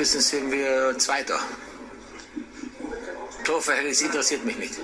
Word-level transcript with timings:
Wissens 0.00 0.30
sind 0.30 0.50
wir 0.50 0.96
Zweiter. 0.96 1.38
Torverhältnis 3.44 4.00
interessiert 4.00 4.42
mich 4.46 4.56
nicht. 4.56 4.74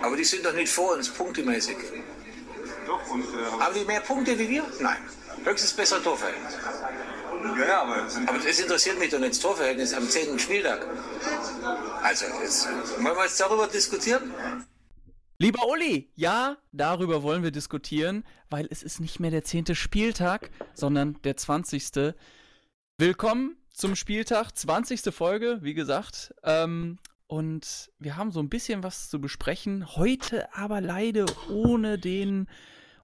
Aber 0.00 0.16
die 0.16 0.24
sind 0.24 0.46
doch 0.46 0.54
nicht 0.54 0.72
vor 0.72 0.92
uns, 0.94 1.10
punktemäßig. 1.10 1.76
Haben 3.60 3.74
die 3.74 3.84
mehr 3.84 4.00
Punkte 4.00 4.38
wie 4.38 4.48
wir? 4.48 4.64
Nein. 4.80 4.96
Höchstens 5.44 5.74
besser 5.74 6.02
Torverhältnis. 6.02 6.54
ja, 7.58 7.66
ja, 7.66 7.82
aber 7.82 8.06
Aber 8.26 8.38
das 8.38 8.58
interessiert 8.58 8.98
mich 8.98 9.10
doch 9.10 9.18
nicht, 9.18 9.32
das 9.32 9.40
Torverhältnis 9.40 9.92
am 9.92 10.08
10. 10.08 10.38
Spieltag. 10.38 10.86
Also, 12.02 12.24
jetzt 12.40 12.68
wollen 13.02 13.16
wir 13.16 13.24
jetzt 13.24 13.38
darüber 13.38 13.66
diskutieren? 13.66 14.32
Lieber 15.40 15.68
Uli, 15.68 16.10
ja, 16.16 16.56
darüber 16.72 17.22
wollen 17.22 17.44
wir 17.44 17.52
diskutieren, 17.52 18.24
weil 18.50 18.66
es 18.72 18.82
ist 18.82 18.98
nicht 18.98 19.20
mehr 19.20 19.30
der 19.30 19.44
zehnte 19.44 19.76
Spieltag, 19.76 20.50
sondern 20.74 21.16
der 21.22 21.36
20. 21.36 22.16
Willkommen 22.96 23.56
zum 23.72 23.94
Spieltag, 23.94 24.56
20. 24.56 25.14
Folge, 25.14 25.60
wie 25.62 25.74
gesagt. 25.74 26.34
Ähm, 26.42 26.98
und 27.28 27.92
wir 28.00 28.16
haben 28.16 28.32
so 28.32 28.40
ein 28.40 28.48
bisschen 28.48 28.82
was 28.82 29.08
zu 29.08 29.20
besprechen. 29.20 29.94
Heute 29.94 30.52
aber 30.56 30.80
leider 30.80 31.26
ohne 31.48 32.00
den, 32.00 32.48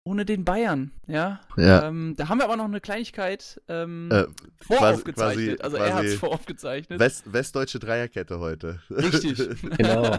ohne 0.04 0.24
den 0.26 0.44
Bayern. 0.44 0.92
Ja. 1.06 1.40
Ja. 1.56 1.88
Ähm, 1.88 2.14
da 2.16 2.28
haben 2.28 2.38
wir 2.38 2.44
aber 2.44 2.56
noch 2.56 2.66
eine 2.66 2.80
Kleinigkeit 2.80 3.60
ähm, 3.68 4.10
Äh, 4.12 4.26
voraufgezeichnet. 4.60 5.58
quasi- 5.58 5.62
also 5.62 5.76
er 5.78 5.84
hat 5.86 5.92
quasi 6.02 6.06
es 6.08 6.14
voraufgezeichnet. 6.20 7.00
West, 7.00 7.32
westdeutsche 7.32 7.78
Dreierkette 7.78 8.38
heute. 8.38 8.80
Richtig. 8.90 9.38
Genau. 9.78 10.18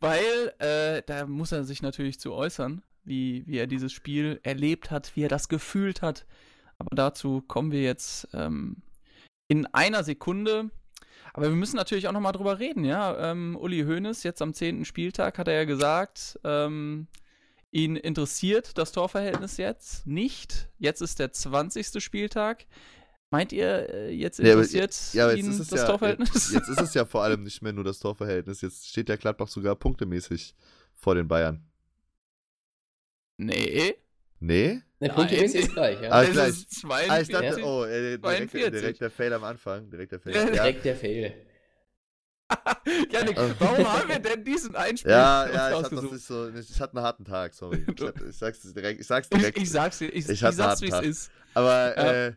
Weil 0.00 0.52
äh, 0.58 1.02
da 1.06 1.26
muss 1.26 1.52
er 1.52 1.64
sich 1.64 1.82
natürlich 1.82 2.18
zu 2.18 2.32
äußern, 2.32 2.82
wie, 3.04 3.44
wie 3.46 3.58
er 3.58 3.66
dieses 3.66 3.92
Spiel 3.92 4.40
erlebt 4.42 4.90
hat, 4.90 5.12
wie 5.16 5.24
er 5.24 5.28
das 5.28 5.48
gefühlt 5.48 6.00
hat. 6.02 6.24
Aber 6.78 6.94
dazu 6.96 7.42
kommen 7.46 7.72
wir 7.72 7.82
jetzt 7.82 8.28
ähm, 8.32 8.78
in 9.48 9.66
einer 9.66 10.02
Sekunde. 10.02 10.70
Aber 11.34 11.48
wir 11.48 11.56
müssen 11.56 11.76
natürlich 11.76 12.08
auch 12.08 12.12
nochmal 12.12 12.32
drüber 12.32 12.58
reden, 12.58 12.84
ja. 12.84 13.30
Ähm, 13.32 13.56
Uli 13.60 13.82
Hoeneß, 13.82 14.22
jetzt 14.22 14.40
am 14.40 14.54
10. 14.54 14.84
Spieltag, 14.84 15.36
hat 15.38 15.48
er 15.48 15.54
ja 15.54 15.64
gesagt, 15.64 16.38
ähm, 16.44 17.06
ihn 17.74 17.96
interessiert 17.96 18.78
das 18.78 18.92
Torverhältnis 18.92 19.56
jetzt 19.56 20.06
nicht. 20.06 20.68
Jetzt 20.78 21.00
ist 21.02 21.18
der 21.18 21.32
20. 21.32 22.00
Spieltag. 22.02 22.66
Meint 23.30 23.52
ihr, 23.52 23.88
äh, 23.92 24.10
jetzt 24.12 24.38
Ja, 24.38 24.52
aber- 24.52 24.62
interessiert 24.62 24.96
Ja, 25.12 25.24
aber 25.24 25.34
ihn 25.34 25.46
jetzt 25.46 25.54
ist 25.54 25.60
es 25.60 25.68
das 25.70 25.80
ja, 25.80 25.86
Torverhältnis? 25.88 26.52
Jetzt 26.52 26.68
ist 26.68 26.80
es 26.80 26.94
ja 26.94 27.04
vor 27.04 27.22
allem 27.24 27.42
nicht 27.44 27.62
mehr 27.62 27.72
nur 27.72 27.82
das 27.84 27.98
Torverhältnis. 27.98 28.60
Jetzt 28.60 28.86
steht 28.88 29.08
der 29.08 29.16
Gladbach 29.16 29.48
sogar 29.48 29.74
punktemäßig 29.74 30.54
vor 30.94 31.14
den 31.16 31.26
Bayern. 31.28 31.66
nee. 33.38 33.94
Nee? 34.40 34.82
Der 35.00 35.08
Punkt 35.10 35.32
Nein. 35.32 35.44
ist 35.44 35.72
gleich, 35.72 36.00
ja. 36.02 36.10
Ah, 36.10 36.22
Es 36.22 36.32
gleich. 36.32 36.48
ist 36.50 36.70
42. 36.80 37.10
Ah, 37.10 37.20
ich 37.20 37.28
dachte, 37.28 37.60
Ja. 37.60 37.66
oh, 37.66 37.84
äh, 37.84 38.18
direkt, 38.18 38.22
42. 38.50 38.70
direkt 38.72 39.00
der 39.00 39.10
Fail 39.10 39.32
am 39.32 39.44
Anfang. 39.44 39.90
Direkt 39.90 40.12
der 40.12 40.20
Fail. 40.20 40.32
Ja, 40.34 40.40
Ja, 40.44 40.50
Direkt 40.50 40.84
der 40.84 40.96
Fail. 40.96 41.34
Janik, 43.10 43.36
warum 43.58 43.86
haben 43.92 44.08
wir 44.08 44.18
denn 44.18 44.44
diesen 44.44 44.74
Einspiel 44.76 45.10
ja, 45.10 45.46
ja 45.48 45.70
ich, 45.70 45.84
hab 45.84 45.90
das 45.90 46.02
nicht 46.02 46.24
so, 46.24 46.48
ich 46.48 46.80
hatte 46.80 46.96
einen 46.96 47.04
harten 47.06 47.24
Tag, 47.24 47.54
sorry. 47.54 47.84
Ich, 47.86 48.02
hatte, 48.02 48.26
ich 48.28 48.36
sag's 48.36 48.60
direkt. 48.60 49.00
Ich 49.00 49.06
sag's 49.06 49.28
Ich, 49.30 49.38
direkt. 49.38 49.58
ich 49.58 49.70
sag's 49.70 49.98
dir, 49.98 50.06
ich, 50.08 50.24
Ich 50.26 50.30
ich, 50.30 50.44
hatte 50.44 50.56
sag's, 50.56 50.80
wie 50.82 50.88
es 50.90 51.00
ist. 51.00 51.30
Aber, 51.54 51.96
Ja. 51.96 52.12
äh, 52.26 52.32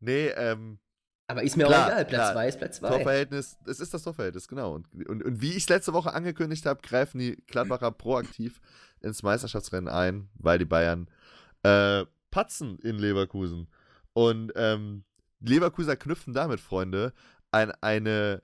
nee, 0.00 0.28
ähm, 0.28 0.78
Aber 1.26 1.42
ist 1.42 1.56
mir 1.56 1.66
Klar, 1.66 1.86
auch 1.86 1.88
egal. 1.88 2.04
Platz 2.04 2.20
klar. 2.20 2.32
2 2.34 2.48
ist 2.48 2.58
Platz 2.58 2.76
2. 2.78 2.88
Torverhältnis, 2.88 3.58
es 3.66 3.80
ist 3.80 3.94
das 3.94 4.02
Torverhältnis, 4.02 4.48
genau. 4.48 4.74
Und, 4.74 4.88
und, 5.08 5.22
und 5.22 5.40
wie 5.40 5.50
ich 5.50 5.64
es 5.64 5.68
letzte 5.68 5.92
Woche 5.92 6.12
angekündigt 6.12 6.66
habe, 6.66 6.80
greifen 6.82 7.18
die 7.18 7.36
Gladbacher 7.46 7.90
proaktiv 7.90 8.60
ins 9.00 9.22
Meisterschaftsrennen 9.22 9.88
ein, 9.88 10.28
weil 10.34 10.58
die 10.58 10.64
Bayern 10.64 11.08
äh, 11.62 12.04
patzen 12.30 12.78
in 12.80 12.98
Leverkusen. 12.98 13.68
Und 14.14 14.52
ähm, 14.56 15.04
Leverkuser 15.40 15.96
knüpfen 15.96 16.34
damit, 16.34 16.60
Freunde, 16.60 17.12
an 17.50 17.72
eine, 17.80 18.42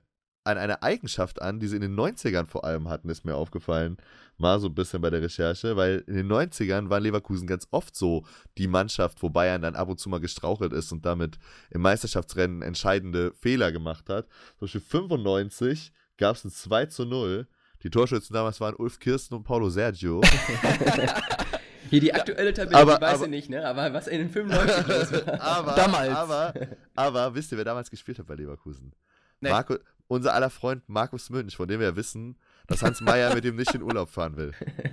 an 0.49 0.57
eine 0.57 0.83
Eigenschaft 0.83 1.41
an, 1.41 1.59
die 1.59 1.67
sie 1.67 1.75
in 1.75 1.81
den 1.81 1.95
90ern 1.95 2.45
vor 2.47 2.63
allem 2.65 2.89
hatten, 2.89 3.09
ist 3.09 3.25
mir 3.25 3.35
aufgefallen. 3.35 3.97
Mal 4.37 4.59
so 4.59 4.67
ein 4.67 4.75
bisschen 4.75 5.01
bei 5.01 5.09
der 5.09 5.21
Recherche, 5.21 5.75
weil 5.75 6.03
in 6.07 6.15
den 6.15 6.27
90ern 6.31 6.89
war 6.89 6.99
Leverkusen 6.99 7.45
ganz 7.47 7.67
oft 7.71 7.95
so 7.95 8.25
die 8.57 8.67
Mannschaft, 8.67 9.21
wo 9.21 9.29
Bayern 9.29 9.61
dann 9.61 9.75
ab 9.75 9.89
und 9.89 9.99
zu 9.99 10.07
mal 10.09 10.19
gestrauchelt 10.21 10.71
ist 10.73 10.91
und 10.91 11.05
damit 11.05 11.37
im 11.71 11.81
Meisterschaftsrennen 11.81 12.61
entscheidende 12.61 13.33
Fehler 13.33 13.71
gemacht 13.71 14.09
hat. 14.09 14.27
Zum 14.57 14.65
Beispiel 14.67 14.81
95 14.81 15.91
gab 16.17 16.35
es 16.37 16.45
ein 16.45 16.51
2 16.51 16.85
zu 16.85 17.05
0. 17.05 17.47
Die 17.83 17.89
Torschützen 17.89 18.33
damals 18.33 18.59
waren 18.61 18.75
Ulf 18.75 18.99
Kirsten 18.99 19.35
und 19.35 19.43
Paulo 19.43 19.69
Sergio. 19.69 20.21
Hier 21.89 22.01
die 22.01 22.13
aktuelle 22.13 22.53
Tabelle, 22.53 22.77
Aber- 22.77 22.95
die 22.97 23.01
weiß 23.01 23.13
aber- 23.15 23.23
ich 23.25 23.29
nicht, 23.31 23.49
ne? 23.49 23.65
Aber 23.65 23.91
was 23.93 24.07
in 24.07 24.19
den 24.19 24.29
95 24.29 24.87
los 24.87 25.11
war. 25.25 25.41
aber, 25.41 25.73
Damals. 25.73 26.15
Aber, 26.15 26.53
aber 26.95 27.35
wisst 27.35 27.51
ihr, 27.51 27.57
wer 27.57 27.65
damals 27.65 27.89
gespielt 27.89 28.19
hat 28.19 28.27
bei 28.27 28.35
Leverkusen? 28.35 28.93
Nee. 29.41 29.49
Marco, 29.49 29.75
unser 30.09 30.33
aller 30.33 30.49
Freund 30.49 30.83
Markus 30.87 31.29
Münch, 31.29 31.55
von 31.55 31.67
dem 31.69 31.79
wir 31.79 31.87
ja 31.87 31.95
wissen, 31.95 32.37
dass 32.67 32.83
Hans 32.83 32.99
Meyer 32.99 33.33
mit 33.33 33.45
ihm 33.45 33.55
nicht 33.55 33.73
in 33.73 33.81
Urlaub 33.81 34.09
fahren 34.09 34.35
will. 34.35 34.51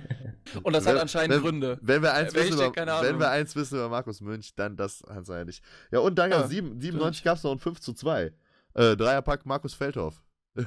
Und 0.63 0.73
das 0.73 0.85
hat 0.85 0.93
Wenn- 0.95 1.01
anscheinend 1.01 1.35
wenn, 1.35 1.41
Gründe. 1.41 1.77
Wenn 1.81 2.01
wir, 2.01 2.13
eins 2.13 2.33
Welche? 2.33 2.53
wissen 2.53 2.65
über, 2.73 3.01
wenn 3.03 3.19
wir 3.19 3.29
eins 3.29 3.53
wissen 3.55 3.75
über 3.75 3.89
Markus 3.89 4.21
Münch, 4.21 4.55
dann 4.55 4.77
das 4.77 5.03
Hans 5.09 5.27
Meyer 5.27 5.43
nicht. 5.43 5.61
Ja, 5.91 5.99
und 5.99 6.15
dann 6.17 6.31
Ja, 6.31 6.47
7, 6.47 6.79
97 6.79 7.23
gab 7.23 7.35
es 7.37 7.43
noch 7.43 7.51
ein 7.51 7.59
5 7.59 7.81
zu 7.81 7.91
2. 7.93 8.31
Äh, 8.75 8.95
Dreierpack 8.95 9.45
Markus 9.45 9.73
Feldhoff. 9.73 10.23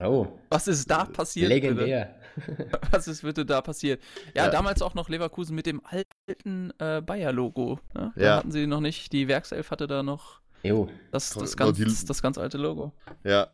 Oh, 0.00 0.26
Was 0.50 0.66
ist 0.68 0.90
da 0.90 1.04
passiert? 1.04 1.48
Bitte? 1.50 1.68
legendär. 1.68 2.14
Was 2.90 3.06
ist 3.08 3.22
bitte 3.22 3.44
da 3.46 3.60
passiert? 3.60 4.02
Ja, 4.34 4.46
Ja. 4.46 4.50
damals 4.50 4.82
auch 4.82 4.94
noch 4.94 5.08
Leverkusen 5.08 5.54
mit 5.54 5.66
dem 5.66 5.80
alten 5.84 6.72
äh, 6.78 7.00
Bayer-Logo. 7.00 7.78
Ne? 7.94 8.12
Da 8.16 8.22
Ja. 8.22 8.36
hatten 8.36 8.50
sie 8.52 8.66
noch 8.66 8.80
nicht, 8.80 9.12
die 9.12 9.28
Werkself 9.28 9.70
hatte 9.70 9.86
da 9.86 10.02
noch 10.02 10.40
Jo. 10.62 10.88
das, 11.12 11.30
das, 11.30 11.56
ganz, 11.56 11.76
die- 11.76 12.06
das 12.06 12.22
ganz 12.22 12.38
alte 12.38 12.58
Logo. 12.58 12.92
Ja. 13.22 13.48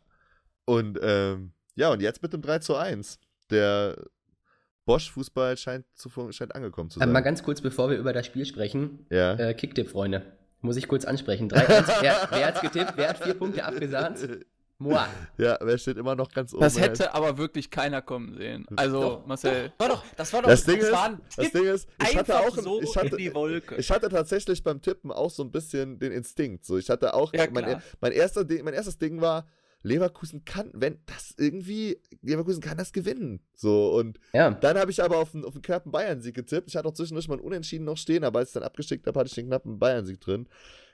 Und 0.71 0.97
ähm, 1.01 1.51
ja, 1.75 1.91
und 1.91 2.01
jetzt 2.01 2.21
mit 2.21 2.31
dem 2.31 2.41
3 2.41 2.59
zu 2.59 2.75
1. 2.75 3.19
Der 3.49 3.97
Bosch-Fußball 4.85 5.57
scheint, 5.57 5.85
zu, 5.95 6.09
scheint 6.31 6.55
angekommen 6.55 6.89
zu 6.89 6.99
Aber 6.99 7.07
sein. 7.07 7.13
mal 7.13 7.19
ganz 7.21 7.43
kurz, 7.43 7.59
bevor 7.59 7.89
wir 7.89 7.97
über 7.97 8.13
das 8.13 8.25
Spiel 8.25 8.45
sprechen. 8.45 9.05
ja. 9.09 9.33
Äh, 9.33 9.53
Kicktipp, 9.53 9.89
Freunde. 9.89 10.21
Muss 10.61 10.77
ich 10.77 10.87
kurz 10.87 11.03
ansprechen. 11.03 11.49
3-1. 11.49 11.57
wer, 12.01 12.27
wer 12.31 12.47
hat's 12.47 12.61
getippt? 12.61 12.93
Wer 12.95 13.09
hat 13.09 13.17
vier 13.21 13.33
Punkte 13.33 13.65
abgesahnt? 13.65 14.19
Moa. 14.77 15.07
ja, 15.37 15.59
wer 15.61 15.77
steht 15.77 15.97
immer 15.97 16.15
noch 16.15 16.31
ganz 16.31 16.53
oben? 16.53 16.61
Das 16.61 16.79
hätte 16.79 17.13
aber 17.13 17.37
wirklich 17.37 17.69
keiner 17.69 18.01
kommen 18.01 18.33
sehen. 18.35 18.65
Also, 18.77 19.01
Doch, 19.01 19.25
Marcel. 19.27 19.73
War 19.77 19.89
doch, 19.89 20.03
das 20.15 20.33
war 20.33 20.41
doch 20.41 20.49
Das 20.49 20.63
Ding, 20.63 20.77
ist, 20.77 20.91
das 21.35 21.51
Ding 21.51 21.65
ist, 21.65 21.87
ich 22.01 22.17
hatte 22.17 22.35
einfach 22.35 22.47
auch 22.47 22.57
so 22.57 22.81
ich 22.81 22.95
hatte, 22.95 23.09
in 23.09 23.17
die 23.17 23.33
Wolke. 23.33 23.75
Ich 23.75 23.91
hatte 23.91 24.09
tatsächlich 24.09 24.63
beim 24.63 24.81
Tippen 24.81 25.11
auch 25.11 25.29
so 25.29 25.43
ein 25.43 25.51
bisschen 25.51 25.99
den 25.99 26.11
Instinkt. 26.11 26.65
So, 26.65 26.77
ich 26.77 26.89
hatte 26.89 27.13
auch, 27.13 27.31
Ja, 27.33 27.45
mein, 27.51 27.81
mein, 27.99 28.11
erster 28.13 28.45
mein 28.63 28.73
erstes 28.73 28.97
Ding 28.97 29.21
war, 29.21 29.45
Leverkusen 29.83 30.45
kann, 30.45 30.69
wenn 30.73 30.99
das 31.05 31.33
irgendwie, 31.37 31.97
Leverkusen 32.21 32.61
kann 32.61 32.77
das 32.77 32.93
gewinnen. 32.93 33.41
So, 33.55 33.93
und 33.95 34.19
Ja. 34.33 34.51
dann 34.51 34.77
habe 34.77 34.91
ich 34.91 35.01
aber 35.03 35.17
auf 35.17 35.33
einen, 35.33 35.45
auf 35.45 35.53
einen 35.53 35.61
knappen 35.61 35.91
Bayern-Sieg 35.91 36.35
getippt. 36.35 36.69
Ich 36.69 36.75
hatte 36.75 36.87
auch 36.87 36.93
zwischendurch 36.93 37.27
mal 37.27 37.35
einen 37.35 37.43
Unentschieden 37.43 37.85
noch 37.85 37.97
stehen, 37.97 38.23
aber 38.23 38.39
als 38.39 38.49
ich 38.49 38.53
dann 38.53 38.63
abgeschickt 38.63 39.07
habe, 39.07 39.19
hatte 39.19 39.27
ich 39.29 39.35
den 39.35 39.47
knappen 39.47 39.79
Bayern-Sieg 39.79 40.19
drin. 40.21 40.47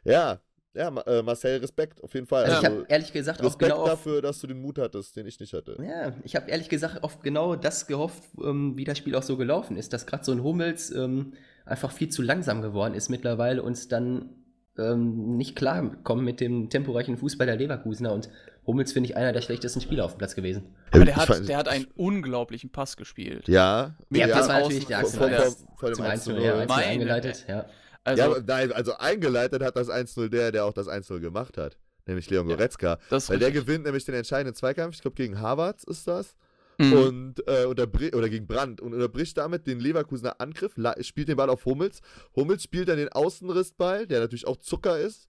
Ja, 0.04 0.40
ja, 0.74 0.90
äh, 1.08 1.24
Marcel, 1.24 1.60
Respekt, 1.60 2.04
auf 2.04 2.14
jeden 2.14 2.28
Fall. 2.28 2.44
Also 2.46 2.60
ich 2.60 2.66
Also, 2.66 2.78
habe 2.82 2.86
ehrlich 2.90 3.12
gesagt 3.12 3.42
auch 3.42 3.46
Respekt 3.46 3.72
genau 3.72 3.82
auf, 3.82 3.90
dafür, 3.90 4.22
dass 4.22 4.40
du 4.40 4.48
den 4.48 4.62
Mut 4.62 4.78
hattest, 4.78 5.16
den 5.16 5.26
ich 5.26 5.40
nicht 5.40 5.54
hatte. 5.54 5.76
Ja, 5.82 6.14
ich 6.24 6.36
habe 6.36 6.52
ehrlich 6.52 6.70
gesagt 6.70 7.04
auf 7.04 7.20
genau 7.22 7.56
das 7.56 7.88
gehofft, 7.88 8.24
ähm, 8.44 8.78
wie 8.78 8.84
das 8.84 8.98
Spiel 9.00 9.16
auch 9.16 9.24
so 9.24 9.38
gelaufen 9.38 9.76
ist, 9.76 9.92
dass 9.92 10.06
gerade 10.06 10.24
so 10.24 10.32
ein 10.32 10.44
Hummels 10.44 10.92
ähm, 10.92 11.34
einfach 11.66 11.92
viel 11.92 12.10
zu 12.10 12.22
langsam 12.22 12.62
geworden 12.62 12.94
ist 12.94 13.10
mittlerweile 13.10 13.64
und 13.64 13.92
dann 13.92 14.30
ähm, 14.78 15.36
nicht 15.38 15.56
klarkommen 15.56 16.24
mit 16.24 16.40
dem 16.40 16.70
temporeichen 16.70 17.18
Fußball 17.18 17.48
der 17.48 17.56
Leverkusener 17.56 18.14
und 18.14 18.30
Hummels 18.68 18.92
finde 18.92 19.10
ich 19.10 19.18
einer 19.18 19.32
der 19.34 19.42
schlechtesten 19.42 19.82
Spieler 19.82 20.06
auf 20.06 20.14
dem 20.14 20.18
Platz 20.20 20.36
gewesen. 20.36 20.76
Aber 20.92 21.06
der 21.06 21.16
hat, 21.16 21.28
fand- 21.28 21.48
der 21.50 21.58
hat 21.58 21.68
einen 21.70 21.86
unglaublichen 21.96 22.70
Pass 22.70 22.98
gespielt. 22.98 23.48
Ja, 23.48 23.96
Ja, 24.12 24.28
das 24.28 24.48
war 24.50 24.60
natürlich 24.60 24.86
der 24.86 25.00
Axel 25.00 25.18
vor, 25.20 25.30
Ja. 25.30 25.42
vor, 25.42 25.56
vor 25.78 25.90
dem 25.90 25.96
zum 25.96 26.06
1 26.06 26.24
zu 26.26 26.32
1-0 26.32 26.36
0. 26.36 26.44
ja, 26.46 26.54
1-0 26.60 26.68
Meine- 26.68 26.86
eingeleitet, 26.88 27.46
ja. 27.48 27.66
Also, 28.04 28.36
ja, 28.36 28.42
nein, 28.46 28.72
also 28.74 28.96
eingeleitet 28.98 29.64
hat 29.64 29.76
das 29.76 29.90
1-0 29.90 30.30
der, 30.30 30.52
der 30.52 30.66
auch 30.66 30.74
das 30.74 30.88
1-0 30.88 31.20
gemacht 31.20 31.58
hat. 31.58 31.78
Nämlich 32.06 32.30
Leon 32.30 32.48
Ja, 32.50 32.56
Goretzka. 32.56 33.00
das 33.10 33.24
ist 33.24 33.30
Weil 33.30 33.40
der 33.40 33.52
gewinnt 33.52 33.86
nämlich 33.86 34.06
den 34.06 34.16
entscheidenden 34.16 34.54
Zweikampf, 34.56 34.96
ich 34.96 35.02
glaube 35.02 35.16
gegen 35.16 35.40
Harvards 35.42 35.84
ist 35.84 36.08
das. 36.08 36.36
Mhm. 36.78 36.94
Und 36.94 37.48
äh, 37.48 37.66
oder 37.66 37.88
gegen 38.30 38.48
Brandt 38.48 38.80
und 38.82 38.94
unterbricht 38.94 39.38
damit 39.38 39.66
den 39.66 39.80
Leverkusener 39.80 40.40
Angriff, 40.40 40.76
spielt 41.02 41.28
den 41.28 41.36
Ball 41.36 41.50
auf 41.50 41.66
Hummels. 41.66 42.02
Hummels 42.36 42.64
spielt 42.64 42.88
dann 42.88 42.98
den 42.98 43.10
Außenrissball, 43.10 44.06
der 44.08 44.20
natürlich 44.20 44.46
auch 44.48 44.58
Zucker 44.58 44.98
ist. 45.00 45.28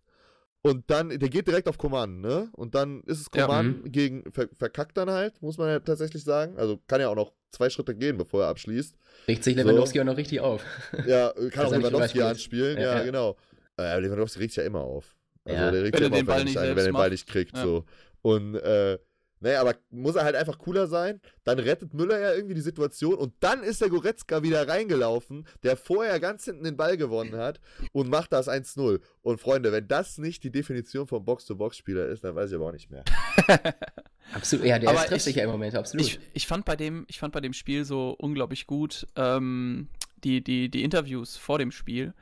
Und 0.63 0.91
dann, 0.91 1.11
der 1.11 1.29
geht 1.29 1.47
direkt 1.47 1.69
auf 1.69 1.79
Coman, 1.79 2.21
ne? 2.21 2.49
Und 2.53 2.75
dann 2.75 3.03
ist 3.05 3.21
es 3.21 3.27
Ja. 3.35 3.47
Coman 3.47 3.83
gegen, 3.87 4.25
ver, 4.33 4.49
verkackt 4.59 4.97
dann 4.97 5.09
halt, 5.11 5.41
muss 5.41 5.57
man 5.57 5.69
ja 5.69 5.79
tatsächlich 5.79 6.25
sagen. 6.25 6.59
Also 6.59 6.79
kann 6.89 7.01
ja 7.01 7.09
auch 7.09 7.15
noch 7.15 7.33
zwei 7.53 7.71
Schritte 7.71 7.95
gehen, 7.95 8.17
bevor 8.19 8.43
er 8.43 8.49
abschließt. 8.49 8.97
Regt 9.29 9.45
sich 9.45 9.55
Lewandowski 9.57 10.01
auch 10.01 10.05
noch 10.05 10.17
richtig 10.17 10.41
auf. 10.41 10.65
Ja, 11.07 11.33
kann 11.53 11.67
auch 11.67 11.73
er 11.73 11.79
Lewandowski 11.79 12.21
anspielen, 12.23 12.77
ja, 12.77 12.83
Ja, 12.83 12.99
ja. 12.99 13.05
genau. 13.05 13.37
Äh, 13.79 14.01
Lewandowski 14.01 14.41
regt 14.41 14.53
sich 14.53 14.59
ja 14.63 14.65
immer 14.65 14.81
auf. 14.81 15.15
Also 15.45 15.61
Ja. 15.63 15.71
der 15.71 15.83
regt 15.85 15.95
Wenn 15.95 16.03
sich 16.03 16.03
er 16.03 16.07
immer 16.09 16.17
den 16.17 16.23
auf, 16.23 16.27
Ball 16.27 16.39
wenn, 16.39 16.45
nicht 16.47 16.57
er- 16.57 16.63
wenn 16.63 16.79
er 16.79 16.85
den 16.85 16.93
Ball 16.95 17.11
nicht 17.11 17.27
kriegt. 17.29 17.57
Ja. 17.57 17.63
So. 17.63 17.85
Und 18.23 18.57
äh, 18.57 18.99
Naja, 19.40 19.61
aber 19.61 19.75
muss 19.90 20.17
er 20.17 20.25
halt 20.25 20.35
einfach 20.37 20.58
cooler 20.58 20.87
sein. 20.87 21.20
Dann 21.44 21.58
rettet 21.58 21.94
Müller 21.94 22.19
ja 22.19 22.32
irgendwie 22.35 22.55
die 22.55 22.61
Situation 22.61 23.14
und 23.14 23.35
dann 23.40 23.62
ist 23.62 23.81
der 23.81 23.88
Goretzka 23.88 24.43
wieder 24.43 24.67
reingelaufen, 24.69 25.46
der 25.62 25.76
vorher 25.76 26.19
ganz 26.20 26.44
hinten 26.44 26.64
den 26.64 26.76
Ball 26.76 26.96
gewonnen 26.96 27.37
hat 27.37 27.61
und 27.93 28.08
macht 28.11 28.32
das 28.32 28.49
1-0. 28.49 29.00
Und 29.23 29.40
Freunde, 29.40 29.73
wenn 29.73 29.87
das 29.88 30.19
nicht 30.19 30.43
die 30.44 30.50
Definition 30.50 31.06
vom 31.06 31.25
Box-to-Box-Spieler 31.25 32.06
ist, 32.06 32.25
dann 32.25 32.35
weiß 32.35 32.50
ich 32.50 32.56
aber 32.56 32.67
auch 32.69 32.73
nicht 32.73 32.90
mehr. 32.90 33.05
Absolut, 34.35 34.67
ja, 34.67 34.79
der 34.79 34.90
Aber 34.90 34.99
trifft 35.00 35.17
ich- 35.19 35.23
sich 35.25 35.37
ja 35.37 35.44
im 35.44 35.50
Moment, 35.50 35.75
absolut. 35.75 36.06
Ich, 36.06 36.20
ich, 36.35 36.46
fand 36.46 36.64
bei 36.67 36.76
dem, 36.76 37.06
ich 37.08 37.19
fand 37.19 37.32
bei 37.32 37.40
dem 37.40 37.55
Spiel 37.55 37.85
so 37.85 38.11
unglaublich 38.19 38.67
gut 38.67 39.06
ähm, 39.17 39.88
die, 40.23 40.43
die, 40.44 40.69
die 40.70 40.82
Interviews 40.82 41.37
vor 41.38 41.58
dem 41.58 41.70
Spiel 41.70 42.12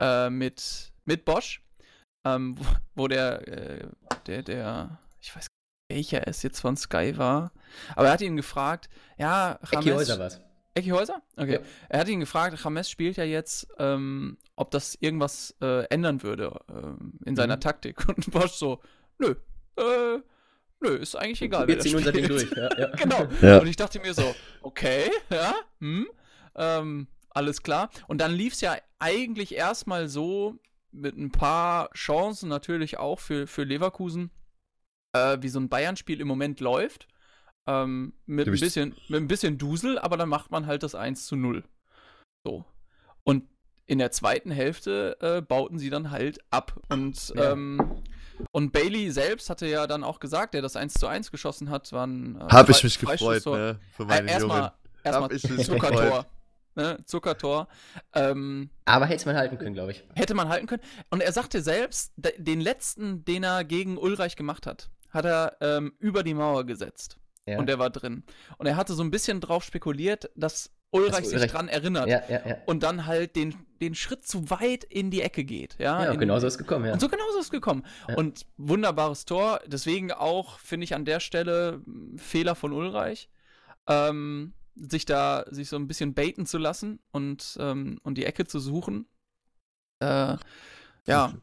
äh, 0.00 0.28
mit, 0.28 0.92
mit 1.04 1.24
Bosch, 1.24 1.62
ähm, 2.24 2.56
wo, 2.58 2.64
wo 2.96 3.08
der, 3.08 3.46
äh, 3.46 3.86
der, 4.26 4.42
der, 4.42 4.98
ich 5.20 5.28
weiß 5.36 5.46
gar 5.46 5.51
nicht, 5.51 5.51
welcher 5.94 6.26
es 6.26 6.42
jetzt 6.42 6.60
von 6.60 6.76
Sky 6.76 7.16
war, 7.18 7.52
aber 7.96 8.06
er 8.08 8.12
hat 8.14 8.20
ihn 8.20 8.36
gefragt, 8.36 8.88
ja, 9.18 9.58
Ecki 9.62 9.88
James- 9.88 10.00
Häuser 10.00 10.18
war's. 10.18 10.40
Ecki 10.74 10.88
Häuser? 10.88 11.20
Okay. 11.36 11.54
Ja. 11.54 11.60
Er 11.90 12.00
hat 12.00 12.08
ihn 12.08 12.20
gefragt, 12.20 12.58
James 12.64 12.88
spielt 12.88 13.18
ja 13.18 13.24
jetzt, 13.24 13.66
ähm, 13.78 14.38
ob 14.56 14.70
das 14.70 14.96
irgendwas 15.00 15.54
äh, 15.60 15.84
ändern 15.88 16.22
würde 16.22 16.58
ähm, 16.70 17.18
in 17.26 17.36
seiner 17.36 17.56
Mhm. 17.56 17.60
Taktik. 17.60 18.08
Und 18.08 18.30
Bosch 18.30 18.52
so, 18.52 18.80
nö, 19.18 19.34
äh, 19.76 20.18
nö, 20.80 20.94
ist 20.96 21.14
eigentlich 21.14 21.42
egal. 21.42 21.66
da 21.66 21.82
sie 21.82 21.94
unser 21.94 22.12
Ding 22.12 22.26
durch. 22.26 22.50
Ja, 22.56 22.70
ja. 22.78 22.86
genau. 22.96 23.28
Ja. 23.42 23.58
Und 23.58 23.66
ich 23.66 23.76
dachte 23.76 24.00
mir 24.00 24.14
so, 24.14 24.34
okay, 24.62 25.10
ja, 25.30 25.54
hm, 25.80 26.08
ähm, 26.56 27.06
alles 27.28 27.62
klar. 27.62 27.90
Und 28.08 28.22
dann 28.22 28.32
lief 28.32 28.54
es 28.54 28.62
ja 28.62 28.76
eigentlich 28.98 29.54
erstmal 29.54 30.08
so 30.08 30.56
mit 30.90 31.18
ein 31.18 31.32
paar 31.32 31.90
Chancen 31.92 32.48
natürlich 32.48 32.98
auch 32.98 33.18
für, 33.20 33.46
für 33.46 33.64
Leverkusen, 33.64 34.30
äh, 35.12 35.38
wie 35.40 35.48
so 35.48 35.60
ein 35.60 35.68
Bayern-Spiel 35.68 36.20
im 36.20 36.28
Moment 36.28 36.60
läuft. 36.60 37.08
Ähm, 37.66 38.12
mit, 38.26 38.48
ein 38.48 38.52
bisschen, 38.58 38.96
mit 39.08 39.20
ein 39.20 39.28
bisschen 39.28 39.56
Dusel, 39.56 39.98
aber 39.98 40.16
dann 40.16 40.28
macht 40.28 40.50
man 40.50 40.66
halt 40.66 40.82
das 40.82 40.94
1 40.94 41.26
zu 41.26 41.36
0. 41.36 41.62
So. 42.44 42.64
Und 43.22 43.44
in 43.86 43.98
der 43.98 44.10
zweiten 44.10 44.50
Hälfte 44.50 45.16
äh, 45.20 45.42
bauten 45.42 45.78
sie 45.78 45.90
dann 45.90 46.10
halt 46.10 46.40
ab. 46.50 46.80
Und, 46.88 47.32
Ja. 47.36 47.52
ähm, 47.52 48.02
und 48.50 48.72
Bailey 48.72 49.10
selbst 49.12 49.48
hatte 49.48 49.66
ja 49.66 49.86
dann 49.86 50.02
auch 50.02 50.18
gesagt, 50.18 50.54
der 50.54 50.62
das 50.62 50.74
1 50.74 50.94
zu 50.94 51.06
1 51.06 51.30
geschossen 51.30 51.70
hat, 51.70 51.92
war 51.92 52.06
ein 52.06 52.36
äh, 52.40 52.44
Hab 52.48 52.68
ich 52.68 52.82
mich 52.82 52.98
gefreut, 52.98 53.46
ne? 53.46 53.78
Für 53.92 54.02
Äh, 54.04 54.06
meine 54.06 54.38
Jungen. 54.40 54.70
erstmal 55.04 55.28
mich 55.30 55.66
Zuckertor. 55.66 56.26
Ne? 56.74 56.98
Zuckertor. 57.04 57.68
Ähm, 58.14 58.70
Aber 58.86 59.04
hätte 59.06 59.26
man 59.26 59.36
halten 59.36 59.58
können, 59.58 59.74
glaube 59.74 59.92
ich. 59.92 60.02
hätte 60.16 60.32
man 60.34 60.48
halten 60.48 60.66
können. 60.66 60.82
Und 61.10 61.20
er 61.20 61.30
sagte 61.30 61.60
selbst, 61.62 62.12
de- 62.16 62.34
den 62.42 62.60
letzten, 62.62 63.24
den 63.26 63.44
er 63.44 63.62
gegen 63.62 63.98
Ulreich 63.98 64.36
gemacht 64.36 64.66
hat, 64.66 64.90
hat 65.12 65.24
er 65.24 65.56
ähm, 65.60 65.92
über 65.98 66.22
die 66.22 66.34
Mauer 66.34 66.64
gesetzt. 66.64 67.18
Ja. 67.46 67.58
Und 67.58 67.66
der 67.66 67.78
war 67.78 67.90
drin. 67.90 68.24
Und 68.58 68.66
er 68.66 68.76
hatte 68.76 68.94
so 68.94 69.02
ein 69.02 69.10
bisschen 69.10 69.40
drauf 69.40 69.64
spekuliert, 69.64 70.30
dass 70.36 70.70
Ulreich 70.90 71.24
sich 71.26 71.34
Ulreich- 71.38 71.50
dran 71.50 71.68
erinnert. 71.68 72.06
ja, 72.08 72.22
ja, 72.28 72.46
ja. 72.46 72.56
Und 72.66 72.82
dann 72.82 73.06
halt 73.06 73.34
den, 73.34 73.54
den 73.80 73.94
Schritt 73.94 74.26
zu 74.26 74.50
weit 74.50 74.84
in 74.84 75.10
die 75.10 75.22
Ecke 75.22 75.42
geht. 75.42 75.76
Ja, 75.78 76.04
Ja, 76.04 76.12
in, 76.12 76.20
genau 76.20 76.38
so 76.38 76.46
ist 76.46 76.54
es 76.54 76.58
gekommen, 76.58 76.84
ja. 76.84 76.92
Und 76.92 77.00
so 77.00 77.08
genau 77.08 77.24
so 77.32 77.38
ist 77.38 77.46
es 77.46 77.50
gekommen. 77.50 77.84
Und 78.16 78.46
wunderbares 78.58 79.24
Tor. 79.24 79.60
Deswegen 79.66 80.12
auch, 80.12 80.58
finde 80.58 80.84
ich, 80.84 80.94
an 80.94 81.04
der 81.04 81.18
Stelle 81.20 81.80
Fehler 82.16 82.54
von 82.54 82.72
Ulreich. 82.72 83.28
Ähm, 83.88 84.52
sich 84.76 85.04
da, 85.04 85.44
sich 85.50 85.68
so 85.68 85.76
ein 85.76 85.88
bisschen 85.88 86.14
baiten 86.14 86.46
zu 86.46 86.58
lassen 86.58 87.00
und, 87.10 87.56
ähm, 87.60 87.98
und 88.04 88.16
die 88.18 88.24
Ecke 88.24 88.46
zu 88.46 88.58
suchen. 88.60 89.06
Äh, 90.00 90.36
ja, 91.06 91.34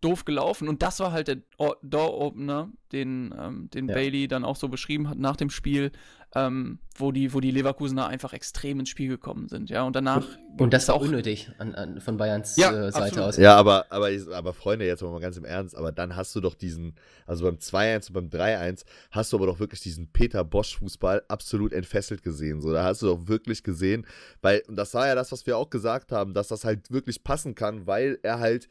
doof 0.00 0.24
gelaufen. 0.24 0.68
Und 0.68 0.82
das 0.82 0.98
war 1.00 1.12
halt 1.12 1.28
der 1.28 1.38
Door-Opener, 1.82 2.70
den, 2.92 3.34
ähm, 3.38 3.70
den 3.70 3.88
Ja. 3.88 3.94
Bailey 3.94 4.28
dann 4.28 4.44
auch 4.44 4.56
so 4.56 4.68
beschrieben 4.68 5.08
hat 5.08 5.18
nach 5.18 5.36
dem 5.36 5.50
Spiel, 5.50 5.92
ähm, 6.34 6.78
wo, 6.96 7.10
die, 7.12 7.34
wo 7.34 7.40
die 7.40 7.50
Leverkusener 7.50 8.06
einfach 8.06 8.32
extrem 8.32 8.78
ins 8.80 8.88
Spiel 8.88 9.08
gekommen 9.08 9.48
sind. 9.48 9.68
Ja, 9.68 9.82
und 9.82 9.96
danach. 9.96 10.24
Und 10.58 10.72
das 10.72 10.82
ist 10.84 10.88
war 10.88 10.94
auch 10.96 11.00
unnötig 11.02 11.50
an, 11.58 11.74
an, 11.74 12.00
von 12.00 12.16
Bayerns 12.16 12.56
Ja, 12.56 12.70
äh, 12.70 12.92
Seite 12.92 13.04
absolut. 13.06 13.28
aus. 13.30 13.36
Ja, 13.36 13.56
aber, 13.56 13.86
aber, 13.90 14.10
ich- 14.12 14.28
aber 14.28 14.52
Freunde, 14.52 14.86
jetzt 14.86 15.02
mal 15.02 15.20
ganz 15.20 15.36
im 15.36 15.44
Ernst, 15.44 15.76
aber 15.76 15.90
dann 15.92 16.14
hast 16.14 16.34
du 16.36 16.40
doch 16.40 16.54
diesen, 16.54 16.94
also 17.26 17.44
beim 17.44 17.56
2-1 17.58 18.08
und 18.08 18.12
beim 18.14 18.28
3-1 18.30 18.84
hast 19.10 19.32
du 19.32 19.36
aber 19.38 19.46
doch 19.46 19.58
wirklich 19.58 19.80
diesen 19.80 20.08
Peter 20.12 20.44
Bosch-Fußball 20.44 21.22
absolut 21.28 21.72
entfesselt 21.72 22.22
gesehen. 22.22 22.60
So, 22.60 22.72
da 22.72 22.84
hast 22.84 23.02
du 23.02 23.06
doch 23.06 23.26
wirklich 23.28 23.62
gesehen, 23.64 24.06
weil, 24.40 24.62
und 24.68 24.76
das 24.76 24.94
war 24.94 25.06
ja 25.08 25.14
das, 25.16 25.32
was 25.32 25.46
wir 25.46 25.56
auch 25.56 25.70
gesagt 25.70 26.12
haben, 26.12 26.32
dass 26.32 26.48
das 26.48 26.64
halt 26.64 26.90
wirklich 26.92 27.24
passen 27.24 27.54
kann, 27.56 27.86
weil 27.86 28.18
er 28.22 28.38
halt 28.38 28.68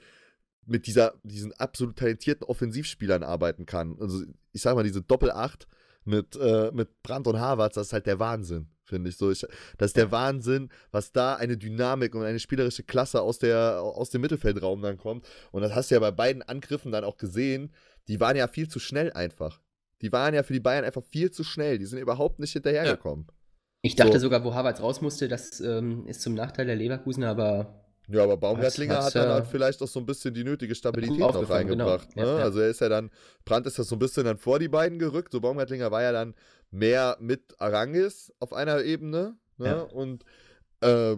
mit 0.69 0.87
dieser, 0.87 1.13
diesen 1.23 1.53
absolut 1.53 1.97
talentierten 1.97 2.45
Offensivspielern 2.45 3.23
arbeiten 3.23 3.65
kann. 3.65 3.97
Also, 3.99 4.23
ich 4.51 4.61
sag 4.61 4.75
mal, 4.75 4.83
diese 4.83 5.01
Doppel-8 5.01 5.67
mit, 6.05 6.35
äh, 6.35 6.71
mit 6.73 7.01
Brandt 7.03 7.27
und 7.27 7.39
Havertz, 7.39 7.75
das 7.75 7.87
ist 7.87 7.93
halt 7.93 8.05
der 8.05 8.19
Wahnsinn, 8.19 8.67
finde 8.83 9.09
ich 9.09 9.17
so. 9.17 9.31
Ich, 9.31 9.45
das 9.77 9.89
ist 9.89 9.97
der 9.97 10.11
Wahnsinn, 10.11 10.69
was 10.91 11.11
da 11.11 11.35
eine 11.35 11.57
Dynamik 11.57 12.15
und 12.15 12.23
eine 12.23 12.39
spielerische 12.39 12.83
Klasse 12.83 13.21
aus, 13.21 13.39
der, 13.39 13.81
aus 13.81 14.09
dem 14.09 14.21
Mittelfeldraum 14.21 14.81
dann 14.81 14.97
kommt. 14.97 15.27
Und 15.51 15.61
das 15.61 15.73
hast 15.75 15.91
du 15.91 15.95
ja 15.95 15.99
bei 15.99 16.11
beiden 16.11 16.41
Angriffen 16.41 16.91
dann 16.91 17.03
auch 17.03 17.17
gesehen. 17.17 17.73
Die 18.07 18.19
waren 18.19 18.35
ja 18.35 18.47
viel 18.47 18.67
zu 18.67 18.79
schnell 18.79 19.11
einfach. 19.13 19.61
Die 20.01 20.11
waren 20.11 20.33
ja 20.33 20.43
für 20.43 20.53
die 20.53 20.59
Bayern 20.59 20.85
einfach 20.85 21.03
viel 21.03 21.31
zu 21.31 21.43
schnell. 21.43 21.77
Die 21.77 21.85
sind 21.85 21.99
überhaupt 21.99 22.39
nicht 22.39 22.53
hinterhergekommen. 22.53 23.27
Ich 23.81 23.95
dachte 23.95 24.13
So. 24.13 24.19
sogar, 24.19 24.43
wo 24.43 24.53
Havertz 24.53 24.81
raus 24.81 25.01
musste, 25.01 25.27
das 25.27 25.59
ähm, 25.61 26.05
ist 26.07 26.21
zum 26.21 26.33
Nachteil 26.33 26.65
der 26.65 26.75
Leverkusen, 26.75 27.23
aber 27.23 27.88
Ja, 28.11 28.23
aber 28.23 28.37
Baumgartlinger 28.37 28.97
Hat- 28.97 29.03
hat 29.05 29.15
dann 29.15 29.29
halt 29.29 29.47
vielleicht 29.47 29.81
auch 29.81 29.87
so 29.87 29.99
ein 29.99 30.05
bisschen 30.05 30.33
die 30.33 30.43
nötige 30.43 30.73
Stabilität 30.73 31.19
noch 31.19 31.33
genau. 31.33 31.53
reingebracht. 31.53 32.09
Ja, 32.15 32.25
ne? 32.25 32.29
ja. 32.39 32.43
Also 32.43 32.59
er 32.59 32.69
ist 32.69 32.81
ja 32.81 32.89
dann, 32.89 33.11
Brandt 33.45 33.67
ist 33.67 33.77
ja 33.77 33.83
so 33.83 33.95
ein 33.95 33.99
bisschen 33.99 34.25
dann 34.25 34.37
vor 34.37 34.57
die 34.57 34.67
beiden 34.67 34.97
gerückt. 34.97 35.31
So 35.31 35.39
Baumgartlinger 35.39 35.91
war 35.91 36.01
ja 36.01 36.11
dann 36.11 36.33
mehr 36.71 37.17
mit 37.19 37.55
Arangis 37.59 38.33
auf 38.39 38.53
einer 38.53 38.83
Ebene. 38.83 39.35
Ne? 39.57 39.67
Ja. 39.67 39.81
Und 39.81 40.23
äh, 40.81 41.17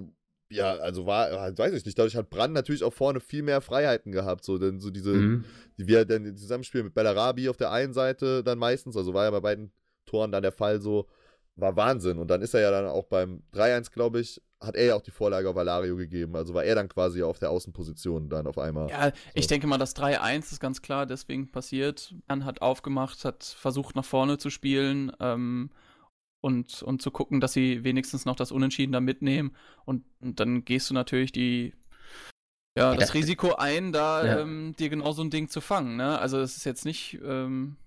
ja, 0.49 0.73
also 0.75 1.05
war, 1.05 1.31
halt, 1.31 1.57
weiß 1.57 1.73
ich 1.73 1.85
nicht, 1.85 1.97
dadurch 1.97 2.17
hat 2.17 2.29
Brandt 2.29 2.53
natürlich 2.53 2.83
auch 2.83 2.93
vorne 2.93 3.21
viel 3.21 3.41
mehr 3.41 3.61
Freiheiten 3.61 4.11
gehabt. 4.11 4.43
So, 4.43 4.57
denn 4.57 4.81
so 4.81 4.89
diese, 4.89 5.11
mhm. 5.11 5.45
die 5.77 5.88
wir 5.88 6.03
dann 6.03 6.25
im 6.25 6.35
Zusammenspiel 6.35 6.83
mit 6.83 6.93
Bellarabi 6.93 7.47
auf 7.47 7.57
der 7.57 7.71
einen 7.71 7.93
Seite 7.93 8.43
dann 8.43 8.59
meistens, 8.59 8.97
also 8.97 9.13
war 9.13 9.23
ja 9.23 9.31
bei 9.31 9.39
beiden 9.39 9.71
Toren 10.05 10.31
dann 10.31 10.43
der 10.43 10.51
Fall 10.51 10.81
so, 10.81 11.07
war 11.56 11.75
Wahnsinn. 11.75 12.18
Und 12.18 12.27
dann 12.30 12.42
ist 12.42 12.53
er 12.53 12.62
ja 12.62 12.71
dann 12.71 12.86
auch 12.88 13.06
beim 13.06 13.44
3-1, 13.53 13.92
glaube 13.92 14.19
ich, 14.19 14.42
hat 14.59 14.75
er 14.75 14.86
ja 14.86 14.95
auch 14.95 15.01
die 15.01 15.12
Vorlage 15.12 15.50
auf 15.50 15.56
Valario 15.56 15.95
gegeben. 15.95 16.36
Also 16.36 16.53
war 16.53 16.63
er 16.63 16.75
dann 16.75 16.88
quasi 16.88 17.24
auf 17.24 17.39
der 17.39 17.50
Außenposition 17.50 18.30
dann 18.30 18.48
auf 18.48 18.57
einmal. 18.57 18.89
Ja, 18.89 19.12
ich 19.33 19.48
denke 19.48 19.68
mal, 19.68 19.77
das 19.80 19.95
3-1 19.95 20.51
ist 20.51 20.59
ganz 20.59 20.81
klar 20.81 21.06
deswegen 21.06 21.51
passiert. 21.51 22.13
Jan 22.30 22.45
hat 22.45 22.62
aufgemacht, 22.62 23.25
hat 23.25 23.44
versucht 23.44 23.96
nach 23.96 24.05
vorne 24.05 24.38
zu 24.38 24.50
spielen 24.50 25.12
ähm, 25.20 25.72
und, 26.41 26.84
und 26.84 27.01
zu 27.01 27.12
gucken, 27.12 27.39
dass 27.41 27.53
sie 27.53 27.84
wenigstens 27.84 28.25
noch 28.25 28.36
das 28.36 28.51
Unentschieden 28.51 28.91
da 28.93 29.00
mitnehmen. 29.01 29.55
Und, 29.86 30.05
und 30.22 30.39
dann 30.39 30.63
gehst 30.63 30.89
du 30.89 30.93
natürlich 30.93 31.31
die, 31.31 31.74
ja, 32.77 32.91
Ja, 32.91 32.96
das 32.96 33.08
das- 33.08 33.13
Risiko 33.15 33.55
ein, 33.55 33.91
da 33.91 34.25
Ja. 34.25 34.39
ähm, 34.41 34.74
dir 34.77 34.89
genau 34.89 35.12
so 35.12 35.24
ein 35.24 35.31
Ding 35.31 35.50
zu 35.50 35.60
fangen. 35.60 35.98
Ne? 35.98 36.17
Also 36.20 36.39
es 36.39 36.55
ist 36.55 36.65
jetzt 36.65 36.86
nicht, 36.86 37.20
ähm, 37.24 37.77
nicht 37.77 37.80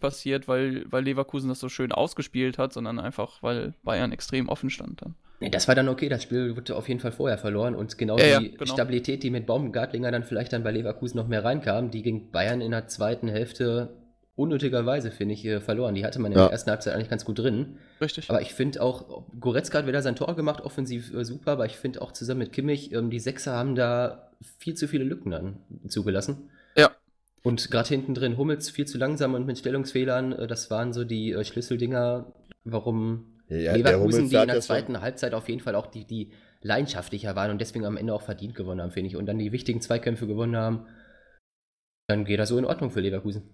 passiert, 0.00 0.48
weil, 0.48 0.84
weil 0.90 1.04
Leverkusen 1.04 1.48
das 1.48 1.60
so 1.60 1.68
schön 1.68 1.92
ausgespielt 1.92 2.58
hat, 2.58 2.72
sondern 2.72 2.98
einfach, 2.98 3.42
weil 3.42 3.74
Bayern 3.82 4.12
extrem 4.12 4.48
offen 4.48 4.70
stand 4.70 5.02
dann. 5.02 5.14
Nee, 5.40 5.50
das 5.50 5.68
war 5.68 5.74
dann 5.74 5.88
okay, 5.90 6.08
das 6.08 6.22
Spiel 6.22 6.56
wurde 6.56 6.74
auf 6.76 6.88
jeden 6.88 7.00
Fall 7.00 7.12
vorher 7.12 7.36
verloren 7.36 7.74
und 7.74 7.98
genau 7.98 8.18
Ja, 8.18 8.40
die 8.40 8.46
ja, 8.46 8.56
genau. 8.56 8.72
Stabilität, 8.72 9.22
die 9.22 9.30
mit 9.30 9.46
Baumgartlinger 9.46 10.10
dann 10.10 10.24
vielleicht 10.24 10.52
dann 10.54 10.62
bei 10.62 10.70
Leverkusen 10.70 11.18
noch 11.18 11.28
mehr 11.28 11.44
reinkam, 11.44 11.90
die 11.90 12.02
gegen 12.02 12.30
Bayern 12.30 12.60
in 12.62 12.70
der 12.70 12.88
zweiten 12.88 13.28
Hälfte 13.28 13.96
unnötigerweise, 14.34 15.10
finde 15.10 15.34
ich, 15.34 15.44
äh, 15.46 15.60
verloren. 15.60 15.94
Die 15.94 16.04
hatte 16.04 16.18
man 16.18 16.32
in 16.32 16.38
Ja. 16.38 16.44
der 16.44 16.52
ersten 16.52 16.70
Halbzeit 16.70 16.94
eigentlich 16.94 17.08
ganz 17.08 17.24
gut 17.24 17.38
drin. 17.38 17.78
Richtig. 18.00 18.28
Aber 18.30 18.42
ich 18.42 18.52
finde 18.54 18.82
auch, 18.82 19.24
Goretzka 19.40 19.78
hat 19.78 19.86
wieder 19.86 20.02
sein 20.02 20.16
Tor 20.16 20.36
gemacht, 20.36 20.60
offensiv 20.62 21.12
äh, 21.14 21.24
super, 21.24 21.52
aber 21.52 21.66
ich 21.66 21.76
finde 21.76 22.02
auch 22.02 22.12
zusammen 22.12 22.40
mit 22.40 22.52
Kimmich, 22.52 22.92
ähm, 22.92 23.10
die 23.10 23.18
Sechser 23.20 23.52
haben 23.54 23.74
da 23.74 24.30
viel 24.58 24.74
zu 24.74 24.88
viele 24.88 25.04
Lücken 25.04 25.30
dann 25.30 25.56
zugelassen. 25.88 26.50
Ja. 26.76 26.90
Und 27.46 27.70
gerade 27.70 27.88
hinten 27.88 28.12
drin 28.14 28.36
Hummels 28.36 28.70
viel 28.70 28.86
zu 28.88 28.98
langsam 28.98 29.34
und 29.34 29.46
mit 29.46 29.56
Stellungsfehlern, 29.56 30.32
äh, 30.32 30.46
das 30.48 30.68
waren 30.68 30.92
so 30.92 31.04
die 31.04 31.30
äh, 31.30 31.44
Schlüsseldinger, 31.44 32.32
warum 32.64 33.36
Ja, 33.48 33.74
Leverkusen, 33.76 34.28
die 34.28 34.34
in 34.34 34.40
der 34.40 34.46
ja 34.46 34.52
schon- 34.54 34.62
zweiten 34.62 35.00
Halbzeit 35.00 35.32
auf 35.32 35.48
jeden 35.48 35.60
Fall 35.60 35.76
auch 35.76 35.86
die, 35.86 36.04
die 36.04 36.32
leidenschaftlicher 36.62 37.36
waren 37.36 37.52
und 37.52 37.60
deswegen 37.60 37.84
am 37.84 37.96
Ende 37.96 38.12
auch 38.14 38.22
verdient 38.22 38.56
gewonnen 38.56 38.80
haben, 38.80 38.90
finde 38.90 39.10
ich. 39.10 39.16
Und 39.16 39.26
dann 39.26 39.38
die 39.38 39.52
wichtigen 39.52 39.80
Zweikämpfe 39.80 40.26
gewonnen 40.26 40.56
haben, 40.56 40.86
dann 42.08 42.24
geht 42.24 42.40
das 42.40 42.48
so 42.48 42.58
in 42.58 42.64
Ordnung 42.64 42.90
für 42.90 43.00
Leverkusen. 43.00 43.44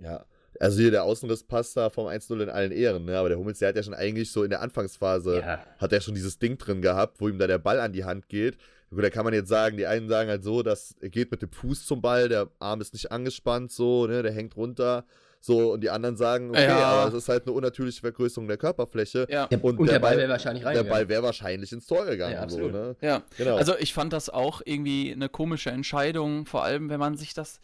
Ja. 0.00 0.24
Also 0.60 0.80
hier 0.82 0.90
der 0.92 1.02
Außenriss 1.04 1.42
passt 1.44 1.76
da 1.76 1.90
vom 1.90 2.06
1-0 2.06 2.42
in 2.42 2.50
allen 2.50 2.70
Ehren, 2.70 3.04
ne? 3.04 3.16
Aber 3.18 3.28
der 3.30 3.38
Hummels, 3.38 3.58
der 3.60 3.68
hat 3.70 3.76
ja 3.76 3.82
schon 3.82 3.94
eigentlich 3.94 4.30
so 4.30 4.44
in 4.44 4.50
der 4.50 4.60
Anfangsphase, 4.62 5.38
Ja. 5.40 5.64
hat 5.78 5.92
er 5.92 6.00
schon 6.00 6.14
dieses 6.14 6.38
Ding 6.38 6.56
drin 6.58 6.82
gehabt, 6.82 7.20
wo 7.20 7.28
ihm 7.28 7.38
da 7.38 7.46
der 7.48 7.58
Ball 7.58 7.80
an 7.80 7.92
die 7.92 8.04
Hand 8.04 8.28
geht. 8.28 8.58
Gut, 8.92 9.04
da 9.04 9.10
kann 9.10 9.24
man 9.24 9.32
jetzt 9.34 9.48
sagen, 9.48 9.76
die 9.76 9.86
einen 9.86 10.08
sagen 10.08 10.28
halt 10.30 10.42
so, 10.42 10.62
dass 10.64 10.94
er 11.00 11.10
geht 11.10 11.30
mit 11.30 11.42
dem 11.42 11.50
Fuß 11.52 11.86
zum 11.86 12.02
Ball, 12.02 12.28
der 12.28 12.48
Arm 12.58 12.80
ist 12.80 12.92
nicht 12.92 13.12
angespannt, 13.12 13.70
so, 13.70 14.06
ne, 14.06 14.22
der 14.22 14.32
hängt 14.32 14.56
runter. 14.56 15.04
So, 15.42 15.72
und 15.72 15.80
die 15.82 15.88
anderen 15.88 16.16
sagen, 16.16 16.50
okay, 16.50 16.66
Ja. 16.66 16.76
aber 16.82 17.08
es 17.08 17.14
ist 17.14 17.28
halt 17.30 17.44
eine 17.46 17.52
unnatürliche 17.52 18.00
Vergrößerung 18.00 18.46
der 18.46 18.58
Körperfläche. 18.58 19.26
ja. 19.30 19.46
Der, 19.46 19.64
Und 19.64 19.78
und, 19.78 19.86
der 19.86 19.94
der, 19.94 20.00
Ball 20.00 20.18
wäre 20.18 20.28
wahrscheinlich 20.28 20.62
Der 20.64 20.68
reingegangen. 20.72 20.92
Ball 20.92 21.08
wäre 21.08 21.22
wahrscheinlich 21.22 21.72
ins 21.72 21.86
Tor 21.86 22.04
gegangen. 22.04 22.34
Ja, 22.34 22.46
so, 22.48 22.68
ne? 22.68 22.94
Ja. 23.00 23.22
Genau. 23.38 23.56
Also 23.56 23.74
ich 23.78 23.94
fand 23.94 24.12
das 24.12 24.28
auch 24.28 24.60
irgendwie 24.64 25.12
eine 25.12 25.28
komische 25.30 25.70
Entscheidung, 25.70 26.44
vor 26.44 26.62
allem 26.64 26.90
wenn 26.90 27.00
man 27.00 27.16
sich 27.16 27.32
das 27.32 27.60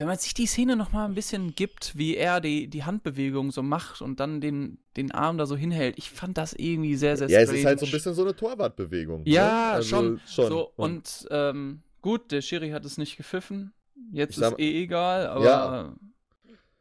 wenn 0.00 0.06
man 0.08 0.16
sich 0.16 0.32
die 0.32 0.46
Szene 0.46 0.76
noch 0.76 0.92
mal 0.92 1.04
ein 1.04 1.12
bisschen 1.14 1.54
gibt, 1.54 1.96
wie 1.96 2.16
er 2.16 2.40
die, 2.40 2.68
die 2.68 2.84
Handbewegung 2.84 3.50
so 3.52 3.62
macht 3.62 4.00
und 4.00 4.18
dann 4.18 4.40
den, 4.40 4.78
den 4.96 5.12
Arm 5.12 5.36
da 5.36 5.44
so 5.44 5.56
hinhält, 5.56 5.98
ich 5.98 6.10
fand 6.10 6.38
das 6.38 6.54
irgendwie 6.54 6.96
sehr, 6.96 7.18
sehr 7.18 7.28
Ja, 7.28 7.40
es 7.40 7.50
ist 7.52 7.66
halt 7.66 7.78
so 7.80 7.84
ein 7.84 7.92
bisschen 7.92 8.14
so 8.14 8.22
eine 8.22 8.34
Torwartbewegung. 8.34 9.24
ne? 9.24 9.30
Ja, 9.30 9.72
Also 9.72 9.88
schon. 9.90 10.20
schon. 10.26 10.48
So, 10.48 10.72
und 10.76 11.28
ähm, 11.30 11.82
gut, 12.00 12.32
der 12.32 12.40
Schiri 12.40 12.70
hat 12.70 12.86
es 12.86 12.96
nicht 12.96 13.18
gepfiffen. 13.18 13.74
Jetzt 14.10 14.30
Ich 14.30 14.36
sag- 14.38 14.52
ist 14.52 14.58
eh 14.60 14.82
egal, 14.84 15.26
aber 15.26 15.44
Ja. 15.44 15.96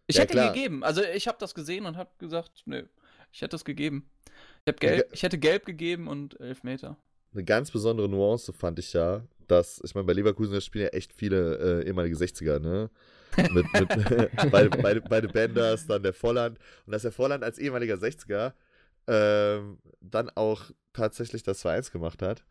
ich 0.08 0.16
Ja, 0.16 0.22
hätte 0.22 0.32
klar. 0.36 0.48
ihn 0.48 0.54
gegeben. 0.54 0.84
Also 0.86 1.02
ich 1.04 1.28
habe 1.28 1.38
das 1.42 1.54
gesehen 1.54 1.86
und 1.86 1.98
habe 1.98 2.10
gesagt, 2.20 2.64
nö, 2.68 2.84
ich 3.34 3.42
hätte 3.42 3.58
es 3.58 3.66
gegeben. 3.66 4.10
Ich, 4.66 4.76
gelb, 4.78 4.80
ge- 4.80 5.06
ich 5.12 5.24
hätte 5.24 5.38
gelb 5.38 5.66
gegeben 5.66 6.08
und 6.08 6.40
Elfmeter. 6.40 6.96
eine 7.34 7.44
ganz 7.44 7.70
besondere 7.70 8.08
Nuance 8.08 8.54
fand 8.54 8.80
ich 8.80 8.94
ja, 8.94 9.24
dass, 9.52 9.82
ich 9.84 9.94
meine, 9.96 10.06
bei 10.06 10.14
Leverkusen 10.14 10.60
spielen 10.62 10.86
ja 10.86 10.90
echt 10.90 11.14
viele 11.14 11.82
äh, 11.84 11.88
ehemalige 11.88 12.16
60er, 12.16 12.60
ne? 12.60 12.90
Mit, 13.52 13.66
mit, 13.74 13.90
beide, 14.52 14.70
beide, 14.70 15.02
beide 15.02 15.28
Benders, 15.28 15.86
dann 15.86 16.02
der 16.02 16.14
Volland. 16.14 16.58
Und 16.86 16.92
dass 16.92 17.04
der 17.04 17.12
Volland 17.12 17.44
als 17.44 17.60
ehemaliger 17.60 17.96
60er 17.96 18.54
ähm, 19.08 19.78
dann 20.02 20.30
auch 20.36 20.64
tatsächlich 20.94 21.44
das 21.44 21.64
2-1 21.64 21.92
gemacht 21.92 22.22
hat. 22.22 22.44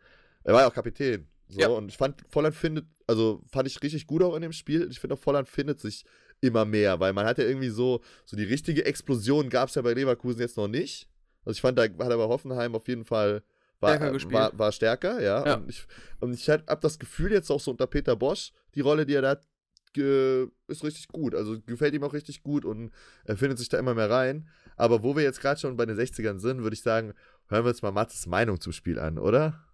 Er 0.44 0.54
war 0.54 0.62
ja 0.62 0.68
auch 0.68 0.74
Kapitän. 0.74 1.26
So, 1.48 1.60
Ja. 1.60 1.68
und 1.68 1.88
ich 1.88 1.96
fand, 1.96 2.22
Volland 2.30 2.54
findet, 2.54 2.86
also 3.06 3.42
fand 3.50 3.66
ich 3.66 3.82
richtig 3.82 4.06
gut 4.06 4.22
auch 4.22 4.34
in 4.36 4.42
dem 4.42 4.52
Spiel. 4.52 4.86
Ich 4.90 5.00
finde 5.00 5.14
auch, 5.16 5.18
Volland 5.18 5.48
findet 5.48 5.80
sich 5.80 6.04
immer 6.40 6.64
mehr, 6.64 7.00
weil 7.00 7.12
man 7.12 7.26
hat 7.26 7.38
ja 7.38 7.44
irgendwie 7.44 7.70
so, 7.70 8.00
so 8.24 8.36
die 8.36 8.44
richtige 8.44 8.84
Explosion 8.84 9.48
gab 9.50 9.68
es 9.68 9.74
ja 9.74 9.82
bei 9.82 9.94
Leverkusen 9.94 10.40
jetzt 10.40 10.56
noch 10.56 10.68
nicht. 10.68 11.08
Also 11.44 11.56
ich 11.56 11.60
fand, 11.60 11.76
da 11.78 11.82
hat 11.82 11.90
er 11.98 12.16
bei 12.16 12.28
Hoffenheim 12.28 12.74
auf 12.76 12.86
jeden 12.88 13.04
Fall 13.04 13.42
war, 13.80 13.90
Stärker 13.90 14.08
äh, 14.08 14.12
gespielt. 14.12 14.34
war, 14.34 14.58
war 14.58 14.72
stärker, 14.72 15.20
ja. 15.20 15.46
Ja. 15.46 15.54
Und 15.54 15.68
ich, 15.70 15.86
und 16.20 16.32
ich 16.34 16.48
habe 16.48 16.78
das 16.80 16.98
Gefühl 16.98 17.32
jetzt 17.32 17.50
auch 17.50 17.60
so 17.60 17.70
unter 17.70 17.86
Peter 17.86 18.16
Bosch, 18.16 18.52
die 18.74 18.80
Rolle, 18.80 19.06
die 19.06 19.14
er 19.14 19.22
da 19.22 19.28
hat, 19.30 19.46
ge- 19.92 20.48
ist 20.66 20.84
richtig 20.84 21.08
gut. 21.08 21.34
Also 21.34 21.60
gefällt 21.66 21.94
ihm 21.94 22.04
auch 22.04 22.12
richtig 22.12 22.42
gut 22.42 22.64
und 22.64 22.92
er 23.24 23.36
findet 23.36 23.58
sich 23.58 23.68
da 23.68 23.78
immer 23.78 23.94
mehr 23.94 24.10
rein. 24.10 24.48
Aber 24.76 25.02
wo 25.02 25.16
wir 25.16 25.22
jetzt 25.22 25.40
gerade 25.40 25.58
schon 25.60 25.76
bei 25.76 25.86
den 25.86 25.96
60ern 25.98 26.38
sind, 26.38 26.62
würde 26.62 26.74
ich 26.74 26.82
sagen, 26.82 27.14
hören 27.48 27.64
wir 27.64 27.70
uns 27.70 27.82
mal 27.82 27.90
Matzes 27.92 28.26
Meinung 28.26 28.60
zum 28.60 28.72
Spiel 28.72 28.98
an, 28.98 29.18
oder? 29.18 29.64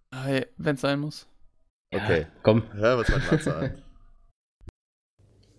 Wenn 0.57 0.75
es 0.75 0.81
sein 0.81 0.99
muss. 0.99 1.27
Okay. 1.91 2.21
Ja, 2.21 2.27
komm. 2.43 2.63
Hören 2.73 2.97
wir 2.97 2.99
uns 2.99 3.09
mal 3.09 3.21
Matze 3.31 3.55
an. 3.55 3.81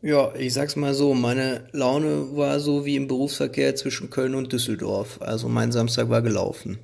Ja, 0.03 0.33
ich 0.37 0.53
sag's 0.55 0.77
mal 0.77 0.95
so, 0.95 1.15
meine 1.15 1.69
Laune 1.73 2.37
war 2.37 2.61
so 2.61 2.85
wie 2.85 2.97
im 2.97 3.09
Berufsverkehr 3.09 3.75
zwischen 3.75 4.09
Köln 4.11 4.35
und 4.35 4.53
Düsseldorf. 4.53 5.21
Also 5.21 5.49
mein 5.49 5.73
Samstag 5.73 6.09
war 6.11 6.23
gelaufen. 6.23 6.79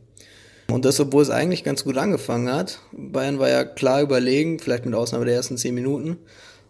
Und 0.72 0.84
das, 0.84 0.98
obwohl 1.00 1.22
es 1.22 1.30
eigentlich 1.30 1.64
ganz 1.64 1.84
gut 1.84 1.98
angefangen 1.98 2.52
hat. 2.52 2.80
Bayern 2.92 3.38
war 3.38 3.48
ja 3.48 3.64
klar 3.64 4.02
überlegen, 4.02 4.58
vielleicht 4.58 4.86
mit 4.86 4.94
Ausnahme 4.94 5.24
der 5.24 5.34
ersten 5.34 5.56
zehn 5.58 5.74
Minuten. 5.74 6.16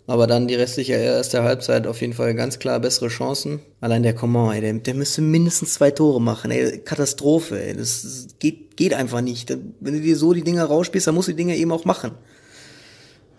Aber 0.08 0.26
dann 0.26 0.48
die 0.48 0.56
restliche 0.56 0.94
erste 0.94 1.44
Halbzeit 1.44 1.86
auf 1.86 2.00
jeden 2.00 2.12
Fall 2.12 2.34
ganz 2.34 2.58
klar 2.58 2.80
bessere 2.80 3.08
Chancen. 3.08 3.60
Allein 3.80 4.02
der 4.02 4.14
Coman, 4.14 4.54
ey, 4.54 4.60
der, 4.60 4.72
der 4.74 4.94
müsste 4.94 5.22
mindestens 5.22 5.74
zwei 5.74 5.92
Tore 5.92 6.20
machen, 6.20 6.50
ey. 6.50 6.78
Katastrophe, 6.78 7.62
ey. 7.62 7.76
Das, 7.76 8.26
geht, 8.40 8.76
geht 8.76 8.94
einfach 8.94 9.20
nicht. 9.20 9.56
Wenn 9.80 9.94
du 9.94 10.00
dir 10.00 10.16
so 10.16 10.32
die 10.32 10.42
Dinger 10.42 10.64
rausspielst, 10.64 11.06
dann 11.06 11.14
musst 11.14 11.28
du 11.28 11.32
die 11.32 11.36
Dinger 11.36 11.54
eben 11.54 11.72
auch 11.72 11.84
machen 11.84 12.12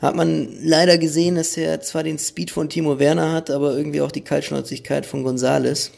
hat 0.03 0.15
man 0.17 0.49
leider 0.61 0.97
gesehen, 0.97 1.35
dass 1.35 1.55
er 1.55 1.79
zwar 1.79 2.03
den 2.03 2.19
Speed 2.19 2.51
von 2.51 2.67
Timo 2.67 2.99
Werner 2.99 3.31
hat, 3.31 3.49
aber 3.49 3.77
irgendwie 3.77 4.01
auch 4.01 4.11
die 4.11 4.23
Kaltschnäuzigkeit 4.23 5.05
von 5.05 5.23
Gonzales. 5.23 5.91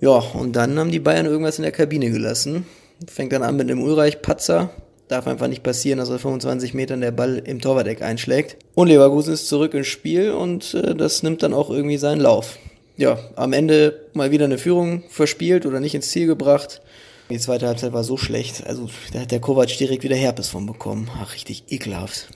Ja, 0.00 0.18
und 0.18 0.56
dann 0.56 0.76
haben 0.80 0.90
die 0.90 0.98
Bayern 0.98 1.26
irgendwas 1.26 1.58
in 1.58 1.62
der 1.62 1.70
Kabine 1.70 2.10
gelassen. 2.10 2.66
Fängt 3.08 3.32
dann 3.32 3.42
an 3.42 3.56
mit 3.56 3.68
dem 3.68 3.82
Ulreich-Patzer. 3.82 4.70
Darf 5.08 5.26
einfach 5.26 5.48
nicht 5.48 5.62
passieren, 5.62 5.98
dass 5.98 6.08
er 6.08 6.18
25 6.18 6.74
Metern 6.74 7.00
der 7.00 7.10
Ball 7.10 7.38
im 7.38 7.60
Torwart-Eck 7.60 8.02
einschlägt. 8.02 8.56
Und 8.74 8.88
Leverkusen 8.88 9.34
ist 9.34 9.48
zurück 9.48 9.74
ins 9.74 9.88
Spiel 9.88 10.30
und 10.30 10.74
äh, 10.74 10.94
das 10.94 11.22
nimmt 11.22 11.42
dann 11.42 11.54
auch 11.54 11.70
irgendwie 11.70 11.98
seinen 11.98 12.20
Lauf. 12.20 12.58
Ja, 12.96 13.18
am 13.36 13.52
Ende 13.52 14.06
mal 14.14 14.30
wieder 14.30 14.44
eine 14.44 14.58
Führung 14.58 15.02
verspielt 15.08 15.66
oder 15.66 15.80
nicht 15.80 15.94
ins 15.94 16.10
Ziel 16.10 16.26
gebracht. 16.26 16.82
Die 17.30 17.38
zweite 17.38 17.66
Halbzeit 17.66 17.92
war 17.92 18.04
so 18.04 18.16
schlecht. 18.16 18.66
Also 18.66 18.88
da 19.12 19.20
hat 19.20 19.30
der 19.30 19.40
Kovac 19.40 19.76
direkt 19.78 20.02
wieder 20.02 20.16
Herpes 20.16 20.48
von 20.48 20.66
bekommen. 20.66 21.10
Ach, 21.18 21.34
richtig 21.34 21.64
ekelhaft. 21.70 22.28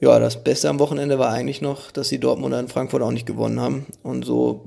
Ja, 0.00 0.18
das 0.18 0.42
Beste 0.42 0.68
am 0.68 0.78
Wochenende 0.78 1.18
war 1.18 1.30
eigentlich 1.30 1.60
noch, 1.60 1.90
dass 1.90 2.08
die 2.08 2.18
Dortmunder 2.18 2.58
in 2.58 2.68
Frankfurt 2.68 3.02
auch 3.02 3.10
nicht 3.10 3.26
gewonnen 3.26 3.60
haben 3.60 3.86
und 4.02 4.24
so 4.24 4.64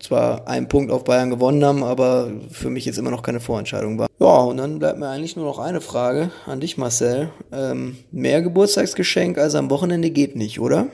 zwar 0.00 0.48
einen 0.48 0.68
Punkt 0.68 0.90
auf 0.90 1.04
Bayern 1.04 1.30
gewonnen 1.30 1.64
haben, 1.64 1.84
aber 1.84 2.30
für 2.50 2.70
mich 2.70 2.84
jetzt 2.84 2.98
immer 2.98 3.10
noch 3.10 3.22
keine 3.22 3.40
Vorentscheidung 3.40 3.98
war. 3.98 4.08
Ja, 4.18 4.40
und 4.42 4.56
dann 4.56 4.78
bleibt 4.78 4.98
mir 4.98 5.08
eigentlich 5.08 5.36
nur 5.36 5.44
noch 5.44 5.58
eine 5.58 5.80
Frage 5.80 6.30
an 6.46 6.60
dich, 6.60 6.76
Marcel. 6.76 7.30
Ähm, 7.52 7.96
mehr 8.10 8.42
Geburtstagsgeschenk 8.42 9.38
als 9.38 9.54
am 9.54 9.70
Wochenende 9.70 10.10
geht 10.10 10.36
nicht, 10.36 10.60
oder? 10.60 10.88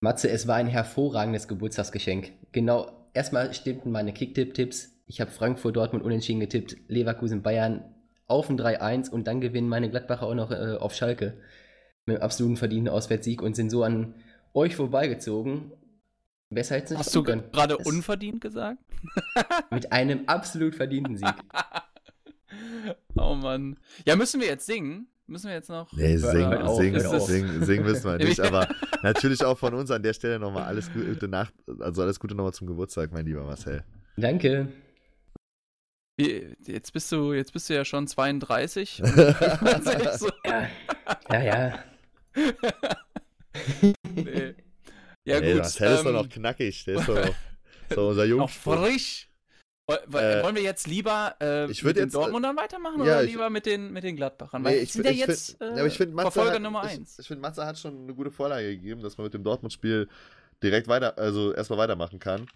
Matze, 0.00 0.30
es 0.30 0.46
war 0.46 0.56
ein 0.56 0.66
hervorragendes 0.66 1.48
Geburtstagsgeschenk. 1.48 2.32
Genau, 2.52 2.90
erstmal 3.14 3.54
stimmten 3.54 3.90
meine 3.90 4.12
Kicktipp-Tipps. 4.12 4.90
Ich 5.06 5.20
habe 5.20 5.30
Frankfurt, 5.30 5.76
Dortmund 5.76 6.04
unentschieden 6.04 6.40
getippt, 6.40 6.76
Leverkusen, 6.88 7.42
Bayern 7.42 7.94
auf 8.26 8.50
ein 8.50 8.58
3-1 8.58 9.10
und 9.10 9.26
dann 9.26 9.40
gewinnen 9.40 9.68
meine 9.68 9.88
Gladbacher 9.88 10.26
auch 10.26 10.34
noch 10.34 10.50
äh, 10.50 10.76
auf 10.78 10.94
Schalke 10.94 11.38
mit 12.04 12.16
einem 12.16 12.24
absoluten 12.24 12.56
verdienten 12.56 12.88
Auswärtssieg 12.88 13.40
und 13.40 13.56
sind 13.56 13.70
so 13.70 13.82
an 13.84 14.14
euch 14.52 14.76
vorbeigezogen. 14.76 15.72
Besser 16.50 16.76
hätte 16.76 16.84
es 16.84 16.90
nicht 16.90 16.98
Hast 17.00 17.14
du 17.14 17.22
können. 17.22 17.50
gerade 17.52 17.76
Es- 17.78 17.86
unverdient 17.86 18.40
gesagt? 18.40 18.78
Mit 19.70 19.90
einem 19.92 20.24
absolut 20.26 20.74
verdienten 20.74 21.16
Sieg. 21.16 21.34
oh 23.16 23.34
Mann. 23.34 23.78
Ja, 24.06 24.16
müssen 24.16 24.40
wir 24.40 24.46
jetzt 24.46 24.66
singen? 24.66 25.08
Müssen 25.26 25.48
wir 25.48 25.54
jetzt 25.54 25.68
noch? 25.70 25.92
Nee, 25.92 26.16
singen, 26.18 26.62
auf, 26.62 26.76
singen, 26.80 27.00
singen, 27.20 27.64
singen 27.64 27.84
müssen 27.84 28.04
wir 28.04 28.16
nicht, 28.24 28.38
aber 28.40 28.68
natürlich 29.02 29.42
auch 29.44 29.58
von 29.58 29.74
uns 29.74 29.90
an 29.90 30.04
der 30.04 30.12
Stelle 30.12 30.38
nochmal 30.38 30.62
alles 30.62 30.92
Gute 30.92 31.26
Nacht, 31.26 31.52
also 31.80 32.02
alles 32.02 32.20
Gute 32.20 32.36
nochmal 32.36 32.54
zum 32.54 32.68
Geburtstag, 32.68 33.10
mein 33.12 33.26
lieber 33.26 33.42
Marcel. 33.42 33.82
Danke. 34.16 34.68
Jetzt 36.18 36.92
bist 36.92 37.10
du, 37.10 37.32
jetzt 37.34 37.52
bist 37.52 37.68
du 37.68 37.74
ja 37.74 37.84
schon 37.84 38.06
32. 38.06 39.02
und 39.02 39.16
man 39.62 39.82
sich 39.82 40.08
so, 40.12 40.30
Ja, 40.46 40.68
ja. 41.32 41.42
ja. 41.42 41.78
nee. 44.14 44.54
Ja, 45.26 45.36
Ey, 45.38 45.52
gut. 45.52 45.62
Marcel 45.62 45.92
ist 45.92 46.00
doch 46.02 46.06
ähm, 46.06 46.12
noch 46.14 46.28
knackig, 46.28 46.84
der 46.84 46.94
ist 47.00 47.08
doch 47.08 47.14
noch 47.16 47.34
so 47.94 48.08
unser 48.08 48.22
noch 48.26 48.28
Jungspund. 48.30 48.80
frisch. 48.80 49.28
Äh, 49.88 50.42
Wollen 50.42 50.56
wir 50.56 50.62
jetzt 50.62 50.88
lieber 50.88 51.36
äh, 51.40 51.70
ich 51.70 51.82
mit 51.84 51.96
den 51.96 52.04
jetzt, 52.04 52.14
äh, 52.14 52.18
Dortmundern 52.18 52.56
weitermachen 52.56 52.98
ja, 52.98 53.02
oder 53.04 53.22
ich- 53.24 53.30
lieber 53.30 53.50
mit 53.50 53.66
den, 53.66 53.92
mit 53.92 54.02
den 54.02 54.16
Gladbachern? 54.16 54.62
Nee, 54.62 54.68
Weil 54.68 54.74
ich 54.78 54.86
die 54.90 54.92
sind 54.98 55.04
ja 55.04 55.10
ich 55.12 55.18
jetzt 55.18 55.56
find- 55.58 55.78
äh, 55.78 55.86
ich 55.86 55.96
find, 55.96 56.20
Verfolger 56.20 56.54
hat, 56.54 56.62
Nummer 56.62 56.84
ich, 56.86 56.90
1. 56.98 57.18
Ich 57.20 57.28
finde, 57.28 57.40
Matze 57.42 57.64
hat 57.64 57.78
schon 57.78 58.02
eine 58.04 58.14
gute 58.14 58.30
Vorlage 58.32 58.66
gegeben, 58.76 59.00
dass 59.02 59.16
man 59.16 59.26
mit 59.26 59.34
dem 59.34 59.44
Dortmund-Spiel 59.44 60.08
direkt 60.62 60.88
weiter, 60.88 61.16
also 61.18 61.52
erstmal 61.52 61.78
weitermachen 61.78 62.18
kann. 62.18 62.46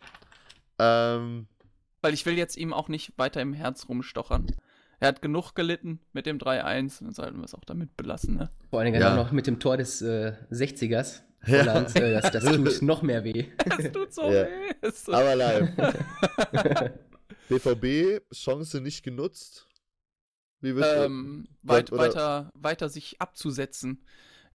Ähm, 0.78 1.46
Weil 2.02 2.14
ich 2.14 2.26
will 2.26 2.36
jetzt 2.36 2.56
ihm 2.56 2.72
auch 2.72 2.88
nicht 2.88 3.12
weiter 3.16 3.40
im 3.40 3.52
Herz 3.52 3.88
rumstochern. 3.88 4.46
Er 4.98 5.08
hat 5.08 5.22
genug 5.22 5.54
gelitten 5.54 6.00
mit 6.12 6.26
dem 6.26 6.38
3-1, 6.38 7.04
dann 7.04 7.12
sollten 7.14 7.38
wir 7.38 7.44
es 7.44 7.54
auch 7.54 7.64
damit 7.64 7.96
belassen, 7.96 8.36
ne? 8.36 8.50
Vor 8.70 8.80
allen 8.80 8.86
Dingen 8.92 9.00
Ja. 9.00 9.12
auch 9.12 9.16
noch 9.16 9.32
mit 9.32 9.46
dem 9.46 9.58
Tor 9.60 9.76
des 9.76 10.02
äh, 10.02 10.32
60ers. 10.50 11.20
Ja. 11.46 11.60
Hollands, 11.60 11.94
äh, 11.94 12.12
das, 12.20 12.30
das 12.32 12.44
tut 12.44 12.82
noch 12.82 13.02
mehr 13.02 13.24
weh. 13.24 13.46
Das 13.66 13.92
tut 13.92 14.12
so 14.12 14.22
Ja. 14.30 14.46
weh. 14.46 14.90
So- 14.90 15.12
aber 15.12 15.34
live. 15.36 15.70
BVB, 17.48 18.22
Chance 18.32 18.80
nicht 18.80 19.02
genutzt. 19.02 19.66
Wie 20.60 20.74
wird 20.76 20.86
ähm, 21.06 21.48
weit, 21.62 21.90
weiter, 21.90 22.50
weiter 22.54 22.88
sich 22.90 23.20
abzusetzen, 23.20 24.04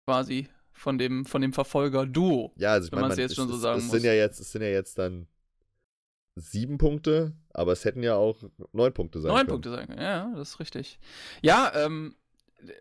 quasi 0.04 0.48
von 0.72 0.98
dem, 0.98 1.24
von 1.24 1.42
dem 1.42 1.52
Verfolger-Duo. 1.52 2.52
Ja, 2.56 2.72
also 2.72 2.86
ich 2.86 2.92
wenn 2.92 3.00
meine, 3.00 3.08
man- 3.14 3.18
jetzt 3.18 3.34
schon 3.34 3.46
es, 3.46 3.50
so 3.50 3.56
es, 3.56 3.62
sagen 3.62 3.78
es 3.78 3.84
muss. 3.86 3.92
sind 3.92 4.04
ja 4.04 4.12
jetzt, 4.12 4.38
es 4.40 4.52
sind 4.52 4.62
ja 4.62 4.68
jetzt 4.68 4.98
dann 4.98 5.26
sieben 6.36 6.78
Punkte, 6.78 7.32
aber 7.52 7.72
es 7.72 7.84
hätten 7.84 8.02
ja 8.02 8.14
auch 8.14 8.42
neun 8.72 8.92
Punkte 8.92 9.20
sein 9.20 9.30
Neun 9.30 9.38
können. 9.40 9.48
Punkte 9.48 9.70
sein 9.70 9.88
können, 9.88 10.00
ja, 10.02 10.32
das 10.36 10.50
ist 10.50 10.60
richtig. 10.60 10.98
Ja, 11.42 11.72
ähm, 11.74 12.14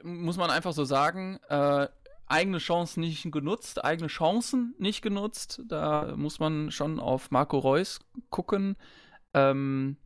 muss 0.03 0.37
man 0.37 0.49
einfach 0.51 0.73
so 0.73 0.83
sagen, 0.85 1.39
äh, 1.49 1.87
eigene 2.27 2.57
Chancen 2.57 3.01
nicht 3.01 3.29
genutzt, 3.31 3.83
eigene 3.83 4.07
Chancen 4.07 4.73
nicht 4.79 5.01
genutzt. 5.01 5.61
Da 5.67 6.13
muss 6.15 6.39
man 6.39 6.71
schon 6.71 6.99
auf 6.99 7.31
Marco 7.31 7.57
Reus 7.59 7.99
gucken. 8.29 8.75
Ähm, 9.33 9.97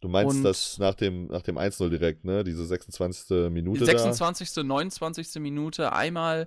Du 0.00 0.10
meinst 0.10 0.36
Und- 0.36 0.42
das 0.42 0.76
nach 0.78 0.94
dem, 0.94 1.28
nach 1.28 1.40
dem 1.40 1.56
1-0 1.56 1.88
direkt, 1.88 2.24
ne? 2.26 2.44
Diese 2.44 2.66
26. 2.66 3.48
Minute 3.50 3.86
26., 3.86 4.62
29. 4.62 5.36
Minute 5.40 5.94
einmal 5.94 6.46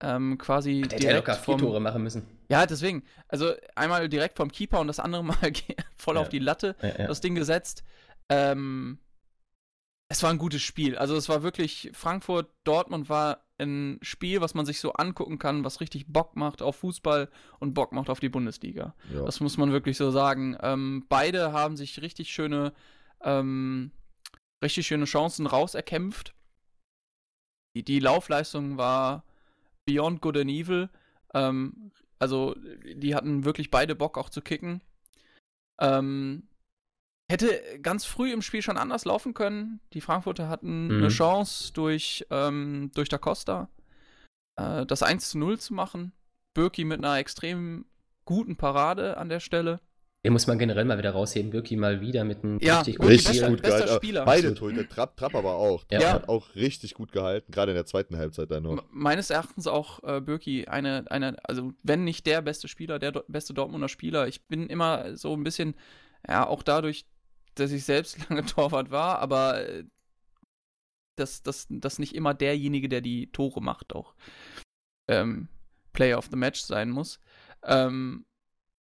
ähm, 0.00 0.38
quasi 0.38 0.80
Der 0.80 0.92
hätte 0.92 0.94
ja 0.94 0.98
direkt 1.10 1.26
locker 1.28 1.34
vier 1.34 1.44
vom, 1.44 1.60
Tore 1.60 1.80
machen 1.80 2.02
müssen. 2.02 2.26
Ja, 2.48 2.64
deswegen. 2.64 3.02
Also 3.28 3.52
einmal 3.74 4.08
direkt 4.08 4.38
vom 4.38 4.50
Keeper 4.50 4.80
und 4.80 4.86
das 4.86 4.98
andere 4.98 5.22
Mal 5.24 5.36
voll 5.96 6.14
Ja. 6.16 6.22
auf 6.22 6.30
die 6.30 6.38
Latte 6.38 6.74
Ja, 6.80 6.88
ja. 7.00 7.06
das 7.06 7.20
Ding 7.20 7.34
gesetzt. 7.34 7.82
Ähm, 8.30 8.98
es 10.08 10.22
war 10.22 10.30
ein 10.30 10.38
gutes 10.38 10.62
Spiel. 10.62 10.96
Also 10.96 11.16
es 11.16 11.28
war 11.28 11.42
wirklich, 11.42 11.90
Frankfurt, 11.92 12.48
Dortmund 12.64 13.08
war 13.10 13.44
ein 13.58 13.98
Spiel, 14.02 14.40
was 14.40 14.54
man 14.54 14.66
sich 14.66 14.80
so 14.80 14.92
angucken 14.92 15.38
kann, 15.38 15.64
was 15.64 15.80
richtig 15.80 16.06
Bock 16.06 16.36
macht 16.36 16.62
auf 16.62 16.76
Fußball 16.76 17.30
und 17.58 17.74
Bock 17.74 17.92
macht 17.92 18.10
auf 18.10 18.20
die 18.20 18.28
Bundesliga. 18.28 18.94
Ja. 19.12 19.24
Das 19.24 19.40
muss 19.40 19.56
man 19.56 19.72
wirklich 19.72 19.96
so 19.96 20.10
sagen. 20.10 20.56
Ähm, 20.60 21.06
beide 21.08 21.52
haben 21.52 21.76
sich 21.76 22.00
richtig 22.02 22.30
schöne, 22.30 22.72
ähm, 23.22 23.92
richtig 24.62 24.86
schöne 24.86 25.06
Chancen 25.06 25.46
rauserkämpft. 25.46 26.34
Die, 27.74 27.82
die 27.82 28.00
Laufleistung 28.00 28.76
war 28.76 29.24
Beyond 29.86 30.20
Good 30.20 30.36
and 30.38 30.50
Evil. 30.50 30.90
Ähm, 31.34 31.92
also, 32.18 32.54
die 32.94 33.14
hatten 33.14 33.44
wirklich 33.44 33.70
beide 33.70 33.94
Bock 33.94 34.18
auch 34.18 34.30
zu 34.30 34.40
kicken. 34.40 34.82
Ähm, 35.78 36.48
hätte 37.30 37.60
ganz 37.82 38.04
früh 38.04 38.32
im 38.32 38.42
Spiel 38.42 38.62
schon 38.62 38.76
anders 38.76 39.04
laufen 39.04 39.34
können. 39.34 39.80
Die 39.92 40.00
Frankfurter 40.00 40.48
hatten 40.48 40.86
Mhm. 40.88 40.98
eine 40.98 41.08
Chance 41.08 41.72
durch, 41.72 42.24
ähm, 42.30 42.90
durch 42.94 43.08
Da 43.08 43.18
Costa 43.18 43.68
äh, 44.58 44.86
das 44.86 45.02
1 45.02 45.30
zu 45.30 45.38
0 45.38 45.58
zu 45.58 45.74
machen. 45.74 46.12
Birki 46.54 46.84
mit 46.84 46.98
einer 47.04 47.18
extrem 47.18 47.84
guten 48.24 48.56
Parade 48.56 49.16
an 49.18 49.28
der 49.28 49.40
Stelle. 49.40 49.80
Den 50.24 50.32
muss 50.32 50.46
man 50.48 50.58
generell 50.58 50.84
mal 50.86 50.96
wieder 50.98 51.10
rausheben. 51.10 51.50
Birki 51.50 51.76
mal 51.76 52.00
wieder 52.00 52.24
mit 52.24 52.42
einem 52.42 52.58
Ja, 52.60 52.78
richtig 52.78 52.98
Richtig 53.00 53.26
bester- 53.32 53.50
gut 53.50 53.62
bester. 53.62 53.88
Spieler. 53.96 54.24
Beide. 54.24 54.54
Torhüter, 54.54 54.88
Trapp, 54.88 55.16
Trapp 55.16 55.34
aber 55.34 55.54
auch. 55.56 55.84
Trapp 55.84 56.02
Ja. 56.02 56.12
hat 56.14 56.28
auch 56.28 56.54
richtig 56.54 56.94
gut 56.94 57.12
gehalten, 57.12 57.52
gerade 57.52 57.72
in 57.72 57.76
der 57.76 57.86
zweiten 57.86 58.16
Halbzeit 58.16 58.50
dann 58.50 58.62
noch. 58.64 58.82
Meines 58.90 59.30
Erachtens 59.30 59.66
auch 59.66 60.02
äh, 60.02 60.20
Birki 60.20 60.66
eine, 60.66 61.04
eine, 61.10 61.36
also 61.44 61.72
wenn 61.82 62.04
nicht 62.04 62.26
der 62.26 62.40
beste 62.40 62.66
Spieler, 62.66 62.98
der 62.98 63.12
do 63.12 63.22
beste 63.28 63.52
Dortmunder 63.54 63.88
Spieler. 63.88 64.26
Ich 64.26 64.46
bin 64.46 64.66
immer 64.68 65.16
so 65.16 65.34
ein 65.34 65.44
bisschen, 65.44 65.76
ja, 66.26 66.46
auch 66.46 66.62
dadurch, 66.64 67.04
dass 67.56 67.72
ich 67.72 67.84
selbst 67.84 68.18
lange 68.30 68.44
Torwart 68.44 68.90
war, 68.90 69.18
aber 69.18 69.68
äh, 69.68 69.84
dass 71.16 71.42
das, 71.42 71.66
das 71.70 71.98
nicht 71.98 72.14
immer 72.14 72.34
derjenige, 72.34 72.88
der 72.88 73.00
die 73.00 73.32
Tore 73.32 73.62
macht, 73.62 73.94
auch 73.94 74.14
ähm, 75.08 75.48
Player 75.92 76.18
of 76.18 76.28
the 76.30 76.36
Match 76.36 76.60
sein 76.60 76.90
muss. 76.90 77.20
Ähm, 77.62 78.26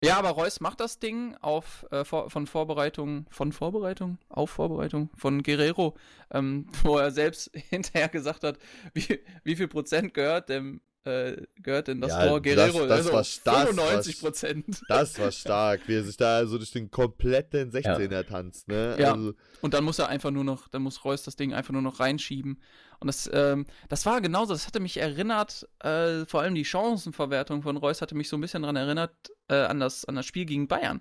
ja, 0.02 0.18
aber 0.18 0.30
Reus 0.30 0.60
macht 0.60 0.80
das 0.80 0.98
Ding 0.98 1.36
auf, 1.42 1.86
äh, 1.90 2.04
vor, 2.04 2.30
von 2.30 2.46
Vorbereitung, 2.46 3.26
von 3.30 3.52
Vorbereitung, 3.52 4.16
auf 4.30 4.50
Vorbereitung 4.50 5.10
von 5.14 5.42
Guerrero, 5.42 5.94
ähm, 6.30 6.66
wo 6.82 6.96
er 6.96 7.10
selbst 7.10 7.50
hinterher 7.68 8.08
gesagt 8.08 8.44
hat, 8.44 8.58
wie, 8.94 9.20
wie 9.44 9.56
viel 9.56 9.68
Prozent 9.68 10.14
gehört 10.14 10.48
dem, 10.48 10.80
äh, 11.04 11.46
gehört 11.56 11.88
denn 11.88 12.00
das 12.00 12.10
Ja, 12.10 12.26
Tor 12.28 12.40
das- 12.40 12.54
Guerrero? 12.54 12.86
das 12.86 12.98
Also 12.98 13.12
war 13.12 13.24
stark, 13.24 13.68
95 13.68 14.20
Prozent. 14.20 14.82
Das 14.88 15.18
war 15.18 15.30
stark, 15.32 15.80
wie 15.86 15.94
er 15.94 16.04
sich 16.04 16.16
da 16.16 16.44
so 16.46 16.58
durch 16.58 16.72
den 16.72 16.90
kompletten 16.90 17.70
16er 17.70 18.26
tanzt, 18.26 18.68
ne? 18.68 18.96
Ja. 18.98 19.14
Also, 19.14 19.32
Und 19.62 19.72
dann 19.74 19.84
muss 19.84 19.98
er 19.98 20.08
einfach 20.08 20.30
nur 20.30 20.44
noch, 20.44 20.68
dann 20.68 20.82
muss 20.82 21.04
Reus 21.04 21.22
das 21.22 21.36
Ding 21.36 21.54
einfach 21.54 21.72
nur 21.72 21.82
noch 21.82 22.00
reinschieben. 22.00 22.60
Und 23.00 23.06
das, 23.06 23.30
ähm, 23.32 23.64
das 23.88 24.04
war 24.04 24.20
genauso, 24.20 24.52
das 24.52 24.66
hatte 24.66 24.78
mich 24.80 24.98
erinnert, 24.98 25.66
äh, 25.82 26.26
vor 26.26 26.42
allem 26.42 26.54
die 26.54 26.66
Chancenverwertung 26.66 27.62
von 27.62 27.78
Reus 27.78 28.02
hatte 28.02 28.14
mich 28.14 28.28
so 28.28 28.36
ein 28.36 28.42
bisschen 28.42 28.60
daran 28.62 28.76
erinnert, 28.76 29.14
äh, 29.48 29.54
an, 29.54 29.80
das, 29.80 30.04
an 30.04 30.16
das 30.16 30.26
Spiel 30.26 30.44
gegen 30.44 30.68
Bayern, 30.68 31.00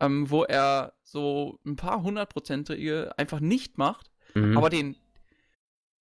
ähm, 0.00 0.30
wo 0.30 0.44
er 0.44 0.94
so 1.02 1.58
ein 1.66 1.76
paar 1.76 2.02
hundertprozentige 2.02 3.12
einfach 3.18 3.40
nicht 3.40 3.76
macht, 3.78 4.10
Mhm. 4.36 4.56
aber 4.58 4.68
den, 4.70 4.96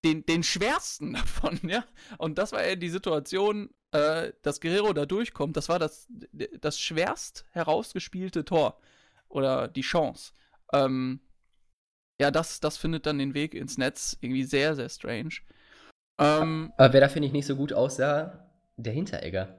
den, 0.03 0.25
den 0.25 0.43
schwersten 0.43 1.13
davon, 1.13 1.59
ja. 1.63 1.83
Und 2.17 2.37
das 2.37 2.51
war 2.51 2.65
ja 2.65 2.75
die 2.75 2.89
Situation, 2.89 3.69
äh, 3.91 4.31
dass 4.41 4.61
Guerrero 4.61 4.93
da 4.93 5.05
durchkommt, 5.05 5.57
das 5.57 5.69
war 5.69 5.79
das, 5.79 6.07
das 6.59 6.79
schwerst 6.79 7.45
herausgespielte 7.51 8.45
Tor 8.45 8.79
oder 9.29 9.67
die 9.67 9.81
Chance. 9.81 10.33
Ähm, 10.73 11.19
ja, 12.19 12.31
das, 12.31 12.59
das 12.59 12.77
findet 12.77 13.05
dann 13.05 13.17
den 13.17 13.33
Weg 13.33 13.53
ins 13.53 13.77
Netz 13.77 14.17
irgendwie 14.21 14.43
sehr, 14.43 14.75
sehr 14.75 14.89
strange. 14.89 15.35
Ähm, 16.19 16.71
Aber 16.77 16.93
wer 16.93 17.01
da, 17.01 17.09
finde 17.09 17.27
ich, 17.27 17.33
nicht 17.33 17.47
so 17.47 17.55
gut 17.55 17.73
aussah, 17.73 18.47
der 18.77 18.93
Hinteregger. 18.93 19.57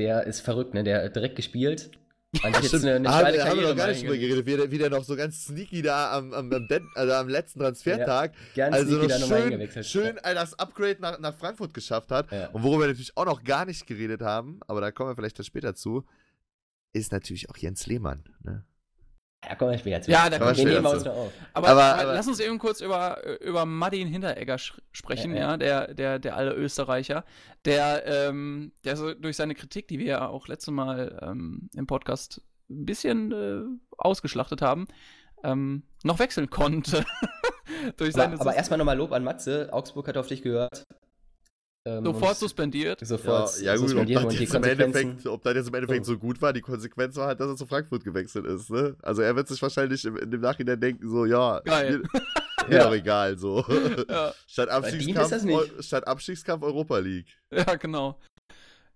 Der 0.00 0.24
ist 0.24 0.40
verrückt, 0.40 0.74
ne? 0.74 0.82
Der 0.82 1.04
hat 1.04 1.14
direkt 1.14 1.36
gespielt. 1.36 1.92
Eigentlich 2.42 2.62
jetzt 2.62 2.68
Stimmt, 2.68 2.84
eine, 2.84 2.94
eine 2.94 3.10
haben, 3.10 3.26
haben 3.50 3.60
wir 3.60 3.68
noch 3.68 3.76
gar 3.76 3.88
nicht 3.88 4.02
drüber 4.02 4.16
geredet, 4.16 4.46
wie 4.46 4.56
der, 4.56 4.70
wie 4.70 4.78
der 4.78 4.90
noch 4.90 5.04
so 5.04 5.16
ganz 5.16 5.44
sneaky 5.46 5.82
da 5.82 6.12
am, 6.16 6.32
am, 6.32 6.52
am, 6.52 6.68
Den- 6.68 6.88
also 6.94 7.12
am 7.12 7.28
letzten 7.28 7.60
Transfertag, 7.60 8.32
Ganz 8.54 8.74
also 8.74 8.96
noch 8.96 9.10
schön, 9.28 9.84
schön 9.84 10.16
äh, 10.18 10.34
das 10.34 10.58
Upgrade 10.58 10.96
nach, 11.00 11.18
nach 11.20 11.34
Frankfurt 11.36 11.72
geschafft 11.74 12.10
hat. 12.10 12.30
Ja. 12.32 12.48
Und 12.48 12.62
worüber 12.62 12.82
wir 12.84 12.88
natürlich 12.88 13.16
auch 13.16 13.26
noch 13.26 13.44
gar 13.44 13.64
nicht 13.64 13.86
geredet 13.86 14.22
haben, 14.22 14.60
aber 14.66 14.80
da 14.80 14.90
kommen 14.90 15.10
wir 15.10 15.16
vielleicht 15.16 15.44
später 15.44 15.74
zu, 15.74 16.04
ist 16.92 17.12
natürlich 17.12 17.50
auch 17.50 17.56
Jens 17.56 17.86
Lehmann. 17.86 18.24
Ne? 18.42 18.64
Da 19.48 19.54
kommen 19.54 19.70
wir 19.72 19.78
später 19.78 20.02
zu. 20.02 20.10
Ja, 20.10 20.28
da 20.30 20.38
kommen 20.38 20.56
wir 20.56 20.64
nehmen 20.64 20.82
wir 20.84 20.90
uns 20.90 21.04
noch 21.04 21.14
auf. 21.16 21.32
aber, 21.52 21.68
Aber- 21.68 21.82
aber, 22.00 22.14
lass 22.14 22.26
uns 22.28 22.40
eben 22.40 22.58
kurz 22.58 22.80
über, 22.80 23.18
über 23.40 23.64
Martin 23.66 24.08
Hinteregger 24.08 24.58
sprechen, 24.58 25.32
Ja, 25.34 25.40
ja, 25.40 25.50
ja. 25.50 25.56
der, 25.56 25.94
der, 25.94 26.18
der 26.18 26.36
alle 26.36 26.52
Österreicher, 26.54 27.24
der, 27.64 28.04
ähm, 28.06 28.72
der 28.84 28.96
so 28.96 29.14
durch 29.14 29.36
seine 29.36 29.54
Kritik, 29.54 29.88
die 29.88 29.98
wir 29.98 30.06
ja 30.06 30.28
auch 30.28 30.48
letztes 30.48 30.72
Mal 30.72 31.18
ähm, 31.22 31.68
im 31.74 31.86
Podcast 31.86 32.40
ein 32.70 32.86
bisschen 32.86 33.32
äh, 33.32 33.62
ausgeschlachtet 33.98 34.62
haben, 34.62 34.86
ähm, 35.42 35.82
noch 36.02 36.18
wechseln 36.18 36.48
konnte. 36.50 37.04
durch 37.96 38.12
seine 38.14 38.32
Aber, 38.34 38.40
aber 38.42 38.54
erstmal 38.54 38.78
nochmal 38.78 38.96
Lob 38.96 39.12
an 39.12 39.24
Matze. 39.24 39.68
Augsburg 39.72 40.08
hat 40.08 40.16
auf 40.16 40.26
dich 40.26 40.42
gehört. 40.42 40.84
Ähm, 41.86 42.04
sofort 42.04 42.38
suspendiert. 42.38 43.06
Sofort 43.06 43.58
ja, 43.60 43.66
ja 43.66 43.72
gut, 43.74 43.82
ob 43.82 43.88
suspendiert 43.90 44.16
das, 44.16 44.24
und 44.24 44.32
die 44.32 44.44
jetzt 44.44 44.54
im. 44.54 44.64
Endeffekt, 44.64 45.26
ob 45.26 45.42
das 45.42 45.54
jetzt 45.54 45.68
im 45.68 45.74
Endeffekt 45.74 46.06
so 46.06 46.16
gut 46.18 46.40
war, 46.40 46.52
die 46.54 46.62
Konsequenz 46.62 47.14
war 47.16 47.26
halt, 47.26 47.40
dass 47.40 47.48
er 47.48 47.56
zu 47.56 47.66
Frankfurt 47.66 48.04
gewechselt 48.04 48.46
ist. 48.46 48.70
Ne? 48.70 48.96
Also 49.02 49.20
er 49.20 49.36
wird 49.36 49.48
sich 49.48 49.60
wahrscheinlich 49.60 50.02
im, 50.06 50.16
in 50.16 50.30
dem 50.30 50.40
Nachhinein 50.40 50.80
denken, 50.80 51.06
so, 51.08 51.26
ja, 51.26 51.60
Geil. 51.60 52.02
mir, 52.68 52.76
Ja. 52.78 52.84
doch 52.84 52.94
egal, 52.94 53.36
so. 53.36 53.62
Ja. 54.08 54.32
statt, 54.46 54.70
Abstiegskampf, 54.70 55.84
statt 55.84 56.06
Abstiegskampf 56.08 56.62
Europa 56.62 56.98
League. 56.98 57.38
Ja, 57.50 57.74
genau. 57.74 58.18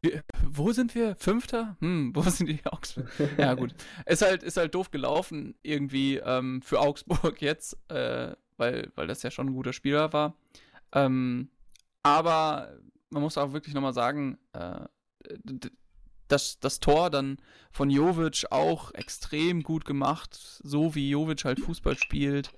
Wir, 0.01 0.23
wo 0.49 0.73
sind 0.73 0.95
wir? 0.95 1.15
Fünfter? 1.17 1.77
Hm, 1.81 2.13
wo 2.15 2.23
sind 2.23 2.49
die 2.49 2.61
Augsburg? 2.65 3.07
Ja, 3.39 3.53
gut. 3.53 3.75
Ist 4.07 4.23
halt, 4.23 4.43
ist 4.43 4.57
halt 4.57 4.75
doof 4.75 4.91
gelaufen, 4.91 5.57
irgendwie 5.63 6.17
ähm, 6.25 6.63
für 6.63 6.81
Augsburg 6.81 7.43
jetzt, 7.43 7.77
äh, 7.91 8.33
weil, 8.57 8.91
weil 8.95 9.07
das 9.07 9.23
ja 9.23 9.31
schon 9.31 9.49
ein 9.49 9.55
guter 9.55 9.75
Spieler 9.75 10.13
war. 10.15 10.37
Ähm, 10.93 11.51
aber 12.03 12.79
man 13.11 13.23
muss 13.23 13.39
auch 13.39 13.53
wirklich 13.53 13.75
nochmal 13.75 13.95
sagen, 13.95 14.39
äh, 14.53 14.87
das, 16.29 16.61
das 16.61 16.81
Tor 16.81 17.11
dann 17.11 17.39
von 17.73 17.91
Jovic 17.91 18.47
auch 18.51 18.93
extrem 18.95 19.63
gut 19.63 19.85
gemacht, 19.85 20.35
so 20.63 20.95
wie 20.95 21.11
Jovic 21.11 21.45
halt 21.45 21.61
Fußball 21.61 21.97
spielt. 21.97 22.51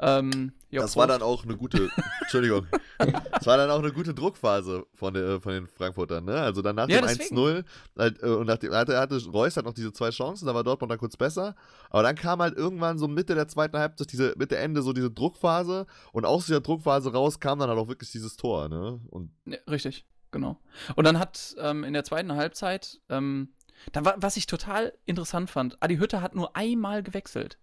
Ähm, 0.00 0.52
ja, 0.70 0.82
das 0.82 0.96
war 0.96 1.06
dann 1.06 1.22
auch 1.22 1.44
eine 1.44 1.56
gute, 1.56 1.92
Entschuldigung, 2.20 2.66
das 2.98 3.46
war 3.46 3.56
dann 3.56 3.70
auch 3.70 3.78
eine 3.80 3.92
gute 3.92 4.14
Druckphase 4.14 4.86
von, 4.94 5.14
der, 5.14 5.40
von 5.40 5.52
den 5.52 5.66
Frankfurtern, 5.66 6.24
ne? 6.24 6.40
Also 6.40 6.62
dann 6.62 6.76
nach 6.76 6.88
Ja, 6.88 7.00
dem 7.00 7.06
deswegen. 7.08 7.36
1-0 7.36 7.64
halt, 7.98 8.22
äh, 8.22 8.26
und 8.26 8.46
nach 8.46 8.58
dem, 8.58 8.72
hatte, 8.74 8.98
hatte 8.98 9.24
Reus 9.26 9.56
hat 9.56 9.64
noch 9.64 9.72
diese 9.74 9.92
zwei 9.92 10.10
Chancen, 10.10 10.46
da 10.46 10.54
war 10.54 10.62
Dortmund 10.64 10.90
dann 10.92 10.98
kurz 10.98 11.16
besser, 11.16 11.56
aber 11.90 12.02
dann 12.02 12.14
kam 12.14 12.40
halt 12.40 12.56
irgendwann 12.56 12.98
so 12.98 13.08
Mitte 13.08 13.34
der 13.34 13.48
zweiten 13.48 13.76
Halbzeit, 13.78 14.12
diese, 14.12 14.34
Mitte 14.36 14.56
Ende 14.58 14.82
so 14.82 14.92
diese 14.92 15.10
Druckphase 15.10 15.86
und 16.12 16.24
aus 16.24 16.46
dieser 16.46 16.60
Druckphase 16.60 17.12
raus 17.12 17.40
kam 17.40 17.58
dann 17.58 17.68
halt 17.68 17.78
auch 17.78 17.88
wirklich 17.88 18.10
dieses 18.12 18.36
Tor, 18.36 18.68
ne? 18.68 19.00
Und 19.10 19.32
Ja, 19.46 19.58
richtig, 19.68 20.06
genau. 20.30 20.60
Und 20.96 21.04
dann 21.04 21.18
hat 21.18 21.54
ähm, 21.58 21.84
in 21.84 21.92
der 21.94 22.04
zweiten 22.04 22.32
Halbzeit, 22.34 23.00
ähm, 23.08 23.54
da 23.92 24.04
war, 24.04 24.14
was 24.18 24.36
ich 24.36 24.46
total 24.46 24.92
interessant 25.06 25.48
fand, 25.48 25.82
Adi 25.82 25.96
Hütter 25.96 26.20
hat 26.20 26.34
nur 26.34 26.54
einmal 26.54 27.02
gewechselt. 27.02 27.58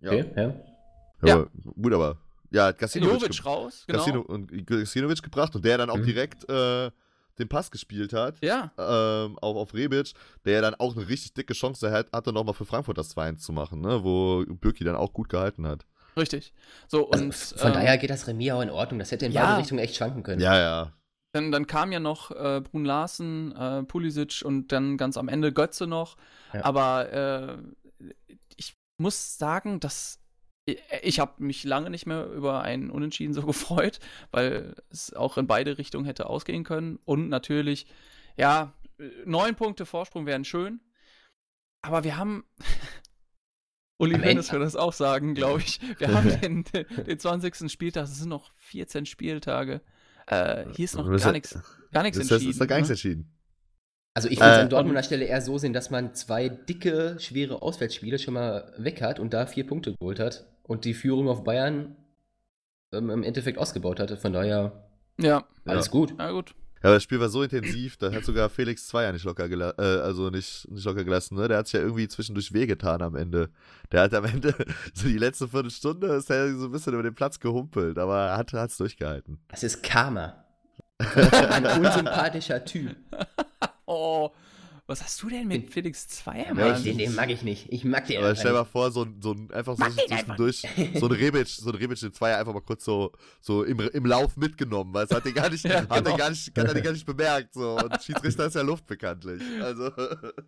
ja, 0.00 0.10
Okay, 0.12 0.24
ja. 0.36 0.73
Ja. 1.22 1.34
Aber, 1.34 1.48
gut, 1.80 1.92
aber 1.92 2.16
ja, 2.50 2.66
hat 2.66 2.78
Gasinovic, 2.78 3.44
raus, 3.44 3.84
genau. 3.86 3.98
Gassino, 3.98 4.20
und 4.20 4.66
Gasinovic 4.66 5.22
gebracht 5.22 5.54
und 5.56 5.64
der 5.64 5.78
dann 5.78 5.90
auch 5.90 5.96
Mhm. 5.96 6.06
direkt 6.06 6.48
äh, 6.48 6.90
den 7.38 7.48
Pass 7.48 7.70
gespielt 7.70 8.12
hat. 8.12 8.36
Ja, 8.42 8.70
ähm, 8.78 9.36
auf, 9.40 9.56
auf 9.56 9.74
Rebic, 9.74 10.12
der 10.44 10.62
dann 10.62 10.74
auch 10.76 10.96
eine 10.96 11.08
richtig 11.08 11.34
dicke 11.34 11.52
Chance 11.52 11.90
hat, 11.90 12.12
hatte, 12.12 12.32
nochmal 12.32 12.54
für 12.54 12.64
Frankfurt 12.64 12.96
das 12.96 13.16
2-1 13.16 13.38
zu 13.38 13.52
machen, 13.52 13.80
ne? 13.80 14.04
wo 14.04 14.44
Birki 14.46 14.84
dann 14.84 14.94
auch 14.94 15.12
gut 15.12 15.28
gehalten 15.28 15.66
hat. 15.66 15.84
richtig. 16.16 16.52
So, 16.86 17.06
und 17.08 17.14
Also, 17.32 17.56
von 17.56 17.68
ähm, 17.68 17.74
daher 17.74 17.98
geht 17.98 18.10
das 18.10 18.28
Remis 18.28 18.52
auch 18.52 18.60
in 18.60 18.70
Ordnung. 18.70 19.00
Das 19.00 19.10
hätte 19.10 19.26
in 19.26 19.32
Ja. 19.32 19.46
beide 19.46 19.58
Richtungen 19.62 19.80
echt 19.80 19.96
schwanken 19.96 20.22
können. 20.22 20.40
Ja, 20.40 20.56
ja. 20.56 20.92
dann, 21.32 21.50
dann 21.50 21.66
kam 21.66 21.90
ja 21.90 21.98
noch 21.98 22.30
äh, 22.30 22.60
Brun 22.60 22.84
Larsen, 22.84 23.50
äh, 23.56 23.82
Pulisic 23.82 24.42
und 24.44 24.70
dann 24.70 24.96
ganz 24.96 25.16
am 25.16 25.26
Ende 25.28 25.52
Götze 25.52 25.88
noch. 25.88 26.16
Ja. 26.52 26.64
Aber 26.64 27.12
äh, 27.12 27.56
ich 28.56 28.76
muss 28.98 29.36
sagen, 29.38 29.80
dass 29.80 30.20
ich, 30.66 31.20
habe 31.20 31.42
mich 31.42 31.64
lange 31.64 31.90
nicht 31.90 32.06
mehr 32.06 32.26
über 32.26 32.62
einen 32.62 32.90
Unentschieden 32.90 33.34
so 33.34 33.42
gefreut, 33.46 33.98
weil 34.30 34.74
es 34.90 35.12
auch 35.12 35.36
in 35.38 35.46
beide 35.46 35.78
Richtungen 35.78 36.04
hätte 36.06 36.26
ausgehen 36.26 36.64
können. 36.64 36.98
Und 37.04 37.28
natürlich, 37.28 37.86
ja, 38.36 38.72
neun 39.24 39.54
Punkte 39.54 39.86
Vorsprung 39.86 40.26
wären 40.26 40.44
schön. 40.44 40.80
Aber 41.82 42.04
wir 42.04 42.16
haben. 42.16 42.44
Uli 43.98 44.14
Ende- 44.14 44.50
würde 44.50 44.64
das 44.64 44.74
auch 44.74 44.92
sagen, 44.92 45.34
glaube 45.34 45.60
ich. 45.60 45.80
Wir 45.98 46.12
haben 46.12 46.40
den, 46.40 46.64
den 46.64 47.18
20. 47.18 47.70
Spieltag, 47.70 48.04
es 48.04 48.18
sind 48.18 48.28
noch 48.28 48.52
14 48.56 49.06
Spieltage. 49.06 49.82
Äh, 50.26 50.64
hier 50.74 50.86
ist 50.86 50.96
noch 50.96 51.06
gar 51.06 51.32
nichts 51.32 51.56
gar 51.92 52.02
nichts 52.02 52.18
entschieden. 52.18 52.50
ist 52.50 52.60
da 52.60 52.66
gar 52.66 52.76
nichts 52.76 52.88
ne? 52.88 52.94
entschieden. 52.94 53.30
Also 54.14 54.28
ich 54.28 54.38
würde 54.38 54.50
es 54.52 54.58
Äh, 54.58 54.62
an 54.62 54.70
Dortmunder 54.70 55.02
Stelle 55.02 55.26
eher 55.26 55.40
so 55.42 55.58
sehen, 55.58 55.72
dass 55.72 55.90
man 55.90 56.14
zwei 56.14 56.48
dicke, 56.48 57.18
schwere 57.20 57.62
Auswärtsspiele 57.62 58.18
schon 58.18 58.34
mal 58.34 58.72
weg 58.78 59.02
hat 59.02 59.20
und 59.20 59.34
da 59.34 59.46
vier 59.46 59.66
Punkte 59.66 59.94
geholt 59.94 60.18
hat 60.18 60.46
und 60.64 60.84
die 60.84 60.94
Führung 60.94 61.28
auf 61.28 61.44
Bayern 61.44 61.96
ähm, 62.92 63.10
im 63.10 63.22
Endeffekt 63.22 63.58
ausgebaut 63.58 64.00
hatte. 64.00 64.16
Von 64.16 64.32
daher 64.32 64.72
Ja, 65.18 65.44
alles 65.64 65.86
Ja. 65.86 65.92
gut. 65.92 66.14
na 66.18 66.30
gut. 66.32 66.54
Ja, 66.82 66.88
aber 66.90 66.94
das 66.96 67.02
Spiel 67.04 67.18
war 67.18 67.30
so 67.30 67.42
intensiv, 67.42 67.96
da 67.96 68.12
hat 68.12 68.24
sogar 68.26 68.50
Felix 68.50 68.86
Zweier 68.88 69.10
nicht 69.12 69.24
locker 69.24 69.48
gelassen, 69.48 69.76
äh, 69.80 70.00
also 70.00 70.28
nicht, 70.28 70.70
nicht 70.70 70.84
locker 70.84 71.02
gelassen, 71.04 71.36
ne? 71.36 71.48
Der 71.48 71.56
hat 71.56 71.66
sich 71.66 71.72
ja 71.74 71.80
irgendwie 71.80 72.08
zwischendurch 72.08 72.52
wehgetan 72.52 73.00
am 73.00 73.16
Ende. 73.16 73.48
Der 73.90 74.02
hat 74.02 74.12
am 74.12 74.26
Ende, 74.26 74.54
so 74.92 75.08
die 75.08 75.16
letzte 75.16 75.48
Viertelstunde, 75.48 76.08
ist 76.08 76.28
er 76.28 76.54
so 76.54 76.66
ein 76.66 76.72
bisschen 76.72 76.92
über 76.92 77.02
den 77.02 77.14
Platz 77.14 77.40
gehumpelt, 77.40 77.96
aber 77.98 78.18
er 78.26 78.36
hat 78.36 78.52
es 78.52 78.76
durchgehalten. 78.76 79.38
Das 79.48 79.62
ist 79.62 79.82
Karma. 79.82 80.44
Ein 80.98 81.64
unsympathischer 81.84 82.64
Typ. 82.64 82.94
Oh, 83.86 84.30
was 84.86 85.02
hast 85.02 85.22
du 85.22 85.30
denn 85.30 85.48
mit 85.48 85.62
Den- 85.62 85.68
Felix 85.70 86.06
Zweier, 86.08 86.48
Ja, 86.48 86.54
Mann? 86.54 86.76
ich, 86.76 86.82
den, 86.82 86.98
den 86.98 87.14
mag 87.14 87.30
ich 87.30 87.42
nicht. 87.42 87.72
Ich 87.72 87.84
mag 87.84 88.06
den 88.06 88.18
Aber 88.18 88.28
einfach 88.28 88.40
stell 88.40 88.52
mal 88.52 88.60
nicht. 88.60 88.70
vor, 88.72 88.90
so 88.90 89.02
ein, 89.04 89.16
so 89.22 89.32
ein 89.32 89.50
einfach 89.50 89.76
so 89.78 89.84
zwischendurch, 89.84 90.62
so 90.94 91.06
ein 91.06 91.12
Rebic, 91.12 91.48
so 91.48 91.70
ein 91.70 91.74
Rebic, 91.76 91.98
den 92.00 92.12
Zweier 92.12 92.38
einfach 92.38 92.52
mal 92.52 92.60
kurz 92.60 92.84
so, 92.84 93.10
so 93.40 93.62
im, 93.64 93.80
im 93.80 94.04
Lauf 94.04 94.36
mitgenommen, 94.36 94.92
weil 94.92 95.06
es 95.06 95.10
hat 95.10 95.24
den 95.24 95.32
gar 95.32 95.48
nicht, 95.48 95.64
Ja, 95.68 95.76
hat 95.80 95.88
genau. 95.88 96.00
den 96.02 96.16
gar 96.18 96.28
nicht, 96.30 96.48
hat 96.58 96.66
er 96.68 96.74
den 96.74 96.82
gar 96.82 96.92
nicht 96.92 97.06
bemerkt, 97.06 97.54
so. 97.54 97.76
Und 97.78 98.02
Schiedsrichter 98.02 98.46
ist 98.46 98.54
ja 98.56 98.62
Luft 98.62 98.86
bekanntlich. 98.86 99.40
Also, 99.62 99.90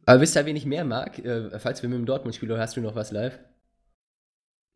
Aber 0.04 0.20
wisst 0.20 0.36
ihr, 0.36 0.44
wen 0.44 0.56
ich 0.56 0.66
mehr 0.66 0.84
mag? 0.84 1.18
Äh, 1.18 1.58
falls 1.58 1.80
wir 1.82 1.88
mit 1.88 1.98
dem 1.98 2.04
Dortmund 2.06 2.34
spielen, 2.34 2.52
oder 2.52 2.60
hast 2.60 2.76
du 2.76 2.80
noch 2.82 2.94
was 2.94 3.12
live? 3.12 3.38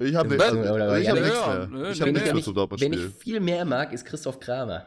ich 0.03 0.15
habe 0.15 0.35
Oder- 0.35 0.45
also, 0.47 0.59
oder- 0.75 0.99
ich 0.99 1.07
ja, 1.07 1.15
ja, 1.15 1.21
nichts 1.21 1.39
ja, 1.39 1.47
mehr. 1.55 1.67
nö, 1.67 1.91
Ich 1.91 1.99
nö, 2.01 2.07
habe 2.07 2.13
nichts 2.13 2.29
wen 2.29 2.33
mehr 2.33 2.37
ich, 2.39 2.45
zum 2.45 2.57
wen 2.57 2.63
ich 2.63 2.71
Dortmund-Spiel. 2.71 3.11
viel 3.11 3.41
mehr 3.41 3.65
mag, 3.67 3.93
ist 3.93 4.07
Christoph 4.07 4.41
Kramer. 4.41 4.87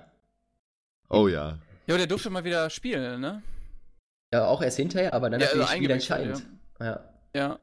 Oh 1.10 1.28
ja. 1.28 1.60
Ja, 1.86 1.98
der 1.98 2.08
durfte 2.08 2.32
mal 2.32 2.44
wieder 2.44 2.68
spielen, 2.72 3.22
ne? 3.22 3.44
Ja, 4.34 4.48
auch 4.48 4.62
erst 4.64 4.78
hinterher, 4.78 5.14
aber 5.14 5.30
dann 5.30 5.40
Ja, 5.40 5.46
natürlich 5.48 5.64
also 5.68 5.76
spielentscheidend. 5.78 6.36
eingewechselt, 6.36 6.60
Ja. 6.80 7.10
Ja, 7.36 7.60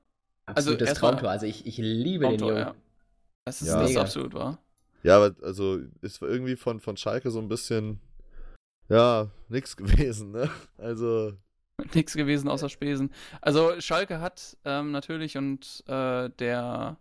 Absolutes 0.46 0.88
erstmal- 0.88 1.10
Traumtor. 1.12 1.30
Also 1.30 1.46
ich, 1.46 1.66
ich 1.66 1.76
liebe 1.78 2.24
den 2.28 2.38
Traumtor, 2.38 2.48
Jungen. 2.58 2.60
ja. 2.68 2.74
Das 3.44 3.60
ist, 3.62 3.68
Ja. 3.68 3.80
das 3.80 3.90
ist 3.90 3.96
absolut 3.96 4.34
wahr. 4.34 4.58
Ja, 5.02 5.16
aber 5.16 5.34
also 5.42 5.80
ist 6.02 6.20
irgendwie 6.22 6.56
von, 6.56 6.80
von 6.80 6.96
Schalke 6.96 7.30
so 7.30 7.38
ein 7.40 7.48
bisschen, 7.48 8.00
ja, 8.88 9.28
nix 9.48 9.76
gewesen, 9.76 10.30
ne? 10.32 10.48
Also, 10.78 11.32
Nichts 11.94 12.14
gewesen 12.14 12.48
außer 12.48 12.68
Spesen. 12.68 13.10
Also 13.40 13.80
Schalke 13.80 14.20
hat 14.20 14.56
ähm, 14.64 14.90
natürlich 14.92 15.36
und 15.38 15.82
äh, 15.88 16.28
der 16.38 16.98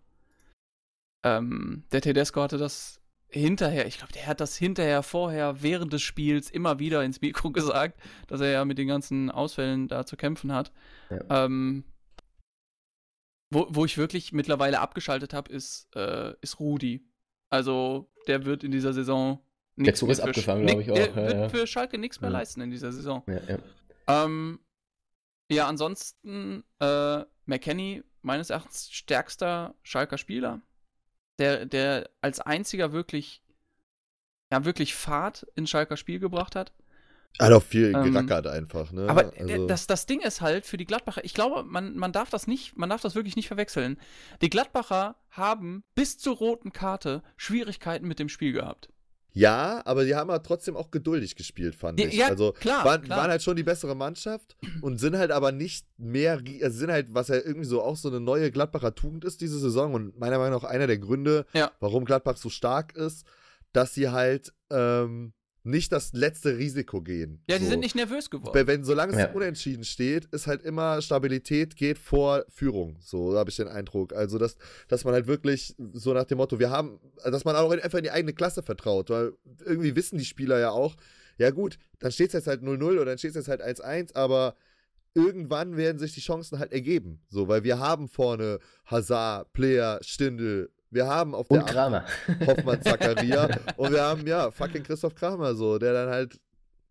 ähm, 1.23 1.83
der 1.91 2.01
Tedesco 2.01 2.41
hatte 2.41 2.57
das 2.57 2.99
hinterher, 3.29 3.85
ich 3.87 3.97
glaube, 3.97 4.13
der 4.13 4.27
hat 4.27 4.39
das 4.39 4.55
hinterher, 4.57 5.03
vorher, 5.03 5.61
während 5.61 5.93
des 5.93 6.01
Spiels 6.01 6.49
immer 6.49 6.79
wieder 6.79 7.03
ins 7.03 7.21
Mikro 7.21 7.51
gesagt, 7.51 7.99
dass 8.27 8.41
er 8.41 8.49
ja 8.49 8.65
mit 8.65 8.77
den 8.77 8.87
ganzen 8.87 9.29
Ausfällen 9.31 9.87
da 9.87 10.05
zu 10.05 10.17
kämpfen 10.17 10.51
hat. 10.53 10.71
Ja. 11.09 11.45
Ähm, 11.45 11.83
wo, 13.51 13.67
wo 13.69 13.85
ich 13.85 13.97
wirklich 13.97 14.31
mittlerweile 14.31 14.79
abgeschaltet 14.79 15.33
habe, 15.33 15.51
ist, 15.51 15.87
äh, 15.95 16.33
ist 16.41 16.59
Rudi. 16.59 17.03
Also 17.49 18.11
der 18.27 18.45
wird 18.45 18.63
in 18.63 18.71
dieser 18.71 18.93
Saison 18.93 19.39
nichts 19.75 19.99
Zug 19.99 20.09
ist 20.09 20.19
abgefangen, 20.19 20.63
Sch- 20.63 20.67
glaub 20.67 20.81
ich 20.81 20.87
nick- 20.87 20.95
Der 20.95 21.03
auch, 21.11 21.15
ja, 21.15 21.23
wird 21.27 21.33
ja. 21.33 21.49
für 21.49 21.67
Schalke 21.67 21.97
nichts 21.97 22.21
mehr 22.21 22.29
leisten 22.29 22.61
in 22.61 22.69
dieser 22.69 22.91
Saison. 22.91 23.23
Ja. 23.27 23.57
Ähm, 24.25 24.59
ansonsten 25.65 26.63
äh, 26.79 27.23
McKenny 27.45 28.03
meines 28.21 28.49
Erachtens 28.51 28.91
stärkster 28.91 29.73
Schalker 29.81 30.17
Spieler, 30.19 30.61
der, 31.39 31.65
der 31.65 32.09
als 32.21 32.39
einziger 32.39 32.91
wirklich, 32.93 33.41
ja, 34.51 34.65
wirklich 34.65 34.95
Fahrt 34.95 35.45
ins 35.55 35.69
Schalker 35.69 35.97
Spiel 35.97 36.19
gebracht 36.19 36.55
hat. 36.55 36.71
hat 37.39 37.53
auch 37.53 37.63
viel 37.63 37.93
Ähm, 37.93 38.03
gerackert 38.03 38.47
einfach, 38.47 38.91
ne? 38.91 39.01
Aber 39.07 39.23
also, 39.39 39.47
der- 39.47 39.59
das, 39.67 39.87
das 39.87 40.05
Ding 40.07 40.21
ist 40.21 40.41
halt 40.41 40.65
für 40.65 40.77
die 40.77 40.85
Gladbacher, 40.85 41.23
ich 41.25 41.33
glaube, 41.33 41.63
man, 41.63 41.97
man 41.97 42.11
darf 42.11 42.29
das 42.29 42.47
nicht, 42.47 42.77
man 42.77 42.89
darf 42.89 43.01
das 43.01 43.15
wirklich 43.15 43.35
nicht 43.35 43.47
verwechseln. 43.47 43.99
Die 44.41 44.49
Gladbacher 44.49 45.15
haben 45.31 45.83
bis 45.95 46.17
zur 46.17 46.37
roten 46.37 46.73
Karte 46.73 47.23
Schwierigkeiten 47.37 48.07
mit 48.07 48.19
dem 48.19 48.29
Spiel 48.29 48.53
gehabt. 48.53 48.89
Ja, 49.31 49.81
aber 49.85 50.05
die 50.05 50.15
haben 50.15 50.29
aber 50.29 50.41
trotzdem 50.41 50.75
auch 50.75 50.89
geduldig 50.91 51.35
gespielt, 51.35 51.75
fand 51.75 51.99
ich. 51.99 52.13
ja, 52.15 52.27
also 52.27 52.51
klar, 52.53 52.83
waren, 52.83 53.01
klar. 53.03 53.19
waren 53.19 53.29
halt 53.29 53.43
schon 53.43 53.55
die 53.55 53.63
bessere 53.63 53.95
Mannschaft 53.95 54.57
und 54.81 54.99
sind 54.99 55.17
halt 55.17 55.31
aber 55.31 55.51
nicht 55.51 55.85
mehr, 55.97 56.41
also 56.63 56.77
sind 56.77 56.91
halt, 56.91 57.13
was 57.13 57.27
ja 57.27 57.35
irgendwie 57.35 57.65
so 57.67 57.81
auch 57.83 57.95
so 57.95 58.09
eine 58.09 58.19
neue 58.19 58.51
Gladbacher 58.51 58.95
Tugend 58.95 59.23
ist 59.25 59.41
diese 59.41 59.59
Saison 59.59 59.93
und 59.93 60.19
meiner 60.19 60.39
Meinung 60.39 60.61
nach 60.61 60.69
einer 60.69 60.87
der 60.87 60.97
Gründe, 60.97 61.45
Ja. 61.53 61.71
warum 61.79 62.05
Gladbach 62.05 62.37
so 62.37 62.49
stark 62.49 62.95
ist, 62.95 63.25
dass 63.71 63.93
sie 63.93 64.09
halt 64.09 64.51
ähm, 64.71 65.33
nicht 65.63 65.91
das 65.91 66.13
letzte 66.13 66.57
Risiko 66.57 67.01
gehen. 67.01 67.43
Ja, 67.49 67.57
die 67.57 67.65
so. 67.65 67.71
sind 67.71 67.81
nicht 67.81 67.95
nervös 67.95 68.29
geworden. 68.29 68.67
Wenn, 68.67 68.83
solange 68.83 69.13
es 69.13 69.19
Ja. 69.19 69.31
unentschieden 69.31 69.83
steht, 69.83 70.25
ist 70.25 70.47
halt 70.47 70.61
immer 70.63 71.01
Stabilität 71.01 71.75
geht 71.75 71.97
vor 71.97 72.45
Führung. 72.49 72.97
So 73.01 73.37
habe 73.37 73.49
ich 73.49 73.57
den 73.57 73.67
Eindruck. 73.67 74.13
Also, 74.13 74.37
dass, 74.37 74.55
dass 74.87 75.03
man 75.03 75.13
halt 75.13 75.27
wirklich 75.27 75.75
so 75.93 76.13
nach 76.13 76.23
dem 76.25 76.37
Motto, 76.37 76.59
wir 76.59 76.69
haben, 76.69 76.99
dass 77.23 77.45
man 77.45 77.55
auch 77.55 77.71
einfach 77.71 77.97
in 77.97 78.05
die 78.05 78.11
eigene 78.11 78.33
Klasse 78.33 78.63
vertraut. 78.63 79.09
Weil 79.09 79.33
irgendwie 79.65 79.95
wissen 79.95 80.17
die 80.17 80.25
Spieler 80.25 80.59
ja 80.59 80.71
auch, 80.71 80.95
ja 81.37 81.51
gut, 81.51 81.77
dann 81.99 82.11
steht 82.11 82.27
es 82.27 82.33
jetzt 82.33 82.47
halt 82.47 82.61
0-0 82.61 82.83
oder 82.93 83.05
dann 83.05 83.17
steht 83.17 83.31
es 83.31 83.35
jetzt 83.35 83.49
halt 83.49 83.61
1-1, 83.63 84.15
aber 84.15 84.55
irgendwann 85.13 85.75
werden 85.77 85.97
sich 85.99 86.13
die 86.13 86.21
Chancen 86.21 86.59
halt 86.59 86.71
ergeben. 86.71 87.21
So, 87.29 87.47
weil 87.47 87.63
wir 87.63 87.79
haben 87.79 88.07
vorne 88.07 88.59
Hazard, 88.85 89.51
Player, 89.53 89.99
Stindl, 90.01 90.69
wir 90.91 91.07
haben 91.07 91.35
auf 91.35 91.47
der 91.47 91.59
Und 91.61 91.67
Kramer. 91.67 92.05
Hoffmann 92.47 92.81
Zakaria 92.81 93.49
und 93.77 93.91
wir 93.91 94.01
haben 94.03 94.25
ja 94.27 94.51
fucking 94.51 94.83
Christoph 94.83 95.15
Kramer 95.15 95.53
so, 95.55 95.77
der 95.77 95.93
dann 95.93 96.09
halt 96.09 96.39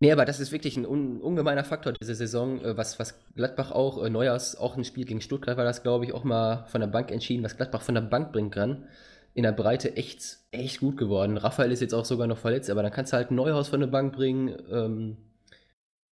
Nee, 0.01 0.13
aber 0.13 0.23
das 0.23 0.39
ist 0.39 0.53
wirklich 0.53 0.77
ein 0.77 0.85
un 0.85 1.19
ungemeiner 1.19 1.65
Faktor 1.65 1.91
diese 1.91 2.15
Saison, 2.15 2.61
äh, 2.63 2.77
was, 2.77 2.99
was 2.99 3.15
Gladbach 3.35 3.71
auch, 3.71 4.01
äh, 4.01 4.09
Neujahrs, 4.09 4.55
auch 4.55 4.77
ein 4.77 4.85
Spiel 4.85 5.03
gegen 5.03 5.19
Stuttgart 5.19 5.57
war 5.57 5.65
das, 5.65 5.83
glaube 5.83 6.05
ich, 6.05 6.13
auch 6.13 6.23
mal 6.23 6.65
von 6.67 6.79
der 6.79 6.87
Bank 6.87 7.11
entschieden, 7.11 7.43
was 7.43 7.57
Gladbach 7.57 7.81
von 7.81 7.95
der 7.95 8.01
Bank 8.03 8.31
bringen 8.31 8.49
kann. 8.49 8.87
In 9.33 9.43
der 9.43 9.51
Breite 9.51 9.97
echt, 9.97 10.37
echt 10.51 10.79
gut 10.79 10.95
geworden. 10.95 11.35
Raphael 11.37 11.69
ist 11.73 11.81
jetzt 11.81 11.93
auch 11.93 12.05
sogar 12.05 12.27
noch 12.27 12.37
verletzt, 12.37 12.69
aber 12.69 12.81
dann 12.81 12.93
kannst 12.93 13.11
du 13.11 13.17
halt 13.17 13.31
Neuhaus 13.31 13.67
von 13.67 13.81
der 13.81 13.87
Bank 13.87 14.13
bringen. 14.13 14.55
Ähm, 14.71 15.17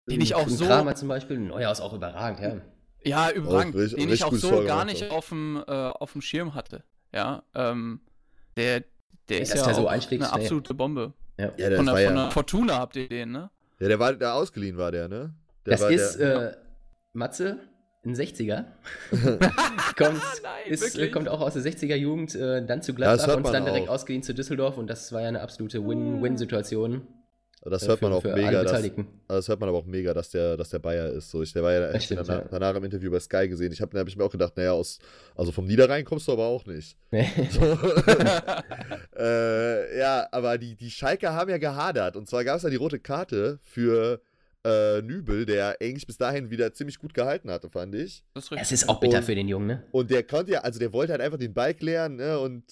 Den 0.09 0.21
ich 0.21 0.33
auch 0.33 0.47
so- 0.47 0.65
Kramer 0.65 0.95
zum 0.95 1.09
Beispiel, 1.09 1.37
Neuhaus 1.37 1.81
auch 1.81 1.91
überragend, 1.93 2.39
ja. 2.39 2.61
Ja, 3.03 3.31
überragend, 3.31 3.75
richtig- 3.75 3.99
den 3.99 4.13
ich 4.13 4.23
auch 4.23 4.33
so 4.33 4.63
gar 4.63 4.85
nicht 4.85 5.11
auf 5.11 5.27
dem, 5.27 5.61
äh, 5.67 5.71
auf 5.71 6.13
dem 6.13 6.21
Schirm 6.21 6.55
hatte. 6.55 6.83
Ja, 7.13 7.43
ähm, 7.53 8.01
der, 8.57 8.83
der 9.29 9.41
ist 9.41 9.53
ja 9.53 9.63
der 9.63 9.73
so 9.75 9.87
eine 9.87 10.31
absolute 10.31 10.73
Bombe. 10.73 11.13
ja. 11.37 11.51
ja, 11.57 11.69
das 11.69 11.77
Von 11.77 11.85
der, 11.85 11.95
war 11.95 12.01
von 12.01 12.15
ja, 12.15 12.23
der 12.23 12.31
Fortuna 12.31 12.79
habt 12.79 12.95
ihr 12.95 13.07
den, 13.07 13.31
ne? 13.31 13.49
Ja, 13.79 13.87
der 13.87 13.99
war, 13.99 14.13
der 14.13 14.33
ausgeliehen 14.33 14.77
war 14.77 14.91
der, 14.91 15.07
ne? 15.07 15.33
Der 15.65 15.71
Das 15.71 15.81
war 15.81 15.91
ist, 15.91 16.17
der, 16.17 16.51
äh, 16.51 16.57
Matze, 17.13 17.59
ein 18.05 18.15
60er. 18.15 18.65
kommt, 19.11 20.21
Nein, 20.43 20.63
ist, 20.67 20.97
äh, 20.97 21.09
kommt 21.09 21.29
auch 21.29 21.41
aus 21.41 21.53
der 21.53 21.63
60er 21.63 21.95
Jugend, 21.95 22.35
äh, 22.35 22.65
dann 22.65 22.81
zu 22.81 22.93
Gladbach 22.93 23.37
und 23.37 23.53
dann 23.53 23.65
direkt 23.65 23.89
ausgeliehen 23.89 24.23
zu 24.23 24.33
Düsseldorf 24.33 24.77
und 24.77 24.87
das 24.87 25.11
war 25.13 25.21
ja 25.21 25.27
eine 25.27 25.41
absolute 25.41 25.85
Win-Win-Situation. 25.85 27.07
Das 27.69 27.83
äh, 27.83 27.87
hört 27.87 28.01
man 28.01 28.11
für- 28.11 28.17
auch 28.17 28.21
für 28.21 28.33
mega, 28.33 28.63
dass, 28.63 28.73
also 28.73 28.93
das 29.27 29.47
hört 29.47 29.59
man 29.59 29.69
aber 29.69 29.77
auch 29.77 29.85
mega, 29.85 30.13
dass 30.13 30.29
der, 30.31 30.57
dass 30.57 30.69
der 30.69 30.79
Bayer 30.79 31.09
ist. 31.09 31.29
So, 31.31 31.41
ich, 31.41 31.53
der 31.53 31.63
war 31.63 31.71
ja 31.73 31.79
Das 31.81 31.95
echt 31.95 32.05
stimmt, 32.05 32.27
danach, 32.27 32.43
ja. 32.43 32.47
danach 32.51 32.75
im 32.75 32.83
Interview 32.83 33.09
bei 33.11 33.19
Sky 33.19 33.47
gesehen. 33.47 33.71
Ich 33.71 33.81
habe 33.81 33.97
hab 33.99 34.07
ich 34.07 34.15
mir 34.17 34.23
auch 34.23 34.31
gedacht, 34.31 34.55
naja, 34.57 34.73
aus, 34.73 34.99
also 35.35 35.51
vom 35.51 35.65
Niederrhein 35.65 36.03
kommst 36.05 36.27
du 36.27 36.33
aber 36.33 36.45
auch 36.45 36.65
nicht. 36.65 36.97
So. 37.51 37.61
äh, 39.17 39.97
ja, 39.99 40.27
aber 40.31 40.57
die, 40.57 40.75
die 40.75 40.89
Schalker 40.91 41.33
haben 41.33 41.49
ja 41.49 41.57
gehadert. 41.57 42.15
Und 42.15 42.27
zwar 42.29 42.43
gab 42.43 42.57
es 42.57 42.63
ja 42.63 42.69
die 42.69 42.75
rote 42.75 42.99
Karte 42.99 43.59
für 43.61 44.21
äh, 44.65 45.01
Nübel, 45.01 45.45
der 45.45 45.77
eigentlich 45.81 46.07
bis 46.07 46.17
dahin 46.17 46.49
wieder 46.49 46.73
ziemlich 46.73 46.97
gut 46.99 47.13
gehalten 47.13 47.51
hatte, 47.51 47.69
fand 47.69 47.95
ich. 47.95 48.23
Das 48.33 48.45
ist 48.45 48.51
Es 48.51 48.57
richtig. 48.59 48.71
ist 48.73 48.89
auch 48.89 48.99
bitter 48.99 49.17
Und- 49.17 49.23
für 49.25 49.35
den 49.35 49.47
Jungen, 49.47 49.67
ne? 49.67 49.83
Und 49.91 50.09
der 50.09 50.23
konnte 50.23 50.51
ja, 50.53 50.61
also 50.61 50.79
der 50.79 50.93
wollte 50.93 51.11
halt 51.11 51.21
einfach 51.21 51.37
den 51.39 51.53
Ball 51.53 51.73
klären, 51.73 52.15
ne, 52.15 52.39
und 52.39 52.63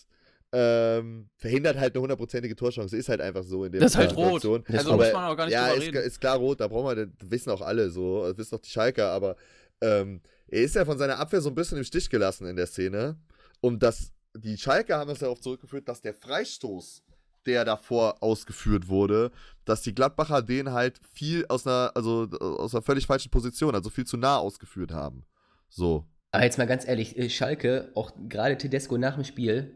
ähm, 0.54 1.30
verhindert 1.38 1.78
halt 1.78 1.96
eine 1.96 2.02
hundertprozentige 2.02 2.56
Torchance. 2.56 2.96
Ist 2.96 3.10
halt 3.10 3.22
einfach 3.22 3.44
so 3.44 3.64
in 3.64 3.72
der 3.72 3.82
Das 3.82 3.92
ist 3.92 3.98
halt 3.98 4.16
rot. 4.16 4.42
Situation. 4.42 4.64
Also 4.68 4.94
Aber 4.94 5.04
muss 5.06 5.14
man 5.14 5.32
auch 5.32 5.38
gar 5.38 5.46
nicht 5.46 5.54
ja, 5.54 5.72
ist, 5.72 5.88
ist 5.88 6.22
klar 6.22 6.38
rot, 6.38 6.60
da 6.60 6.68
brauchen 6.68 6.96
wir, 6.96 7.06
das 7.06 7.32
wissen 7.32 7.50
auch 7.52 7.62
alle 7.62 7.90
so, 7.90 8.28
das 8.28 8.38
wissen 8.38 8.56
auch 8.56 8.62
die 8.62 8.70
Schalker, 8.70 9.10
aber 9.12 9.36
ähm, 9.82 10.22
er 10.48 10.62
ist 10.62 10.76
ja 10.76 10.86
von 10.86 10.98
seiner 10.98 11.18
Abwehr 11.18 11.42
so 11.42 11.50
ein 11.50 11.56
bisschen 11.56 11.78
im 11.78 11.84
Stich 11.84 12.10
gelassen 12.10 12.46
in 12.48 12.56
der 12.56 12.68
Szene. 12.68 13.18
Und 13.62 13.82
das, 13.82 14.12
die 14.36 14.58
Schalker 14.58 14.98
haben 14.98 15.10
das 15.10 15.20
darauf 15.20 15.40
zurückgeführt, 15.40 15.88
dass 15.88 16.02
der 16.02 16.14
Freistoß, 16.14 17.04
der 17.46 17.66
davor 17.66 18.22
ausgeführt 18.22 18.88
wurde, 18.88 19.32
dass 19.66 19.82
die 19.82 19.96
Gladbacher 19.96 20.42
den 20.42 20.74
halt 20.74 21.00
viel 21.14 21.46
aus 21.48 21.66
einer, 21.66 21.92
also 21.96 22.28
aus 22.40 22.76
einer 22.76 22.84
völlig 22.84 23.08
falschen 23.08 23.32
Position, 23.32 23.74
also 23.74 23.90
viel 23.90 24.06
zu 24.06 24.18
nah 24.18 24.38
ausgeführt 24.38 24.92
haben. 24.92 25.24
So. 25.70 26.06
Aber 26.32 26.44
jetzt 26.44 26.58
mal 26.58 26.68
ganz 26.68 26.88
ehrlich, 26.88 27.18
äh, 27.18 27.30
Schalke, 27.30 27.92
auch 27.96 28.12
gerade 28.30 28.58
Tedesco 28.58 28.98
nach 28.98 29.16
dem 29.16 29.24
Spiel, 29.24 29.76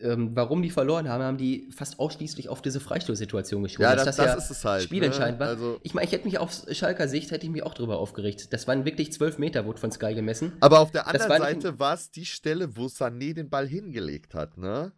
ähm, 0.00 0.30
warum 0.36 0.62
die 0.62 0.70
verloren 0.70 1.08
haben, 1.08 1.22
haben 1.24 1.36
die 1.36 1.68
fast 1.74 1.98
ausschließlich 1.98 2.48
auf 2.48 2.62
diese 2.62 2.78
Freistoßsituation 2.78 3.62
geschoben. 3.64 3.82
Ja, 3.82 3.96
Dass 3.96 4.04
das, 4.04 4.16
das 4.16 4.44
ist 4.44 4.58
es 4.58 4.64
halt. 4.64 4.84
spielentscheidend 4.84 5.40
ne? 5.40 5.44
war. 5.46 5.48
Also, 5.52 5.80
Ich 5.82 5.94
meine, 5.94 6.06
ich 6.06 6.12
hätte 6.12 6.26
mich 6.26 6.38
auf 6.38 6.52
Schalker 6.70 7.08
Sicht, 7.08 7.32
hätte 7.32 7.44
ich 7.46 7.50
mich 7.52 7.64
auch 7.64 7.74
drüber 7.74 7.98
aufgeregt. 7.98 8.52
Das 8.52 8.68
waren 8.68 8.84
wirklich 8.84 9.12
zwölf 9.12 9.38
Meter, 9.38 9.64
wurde 9.66 9.80
von 9.80 9.90
Sky 9.90 10.14
gemessen. 10.14 10.52
aber 10.60 10.78
auf 10.78 10.92
der 10.92 11.02
Das 11.02 11.12
anderen 11.22 11.30
war 11.30 11.38
Seite 11.38 11.78
war 11.80 11.94
es 11.94 12.10
die 12.12 12.24
Stelle, 12.26 12.76
wo 12.76 12.86
Sané 12.86 13.34
den 13.34 13.50
Ball 13.50 13.66
hingelegt 13.66 14.34
hat, 14.34 14.56
ne? 14.58 14.92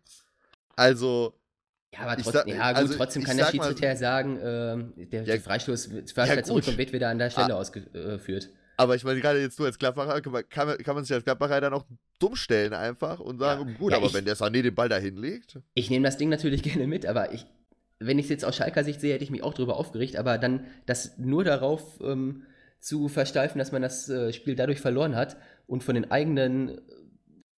Also, 0.76 1.32
Ja, 1.94 2.00
aber 2.00 2.18
Ich 2.18 2.24
trotz, 2.24 2.34
sag- 2.34 2.46
ja, 2.48 2.68
gut, 2.72 2.76
also 2.78 2.94
trotzdem 2.94 3.24
kann 3.24 3.36
der 3.38 3.46
mal- 3.46 3.50
Schiedsrichter 3.52 3.86
ja 3.86 3.96
sagen, 3.96 4.38
ähm, 4.42 4.92
der, 5.10 5.20
Ja, 5.20 5.26
der 5.26 5.40
Freistoß 5.40 5.86
fährt 6.12 6.28
ja, 6.36 6.42
zurück 6.42 6.68
und 6.68 6.76
wird 6.76 6.92
wieder 6.92 7.08
an 7.08 7.16
der 7.18 7.30
Stelle 7.30 7.54
Ah. 7.54 7.58
ausgeführt. 7.58 8.50
Aber 8.76 8.94
ich 8.94 9.04
meine, 9.04 9.20
gerade 9.20 9.40
jetzt 9.40 9.58
du 9.58 9.64
als 9.64 9.78
Gladbacher, 9.78 10.20
kann 10.20 10.32
man, 10.66 10.78
kann 10.78 10.94
man- 10.94 11.04
sich 11.04 11.14
als 11.14 11.24
Gladbacher 11.24 11.60
dann 11.60 11.72
auch 11.74 11.84
dumm 12.18 12.36
stellen 12.36 12.72
einfach 12.74 13.20
und 13.20 13.38
sagen, 13.38 13.76
gut, 13.78 13.92
Ja, 13.92 13.98
aber 13.98 14.06
ich- 14.06 14.14
wenn 14.14 14.24
der 14.24 14.36
Sané 14.36 14.62
den 14.62 14.74
Ball 14.74 14.88
da 14.88 14.96
hinlegt, 14.96 15.58
Ich 15.74 15.90
nehme 15.90 16.04
das 16.06 16.16
Ding 16.16 16.28
natürlich 16.28 16.62
gerne 16.62 16.86
mit, 16.86 17.06
aber 17.06 17.32
ich, 17.32 17.46
wenn 17.98 18.18
ich 18.18 18.26
es 18.26 18.30
jetzt 18.30 18.44
aus 18.44 18.56
Schalker 18.56 18.84
Sicht 18.84 19.00
sehe, 19.00 19.14
hätte 19.14 19.24
ich 19.24 19.30
mich 19.30 19.42
auch 19.42 19.54
drüber 19.54 19.76
aufgeregt, 19.76 20.16
aber 20.16 20.38
dann 20.38 20.66
das 20.86 21.16
nur 21.18 21.44
darauf 21.44 21.98
ähm, 22.02 22.42
zu 22.80 23.08
versteifen, 23.08 23.58
dass 23.58 23.72
man 23.72 23.82
das 23.82 24.08
äh, 24.08 24.32
Spiel 24.32 24.54
dadurch 24.54 24.80
verloren 24.80 25.16
hat 25.16 25.36
und 25.66 25.82
von 25.82 25.94
den 25.94 26.10
eigenen, 26.10 26.80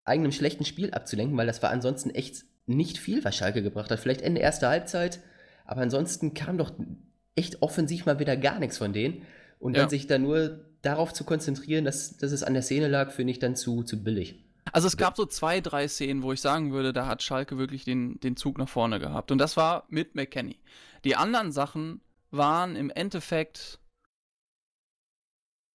eigenem 0.05 0.33
schlechten 0.33 0.65
Spiel 0.65 0.93
abzulenken, 0.93 1.37
weil 1.37 1.47
das 1.47 1.63
war 1.63 1.71
ansonsten 1.71 2.11
echt 2.11 2.45
nicht 2.67 2.99
viel, 2.99 3.25
was 3.25 3.37
Schalke 3.37 3.63
gebracht 3.63 3.91
hat. 3.91 3.99
Vielleicht 3.99 4.23
Ende 4.23 4.41
erster 4.41 4.69
Halbzeit, 4.69 5.21
aber 5.65 5.81
ansonsten 5.83 6.35
kam 6.35 6.57
doch 6.59 6.73
echt 7.35 7.63
offensiv 7.63 8.07
mal 8.07 8.19
wieder 8.19 8.37
gar 8.37 8.59
nichts 8.59 8.79
von 8.79 8.93
denen. 8.93 9.23
Und 9.59 9.75
dann 9.77 9.85
Ja. 9.85 9.89
sich 9.91 10.07
da 10.07 10.19
nur 10.19 10.65
darauf 10.83 11.13
zu 11.13 11.25
konzentrieren, 11.25 11.85
dass, 11.85 12.17
dass 12.17 12.33
es 12.33 12.43
an 12.43 12.55
der 12.55 12.63
Szene 12.63 12.89
lag, 12.89 13.11
finde 13.11 13.33
ich 13.33 13.39
dann 13.39 13.57
zu, 13.57 13.83
zu 13.83 14.03
billig. 14.03 14.45
Also 14.73 14.87
es 14.87 14.97
gab 14.97 15.17
so 15.17 15.25
zwei, 15.25 15.61
drei 15.61 15.89
Szenen, 15.89 16.23
wo 16.23 16.33
ich 16.33 16.41
sagen 16.41 16.73
würde, 16.73 16.93
da 16.93 17.07
hat 17.07 17.23
Schalke 17.23 17.59
wirklich 17.59 17.85
den, 17.85 18.21
den 18.21 18.37
Zug 18.37 18.59
nach 18.59 18.69
vorne 18.69 19.01
gehabt. 19.01 19.31
Und 19.31 19.39
das 19.39 19.57
war 19.57 19.85
mit 19.89 20.15
McKenny. 20.15 20.59
Die 21.05 21.17
anderen 21.17 21.53
Sachen 21.53 22.01
waren 22.31 22.77
im 22.77 22.91
Endeffekt 22.91 23.81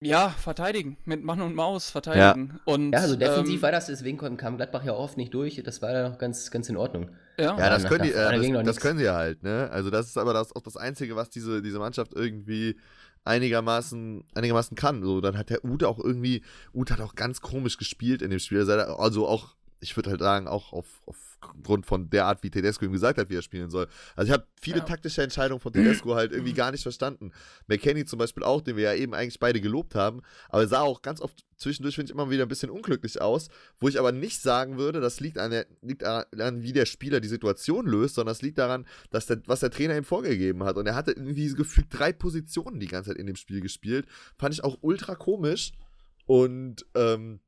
ja, 0.04 0.30
verteidigen. 0.30 0.98
Mit 1.06 1.24
Mann 1.24 1.42
und 1.42 1.56
Maus 1.56 1.90
verteidigen. 1.90 2.60
Und, 2.66 2.92
Ja, 2.92 3.00
also 3.00 3.16
defensiv 3.16 3.56
ähm, 3.56 3.62
war 3.62 3.72
das, 3.72 3.88
deswegen 3.88 4.18
kam 4.18 4.38
kam 4.38 4.58
Gladbach 4.58 4.84
ja 4.84 4.94
oft 4.94 5.18
nicht 5.18 5.34
durch. 5.34 5.62
Das 5.64 5.82
war 5.82 5.92
ja 5.94 6.10
noch 6.10 6.18
ganz, 6.18 6.52
ganz 6.52 6.70
in 6.70 6.78
Ordnung. 6.78 7.10
ja. 7.38 7.58
Ja, 7.58 7.70
das 7.70 7.86
können 7.86 8.04
die, 8.04 8.12
äh, 8.12 8.54
das, 8.54 8.66
das 8.66 8.80
können 8.80 9.00
sie 9.00 9.10
halt, 9.10 9.44
ne? 9.44 9.70
Also 9.72 9.90
das 9.90 10.08
ist 10.08 10.18
aber 10.18 10.34
das, 10.34 10.56
auch 10.56 10.62
das 10.62 10.78
Einzige, 10.78 11.16
was 11.16 11.30
diese, 11.30 11.62
diese 11.62 11.80
Mannschaft 11.80 12.14
irgendwie 12.14 12.78
einigermaßen, 13.26 14.24
einigermaßen 14.34 14.76
kann. 14.76 15.04
So, 15.04 15.22
dann 15.22 15.38
hat 15.38 15.50
der 15.50 15.64
Ute 15.66 15.88
auch 15.88 16.00
irgendwie, 16.00 16.44
Ute 16.74 16.94
hat 16.94 17.02
auch 17.02 17.16
ganz 17.16 17.42
komisch 17.42 17.78
gespielt 17.78 18.22
in 18.22 18.30
dem 18.30 18.40
Spiel. 18.40 18.60
Also 18.60 18.74
also 18.74 19.28
auch, 19.28 19.56
ich 19.84 19.96
würde 19.96 20.10
halt 20.10 20.22
sagen, 20.22 20.48
auch 20.48 20.74
auf, 20.74 21.02
aufgrund 21.06 21.86
von 21.86 22.10
der 22.10 22.26
Art, 22.26 22.42
wie 22.42 22.50
Tedesco 22.50 22.86
ihm 22.86 22.94
gesagt 22.94 23.20
hat, 23.20 23.30
wie 23.30 23.36
er 23.36 23.42
spielen 23.42 23.70
soll. 23.70 23.88
Also 24.16 24.30
ich 24.30 24.34
habe 24.34 24.48
viele 24.62 24.80
Ja. 24.80 24.86
taktische 24.86 25.22
Entscheidungen 25.22 25.60
von 25.60 25.74
Tedesco 25.74 26.16
halt 26.16 26.32
irgendwie 26.32 26.54
gar 26.54 26.72
nicht 26.72 26.84
verstanden. 26.84 27.32
McKenny 27.68 28.06
zum 28.06 28.18
Beispiel 28.20 28.44
auch, 28.44 28.62
den 28.62 28.78
wir 28.78 28.84
ja 28.84 28.94
eben 28.94 29.14
eigentlich 29.14 29.40
beide 29.40 29.62
gelobt 29.62 29.94
haben, 29.94 30.22
aber 30.50 30.64
er 30.64 30.68
sah 30.68 30.82
auch 30.82 31.02
ganz 31.02 31.22
oft 31.22 31.46
zwischendurch, 31.58 31.96
finde 31.96 32.12
ich, 32.12 32.16
immer 32.16 32.30
wieder 32.30 32.44
ein 32.44 32.50
bisschen 32.50 32.70
unglücklich 32.70 33.22
aus, 33.22 33.50
wo 33.80 33.88
ich 33.88 34.00
aber 34.00 34.12
nicht 34.12 34.42
sagen 34.42 34.78
würde, 34.78 35.00
das 35.00 35.20
liegt 35.20 35.38
an, 35.38 35.52
der, 35.52 35.66
liegt 35.82 36.02
daran, 36.02 36.62
wie 36.62 36.74
der 36.74 36.86
Spieler 36.86 37.20
die 37.20 37.28
Situation 37.28 37.86
löst, 37.86 38.16
sondern 38.16 38.32
das 38.32 38.42
liegt 38.42 38.58
daran, 38.58 38.86
dass 39.12 39.28
der, 39.28 39.42
was 39.46 39.60
der 39.62 39.70
Trainer 39.72 39.96
ihm 39.96 40.04
vorgegeben 40.04 40.64
hat. 40.64 40.78
Und 40.78 40.88
er 40.88 40.96
hatte 40.96 41.12
irgendwie 41.12 41.54
gefühlt 41.54 41.88
drei 41.90 42.12
Positionen 42.12 42.80
die 42.80 42.88
ganze 42.88 43.12
Zeit 43.12 43.18
in 43.18 43.28
dem 43.28 43.36
Spiel 43.36 43.62
gespielt. 43.62 44.08
Fand 44.38 44.54
ich 44.54 44.64
auch 44.64 44.78
ultra 44.82 45.16
komisch. 45.16 45.72
Und 46.26 46.86
ähm, 46.96 47.40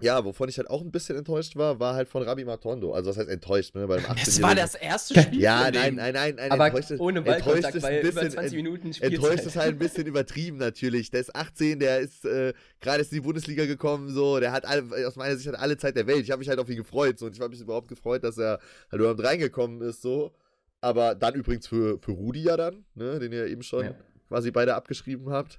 ja, 0.00 0.24
wovon 0.24 0.48
ich 0.48 0.56
halt 0.58 0.70
auch 0.70 0.80
ein 0.80 0.90
bisschen 0.90 1.16
enttäuscht 1.18 1.56
war, 1.56 1.80
war 1.80 1.94
halt 1.94 2.08
von 2.08 2.22
Rabi 2.22 2.44
Matondo. 2.44 2.92
Also, 2.92 3.10
was 3.10 3.16
heißt 3.18 3.28
enttäuscht, 3.28 3.74
ne? 3.74 3.86
Bei 3.86 3.96
dem 3.96 4.04
Es 4.22 4.40
war 4.42 4.50
18-Jährigen. 4.52 4.56
das 4.56 4.74
erste 4.74 5.20
Spiel. 5.22 5.40
Ja, 5.40 5.70
nein, 5.70 5.94
nein, 5.96 6.12
nein, 6.14 6.34
nein. 6.36 6.50
Aber 6.52 6.66
enttäuscht 6.66 6.90
ist- 6.92 7.00
ohne 7.00 7.18
enttäuscht 7.18 7.44
Ballkontakt 7.44 7.74
ist 7.74 7.84
ein 7.84 8.00
über 8.00 8.10
bisschen- 8.12 8.30
20 8.30 8.56
Minuten 8.56 8.92
Spielzeit. 8.94 9.12
Enttäuscht 9.18 9.46
ist 9.46 9.56
halt 9.56 9.68
ein 9.74 9.78
bisschen 9.78 10.06
übertrieben 10.06 10.56
natürlich. 10.58 11.10
Der 11.10 11.20
ist 11.20 11.34
18, 11.34 11.80
der 11.80 12.00
ist 12.00 12.24
äh, 12.24 12.52
gerade 12.80 13.00
ist 13.02 13.12
in 13.12 13.16
die 13.16 13.22
Bundesliga 13.22 13.66
gekommen, 13.66 14.10
so, 14.10 14.38
der 14.40 14.52
hat 14.52 14.64
alle, 14.66 14.84
aus 15.06 15.16
meiner 15.16 15.36
Sicht 15.36 15.48
hat 15.48 15.58
alle 15.58 15.76
Zeit 15.76 15.96
der 15.96 16.06
Welt. 16.06 16.22
Ich 16.22 16.30
habe 16.30 16.38
mich 16.38 16.48
halt 16.48 16.58
auf 16.60 16.68
ihn 16.68 16.76
gefreut 16.76 17.18
so, 17.18 17.26
und 17.26 17.34
ich 17.34 17.40
habe 17.40 17.50
mich 17.50 17.60
überhaupt 17.60 17.88
gefreut, 17.88 18.22
dass 18.24 18.38
er 18.38 18.60
halt 18.92 19.00
überhaupt 19.00 19.22
reingekommen 19.22 19.80
ist 19.82 20.02
so. 20.02 20.32
Aber 20.80 21.16
dann 21.16 21.34
übrigens 21.34 21.66
für, 21.66 21.98
für 21.98 22.12
Rudi 22.12 22.42
ja 22.44 22.56
dann, 22.56 22.84
ne, 22.94 23.18
den 23.18 23.32
ihr 23.32 23.46
eben 23.48 23.62
schon 23.64 23.84
Ja. 23.86 23.94
quasi 24.28 24.52
beide 24.52 24.74
abgeschrieben 24.76 25.30
habt. 25.30 25.58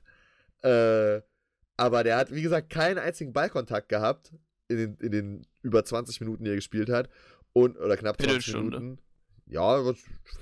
Äh, 0.62 1.21
aber 1.79 2.03
der 2.03 2.17
hat, 2.17 2.33
wie 2.33 2.41
gesagt, 2.41 2.69
keinen 2.69 2.97
einzigen 2.97 3.33
Ballkontakt 3.33 3.89
gehabt 3.89 4.33
in 4.67 4.77
den, 4.77 4.95
in 4.97 5.11
den 5.11 5.47
über 5.63 5.83
20 5.83 6.19
Minuten, 6.21 6.43
die 6.43 6.51
er 6.51 6.55
gespielt 6.55 6.89
hat. 6.89 7.09
Und, 7.53 7.77
oder 7.79 7.97
knapp 7.97 8.17
20 8.17 8.25
Viertelstunde. 8.45 8.79
Minuten. 8.79 9.01
Ja, 9.47 9.93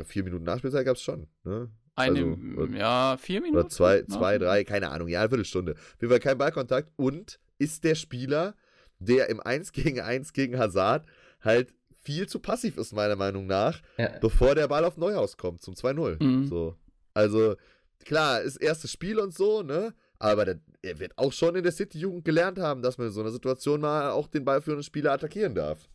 vier 0.05 0.23
Minuten 0.23 0.43
Nachspielzeit 0.43 0.85
gab 0.85 0.97
es 0.97 1.01
schon. 1.01 1.27
Ne? 1.43 1.69
Eine, 1.95 2.19
Also, 2.57 2.73
ja, 2.73 3.17
vier 3.17 3.41
Minuten. 3.41 3.59
Oder 3.59 3.69
zwei, 3.69 4.03
zwei, 4.03 4.37
drei, 4.37 4.63
keine 4.65 4.89
Ahnung, 4.91 5.07
ja, 5.07 5.21
eine 5.21 5.29
Viertelstunde. 5.29 5.71
Auf 5.73 6.01
jeden 6.01 6.11
Fall 6.11 6.19
kein 6.19 6.37
Ballkontakt 6.37 6.91
und 6.97 7.39
ist 7.57 7.83
der 7.85 7.95
Spieler, 7.95 8.55
der 8.99 9.29
im 9.29 9.39
1 9.39 9.71
gegen 9.71 10.01
1 10.01 10.33
gegen 10.33 10.59
Hazard 10.59 11.05
halt 11.41 11.73
viel 12.03 12.27
zu 12.27 12.39
passiv 12.39 12.77
ist, 12.77 12.93
meiner 12.93 13.15
Meinung 13.15 13.47
nach, 13.47 13.81
Ja. 13.97 14.17
bevor 14.19 14.55
der 14.55 14.67
Ball 14.67 14.83
auf 14.85 14.97
Neuhaus 14.97 15.37
kommt, 15.37 15.61
zum 15.61 15.73
2-0. 15.75 16.21
Mhm. 16.23 16.47
So. 16.47 16.75
Also, 17.13 17.55
klar, 18.05 18.41
ist 18.41 18.57
erstes 18.57 18.91
Spiel 18.91 19.17
und 19.19 19.33
so, 19.33 19.63
ne? 19.63 19.93
Aber 20.19 20.45
der, 20.45 20.59
er 20.81 20.99
wird 20.99 21.17
auch 21.17 21.31
schon 21.31 21.55
in 21.55 21.63
der 21.63 21.71
City-Jugend 21.71 22.25
gelernt 22.25 22.57
haben, 22.59 22.81
dass 22.81 22.97
man 22.97 23.07
in 23.07 23.13
so 23.13 23.21
einer 23.21 23.31
Situation 23.31 23.81
mal 23.81 24.09
auch 24.11 24.27
den 24.27 24.43
ballführenden 24.45 24.83
Spieler 24.83 25.11
attackieren 25.11 25.53
darf. 25.53 25.89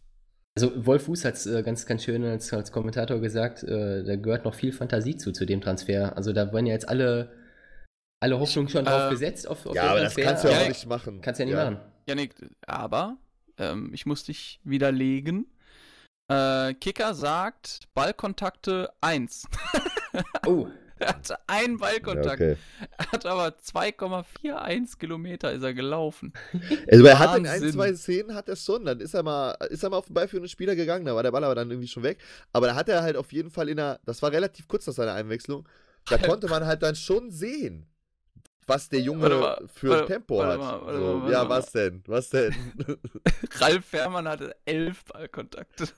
Also 0.55 0.87
Wolf 0.87 1.05
Fuß 1.05 1.25
hat 1.25 1.35
es 1.35 1.47
äh, 1.47 1.63
ganz, 1.63 1.87
ganz 1.87 2.05
schön 2.05 2.23
als, 2.25 2.53
als 2.53 2.71
Kommentator 2.73 3.19
gesagt, 3.21 3.63
äh, 3.63 4.05
da 4.05 4.17
gehört 4.17 4.45
noch 4.45 4.55
viel 4.55 4.73
Fantasie 4.73 5.17
zu, 5.17 5.33
zu 5.33 5.47
dem 5.47 5.61
Transfer. 5.61 6.17
Also 6.17 6.33
da 6.33 6.53
werden 6.53 6.67
ja 6.67 6.75
jetzt 6.75 6.89
alle, 6.89 7.33
alle 8.23 8.39
Hoffnungen 8.39 8.69
schon 8.69 8.85
drauf 8.85 9.07
äh, 9.09 9.11
gesetzt 9.11 9.49
auf, 9.49 9.65
auf 9.67 9.75
ja, 9.75 9.83
den 9.85 9.91
aber 9.91 10.01
das 10.01 10.15
Transfer. 10.15 10.23
kannst 10.31 10.45
du 10.45 10.49
ja 10.49 10.55
Ja, 10.59 10.65
auch 10.65 10.69
nicht 10.69 10.87
machen. 10.87 11.21
Kannst 11.23 11.41
ja 11.41 11.47
nicht 11.47 11.55
machen. 11.55 11.79
Janik, 12.07 12.35
aber 12.67 13.17
ähm, 13.59 13.91
ich 13.95 14.05
muss 14.07 14.25
dich 14.25 14.61
widerlegen. 14.63 15.47
Äh, 16.29 16.75
Kicker 16.75 17.15
sagt 17.15 17.89
Ballkontakte 17.95 18.91
1. 19.01 19.47
Oh, 20.47 20.69
er 21.07 21.09
hatte 21.09 21.37
einen 21.49 21.75
Ja, 21.75 21.79
Ballkontakt. 21.81 22.41
okay. 22.41 22.57
Er 22.99 23.13
hat 23.13 23.27
aber 23.27 23.49
2,41 23.49 24.99
Kilometer 24.99 25.53
ist 25.53 25.63
er 25.63 25.75
gelaufen. 25.75 26.33
Also 26.91 27.05
er 27.07 27.19
hat 27.19 27.39
in 27.39 27.47
ein, 27.47 27.61
zwei 27.73 27.95
Szenen 27.95 28.35
hat 28.35 28.49
er 28.49 28.57
schon, 28.57 28.85
dann 28.85 29.01
ist 29.01 29.15
er 29.15 29.23
mal, 29.23 29.53
ist 29.71 29.83
er 29.83 29.91
mal 29.91 29.97
auf 29.99 30.07
den 30.07 30.15
ballführenden 30.15 30.49
Spieler 30.49 30.75
gegangen, 30.77 31.05
da 31.05 31.15
war 31.15 31.23
der 31.23 31.31
Ball 31.33 31.45
aber 31.45 31.55
dann 31.55 31.71
irgendwie 31.71 31.89
schon 31.89 32.03
weg. 32.03 32.19
Aber 32.53 32.67
da 32.67 32.75
hat 32.75 32.89
er 32.89 33.03
halt 33.03 33.17
auf 33.17 33.33
jeden 33.33 33.51
Fall 33.51 33.69
in 33.69 33.77
der, 33.77 34.01
das 34.05 34.21
war 34.23 34.33
relativ 34.33 34.69
kurz 34.69 34.87
nach 34.87 34.95
seiner 34.95 35.15
Einwechslung, 35.15 35.67
da 36.09 36.19
konnte 36.19 36.49
man 36.49 36.67
halt 36.67 36.83
dann 36.83 36.95
schon 36.97 37.31
sehen, 37.31 37.87
was 38.67 38.89
der 38.89 39.01
Junge 39.01 39.29
mal, 39.29 39.65
für 39.73 39.91
warte- 39.91 40.07
Tempo 40.07 40.39
warte 40.39 40.65
hat. 40.65 40.83
warte 40.87 40.99
so, 40.99 41.31
ja, 41.31 41.49
was 41.49 41.73
denn? 41.73 42.03
Was 42.07 42.31
denn? 42.31 42.55
Ralf 43.59 43.85
Fährmann 43.87 44.29
hatte 44.29 44.55
elf 44.65 45.05
Ballkontakte. 45.05 45.89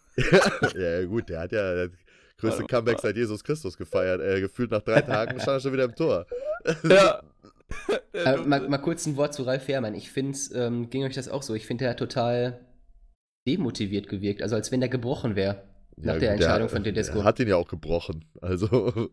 ja, 0.75 1.05
gut, 1.05 1.29
der 1.29 1.41
hat 1.41 1.53
ja 1.53 1.87
größte. 2.51 2.65
Comeback 2.65 3.01
seit 3.01 3.17
Jesus 3.17 3.43
Christus 3.45 3.77
gefeiert. 3.77 4.21
Äh, 4.21 4.41
gefühlt 4.41 4.71
nach 4.71 4.83
drei 4.83 5.01
Tagen 5.01 5.41
stand 5.41 5.57
er 5.57 5.61
schon 5.61 5.73
wieder 5.73 5.85
im 5.85 5.95
Tor. 5.95 6.27
Ja. 6.89 7.23
äh, 8.13 8.37
mal, 8.39 8.69
mal 8.69 8.79
kurz 8.79 9.05
ein 9.07 9.17
Wort 9.17 9.35
zu 9.35 9.43
Ralf 9.43 9.65
Fährmann. 9.65 9.95
Ich 9.95 10.11
finde, 10.11 10.39
ähm, 10.55 10.89
ging 10.91 11.05
euch 11.05 11.15
das 11.15 11.29
auch 11.29 11.43
so? 11.43 11.55
Ich 11.55 11.67
finde, 11.67 11.85
der 11.85 11.91
hat 11.91 11.99
total 11.99 12.61
demotiviert 13.47 14.09
gewirkt, 14.09 14.43
also 14.43 14.55
als 14.55 14.73
wenn 14.73 14.81
der 14.81 14.89
gebrochen 14.89 15.37
wäre. 15.37 15.65
Nach 15.97 16.19
der 16.19 16.33
gut, 16.33 16.41
Entscheidung 16.41 16.69
von 16.69 16.85
Tedesco. 16.85 17.19
Er 17.19 17.25
hat 17.25 17.39
ihn 17.39 17.49
ja 17.49 17.57
auch 17.57 17.69
gebrochen. 17.69 18.25
Also. 18.41 19.11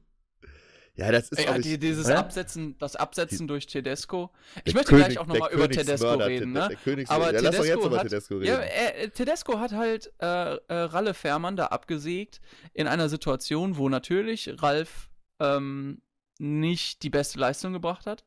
Ja, 0.96 1.10
das 1.12 1.30
ist 1.30 1.44
Ja, 1.44 1.52
auch 1.54 1.58
die, 1.58 1.80
dieses 1.80 2.06
oder? 2.06 2.20
Absetzen, 2.20 2.78
das 2.78 2.96
Absetzen 2.98 3.48
durch 3.48 3.66
Tedesco. 3.66 4.30
Ich 4.66 4.74
möchte 4.74 4.90
König- 4.92 5.06
gleich 5.06 5.20
auch 5.20 5.26
nochmal 5.26 5.52
über 5.54 5.70
Tedesco 5.70 6.14
reden, 6.16 6.52
ne? 6.52 6.70
Aber 7.08 7.34
ja, 7.34 7.40
lass 7.40 7.56
doch 7.56 7.64
jetzt 7.64 7.76
Tedesco 7.76 7.88
über 7.88 7.98
hat, 7.98 8.04
Tedesco 8.04 8.34
reden. 8.36 8.46
ja, 8.48 8.56
er, 8.60 9.12
Tedesco 9.14 9.60
hat 9.60 9.72
halt 9.72 10.12
äh, 10.20 10.26
äh, 10.26 10.60
Ralle 10.70 11.14
Fährmann 11.14 11.56
da 11.56 11.68
abgesägt 11.68 12.42
in 12.74 12.88
einer 12.88 13.08
Situation, 13.08 13.78
wo 13.78 13.88
natürlich 13.88 14.54
Ralf 14.62 15.10
ähm, 15.40 16.02
nicht 16.40 17.04
die 17.04 17.10
beste 17.10 17.40
Leistung 17.40 17.72
gebracht 17.72 18.06
hat 18.06 18.26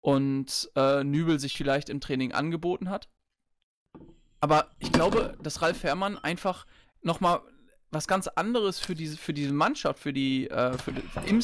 und 0.00 0.70
äh, 0.74 1.04
Nübel 1.04 1.38
sich 1.38 1.54
vielleicht 1.54 1.88
im 1.88 2.00
Training 2.00 2.32
angeboten 2.32 2.90
hat. 2.90 3.08
Aber 4.40 4.70
ich 4.80 4.90
glaube, 4.90 5.38
dass 5.40 5.62
Ralf 5.62 5.78
Fährmann 5.78 6.18
einfach 6.18 6.66
nochmal 7.02 7.40
was 7.92 8.08
ganz 8.08 8.26
anderes 8.26 8.78
für 8.80 8.94
diese, 8.96 9.16
für 9.16 9.32
diese 9.32 9.52
Mannschaft, 9.52 10.00
für 10.00 10.12
die, 10.12 10.48
äh, 10.50 10.76
für 10.78 10.92
die 10.92 11.02
im, 11.26 11.40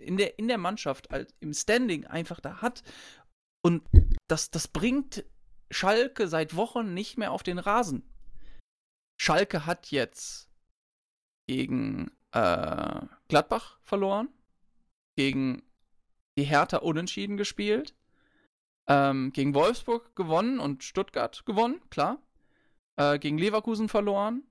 in, 0.00 0.16
der, 0.16 0.38
in 0.38 0.48
der 0.48 0.58
Mannschaft, 0.58 1.10
als, 1.10 1.34
im 1.40 1.52
Standing 1.52 2.06
einfach 2.06 2.40
da 2.40 2.62
hat. 2.62 2.82
Und 3.62 3.82
das, 4.28 4.50
das 4.50 4.68
bringt 4.68 5.24
Schalke 5.70 6.28
seit 6.28 6.56
Wochen 6.56 6.94
nicht 6.94 7.18
mehr 7.18 7.32
auf 7.32 7.42
den 7.42 7.58
Rasen. 7.58 8.02
Schalke 9.20 9.66
hat 9.66 9.90
jetzt 9.90 10.48
gegen 11.46 12.10
äh, 12.32 13.00
Gladbach 13.28 13.78
verloren, 13.82 14.28
gegen 15.16 15.62
die 16.38 16.44
Hertha 16.44 16.78
unentschieden 16.78 17.36
gespielt, 17.36 17.94
ähm, 18.86 19.32
gegen 19.32 19.54
Wolfsburg 19.54 20.14
gewonnen 20.14 20.60
und 20.60 20.84
Stuttgart 20.84 21.44
gewonnen, 21.46 21.80
klar, 21.90 22.22
äh, 22.96 23.18
gegen 23.18 23.38
Leverkusen 23.38 23.88
verloren, 23.88 24.44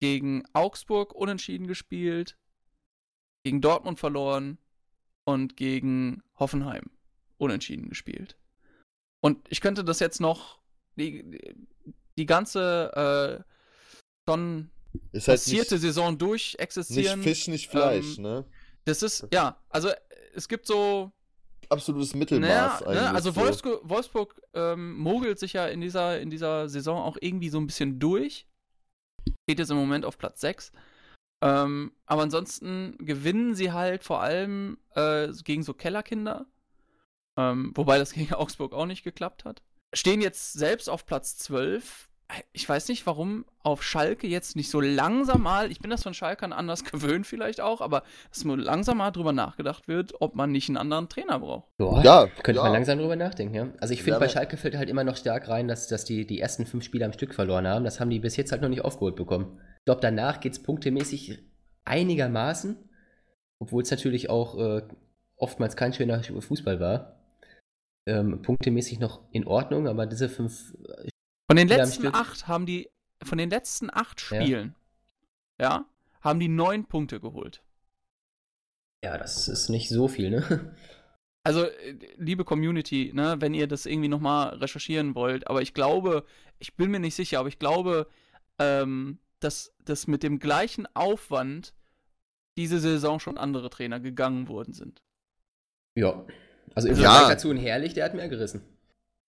gegen 0.00 0.44
Augsburg 0.52 1.14
unentschieden 1.14 1.66
gespielt, 1.66 2.36
gegen 3.44 3.60
Dortmund 3.60 3.98
verloren 3.98 4.58
und 5.24 5.56
gegen 5.56 6.22
Hoffenheim 6.38 6.90
unentschieden 7.36 7.88
gespielt. 7.88 8.36
Und 9.20 9.46
ich 9.48 9.60
könnte 9.60 9.84
das 9.84 10.00
jetzt 10.00 10.20
noch 10.20 10.58
die, 10.96 11.56
die 12.16 12.26
ganze 12.26 13.44
äh, 13.44 13.44
schon 14.28 14.70
ist 15.12 15.28
halt 15.28 15.38
passierte 15.38 15.74
nicht, 15.74 15.82
Saison 15.82 16.10
nicht 16.10 16.22
durchexistieren. 16.22 17.22
Fisch, 17.22 17.48
nicht 17.48 17.68
Fleisch, 17.68 18.16
ähm, 18.16 18.22
ne? 18.22 18.44
Das 18.84 19.02
ist, 19.02 19.26
ja, 19.32 19.60
also 19.68 19.90
es 20.34 20.48
gibt 20.48 20.66
so 20.66 21.12
Absolutes 21.70 22.14
Mittelmaß 22.14 22.48
naja, 22.48 22.78
eigentlich. 22.78 23.02
ne, 23.02 23.10
also 23.10 23.30
so. 23.30 23.36
Wolfsburg, 23.36 23.80
Wolfsburg 23.84 24.40
ähm, 24.54 24.96
mogelt 24.96 25.38
sich 25.38 25.52
ja 25.52 25.66
in 25.66 25.82
dieser, 25.82 26.18
in 26.18 26.30
dieser 26.30 26.68
Saison 26.68 27.02
auch 27.02 27.18
irgendwie 27.20 27.50
so 27.50 27.58
ein 27.58 27.66
bisschen 27.66 27.98
durch. 27.98 28.46
Steht 29.44 29.58
jetzt 29.58 29.70
im 29.70 29.76
Moment 29.76 30.06
auf 30.06 30.16
Platz 30.16 30.40
6. 30.40 30.72
Ähm, 31.40 31.92
aber 32.06 32.22
ansonsten 32.22 32.96
gewinnen 32.98 33.54
sie 33.54 33.72
halt 33.72 34.02
vor 34.02 34.20
allem 34.20 34.78
äh, 34.94 35.28
gegen 35.44 35.62
so 35.62 35.72
Kellerkinder. 35.74 36.46
Ähm, 37.36 37.72
wobei 37.74 37.98
das 37.98 38.12
gegen 38.14 38.34
Augsburg 38.34 38.72
auch 38.72 38.86
nicht 38.86 39.04
geklappt 39.04 39.44
hat. 39.44 39.62
Stehen 39.94 40.20
jetzt 40.20 40.52
selbst 40.52 40.90
auf 40.90 41.06
Platz 41.06 41.38
12. 41.38 42.08
ich 42.52 42.68
weiß 42.68 42.88
nicht, 42.88 43.06
warum 43.06 43.46
auf 43.62 43.82
Schalke 43.82 44.26
jetzt 44.26 44.56
nicht 44.56 44.68
so 44.68 44.80
langsam 44.80 45.42
mal, 45.42 45.70
ich 45.70 45.78
bin 45.78 45.90
das 45.90 46.02
von 46.02 46.12
Schalkern 46.12 46.52
anders 46.52 46.84
gewöhnt 46.90 47.26
vielleicht 47.26 47.60
auch, 47.60 47.80
aber 47.80 48.02
dass 48.30 48.44
nur 48.44 48.58
langsam 48.58 48.98
mal 48.98 49.12
drüber 49.12 49.32
nachgedacht 49.32 49.86
wird, 49.86 50.20
ob 50.20 50.34
man 50.34 50.50
nicht 50.50 50.68
einen 50.68 50.76
anderen 50.76 51.08
Trainer 51.08 51.38
braucht. 51.38 51.68
Boah, 51.78 52.02
Ja, 52.02 52.26
könnte 52.42 52.58
ja. 52.58 52.64
man 52.64 52.72
langsam 52.72 52.98
drüber 52.98 53.16
nachdenken, 53.16 53.54
ja. 53.54 53.68
Also 53.80 53.94
ich 53.94 54.02
finde, 54.02 54.14
Ja, 54.14 54.18
bei 54.18 54.28
Schalke 54.28 54.56
fällt 54.56 54.76
halt 54.76 54.90
immer 54.90 55.04
noch 55.04 55.16
stark 55.16 55.48
rein, 55.48 55.68
dass, 55.68 55.86
dass 55.86 56.04
die 56.04 56.26
die 56.26 56.40
ersten 56.40 56.66
fünf 56.66 56.84
Spiele 56.84 57.04
am 57.04 57.12
Stück 57.12 57.32
verloren 57.32 57.66
haben. 57.68 57.84
Das 57.84 58.00
haben 58.00 58.10
die 58.10 58.18
bis 58.18 58.36
jetzt 58.36 58.50
halt 58.50 58.60
noch 58.60 58.68
nicht 58.68 58.84
aufgeholt 58.84 59.14
bekommen. 59.14 59.60
Ich 59.88 59.90
glaube, 59.90 60.02
danach 60.02 60.40
geht 60.40 60.52
es 60.52 60.62
punktemäßig 60.62 61.38
einigermaßen, 61.86 62.76
obwohl 63.58 63.82
es 63.82 63.90
natürlich 63.90 64.28
auch 64.28 64.58
äh, 64.58 64.86
oftmals 65.38 65.76
kein 65.76 65.94
schöner 65.94 66.22
Fußball 66.22 66.78
war. 66.78 67.18
Ähm, 68.06 68.42
punktemäßig 68.42 68.98
noch 68.98 69.22
in 69.32 69.46
Ordnung, 69.46 69.88
aber 69.88 70.04
diese 70.04 70.28
fünf 70.28 70.76
Von 71.50 71.56
den 71.56 71.68
Spiele 71.68 71.82
letzten 71.82 72.06
acht 72.08 72.46
haben 72.48 72.66
die, 72.66 72.90
von 73.24 73.38
den 73.38 73.48
letzten 73.48 73.88
acht 73.90 74.20
Ja. 74.30 74.42
Spielen, 74.42 74.74
ja, 75.58 75.86
haben 76.20 76.38
die 76.38 76.48
neun 76.48 76.84
Punkte 76.84 77.18
geholt. 77.18 77.62
Ja, 79.02 79.16
das 79.16 79.48
ist 79.48 79.70
nicht 79.70 79.88
so 79.88 80.06
viel, 80.06 80.28
ne? 80.28 80.76
Also, 81.46 81.64
äh, 81.64 81.96
liebe 82.18 82.44
Community, 82.44 83.10
ne, 83.14 83.36
wenn 83.38 83.54
ihr 83.54 83.66
das 83.66 83.86
irgendwie 83.86 84.08
nochmal 84.08 84.50
recherchieren 84.56 85.14
wollt, 85.14 85.46
aber 85.46 85.62
ich 85.62 85.72
glaube, 85.72 86.26
ich 86.58 86.74
bin 86.74 86.90
mir 86.90 87.00
nicht 87.00 87.14
sicher, 87.14 87.38
aber 87.38 87.48
ich 87.48 87.58
glaube, 87.58 88.06
ähm, 88.58 89.18
dass 89.40 89.72
das 89.84 90.06
mit 90.06 90.22
dem 90.22 90.38
gleichen 90.38 90.86
Aufwand 90.94 91.74
diese 92.56 92.80
Saison 92.80 93.20
schon 93.20 93.38
andere 93.38 93.70
Trainer 93.70 94.00
gegangen 94.00 94.48
worden 94.48 94.74
sind. 94.74 95.02
Ja. 95.94 96.24
Also 96.74 96.88
im 96.88 96.96
Ja. 96.96 97.10
Vergleich 97.12 97.28
dazu 97.36 97.50
ein 97.50 97.56
Herrlich, 97.56 97.94
der 97.94 98.04
hat 98.04 98.14
mehr 98.14 98.28
gerissen. 98.28 98.62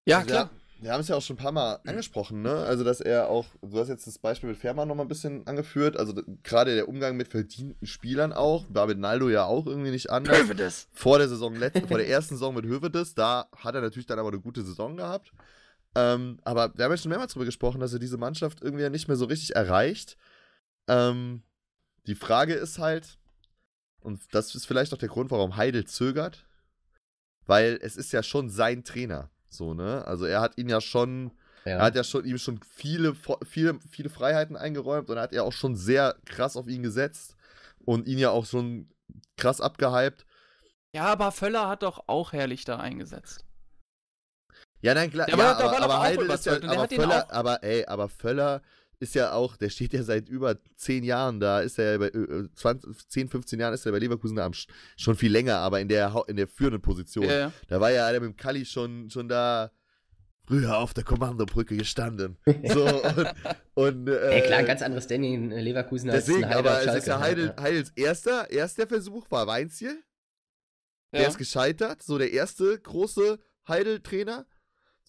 Ja, 0.06 0.18
Also 0.18 0.28
klar. 0.30 0.50
Wir, 0.52 0.84
wir 0.84 0.92
haben 0.92 1.00
es 1.00 1.08
ja 1.08 1.16
auch 1.16 1.22
schon 1.22 1.38
ein 1.38 1.40
paar 1.40 1.54
Mal 1.54 1.80
angesprochen, 1.88 2.42
ne? 2.42 2.54
Also, 2.56 2.84
dass 2.84 3.00
er 3.00 3.30
auch, 3.30 3.46
du 3.62 3.80
hast 3.80 3.88
jetzt 3.88 4.06
das 4.06 4.20
Beispiel 4.20 4.50
mit 4.50 4.58
Fährmann 4.58 4.90
nochmal 4.90 5.06
ein 5.06 5.10
bisschen 5.10 5.48
angeführt, 5.48 5.96
also 5.96 6.14
gerade 6.44 6.76
der 6.76 6.90
Umgang 6.90 7.16
mit 7.16 7.30
verdienten 7.30 7.88
Spielern 7.88 8.34
auch, 8.34 8.66
war 8.68 8.88
mit 8.88 9.00
Naldo 9.00 9.30
ja 9.30 9.46
auch 9.46 9.66
irgendwie 9.66 9.92
nicht 9.92 10.10
anders. 10.10 10.38
Hövedes. 10.38 10.90
Vor 10.92 11.20
der 11.20 11.30
Saison, 11.30 11.56
letzte, 11.56 11.88
vor 11.88 11.98
der 12.00 12.10
ersten 12.10 12.36
Saison 12.36 12.54
mit 12.54 12.66
Hövedes, 12.66 13.16
da 13.16 13.48
hat 13.56 13.76
er 13.76 13.82
natürlich 13.82 14.08
dann 14.08 14.20
aber 14.20 14.28
eine 14.30 14.42
gute 14.42 14.62
Saison 14.64 14.98
gehabt. 14.98 15.32
Ähm, 15.96 16.40
aber 16.44 16.76
wir 16.76 16.86
haben 16.86 16.92
ja 16.92 16.98
schon 16.98 17.10
mehrmals 17.10 17.34
darüber 17.34 17.46
gesprochen, 17.46 17.80
dass 17.80 17.94
er 17.94 18.00
diese 18.00 18.18
Mannschaft 18.18 18.62
irgendwie 18.62 18.84
ja 18.84 18.90
nicht 18.90 19.08
mehr 19.08 19.18
so 19.18 19.26
richtig 19.26 19.56
erreicht. 19.56 20.18
Ähm, 20.88 21.44
die 22.08 22.16
Frage 22.16 22.54
ist 22.54 22.80
halt, 22.80 23.18
und 24.02 24.22
das 24.34 24.54
ist 24.56 24.66
vielleicht 24.66 24.94
auch 24.94 24.98
der 24.98 25.10
Grund, 25.10 25.32
warum 25.32 25.56
Heidel 25.56 25.86
zögert, 25.86 26.46
weil 27.46 27.80
es 27.82 27.96
ist 27.96 28.12
ja 28.12 28.24
schon 28.24 28.50
sein 28.50 28.84
Trainer. 28.84 29.30
So, 29.48 29.74
ne? 29.74 30.06
Also 30.08 30.26
er 30.26 30.42
hat 30.42 30.58
ihn 30.58 30.68
ja 30.68 30.82
schon, 30.82 31.32
Ja. 31.64 31.78
er 31.78 31.82
hat 31.84 31.96
ja 31.96 32.04
schon 32.04 32.26
ihm 32.26 32.38
schon 32.38 32.60
viele, 32.64 33.16
viele, 33.46 33.80
viele 33.90 34.10
Freiheiten 34.10 34.56
eingeräumt 34.58 35.10
und 35.10 35.18
er 35.18 35.24
hat 35.24 35.34
ja 35.34 35.44
auch 35.44 35.54
schon 35.54 35.76
sehr 35.76 36.16
krass 36.26 36.58
auf 36.58 36.68
ihn 36.68 36.84
gesetzt 36.84 37.36
und 37.86 38.08
ihn 38.08 38.18
ja 38.18 38.32
auch 38.32 38.46
schon 38.46 38.90
krass 39.38 39.62
abgehypt. 39.62 40.26
Ja, 40.96 41.06
aber 41.06 41.32
Völler 41.32 41.68
hat 41.70 41.84
doch 41.84 42.04
auch 42.08 42.34
herrlich 42.34 42.66
da 42.66 42.78
eingesetzt. 42.78 43.46
Ja, 44.84 44.94
nein, 44.94 45.10
klar. 45.10 45.28
Ja, 45.30 45.34
aber, 45.36 45.64
doch 45.64 45.80
aber 45.82 45.96
auch 45.98 46.04
Heidel 46.04 46.30
ist 46.30 46.46
ja, 46.46 46.62
aber 46.62 46.88
Völler, 46.88 47.26
auch- 47.26 47.32
aber 47.32 47.64
ey, 47.64 47.86
aber 47.86 48.10
Völler 48.10 48.62
ist 49.00 49.16
ja 49.16 49.32
auch, 49.34 49.58
der 49.58 49.70
steht 49.70 49.92
ja 49.94 50.04
seit 50.04 50.30
über 50.30 50.58
10 50.76 51.04
Jahren 51.04 51.40
da, 51.40 51.60
ist 51.62 51.78
er 51.80 51.94
ja 51.94 51.98
bei 51.98 52.08
äh, 52.08 52.48
20, 52.56 53.10
10, 53.10 53.28
15 53.30 53.60
Jahren 53.60 53.74
ist 53.74 53.86
er 53.86 53.92
bei 53.92 54.00
Leverkusen 54.00 54.38
am, 54.40 54.52
Sch- 54.54 54.68
schon 54.96 55.16
viel 55.16 55.32
länger, 55.32 55.58
aber 55.58 55.80
in 55.82 55.88
der, 55.90 56.14
in 56.28 56.36
der 56.38 56.48
führenden 56.48 56.82
Position. 56.82 57.26
Ja, 57.26 57.38
ja. 57.40 57.52
Da 57.68 57.82
war 57.82 57.92
ja 57.92 58.08
einer 58.08 58.20
mit 58.20 58.30
dem 58.30 58.36
Kalli 58.38 58.66
schon, 58.66 59.10
schon 59.10 59.28
da 59.28 59.72
früher 60.46 60.78
auf 60.78 60.94
der 60.94 61.04
Kommandobrücke 61.06 61.76
gestanden. 61.78 62.38
So, 62.66 62.86
und, 63.76 64.08
und 64.08 64.08
äh, 64.10 64.32
Ey, 64.40 64.42
klar, 64.48 64.60
ein 64.60 64.66
ganz 64.66 64.82
anderes 64.82 65.06
Standing 65.06 65.52
in 65.52 65.60
Leverkusen 65.60 66.10
als 66.10 66.26
deswegen, 66.26 66.44
ein 66.46 66.50
Heider 66.56 66.72
aber 66.72 66.86
es 66.88 66.96
ist 66.96 67.08
ja? 67.08 67.20
Heidel, 67.20 67.54
Heidels 67.60 67.92
erster, 67.96 68.50
erster 68.52 68.88
Versuch 68.88 69.30
war 69.32 69.48
Weinziel. 69.48 70.02
Der 71.14 71.22
Ja. 71.24 71.28
ist 71.30 71.38
gescheitert, 71.38 72.04
so 72.04 72.18
der 72.18 72.32
erste 72.34 72.80
große 72.80 73.40
Heidel-Trainer. 73.68 74.46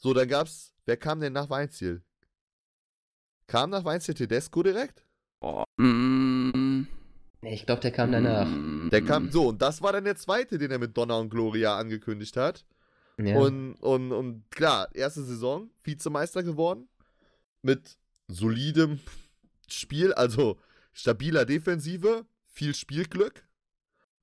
So, 0.04 0.12
dann 0.12 0.28
gab's, 0.28 0.74
wer 0.84 0.98
kam 0.98 1.18
denn 1.20 1.32
nach 1.32 1.48
Weinziel? 1.48 2.02
Kam 3.46 3.70
nach 3.70 3.86
Weinziel 3.86 4.12
Tedesco 4.14 4.62
direkt? 4.62 5.02
Boah. 5.40 5.64
Mm, 5.78 6.86
ich 7.40 7.64
glaube, 7.64 7.80
der 7.80 7.90
kam 7.90 8.12
danach. 8.12 8.46
mm, 8.46 8.90
Der 8.90 9.00
kam, 9.00 9.30
so, 9.30 9.48
und 9.48 9.62
das 9.62 9.80
war 9.80 9.94
dann 9.94 10.04
der 10.04 10.16
zweite, 10.16 10.58
den 10.58 10.70
er 10.70 10.78
mit 10.78 10.94
Donner 10.94 11.16
und 11.16 11.30
Gloria 11.30 11.78
angekündigt 11.78 12.36
hat. 12.36 12.66
Ja. 13.16 13.38
Und, 13.38 13.76
und, 13.76 14.12
und 14.12 14.50
klar, 14.50 14.94
erste 14.94 15.22
Saison, 15.24 15.70
Vizemeister 15.82 16.42
geworden. 16.42 16.86
Mit 17.62 17.96
solidem 18.28 19.00
Spiel, 19.68 20.12
also 20.12 20.58
stabiler 20.92 21.46
Defensive, 21.46 22.26
viel 22.44 22.74
Spielglück. 22.74 23.42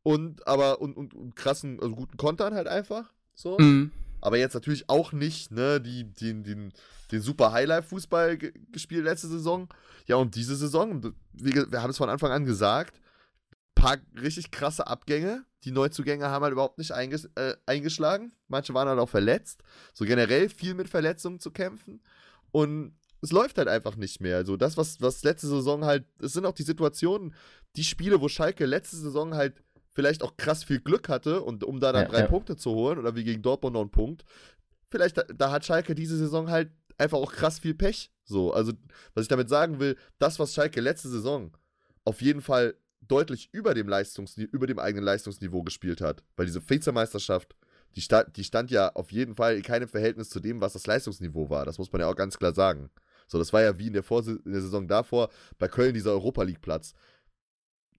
Und 0.04 0.46
aber, 0.46 0.80
und, 0.80 0.96
und, 0.96 1.15
und 1.15 1.36
krassen, 1.36 1.80
also 1.80 1.96
guten 1.96 2.17
Kontern 2.17 2.54
halt 2.54 2.67
einfach. 2.67 3.12
So. 3.34 3.58
Mm. 3.58 3.91
Aber 4.22 4.38
jetzt 4.38 4.54
natürlich 4.54 4.90
auch 4.90 5.12
nicht, 5.12 5.52
ne, 5.52 5.82
die, 5.82 6.06
den, 6.14 6.44
den, 6.44 6.72
den 7.12 7.22
super 7.22 7.52
Highlight-Fußball 7.52 8.38
ge 8.38 8.54
gespielt 8.72 9.04
letzte 9.04 9.28
Saison. 9.28 9.68
Ja, 10.08 10.16
und 10.16 10.36
diese 10.36 10.56
Saison, 10.56 11.02
ge- 11.02 11.14
wir 11.34 11.82
haben 11.82 11.90
es 11.90 11.98
von 11.98 12.10
Anfang 12.10 12.32
an 12.32 12.46
gesagt, 12.46 13.02
paar 13.76 13.98
richtig 14.22 14.52
krasse 14.52 14.88
Abgänge. 14.88 15.44
Die 15.64 15.72
Neuzugänge 15.72 16.28
haben 16.28 16.44
halt 16.44 16.54
überhaupt 16.54 16.78
nicht 16.78 16.92
einges 16.92 17.26
äh, 17.36 17.56
eingeschlagen. 17.66 18.32
Manche 18.48 18.74
waren 18.74 18.88
halt 18.88 19.00
auch 19.00 19.10
verletzt. 19.10 19.64
So 19.94 20.06
generell 20.06 20.50
viel 20.50 20.74
mit 20.74 20.88
Verletzungen 20.90 21.40
zu 21.40 21.52
kämpfen. 21.52 22.02
Und 22.52 22.96
es 23.22 23.32
läuft 23.32 23.58
halt 23.58 23.68
einfach 23.68 23.96
nicht 23.96 24.20
mehr. 24.22 24.38
Also 24.38 24.58
das, 24.58 24.78
was, 24.78 25.02
was 25.02 25.24
letzte 25.24 25.48
Saison 25.48 25.86
halt, 25.86 26.06
es 26.20 26.34
sind 26.34 26.46
auch 26.46 26.54
die 26.54 26.64
Situationen, 26.64 27.34
die 27.76 27.84
Spiele, 27.84 28.20
wo 28.20 28.28
Schalke 28.28 28.66
letzte 28.66 28.98
Saison 28.98 29.36
halt 29.36 29.62
vielleicht 29.93 30.23
auch 30.23 30.38
krass 30.38 30.63
viel 30.63 30.80
Glück 30.80 31.10
hatte 31.10 31.41
und 31.41 31.63
um 31.63 31.80
da 31.80 31.91
dann 31.91 32.04
Ja, 32.04 32.10
drei 32.10 32.19
ja. 32.21 32.27
Punkte 32.27 32.56
zu 32.56 32.71
holen 32.71 32.97
oder 32.97 33.15
wie 33.15 33.23
gegen 33.23 33.41
Dortmund 33.41 33.73
noch 33.73 33.82
einen 33.82 33.91
Punkt, 33.91 34.23
vielleicht 34.89 35.17
da, 35.17 35.23
da 35.23 35.51
hat 35.51 35.65
Schalke 35.65 35.95
diese 35.95 36.17
Saison 36.17 36.49
halt 36.49 36.71
einfach 36.97 37.17
auch 37.17 37.32
krass 37.32 37.60
viel 37.60 37.73
Pech. 37.73 38.12
So, 38.23 38.54
also 38.54 38.73
was 39.13 39.23
ich 39.23 39.27
damit 39.27 39.49
sagen 39.49 39.80
will, 39.80 39.97
das, 40.19 40.39
was 40.39 40.54
Schalke 40.54 40.82
letzte 40.82 41.10
Saison 41.10 41.56
auf 42.06 42.21
jeden 42.21 42.41
Fall 42.41 42.75
deutlich 43.08 43.49
über 43.51 43.73
dem 43.73 43.88
Leistungsni 43.88 44.43
über 44.43 44.67
dem 44.67 44.80
eigenen 44.80 45.04
Leistungsniveau 45.04 45.63
gespielt 45.63 46.01
hat, 46.01 46.23
weil 46.36 46.45
diese 46.45 46.67
Vizemeisterschaft, 46.67 47.56
die, 47.95 48.01
sta 48.01 48.23
die 48.23 48.43
stand 48.43 48.71
ja 48.71 48.93
auf 48.95 49.12
jeden 49.12 49.36
Fall 49.36 49.58
in 49.58 49.63
keinem 49.63 49.89
Verhältnis 49.89 50.30
zu 50.30 50.39
dem, 50.39 50.62
was 50.62 50.73
das 50.73 50.88
Leistungsniveau 50.88 51.49
war. 51.49 51.65
Das 51.65 51.77
muss 51.77 51.91
man 51.91 52.01
ja 52.01 52.08
auch 52.08 52.15
ganz 52.15 52.38
klar 52.38 52.54
sagen. 52.54 52.89
So, 53.27 53.38
das 53.38 53.54
war 53.54 53.62
ja 53.62 53.77
wie 53.77 53.88
in 53.88 53.93
der, 53.93 54.04
Vorse 54.04 54.39
in 54.45 54.51
der 54.51 54.62
Saison 54.62 54.88
davor 54.88 55.30
bei 55.58 55.67
Köln 55.67 55.93
dieser 55.93 56.12
Europa 56.12 56.43
League 56.43 56.62
Platz. 56.62 56.93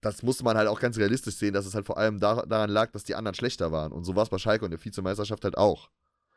Das 0.03 0.21
musste 0.23 0.43
man 0.43 0.57
halt 0.57 0.67
auch 0.67 0.79
ganz 0.79 0.97
realistisch 0.97 1.35
sehen, 1.35 1.53
dass 1.53 1.65
es 1.65 1.73
halt 1.75 1.85
vor 1.85 1.97
allem 1.97 2.19
da 2.19 2.43
daran 2.45 2.69
lag, 2.69 2.91
dass 2.91 3.03
die 3.03 3.15
anderen 3.15 3.35
schlechter 3.35 3.71
waren. 3.71 3.91
Und 3.91 4.03
so 4.03 4.15
war 4.15 4.23
es 4.23 4.29
bei 4.29 4.37
Schalke 4.37 4.65
und 4.65 4.71
der 4.71 4.83
Vizemeisterschaft 4.83 5.43
halt 5.43 5.57
auch. 5.57 5.89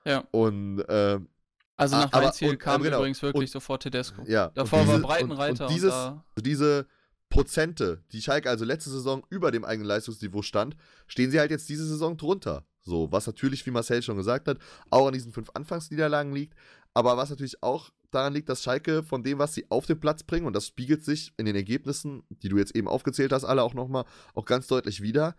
Ja. 0.04 0.24
Und 0.30 0.84
ähm, 0.88 1.28
Also 1.76 1.96
nach 1.96 2.12
aber- 2.12 2.26
Weinziel 2.26 2.50
und- 2.50 2.58
kam 2.58 2.74
aber 2.76 2.84
genau, 2.84 2.98
übrigens 2.98 3.20
wirklich 3.22 3.48
und- 3.50 3.52
sofort 3.52 3.82
Tedesco. 3.82 4.22
ja. 4.26 4.50
Davor 4.54 4.80
und 4.80 4.86
war 4.88 4.94
diese- 4.96 5.06
Breitenreiter 5.06 5.50
und, 5.50 5.60
und, 5.60 5.66
und 5.66 5.74
dieses, 5.74 5.90
da, 5.90 6.24
diese 6.38 6.86
Prozente, 7.28 8.02
die 8.12 8.22
Schalke 8.22 8.48
also 8.48 8.64
letzte 8.64 8.88
Saison 8.90 9.24
über 9.30 9.50
dem 9.50 9.64
eigenen 9.64 9.88
Leistungsniveau 9.88 10.42
stand, 10.42 10.76
stehen 11.08 11.30
sie 11.30 11.40
halt 11.40 11.50
jetzt 11.50 11.68
diese 11.68 11.84
Saison 11.86 12.16
drunter. 12.16 12.64
So, 12.82 13.10
was 13.10 13.26
natürlich, 13.26 13.66
wie 13.66 13.72
Marcel 13.72 14.00
schon 14.00 14.16
gesagt 14.16 14.46
hat, 14.46 14.58
auch 14.90 15.08
an 15.08 15.12
diesen 15.12 15.32
fünf 15.32 15.50
Anfangsniederlagen 15.54 16.32
liegt, 16.32 16.54
aber 16.94 17.16
was 17.16 17.30
natürlich 17.30 17.60
auch 17.64 17.90
daran 18.10 18.32
liegt, 18.32 18.48
dass 18.48 18.62
Schalke 18.62 19.02
von 19.02 19.22
dem, 19.22 19.38
was 19.38 19.54
sie 19.54 19.66
auf 19.70 19.86
den 19.86 20.00
Platz 20.00 20.22
bringen, 20.22 20.46
und 20.46 20.54
das 20.54 20.66
spiegelt 20.66 21.04
sich 21.04 21.32
in 21.36 21.46
den 21.46 21.56
Ergebnissen, 21.56 22.22
die 22.30 22.48
du 22.48 22.58
jetzt 22.58 22.74
eben 22.76 22.88
aufgezählt 22.88 23.32
hast, 23.32 23.44
alle 23.44 23.62
auch 23.62 23.74
nochmal, 23.74 24.04
auch 24.34 24.44
ganz 24.44 24.66
deutlich 24.66 25.02
wieder. 25.02 25.36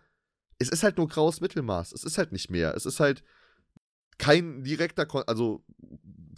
Es 0.60 0.70
ist 0.70 0.84
halt 0.84 0.98
nur 0.98 1.08
graues 1.08 1.42
Mittelmaß. 1.42 1.92
Es 1.94 2.04
ist 2.04 2.18
halt 2.18 2.32
nicht 2.32 2.50
mehr. 2.50 2.76
Es 2.76 2.86
ist 2.86 3.00
halt 3.00 3.24
kein 4.18 4.64
direkter, 4.64 5.06
Kon 5.06 5.24
also 5.28 5.64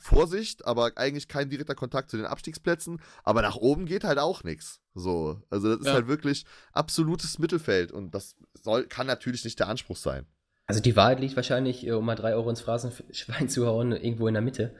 Vorsicht, 0.02 0.66
aber 0.66 0.92
eigentlich 0.96 1.28
kein 1.28 1.50
direkter 1.50 1.76
Kontakt 1.76 2.10
zu 2.12 2.18
den 2.18 2.26
Abstiegsplätzen. 2.26 3.02
Aber 3.24 3.42
nach 3.42 3.56
oben 3.56 3.86
geht 3.86 4.04
halt 4.04 4.18
auch 4.20 4.44
nichts. 4.44 4.82
So, 4.94 5.42
also 5.50 5.70
das 5.70 5.80
ist 5.82 5.88
Ja. 5.88 5.94
halt 5.94 6.08
wirklich 6.08 6.46
absolutes 6.74 7.40
Mittelfeld 7.40 7.92
und 7.92 8.14
das 8.16 8.36
soll, 8.62 8.86
kann 8.88 9.08
natürlich 9.08 9.44
nicht 9.44 9.60
der 9.60 9.68
Anspruch 9.68 9.98
sein. 9.98 10.26
Also 10.68 10.82
die 10.82 10.96
Wahrheit 10.96 11.20
liegt 11.20 11.36
wahrscheinlich, 11.36 11.86
äh, 11.88 11.92
um 11.94 12.06
mal 12.06 12.16
drei 12.16 12.34
Euro 12.36 12.50
ins 12.50 12.62
Phrasenschwein 12.62 13.50
zu 13.50 13.66
hauen, 13.66 13.92
irgendwo 13.92 14.28
in 14.28 14.36
der 14.36 14.44
Mitte. 14.44 14.76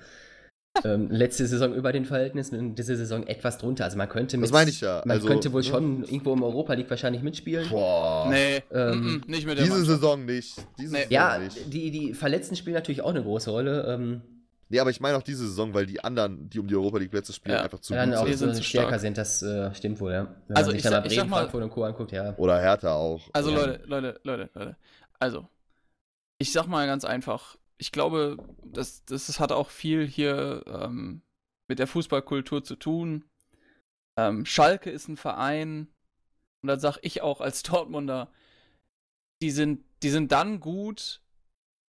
Ähm, 0.84 1.10
letzte 1.12 1.46
Saison 1.48 1.74
über 1.74 1.92
den 1.92 2.06
Verhältnissen 2.06 2.58
und 2.60 2.76
diese 2.76 2.96
Saison 2.96 3.26
etwas 3.28 3.58
drunter. 3.58 3.84
Also 3.86 3.98
man 3.98 4.08
könnte 4.10 4.38
mit, 4.38 4.46
Das 4.46 4.52
meine 4.52 4.70
ich 4.70 4.82
ja. 4.82 5.02
Man 5.06 5.18
Also, 5.18 5.28
könnte 5.28 5.52
wohl 5.54 5.62
ne? 5.62 5.68
schon 5.68 6.04
irgendwo 6.04 6.34
im 6.34 6.44
Europa 6.44 6.74
League 6.74 6.90
wahrscheinlich 6.90 7.22
mitspielen. 7.24 7.68
Boah. 7.70 8.28
nee, 8.30 8.62
Ähm, 8.72 9.24
nicht 9.28 9.46
mit 9.46 9.58
der 9.58 9.66
Diese 9.66 9.78
Mannschaft. 9.78 10.02
Saison 10.02 10.26
nicht. 10.26 10.56
Diese 10.80 10.92
Nee. 10.94 10.98
Saison 11.00 11.12
Ja, 11.12 11.38
nicht. 11.38 11.74
die, 11.74 11.92
die 11.92 12.14
Verletzten 12.14 12.56
spielen 12.56 12.76
natürlich 12.76 13.02
auch 13.02 13.10
eine 13.12 13.24
große 13.24 13.50
Rolle. 13.52 13.86
Ähm, 13.88 14.22
Nee, 14.72 14.80
aber 14.80 14.92
ich 14.92 15.00
meine 15.02 15.18
auch 15.18 15.24
diese 15.24 15.48
Saison, 15.48 15.74
weil 15.74 15.88
die 15.88 16.04
anderen, 16.04 16.48
die 16.48 16.60
um 16.60 16.68
die 16.68 16.76
Europa 16.76 17.00
League 17.00 17.10
Plätze 17.10 17.34
spielen, 17.34 17.56
Ja. 17.56 17.64
einfach 17.64 17.80
zu 17.80 17.92
dann 17.96 18.12
gut 18.12 18.20
auch 18.20 18.26
Die 18.26 18.34
sind. 18.34 18.38
sind 18.38 18.50
so 18.54 18.58
zu 18.58 18.64
stärker 18.64 18.88
stark. 18.90 19.02
sind, 19.02 19.18
das 19.18 19.42
äh, 19.42 19.74
stimmt 19.74 20.00
wohl, 20.00 20.12
ja. 20.12 20.28
Wenn 20.48 20.56
Also 20.58 20.68
man 20.68 20.72
sich 20.74 20.78
ich 20.78 20.84
dann 20.84 20.92
sag- 20.92 21.04
mal 21.06 21.08
ich 21.12 21.16
sag 21.18 21.28
mal- 21.28 21.38
Frankfurt 21.40 21.64
und 21.64 21.70
Co. 21.72 21.84
anguckt, 21.86 22.12
ja. 22.12 22.36
Oder 22.38 22.60
Hertha 22.62 22.94
auch. 22.94 23.20
Also 23.34 23.50
Ja. 23.50 23.58
Leute, 23.66 23.82
Leute, 23.88 24.20
Leute, 24.24 24.50
Leute. 24.54 24.76
Also, 25.18 25.48
ich 26.38 26.52
sag 26.54 26.68
mal 26.68 26.86
ganz 26.86 27.04
einfach, 27.04 27.56
ich 27.80 27.92
glaube, 27.92 28.38
das, 28.64 29.04
das 29.06 29.40
hat 29.40 29.52
auch 29.52 29.70
viel 29.70 30.06
hier 30.06 30.64
ähm, 30.68 31.22
mit 31.68 31.80
der 31.80 31.88
Fußballkultur 31.88 32.64
zu 32.64 32.76
tun. 32.76 33.26
Ähm, 34.18 34.46
Schalke 34.46 34.90
ist 34.92 35.08
ein 35.08 35.18
Verein, 35.18 35.88
und 36.62 36.68
dann 36.68 36.80
sag 36.80 36.98
ich 37.02 37.22
auch 37.22 37.42
als 37.42 37.64
Dortmunder, 37.64 38.30
die 39.42 39.52
sind, 39.52 39.84
die 40.04 40.10
sind 40.10 40.32
dann 40.34 40.60
gut, 40.60 41.22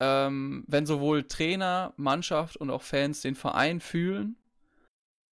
ähm, 0.01 0.65
wenn 0.69 0.87
sowohl 0.87 1.25
Trainer, 1.25 1.93
Mannschaft 1.97 2.57
und 2.57 2.71
auch 2.71 2.83
Fans 2.83 3.21
den 3.23 3.35
Verein 3.35 3.81
fühlen 3.81 4.37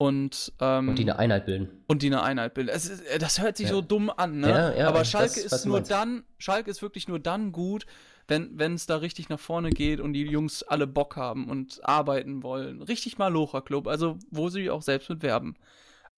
und, 0.00 0.52
ähm, 0.60 0.88
Und 0.90 0.98
die 0.98 1.04
eine 1.04 1.18
Einheit 1.18 1.46
bilden. 1.46 1.84
und 1.86 2.02
die 2.02 2.08
eine 2.08 2.22
Einheit 2.22 2.54
bilden. 2.54 2.70
Ist, 2.70 3.00
äh, 3.06 3.18
das 3.18 3.40
hört 3.40 3.56
sich 3.56 3.68
Ja. 3.68 3.74
so 3.74 3.80
dumm 3.80 4.10
an, 4.10 4.40
ne? 4.40 4.48
Ja, 4.50 4.74
ja, 4.74 4.88
Aber 4.88 5.00
das, 5.00 5.10
Schalke 5.10 5.36
was 5.36 5.52
ist 5.52 5.66
nur 5.66 5.80
dann, 5.80 6.24
Schalke 6.38 6.70
ist 6.70 6.82
wirklich 6.82 7.06
nur 7.08 7.20
dann 7.20 7.52
gut, 7.52 7.86
wenn 8.28 8.74
es 8.74 8.86
da 8.86 8.96
richtig 8.96 9.28
nach 9.28 9.40
vorne 9.40 9.70
geht 9.70 10.00
und 10.00 10.12
die 10.12 10.24
Jungs 10.24 10.62
alle 10.62 10.86
Bock 10.86 11.16
haben 11.16 11.48
und 11.48 11.80
arbeiten 11.82 12.42
wollen. 12.42 12.82
Richtig 12.82 13.18
Malocha-Club, 13.18 13.86
also 13.86 14.18
wo 14.30 14.48
sie 14.48 14.70
auch 14.70 14.82
selbst 14.82 15.08
mit 15.08 15.22
werben. 15.22 15.56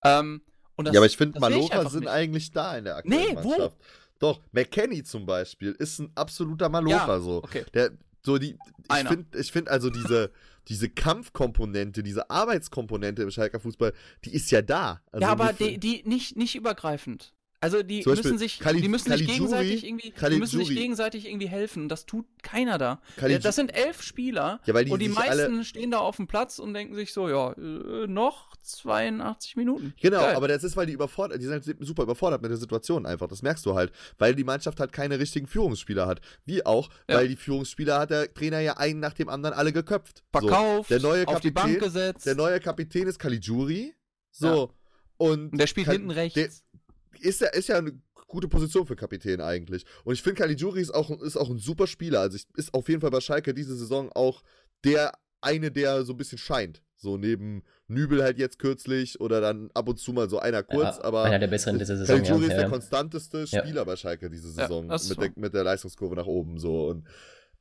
Ähm, 0.04 0.42
das, 0.76 0.94
ja, 0.94 1.00
aber 1.00 1.06
ich 1.06 1.16
finde, 1.16 1.38
ich 1.38 1.72
einfach 1.72 1.90
sind 1.90 2.00
nicht. 2.00 2.08
eigentlich 2.08 2.52
da 2.52 2.76
in 2.76 2.84
der 2.84 2.96
aktuellen 2.96 3.34
Nee, 3.34 3.36
wo? 3.42 3.50
Mannschaft. 3.50 3.76
Doch, 4.18 4.40
McKenny 4.52 5.02
zum 5.02 5.26
Beispiel 5.26 5.72
ist 5.78 5.98
ein 5.98 6.10
absoluter 6.14 6.68
Malocha 6.68 7.06
Ja, 7.06 7.20
so. 7.20 7.42
okay. 7.42 7.64
Der, 7.74 7.90
so 8.22 8.38
die, 8.38 8.58
ich 8.90 9.08
finde 9.08 9.38
ich 9.38 9.52
find 9.52 9.68
also 9.68 9.90
diese, 9.90 10.30
diese 10.68 10.88
Kampfkomponente, 10.90 12.02
diese 12.02 12.30
Arbeitskomponente 12.30 13.22
im 13.22 13.30
Schalker 13.30 13.60
Fußball, 13.60 13.92
die 14.24 14.34
ist 14.34 14.50
ja 14.50 14.62
da. 14.62 15.00
Also 15.10 15.22
ja, 15.22 15.32
aber 15.32 15.52
die, 15.52 15.78
die 15.78 16.02
nicht, 16.04 16.36
nicht 16.36 16.54
übergreifend. 16.54 17.34
Also 17.62 17.82
die 17.82 18.00
Zum 18.00 18.12
Beispiel 18.12 18.30
müssen 18.32 18.38
sich, 18.38 18.58
Kali- 18.58 18.80
die 18.80 18.88
müssen 18.88 19.12
sich 19.12 19.26
gegenseitig 19.26 19.84
irgendwie, 19.86 20.14
die 20.30 20.36
müssen 20.38 20.64
sich 20.64 20.70
gegenseitig 20.74 21.26
irgendwie 21.26 21.46
helfen. 21.48 21.90
Das 21.90 22.06
tut 22.06 22.24
keiner 22.42 22.78
da. 22.78 23.02
Caligi- 23.18 23.38
das 23.42 23.56
sind 23.56 23.76
elf 23.76 24.00
Spieler 24.02 24.60
Ja, 24.64 24.82
die 24.82 24.90
und 24.90 24.98
die 25.02 25.10
meisten 25.10 25.62
stehen 25.64 25.90
da 25.90 25.98
auf 25.98 26.16
dem 26.16 26.26
Platz 26.26 26.58
und 26.58 26.72
denken 26.72 26.94
sich 26.94 27.12
so, 27.12 27.28
ja, 27.28 27.52
äh, 27.52 28.06
noch 28.06 28.56
82 28.62 29.56
Minuten. 29.56 29.92
Genau, 30.00 30.20
Geil. 30.20 30.36
aber 30.36 30.48
das 30.48 30.64
ist, 30.64 30.74
weil 30.78 30.86
die 30.86 30.94
überfordert, 30.94 31.38
die 31.38 31.44
sind 31.44 31.66
halt 31.66 31.76
super 31.86 32.04
überfordert 32.04 32.40
mit 32.40 32.50
der 32.50 32.56
Situation 32.56 33.04
einfach. 33.04 33.28
Das 33.28 33.42
merkst 33.42 33.66
du 33.66 33.74
halt, 33.74 33.92
weil 34.16 34.34
die 34.34 34.44
Mannschaft 34.44 34.80
halt 34.80 34.92
keine 34.92 35.18
richtigen 35.18 35.46
Führungsspieler 35.46 36.06
hat. 36.06 36.22
Wie 36.46 36.64
auch, 36.64 36.88
Ja. 37.10 37.16
weil 37.18 37.28
die 37.28 37.36
Führungsspieler 37.36 37.98
hat 37.98 38.08
der 38.10 38.32
Trainer 38.32 38.60
ja 38.60 38.78
einen 38.78 39.00
nach 39.00 39.12
dem 39.12 39.28
anderen 39.28 39.54
alle 39.54 39.74
geköpft. 39.74 40.22
Verkauft, 40.32 40.88
so, 40.88 40.94
der 40.94 41.02
neue 41.02 41.28
auf 41.28 41.40
die 41.40 41.52
Kapitän, 41.52 41.72
Bank 41.74 41.80
gesetzt. 41.84 42.24
Der 42.24 42.36
neue 42.36 42.58
Kapitän 42.58 43.06
ist 43.06 43.18
Caligiuri. 43.18 43.94
So. 44.30 44.72
Und 45.18 45.52
und 45.52 45.58
der 45.60 45.66
spielt 45.66 45.84
Kal- 45.84 45.96
hinten 45.96 46.10
rechts. 46.12 46.62
Ist 47.18 47.40
ja, 47.40 47.48
ist 47.48 47.68
ja 47.68 47.78
eine 47.78 47.92
gute 48.26 48.48
Position 48.48 48.86
für 48.86 48.96
Kapitän 48.96 49.40
eigentlich. 49.40 49.84
Und 50.04 50.14
ich 50.14 50.22
finde, 50.22 50.40
Caligiuri 50.40 50.80
ist 50.80 50.94
auch, 50.94 51.10
ist 51.20 51.36
auch 51.36 51.50
ein 51.50 51.58
super 51.58 51.86
Spieler. 51.86 52.20
Also 52.20 52.36
ich, 52.36 52.46
ist 52.56 52.72
auf 52.72 52.88
jeden 52.88 53.00
Fall 53.00 53.10
bei 53.10 53.20
Schalke 53.20 53.52
diese 53.52 53.76
Saison 53.76 54.10
auch 54.12 54.42
der 54.84 55.12
eine, 55.40 55.70
der 55.70 56.04
so 56.04 56.12
ein 56.12 56.16
bisschen 56.16 56.38
scheint. 56.38 56.82
So 56.96 57.16
neben 57.16 57.62
Nübel 57.88 58.22
halt 58.22 58.38
jetzt 58.38 58.58
kürzlich 58.58 59.20
oder 59.20 59.40
dann 59.40 59.70
ab 59.74 59.88
und 59.88 59.98
zu 59.98 60.12
mal 60.12 60.28
so 60.28 60.38
einer 60.38 60.62
kurz, 60.62 60.98
Ja, 60.98 61.04
aber 61.04 61.24
einer 61.24 61.38
der 61.38 61.48
besseren 61.48 61.78
dieser 61.78 61.96
Saison. 61.96 62.16
Caligiuri 62.16 62.42
ja, 62.42 62.48
ist 62.48 62.54
der 62.54 62.62
ja. 62.64 62.68
konstanteste 62.68 63.44
Ja. 63.48 63.60
Spieler 63.60 63.84
bei 63.84 63.96
Schalke 63.96 64.30
diese 64.30 64.50
Saison 64.50 64.86
mit, 64.86 65.20
der, 65.20 65.32
mit 65.36 65.54
der 65.54 65.64
Leistungskurve 65.64 66.14
nach 66.14 66.26
oben 66.26 66.58
so 66.58 66.88
und 66.88 67.06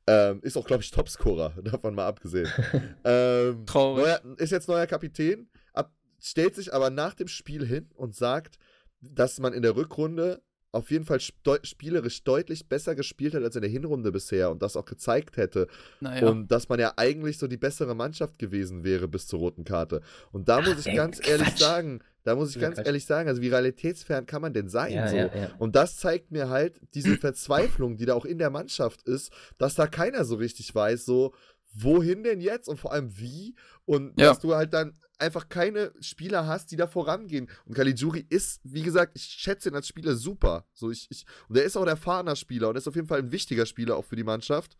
ähm, 0.06 0.40
ist 0.42 0.56
auch, 0.56 0.66
glaube 0.66 0.82
ich, 0.82 0.90
Topscorer, 0.90 1.54
davon 1.62 1.94
mal 1.94 2.06
abgesehen. 2.06 2.48
ähm, 3.04 3.64
Traurig. 3.66 4.04
Neuer, 4.04 4.20
ist 4.38 4.50
jetzt 4.50 4.68
neuer 4.68 4.86
Kapitän, 4.86 5.48
ab, 5.72 5.92
stellt 6.18 6.54
sich 6.54 6.72
aber 6.72 6.90
nach 6.90 7.14
dem 7.14 7.28
Spiel 7.28 7.66
hin 7.66 7.88
und 7.94 8.14
sagt, 8.14 8.58
dass 9.00 9.38
man 9.38 9.52
in 9.52 9.62
der 9.62 9.76
Rückrunde 9.76 10.42
auf 10.72 10.90
jeden 10.90 11.04
Fall 11.04 11.18
spielerisch 11.20 12.22
deutlich 12.22 12.68
besser 12.68 12.94
gespielt 12.94 13.34
hat 13.34 13.42
als 13.42 13.56
in 13.56 13.62
der 13.62 13.70
Hinrunde 13.70 14.12
bisher 14.12 14.50
und 14.50 14.62
das 14.62 14.76
auch 14.76 14.84
gezeigt 14.84 15.36
hätte. 15.36 15.66
naja. 16.00 16.28
Und 16.28 16.52
dass 16.52 16.68
man 16.68 16.78
ja 16.78 16.92
eigentlich 16.96 17.38
so 17.38 17.48
die 17.48 17.56
bessere 17.56 17.94
Mannschaft 17.94 18.38
gewesen 18.38 18.84
wäre 18.84 19.08
bis 19.08 19.26
zur 19.26 19.40
roten 19.40 19.64
Karte. 19.64 20.00
Und 20.30 20.48
da 20.48 20.60
muss 20.60 20.86
ich 20.86 20.94
ganz 20.94 21.26
ehrlich 21.26 21.48
Quatsch. 21.48 21.58
sagen, 21.58 22.00
da 22.22 22.36
muss 22.36 22.54
ich 22.54 22.60
ganz 22.60 22.76
Quatsch. 22.76 22.86
ehrlich 22.86 23.04
sagen, 23.04 23.28
also 23.28 23.42
wie 23.42 23.48
realitätsfern 23.48 24.26
kann 24.26 24.42
man 24.42 24.52
denn 24.52 24.68
sein? 24.68 24.92
Ja, 24.92 25.08
so? 25.08 25.16
ja. 25.16 25.50
Und 25.58 25.74
das 25.74 25.96
zeigt 25.96 26.30
mir 26.30 26.48
halt 26.48 26.80
diese 26.94 27.16
Verzweiflung, 27.16 27.96
die 27.96 28.06
da 28.06 28.14
auch 28.14 28.24
in 28.24 28.38
der 28.38 28.50
Mannschaft 28.50 29.02
ist, 29.02 29.32
dass 29.58 29.74
da 29.74 29.88
keiner 29.88 30.24
so 30.24 30.36
richtig 30.36 30.72
weiß, 30.72 31.04
so, 31.04 31.34
wohin 31.72 32.22
denn 32.22 32.40
jetzt 32.40 32.68
und 32.68 32.78
vor 32.78 32.92
allem 32.92 33.16
wie 33.18 33.54
und 33.84 34.18
Ja. 34.18 34.28
dass 34.30 34.40
du 34.40 34.54
halt 34.54 34.72
dann 34.74 34.98
einfach 35.18 35.48
keine 35.48 35.92
Spieler 36.00 36.46
hast, 36.46 36.70
die 36.72 36.76
da 36.76 36.86
vorangehen. 36.86 37.48
Und 37.66 37.74
Caligiuri 37.74 38.24
ist, 38.28 38.60
wie 38.64 38.82
gesagt, 38.82 39.12
ich 39.16 39.24
schätze 39.24 39.68
ihn 39.68 39.74
als 39.74 39.86
Spieler 39.86 40.14
super. 40.16 40.66
So 40.72 40.90
ich, 40.90 41.06
ich, 41.10 41.26
und 41.48 41.56
er 41.56 41.64
ist 41.64 41.76
auch 41.76 41.82
ein 41.82 41.88
erfahrener 41.88 42.36
Spieler 42.36 42.70
und 42.70 42.76
ist 42.76 42.88
auf 42.88 42.94
jeden 42.96 43.06
Fall 43.06 43.18
ein 43.20 43.30
wichtiger 43.32 43.66
Spieler 43.66 43.96
auch 43.96 44.04
für 44.04 44.16
die 44.16 44.24
Mannschaft. 44.24 44.76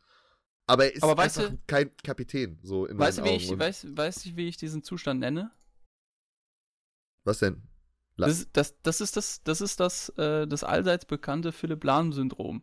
Aber 0.66 0.84
er 0.86 0.94
ist 0.94 1.02
Aber 1.02 1.20
einfach 1.22 1.48
du- 1.50 1.58
kein 1.66 1.94
Kapitän, 1.98 2.58
so 2.62 2.86
in 2.86 2.96
weißt, 2.98 3.18
du, 3.18 3.24
wie 3.24 3.30
ich, 3.30 3.58
weißt, 3.58 3.96
weißt 3.96 4.26
du, 4.26 4.36
wie 4.36 4.48
ich 4.48 4.56
diesen 4.56 4.82
Zustand 4.82 5.20
nenne? 5.20 5.50
was 7.24 7.38
denn? 7.38 7.62
Das, 8.16 8.30
ist- 8.32 8.50
das, 8.52 8.74
das 8.82 9.00
ist 9.00 9.16
das, 9.16 9.42
das 9.42 9.60
ist 9.60 9.80
das, 9.80 10.08
äh, 10.16 10.46
das 10.46 10.64
allseits 10.64 11.06
bekannte 11.06 11.52
Philipp 11.52 11.84
Lahm-Syndrom. 11.84 12.62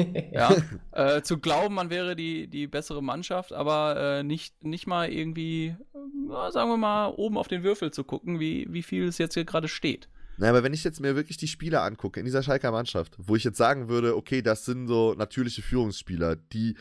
Ja. 0.32 0.56
äh, 0.92 1.22
zu 1.22 1.38
glauben, 1.38 1.74
man 1.74 1.90
wäre 1.90 2.16
die, 2.16 2.46
die 2.46 2.66
bessere 2.66 3.02
Mannschaft, 3.02 3.52
aber 3.52 4.18
äh, 4.18 4.22
nicht, 4.22 4.64
nicht 4.64 4.86
mal 4.86 5.10
irgendwie, 5.10 5.76
äh, 5.94 6.50
sagen 6.50 6.70
wir 6.70 6.76
mal, 6.76 7.08
oben 7.08 7.36
auf 7.36 7.48
den 7.48 7.62
Würfel 7.62 7.90
zu 7.90 8.04
gucken, 8.04 8.40
wie, 8.40 8.66
wie 8.70 8.82
viel 8.82 9.08
es 9.08 9.18
jetzt 9.18 9.34
hier 9.34 9.44
gerade 9.44 9.68
steht. 9.68 10.08
Na, 10.38 10.48
aber 10.48 10.62
wenn 10.62 10.72
ich 10.72 10.84
jetzt 10.84 11.00
mir 11.00 11.16
wirklich 11.16 11.36
die 11.36 11.48
Spieler 11.48 11.82
angucke 11.82 12.18
in 12.18 12.24
dieser 12.24 12.42
Schalker 12.42 12.72
Mannschaft, 12.72 13.14
wo 13.18 13.36
ich 13.36 13.44
jetzt 13.44 13.58
sagen 13.58 13.88
würde, 13.88 14.16
okay, 14.16 14.40
das 14.40 14.64
sind 14.64 14.88
so 14.88 15.14
natürliche 15.14 15.60
Führungsspieler, 15.60 16.36
die, 16.36 16.76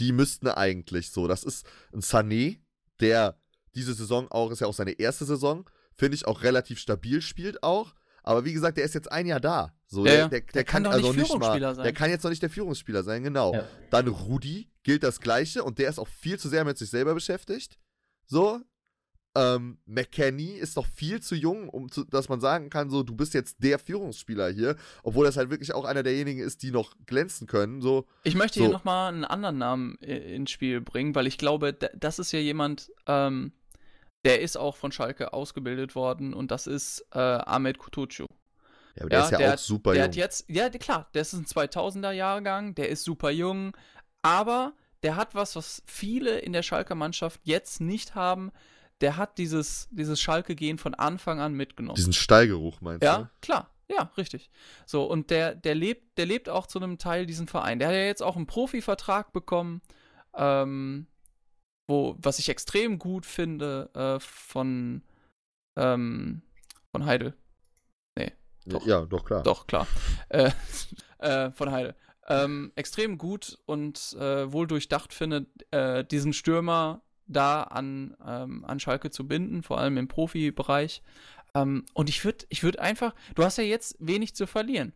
die 0.00 0.10
müssten 0.10 0.48
eigentlich 0.48 1.10
so. 1.10 1.28
Das 1.28 1.44
ist 1.44 1.64
ein 1.92 2.00
Sané, 2.00 2.58
der 3.00 3.38
diese 3.74 3.94
Saison 3.94 4.28
auch, 4.30 4.50
ist 4.50 4.60
ja 4.60 4.66
auch 4.66 4.74
seine 4.74 4.98
erste 4.98 5.24
Saison, 5.24 5.68
finde 5.94 6.16
ich 6.16 6.26
auch 6.26 6.42
relativ 6.42 6.78
stabil 6.78 7.22
spielt 7.22 7.62
auch. 7.62 7.94
Aber 8.24 8.44
wie 8.44 8.52
gesagt, 8.52 8.76
der 8.78 8.84
ist 8.84 8.94
jetzt 8.94 9.12
ein 9.12 9.26
Jahr 9.26 9.38
da. 9.40 9.72
So, 9.86 10.04
Ja, 10.04 10.12
der, 10.12 10.28
der, 10.28 10.40
der, 10.40 10.52
Der 10.52 10.64
kann, 10.64 10.82
kann 10.82 10.84
doch 10.84 10.90
also 10.92 11.08
nicht 11.12 11.18
nicht 11.18 11.26
Führungsspieler 11.28 11.68
mal, 11.68 11.74
sein. 11.76 11.84
der 11.84 11.92
kann 11.92 12.10
jetzt 12.10 12.22
noch 12.24 12.30
nicht 12.30 12.42
der 12.42 12.50
Führungsspieler 12.50 13.02
sein, 13.04 13.22
genau. 13.22 13.52
Ja. 13.54 13.64
Dann 13.90 14.08
Rudi 14.08 14.68
gilt 14.82 15.02
das 15.04 15.20
Gleiche 15.20 15.62
und 15.62 15.78
der 15.78 15.88
ist 15.90 15.98
auch 16.00 16.08
viel 16.08 16.38
zu 16.38 16.48
sehr 16.48 16.64
mit 16.64 16.76
sich 16.78 16.90
selber 16.90 17.14
beschäftigt. 17.14 17.78
So. 18.26 18.60
Ähm, 19.36 19.78
McKenny 19.84 20.52
ist 20.52 20.76
doch 20.76 20.86
viel 20.86 21.20
zu 21.20 21.34
jung, 21.34 21.68
um 21.68 21.90
zu, 21.90 22.04
dass 22.04 22.28
man 22.28 22.40
sagen 22.40 22.70
kann, 22.70 22.88
so, 22.88 23.02
du 23.02 23.16
bist 23.16 23.34
jetzt 23.34 23.56
der 23.64 23.80
Führungsspieler 23.80 24.48
hier, 24.50 24.76
obwohl 25.02 25.24
das 25.26 25.36
halt 25.36 25.50
wirklich 25.50 25.74
auch 25.74 25.84
einer 25.84 26.04
derjenigen 26.04 26.40
ist, 26.40 26.62
die 26.62 26.70
noch 26.70 26.94
glänzen 27.06 27.48
können. 27.48 27.80
So, 27.82 28.06
Ich 28.22 28.36
möchte 28.36 28.60
So. 28.60 28.66
hier 28.66 28.72
nochmal 28.72 29.12
einen 29.12 29.24
anderen 29.24 29.58
Namen 29.58 29.98
äh, 30.00 30.36
ins 30.36 30.52
Spiel 30.52 30.80
bringen, 30.80 31.16
weil 31.16 31.26
ich 31.26 31.36
glaube, 31.36 31.72
da- 31.72 31.88
das 31.96 32.20
ist 32.20 32.30
ja 32.30 32.38
jemand, 32.38 32.92
ähm, 33.08 33.52
der 34.24 34.40
ist 34.40 34.56
auch 34.56 34.76
von 34.76 34.90
Schalke 34.92 35.32
ausgebildet 35.32 35.94
worden 35.94 36.34
und 36.34 36.50
das 36.50 36.66
ist 36.66 37.04
äh, 37.12 37.18
Ahmed 37.18 37.78
Kutucu. 37.78 38.26
ja, 38.96 39.00
aber 39.02 39.08
der 39.10 39.24
ist 39.24 39.30
ja 39.32 39.38
der 39.38 39.46
auch 39.48 39.52
hat- 39.52 39.58
super 39.60 39.92
der 39.92 40.02
jung. 40.02 40.08
hat 40.10 40.16
jetzt, 40.16 40.44
ja 40.48 40.68
klar, 40.70 41.08
der 41.14 41.22
ist 41.22 41.32
ein 41.34 41.44
2000er 41.46 42.12
Jahrgang, 42.12 42.74
der 42.74 42.88
ist 42.88 43.04
super 43.04 43.30
jung, 43.30 43.76
aber 44.22 44.72
der 45.02 45.16
hat 45.16 45.34
was, 45.34 45.54
was 45.56 45.82
viele 45.86 46.38
in 46.38 46.52
der 46.54 46.62
Schalker 46.62 46.94
Mannschaft 46.94 47.40
jetzt 47.44 47.80
nicht 47.80 48.14
haben. 48.14 48.50
Der 49.02 49.16
hat 49.18 49.36
dieses, 49.38 49.88
dieses 49.90 50.18
Schalke-Gehen 50.20 50.78
von 50.78 50.94
Anfang 50.94 51.40
an 51.40 51.52
mitgenommen. 51.52 51.96
Diesen 51.96 52.12
Stallgeruch 52.14 52.80
meinst 52.80 53.02
Ja, 53.04 53.18
du? 53.18 53.28
klar. 53.42 53.68
Ja, 53.86 54.10
richtig. 54.16 54.50
So, 54.86 55.04
und 55.04 55.28
der, 55.28 55.54
der 55.54 55.74
lebt, 55.74 56.16
der 56.16 56.24
lebt 56.24 56.48
auch 56.48 56.66
zu 56.66 56.78
einem 56.78 56.96
Teil 56.96 57.26
diesen 57.26 57.46
Verein. 57.48 57.78
Der 57.80 57.88
hat 57.88 57.94
ja 57.94 58.04
jetzt 58.04 58.22
auch 58.22 58.36
einen 58.36 58.46
Profivertrag 58.46 59.32
bekommen, 59.34 59.82
ähm, 60.34 61.06
wo, 61.86 62.16
was 62.18 62.38
ich 62.38 62.48
extrem 62.48 62.98
gut 62.98 63.26
finde, 63.26 63.90
äh, 63.94 64.20
von, 64.20 65.02
ähm, 65.76 66.42
von 66.90 67.04
Heidel. 67.06 67.34
Doch. 68.66 68.86
Ja, 68.86 69.04
doch, 69.04 69.24
klar. 69.24 69.42
Doch, 69.42 69.66
klar. 69.66 69.86
äh, 70.30 70.50
äh, 71.18 71.50
von 71.50 71.70
Heidel. 71.70 71.94
Ähm, 72.26 72.72
extrem 72.74 73.18
gut 73.18 73.58
und 73.66 74.16
äh, 74.18 74.50
wohl 74.50 74.66
durchdacht 74.66 75.12
finde, 75.12 75.46
äh, 75.70 76.04
diesen 76.04 76.32
Stürmer 76.32 77.02
da 77.26 77.62
an, 77.64 78.16
ähm, 78.26 78.64
an 78.64 78.80
Schalke 78.80 79.10
zu 79.10 79.28
binden, 79.28 79.62
vor 79.62 79.78
allem 79.78 79.98
im 79.98 80.08
Profibereich. 80.08 81.02
Ähm, 81.54 81.84
und 81.92 82.08
ich 82.08 82.24
würde 82.24 82.46
ich 82.48 82.62
würd 82.62 82.78
einfach, 82.78 83.14
du 83.34 83.44
hast 83.44 83.58
ja 83.58 83.64
jetzt 83.64 83.96
wenig 83.98 84.34
zu 84.34 84.46
verlieren. 84.46 84.94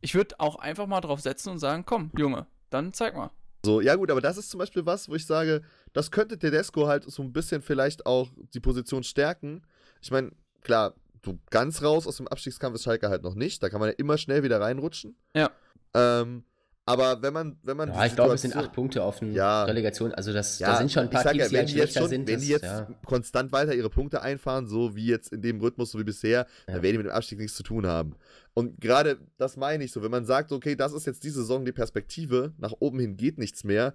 Ich 0.00 0.14
würde 0.14 0.36
auch 0.38 0.56
einfach 0.56 0.86
mal 0.86 1.00
drauf 1.00 1.20
setzen 1.20 1.50
und 1.50 1.58
sagen, 1.58 1.84
komm, 1.84 2.10
Junge, 2.16 2.46
dann 2.70 2.92
zeig 2.94 3.14
mal. 3.14 3.30
So, 3.64 3.80
ja 3.80 3.96
gut, 3.96 4.10
aber 4.10 4.20
das 4.20 4.38
ist 4.38 4.50
zum 4.50 4.58
Beispiel 4.58 4.86
was, 4.86 5.08
wo 5.08 5.14
ich 5.14 5.26
sage, 5.26 5.62
das 5.92 6.10
könnte 6.10 6.38
Tedesco 6.38 6.86
halt 6.86 7.10
so 7.10 7.22
ein 7.22 7.32
bisschen 7.32 7.62
vielleicht 7.62 8.06
auch 8.06 8.28
die 8.54 8.60
Position 8.60 9.02
stärken. 9.02 9.62
Ich 10.00 10.10
meine, 10.10 10.32
klar, 10.62 10.94
du 11.22 11.38
ganz 11.50 11.82
raus 11.82 12.06
aus 12.06 12.16
dem 12.16 12.28
Abstiegskampf 12.28 12.74
ist 12.76 12.84
Schalke 12.84 13.08
halt 13.08 13.22
noch 13.22 13.34
nicht. 13.34 13.62
Da 13.62 13.68
kann 13.68 13.80
man 13.80 13.90
ja 13.90 13.94
immer 13.98 14.18
schnell 14.18 14.42
wieder 14.42 14.60
reinrutschen. 14.60 15.16
Ja. 15.34 15.50
Ähm, 15.94 16.44
aber 16.88 17.20
wenn 17.20 17.34
man, 17.34 17.58
wenn 17.62 17.76
man 17.76 17.90
Ja, 17.90 18.06
ich 18.06 18.14
glaube, 18.14 18.32
es 18.32 18.40
sind 18.40 18.56
acht 18.56 18.72
Punkte 18.72 19.02
auf 19.02 19.20
eine 19.20 19.32
Ja. 19.32 19.64
Relegation. 19.64 20.12
Also 20.12 20.32
das, 20.32 20.58
Ja, 20.58 20.72
da 20.72 20.78
sind 20.78 20.90
schon 20.90 21.02
ein 21.02 21.10
paar 21.10 21.22
Teams, 21.22 21.36
ja, 21.36 21.46
die 21.48 21.52
wenn 21.52 21.58
halt 21.58 21.68
die 21.68 21.74
jetzt 21.74 21.92
schlechter 21.92 22.00
schon, 22.00 22.08
sind. 22.08 22.26
wenn 22.28 22.34
das, 22.36 22.44
die 22.44 22.48
jetzt 22.48 22.62
ja. 22.62 22.88
konstant 23.04 23.52
weiter 23.52 23.74
ihre 23.74 23.90
Punkte 23.90 24.22
einfahren, 24.22 24.66
so 24.66 24.96
wie 24.96 25.06
jetzt 25.06 25.30
in 25.30 25.42
dem 25.42 25.60
Rhythmus, 25.60 25.90
so 25.90 25.98
wie 25.98 26.04
bisher, 26.04 26.46
dann 26.66 26.76
werden 26.76 26.92
die 26.92 26.98
mit 26.98 27.06
dem 27.08 27.12
Abstieg 27.12 27.38
nichts 27.40 27.56
zu 27.58 27.62
tun 27.62 27.86
haben. 27.86 28.14
Und 28.54 28.80
gerade 28.80 29.18
das 29.36 29.58
meine 29.58 29.84
ich 29.84 29.92
so, 29.92 30.02
wenn 30.02 30.10
man 30.10 30.24
sagt, 30.24 30.50
okay, 30.50 30.76
das 30.76 30.94
ist 30.94 31.06
jetzt 31.06 31.22
diese 31.24 31.40
Saison 31.40 31.66
die 31.66 31.72
Perspektive, 31.72 32.54
nach 32.56 32.72
oben 32.80 33.00
hin 33.00 33.18
geht 33.18 33.36
nichts 33.36 33.64
mehr, 33.64 33.92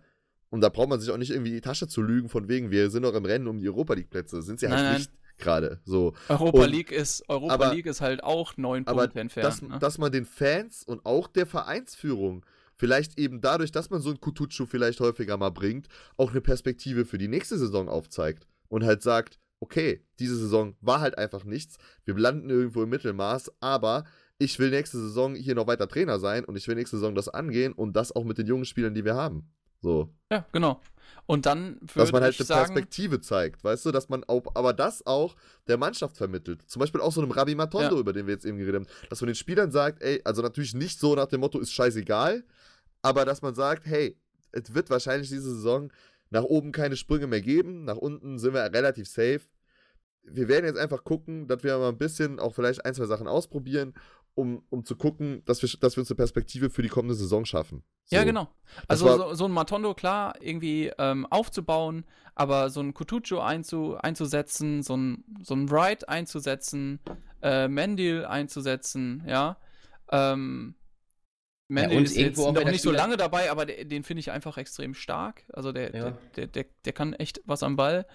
und 0.53 0.61
da 0.61 0.69
braucht 0.69 0.87
man 0.89 0.99
sich 0.99 1.09
auch 1.09 1.17
nicht 1.17 1.31
irgendwie 1.31 1.51
die 1.51 1.61
Tasche 1.61 1.87
zu 1.87 2.01
lügen, 2.03 2.29
von 2.29 2.47
wegen, 2.47 2.69
wir 2.69 2.91
sind 2.91 3.01
doch 3.03 3.15
im 3.15 3.25
Rennen 3.25 3.47
um 3.47 3.59
die 3.59 3.67
Europa 3.67 3.95
League-Plätze. 3.95 4.43
Sind 4.43 4.59
sie 4.59 4.67
halt 4.69 4.83
Nein, 4.83 4.97
nicht. 4.99 5.11
gerade. 5.39 5.81
So. 5.83 6.13
Europa 6.29 6.59
Und- 6.63 6.69
League 6.69 6.91
ist 6.91 7.27
Europa 7.27 7.53
aber- 7.55 7.73
League 7.73 7.87
ist 7.87 8.01
halt 8.01 8.23
auch 8.23 8.55
neun 8.55 8.85
Aber 8.85 9.01
Punkte 9.01 9.19
entfernt. 9.19 9.47
dass, 9.47 9.61
ne? 9.63 9.79
dass 9.79 9.97
man 9.97 10.11
den 10.11 10.25
Fans 10.25 10.83
und 10.83 11.05
auch 11.07 11.27
der 11.27 11.47
Vereinsführung 11.47 12.45
vielleicht 12.75 13.17
eben 13.17 13.41
dadurch, 13.41 13.71
dass 13.71 13.89
man 13.89 13.99
so 14.01 14.09
einen 14.09 14.19
Kutucu 14.19 14.65
vielleicht 14.67 14.99
häufiger 14.99 15.37
mal 15.37 15.49
bringt, 15.49 15.87
auch 16.17 16.29
eine 16.31 16.41
Perspektive 16.41 17.05
für 17.05 17.17
die 17.17 17.27
nächste 17.27 17.57
Saison 17.57 17.89
aufzeigt 17.89 18.45
und 18.69 18.83
halt 18.83 19.01
sagt, 19.01 19.39
okay, 19.59 20.05
diese 20.19 20.35
Saison 20.35 20.75
war 20.81 20.99
halt 21.01 21.17
einfach 21.17 21.45
nichts, 21.45 21.77
wir 22.05 22.15
landen 22.15 22.49
irgendwo 22.51 22.83
im 22.83 22.89
Mittelmaß, 22.89 23.51
aber 23.59 24.03
ich 24.37 24.59
will 24.59 24.69
nächste 24.69 24.99
Saison 24.99 25.33
hier 25.35 25.55
noch 25.55 25.65
weiter 25.67 25.87
Trainer 25.87 26.19
sein 26.19 26.43
und 26.45 26.57
ich 26.57 26.67
will 26.67 26.75
nächste 26.75 26.97
Saison 26.97 27.15
das 27.15 27.29
angehen 27.29 27.73
und 27.73 27.93
das 27.95 28.11
auch 28.15 28.23
mit 28.23 28.37
den 28.37 28.45
jungen 28.45 28.65
Spielern, 28.65 28.93
die 28.93 29.05
wir 29.05 29.15
haben. 29.15 29.49
So, 29.83 30.09
ja, 30.31 30.45
genau. 30.51 30.81
Und 31.25 31.45
dann 31.45 31.77
dass 31.81 31.95
würde 31.95 32.11
man 32.13 32.23
halt 32.23 32.39
eine 32.39 32.45
sagen, 32.45 32.73
Perspektive 32.73 33.21
zeigt, 33.21 33.63
weißt 33.63 33.85
du, 33.85 33.91
dass 33.91 34.09
man 34.09 34.23
auch, 34.23 34.43
aber 34.55 34.73
das 34.73 35.05
auch 35.05 35.35
der 35.67 35.77
Mannschaft 35.77 36.17
vermittelt. 36.17 36.61
Zum 36.69 36.79
Beispiel 36.79 37.01
auch 37.01 37.11
so 37.11 37.21
einem 37.21 37.31
Rabbi 37.31 37.53
Matondo, 37.55 37.95
Ja. 37.95 37.99
über 37.99 38.13
den 38.13 38.25
wir 38.25 38.33
jetzt 38.33 38.45
eben 38.45 38.57
geredet 38.57 38.75
haben, 38.81 39.09
dass 39.09 39.21
man 39.21 39.27
den 39.27 39.35
Spielern 39.35 39.71
sagt, 39.71 40.01
ey, 40.01 40.21
also 40.23 40.41
natürlich 40.41 40.73
nicht 40.73 40.99
so 40.99 41.15
nach 41.15 41.27
dem 41.27 41.41
Motto, 41.41 41.59
ist 41.59 41.71
scheißegal, 41.73 42.43
aber 43.01 43.25
dass 43.25 43.41
man 43.41 43.53
sagt, 43.55 43.85
hey, 43.85 44.17
es 44.53 44.73
wird 44.73 44.89
wahrscheinlich 44.89 45.29
diese 45.29 45.53
Saison 45.53 45.91
nach 46.29 46.43
oben 46.43 46.71
keine 46.71 46.95
Sprünge 46.95 47.27
mehr 47.27 47.41
geben, 47.41 47.83
nach 47.83 47.97
unten 47.97 48.39
sind 48.39 48.53
wir 48.53 48.63
relativ 48.63 49.07
safe. 49.07 49.41
Wir 50.23 50.47
werden 50.47 50.65
jetzt 50.65 50.79
einfach 50.79 51.03
gucken, 51.03 51.47
dass 51.47 51.63
wir 51.63 51.77
mal 51.77 51.89
ein 51.89 51.97
bisschen 51.97 52.39
auch 52.39 52.55
vielleicht 52.55 52.85
ein, 52.85 52.93
zwei 52.93 53.05
Sachen 53.05 53.27
ausprobieren, 53.27 53.93
um, 54.35 54.63
um 54.69 54.83
zu 54.85 54.95
gucken, 54.95 55.43
dass 55.45 55.61
wir, 55.61 55.69
dass 55.79 55.95
wir 55.95 56.01
uns 56.01 56.09
eine 56.11 56.15
Perspektive 56.17 56.69
für 56.69 56.81
die 56.81 56.89
kommende 56.89 57.13
Saison 57.15 57.45
schaffen. 57.45 57.83
Ja, 58.09 58.21
So. 58.21 58.25
genau. 58.25 58.49
Das 58.87 59.01
Also 59.01 59.05
war- 59.05 59.17
so, 59.29 59.33
so 59.35 59.45
ein 59.45 59.51
Matondo, 59.51 59.93
klar, 59.93 60.33
irgendwie 60.41 60.91
ähm, 60.97 61.25
aufzubauen, 61.27 62.05
aber 62.35 62.69
so 62.69 62.81
ein 62.81 62.93
Kutucu 62.93 63.39
einzu, 63.39 63.95
einzusetzen, 63.97 64.81
so 64.83 64.97
ein, 64.97 65.23
so 65.41 65.53
ein 65.55 65.69
Wright 65.69 66.09
einzusetzen, 66.09 66.99
äh, 67.41 67.67
Mendil 67.67 68.25
einzusetzen, 68.25 69.23
ja. 69.27 69.57
Ähm, 70.11 70.75
Mendil 71.69 71.97
und 71.99 72.03
ist 72.03 72.17
irgendwo 72.17 72.41
jetzt 72.41 72.49
auch 72.57 72.63
noch 72.65 72.71
nicht 72.71 72.81
so 72.81 72.91
lange 72.91 73.17
dabei, 73.17 73.49
aber 73.49 73.65
der, 73.65 73.85
den 73.85 74.03
finde 74.03 74.19
ich 74.19 74.31
einfach 74.31 74.57
extrem 74.57 74.93
stark. 74.93 75.43
Also 75.53 75.71
der, 75.71 75.95
Ja. 75.95 76.03
der, 76.03 76.11
der, 76.35 76.47
der, 76.47 76.65
der 76.85 76.93
kann 76.93 77.13
echt 77.13 77.41
was 77.45 77.63
am 77.63 77.75
Ball. 77.75 78.05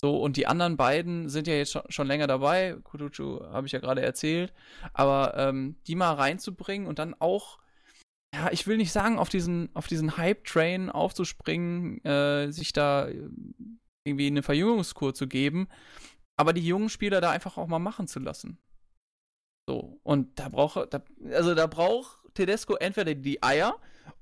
So, 0.00 0.16
und 0.16 0.38
die 0.38 0.46
anderen 0.46 0.78
beiden 0.78 1.28
sind 1.28 1.46
ja 1.46 1.54
jetzt 1.54 1.72
schon, 1.72 1.82
schon 1.90 2.06
länger 2.06 2.26
dabei. 2.26 2.76
Kutucu 2.84 3.44
habe 3.52 3.66
ich 3.66 3.72
ja 3.72 3.80
gerade 3.80 4.00
erzählt. 4.00 4.52
Aber 4.94 5.34
ähm, 5.36 5.76
die 5.86 5.94
mal 5.94 6.14
reinzubringen 6.14 6.88
und 6.88 6.98
dann 6.98 7.14
auch 7.18 7.58
ja, 8.32 8.50
ich 8.52 8.66
will 8.66 8.76
nicht 8.76 8.92
sagen, 8.92 9.18
auf 9.18 9.28
diesen, 9.28 9.74
auf 9.74 9.88
diesen 9.88 10.16
Hype-Train 10.16 10.88
aufzuspringen, 10.88 12.04
äh, 12.04 12.52
sich 12.52 12.72
da 12.72 13.08
äh, 13.08 13.28
irgendwie 14.04 14.28
eine 14.28 14.42
Verjüngungskur 14.44 15.14
zu 15.14 15.26
geben, 15.26 15.68
aber 16.36 16.52
die 16.52 16.64
jungen 16.64 16.88
Spieler 16.88 17.20
da 17.20 17.30
einfach 17.30 17.56
auch 17.58 17.66
mal 17.66 17.80
machen 17.80 18.06
zu 18.06 18.20
lassen. 18.20 18.58
So, 19.68 19.98
und 20.04 20.38
da 20.38 20.48
braucht, 20.48 20.94
also 21.32 21.54
da 21.54 21.66
braucht 21.66 22.34
Tedesco 22.34 22.76
entweder 22.76 23.14
die 23.14 23.42
Eier 23.42 23.76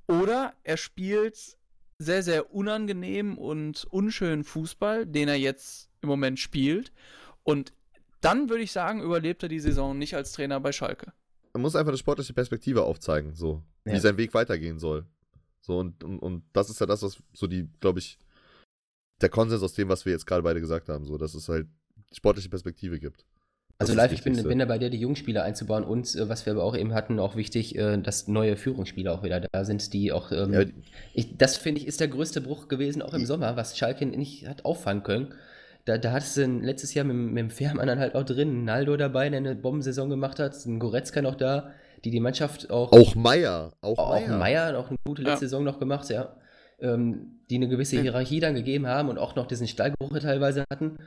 oder 0.07 0.55
er 0.65 0.79
spielt 0.79 1.58
sehr, 1.99 2.23
sehr 2.23 2.55
unangenehm 2.55 3.37
und 3.37 3.85
unschönen 3.91 4.45
Fußball, 4.45 5.07
den 5.07 5.29
er 5.29 5.37
jetzt 5.37 5.91
im 6.01 6.09
Moment 6.09 6.39
spielt. 6.39 6.93
Und 7.43 7.73
dann 8.21 8.49
würde 8.49 8.63
ich 8.63 8.73
sagen, 8.73 9.03
überlebt 9.03 9.43
er 9.43 9.49
die 9.49 9.61
Saison 9.61 9.99
nicht 9.99 10.15
als 10.15 10.33
Trainer 10.33 10.61
bei 10.61 10.73
Schalke. 10.73 11.13
man 11.55 11.63
muss 11.63 11.75
einfach 11.75 11.91
eine 11.91 11.99
sportliche 11.99 12.35
Perspektive 12.35 12.85
aufzeigen, 12.85 13.35
so, 13.35 13.63
wie 13.85 13.93
Ja. 13.93 14.01
sein 14.01 14.17
Weg 14.17 14.33
weitergehen 14.35 14.79
soll. 14.79 15.07
So, 15.61 15.79
und, 15.79 16.05
und, 16.05 16.21
und 16.21 16.45
das 16.53 16.71
ist 16.71 16.79
ja 16.81 16.87
das, 16.87 17.03
was 17.03 17.19
so 17.33 17.47
die, 17.49 17.69
glaube 17.81 17.99
ich, 17.99 18.19
der 19.21 19.29
Konsens 19.29 19.63
aus 19.63 19.73
dem, 19.75 19.89
was 19.89 20.05
wir 20.05 20.13
jetzt 20.13 20.27
gerade 20.27 20.43
beide 20.43 20.61
gesagt 20.61 20.89
haben, 20.89 21.05
so, 21.05 21.19
dass 21.19 21.35
es 21.35 21.49
halt 21.49 21.67
sportliche 22.13 22.49
Perspektive 22.49 23.01
gibt. 23.01 23.27
Also 23.81 23.95
live, 23.95 24.13
ich 24.13 24.25
bin, 24.25 24.43
bin 24.43 24.59
dabei, 24.59 24.79
dir 24.79 24.91
die 24.91 24.99
jungen 24.99 25.15
Spieler 25.15 25.45
einzubauen 25.45 25.85
und 25.85 26.13
äh, 26.17 26.29
was 26.29 26.45
wir 26.47 26.53
aber 26.53 26.65
auch 26.65 26.77
eben 26.77 26.95
hatten, 26.95 27.21
auch 27.21 27.37
wichtig, 27.37 27.79
äh, 27.79 27.97
dass 27.99 28.27
neue 28.27 28.57
Führungsspieler 28.57 29.13
auch 29.13 29.23
wieder 29.23 29.39
da 29.41 29.65
sind, 29.65 29.93
die 29.93 30.11
auch. 30.11 30.33
Ähm, 30.33 30.53
Ja, 30.53 30.63
ich, 31.15 31.37
das 31.37 31.57
finde 31.57 31.81
ich 31.81 31.87
ist 31.87 32.01
der 32.01 32.09
größte 32.09 32.41
Bruch 32.41 32.67
gewesen, 32.67 33.03
auch 33.03 33.15
im 33.15 33.25
Sommer, 33.25 33.57
was 33.57 33.79
Schalke 33.79 34.05
nicht 34.05 34.49
hat 34.49 34.65
auffangen 34.65 35.05
können. 35.05 35.29
Da, 35.85 35.97
da 35.97 36.11
hattest 36.11 36.37
du 36.37 36.45
letztes 36.47 36.93
Jahr 36.95 37.05
mit, 37.05 37.15
dem- 37.15 37.33
mit 37.33 37.39
dem 37.39 37.51
Fährmann 37.51 37.87
dann 37.87 38.01
halt 38.01 38.17
auch 38.17 38.25
drin, 38.25 38.63
ein 38.63 38.65
Naldo 38.65 38.97
dabei, 38.97 39.29
der 39.31 39.39
eine 39.39 39.55
Bombensaison 39.55 40.11
gemacht 40.11 40.41
hat, 40.41 40.55
ein 40.67 40.81
Goretzka 40.81 41.23
noch 41.23 41.37
da, 41.37 41.71
die 42.05 42.11
die 42.11 42.21
Mannschaft 42.21 42.71
auch. 42.71 42.91
Auch 42.91 43.15
Meier, 43.15 43.71
auch, 43.81 43.97
auch 43.97 44.21
Meier. 44.27 44.39
Meier 44.39 44.79
auch 44.79 44.89
eine 44.89 44.99
gute 45.07 45.23
letzte 45.23 45.45
Ja. 45.45 45.49
Saison 45.51 45.63
noch 45.63 45.79
gemacht, 45.79 46.11
ja. 46.11 46.35
Ähm, 46.81 47.39
die 47.49 47.55
eine 47.57 47.69
gewisse. 47.69 48.01
Hierarchie 48.01 48.41
dann 48.41 48.57
gegeben 48.57 48.89
haben 48.89 49.09
und 49.09 49.19
auch 49.19 49.37
noch 49.37 49.47
diesen 49.47 49.69
Stallgeruch 49.69 50.19
teilweise 50.19 50.65
hatten 50.69 50.99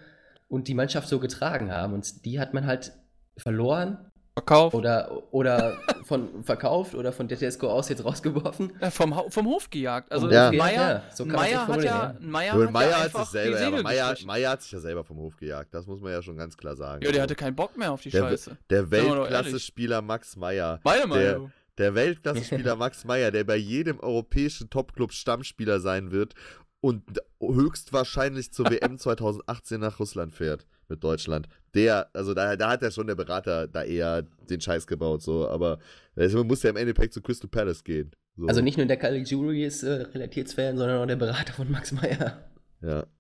und 0.52 0.68
die 0.68 0.74
Mannschaft 0.76 1.08
so 1.10 1.18
getragen 1.20 1.72
haben. 1.72 1.93
Und 1.93 2.26
die 2.26 2.39
hat 2.39 2.54
man 2.54 2.66
halt 2.68 2.91
verloren 3.38 3.97
Verkauf. 4.34 4.74
oder, 4.74 5.24
oder 5.32 5.78
von 6.04 6.43
verkauft 6.43 6.93
oder 6.95 7.12
von 7.12 7.28
Tedesco 7.28 7.70
aus 7.70 7.89
jetzt 7.89 8.04
rausgeworfen. 8.06 8.80
Äh, 8.82 8.91
vom, 8.91 9.14
vom 9.30 9.45
Hof 9.47 9.70
gejagt. 9.70 10.12
Also 10.12 10.30
Ja. 10.30 10.52
Meier, 10.52 10.74
Ja, 10.74 11.04
so 11.14 11.26
Meier 11.26 11.68
hat 11.68 11.78
ja, 11.84 11.84
ja. 11.84 12.16
Meier 12.20 12.54
hat 12.54 12.72
Meier 12.72 12.89
ja 12.89 12.95
hat 12.97 13.06
einfach 13.06 13.24
sich 13.24 13.32
selber, 13.32 13.58
die 13.58 13.62
ja, 13.62 13.68
aber 13.68 13.78
Segel 13.78 13.84
Meier. 13.84 14.16
Meier 14.26 14.49
hat 14.52 14.62
sich 14.62 14.72
ja 14.72 14.80
selber 14.80 15.04
vom 15.04 15.18
Hof 15.18 15.36
gejagt, 15.38 15.74
das 15.74 15.86
muss 15.88 15.99
man 16.02 16.12
ja 16.12 16.22
schon 16.22 16.38
ganz 16.38 16.56
klar 16.56 16.76
sagen. 16.76 17.04
Ja, 17.04 17.12
der 17.12 17.22
Also, 17.22 17.24
hatte 17.24 17.36
keinen 17.36 17.56
Bock 17.56 17.76
mehr 17.78 17.91
auf 17.91 18.02
die 18.02 18.10
der, 18.10 18.22
Scheiße. 18.22 18.58
der. 18.70 18.91
Weltklasse-Spieler 18.91 20.02
Max 20.02 20.36
Meier, 20.36 20.80
Meine 20.84 20.99
der, 20.99 21.08
Meinung. 21.08 21.52
der 21.78 21.95
Weltklasse-Spieler 21.95 22.76
Max 22.78 23.04
Meier, 23.06 23.32
der 23.32 23.43
bei 23.43 23.56
jedem 23.58 23.99
europäischen 23.99 24.70
Topclub 24.70 25.12
Stammspieler 25.14 25.80
sein 25.80 26.12
wird 26.12 26.34
und 26.82 27.04
höchstwahrscheinlich 27.40 28.52
zur 28.52 28.70
WM 28.70 28.98
2018 28.98 29.80
nach 29.80 30.00
Russland 30.00 30.34
fährt 30.34 30.66
mit 30.90 31.04
Deutschland. 31.04 31.48
Der, 31.74 32.10
also 32.14 32.34
da, 32.34 32.56
da 32.56 32.72
hat 32.72 32.82
ja 32.82 32.92
schon 32.92 33.08
der 33.08 33.16
Berater 33.16 33.68
da 33.68 33.84
eher 33.84 34.24
den 34.50 34.60
Scheiß 34.60 34.88
gebaut, 34.88 35.22
so, 35.22 35.48
aber 35.48 35.80
also 36.16 36.40
man 36.40 36.48
muss 36.48 36.64
ja 36.64 36.72
im 36.72 36.76
Endeffekt 36.76 37.14
zu 37.14 37.22
Crystal 37.22 37.50
Palace 37.50 37.84
gehen. 37.84 38.12
So. 38.36 38.48
Also 38.48 38.62
nicht 38.62 38.78
nur 38.78 38.86
der 38.88 38.98
Kali 38.98 39.24
Jury 39.24 39.64
ist 39.64 39.84
äh, 39.84 39.92
Realitätsfan, 39.92 40.78
sondern 40.78 41.02
auch 41.02 41.06
der 41.06 41.16
Berater 41.16 41.54
von 41.54 41.72
Max 41.72 41.92
Meyer. 41.92 42.50
Ja. 42.82 43.06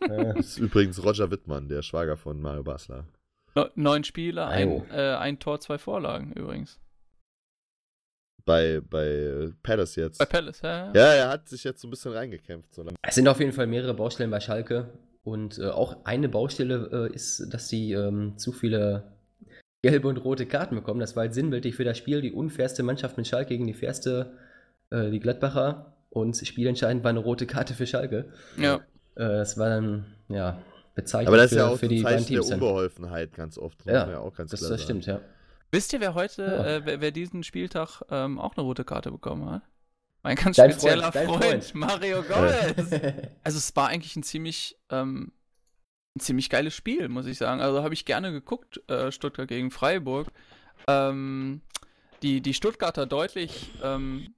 Äh, 0.00 0.32
Das 0.32 0.46
ist 0.46 0.58
übrigens 0.58 1.04
Roger 1.04 1.30
Wittmann, 1.30 1.68
der 1.68 1.82
Schwager 1.82 2.16
von 2.16 2.40
Mario 2.40 2.62
Basler. 2.62 3.06
Neun 3.74 4.02
Spiele, 4.02 4.46
ein, 4.46 4.90
äh, 4.90 5.14
ein 5.14 5.38
Tor, 5.38 5.60
zwei 5.60 5.76
Vorlagen 5.76 6.32
übrigens. 6.32 6.80
Bei, 8.44 8.80
bei 8.88 9.50
Palace 9.62 9.96
jetzt. 9.96 10.18
Bei 10.18 10.26
Palace, 10.26 10.60
ja. 10.62 10.92
Ja, 10.94 11.12
er 11.14 11.28
hat 11.30 11.48
sich 11.48 11.64
jetzt 11.64 11.80
so 11.80 11.88
ein 11.88 11.90
bisschen 11.90 12.12
reingekämpft. 12.12 12.74
So. 12.74 12.84
Es 13.02 13.14
sind 13.14 13.26
auf 13.28 13.40
jeden 13.40 13.52
Fall 13.52 13.66
mehrere 13.66 13.94
Baustellen 13.94 14.30
bei 14.30 14.40
Schalke. 14.40 14.88
Und 15.22 15.58
äh, 15.58 15.68
auch 15.68 16.04
eine 16.04 16.28
Baustelle 16.28 17.08
äh, 17.10 17.14
ist, 17.14 17.52
dass 17.52 17.68
sie 17.68 17.92
ähm, 17.92 18.36
zu 18.36 18.52
viele 18.52 19.04
gelbe 19.80 20.08
und 20.08 20.18
rote 20.18 20.44
Karten 20.44 20.74
bekommen. 20.74 21.00
Das 21.00 21.16
war 21.16 21.22
halt 21.22 21.34
sinnbildlich 21.34 21.74
für 21.76 21.84
das 21.84 21.96
Spiel. 21.96 22.20
Die 22.20 22.32
unfairste 22.32 22.82
Mannschaft 22.82 23.16
mit 23.16 23.26
Schalke 23.26 23.48
gegen 23.50 23.66
die 23.66 23.72
fairste, 23.74 24.32
äh, 24.90 25.10
die 25.10 25.20
Gladbacher. 25.20 25.94
Und 26.10 26.36
spielentscheidend 26.36 27.02
war 27.02 27.10
eine 27.10 27.20
rote 27.20 27.46
Karte 27.46 27.74
für 27.74 27.86
Schalke. 27.86 28.26
ja. 28.58 28.76
Äh, 29.16 29.28
das 29.28 29.56
war 29.56 29.68
dann, 29.70 30.06
ja, 30.28 30.60
bezeichnend 30.94 31.28
Aber 31.28 31.36
das 31.36 31.46
ist 31.46 31.52
für, 31.52 31.64
ja 31.64 31.68
auch 31.68 31.78
für 31.78 31.86
ein 31.86 31.90
die 31.90 32.02
beiden 32.02 32.24
Zeichen 32.24 32.42
der. 32.42 32.54
Unbeholfenheit 32.54 33.32
ganz 33.32 33.56
oft. 33.58 33.78
Das 33.80 33.86
Ja, 33.86 34.10
ja 34.10 34.18
auch 34.18 34.34
ganz 34.34 34.50
Das, 34.50 34.60
klar 34.60 34.72
das 34.72 34.82
stimmt, 34.82 35.06
ja. 35.06 35.20
Wisst 35.70 35.92
ihr, 35.92 36.00
wer 36.00 36.14
heute, 36.14 36.42
Ja. 36.42 36.64
äh, 36.66 36.86
wer, 36.86 37.00
wer 37.00 37.10
diesen 37.10 37.42
Spieltag 37.42 38.02
ähm, 38.10 38.38
auch 38.38 38.56
eine 38.56 38.62
rote 38.64 38.84
Karte 38.84 39.10
bekommen 39.10 39.50
hat? 39.50 39.62
Mein 40.22 40.36
ganz 40.36 40.56
Dein 40.56 40.70
spezieller 40.70 41.12
Freund, 41.12 41.28
Freund, 41.28 41.42
Freund. 41.44 41.74
Mario 41.74 42.22
Gomez. 42.28 42.76
Also 43.42 43.58
es 43.58 43.76
war 43.76 43.88
eigentlich 43.88 44.16
ein 44.16 44.22
ziemlich, 44.22 44.78
ähm, 44.90 45.32
ein 46.16 46.20
ziemlich 46.20 46.48
geiles 46.48 46.74
Spiel, 46.74 47.08
muss 47.08 47.26
ich 47.26 47.36
sagen. 47.38 47.60
Also 47.60 47.82
habe 47.82 47.92
ich 47.92 48.04
gerne 48.06 48.32
geguckt, 48.32 48.88
äh, 48.88 49.12
Stuttgart 49.12 49.48
gegen 49.48 49.70
Freiburg. 49.70 50.28
Ähm, 50.88 51.60
die, 52.22 52.40
die 52.40 52.54
Stuttgarter 52.54 53.04
deutlich, 53.04 53.70
ähm, 53.82 54.34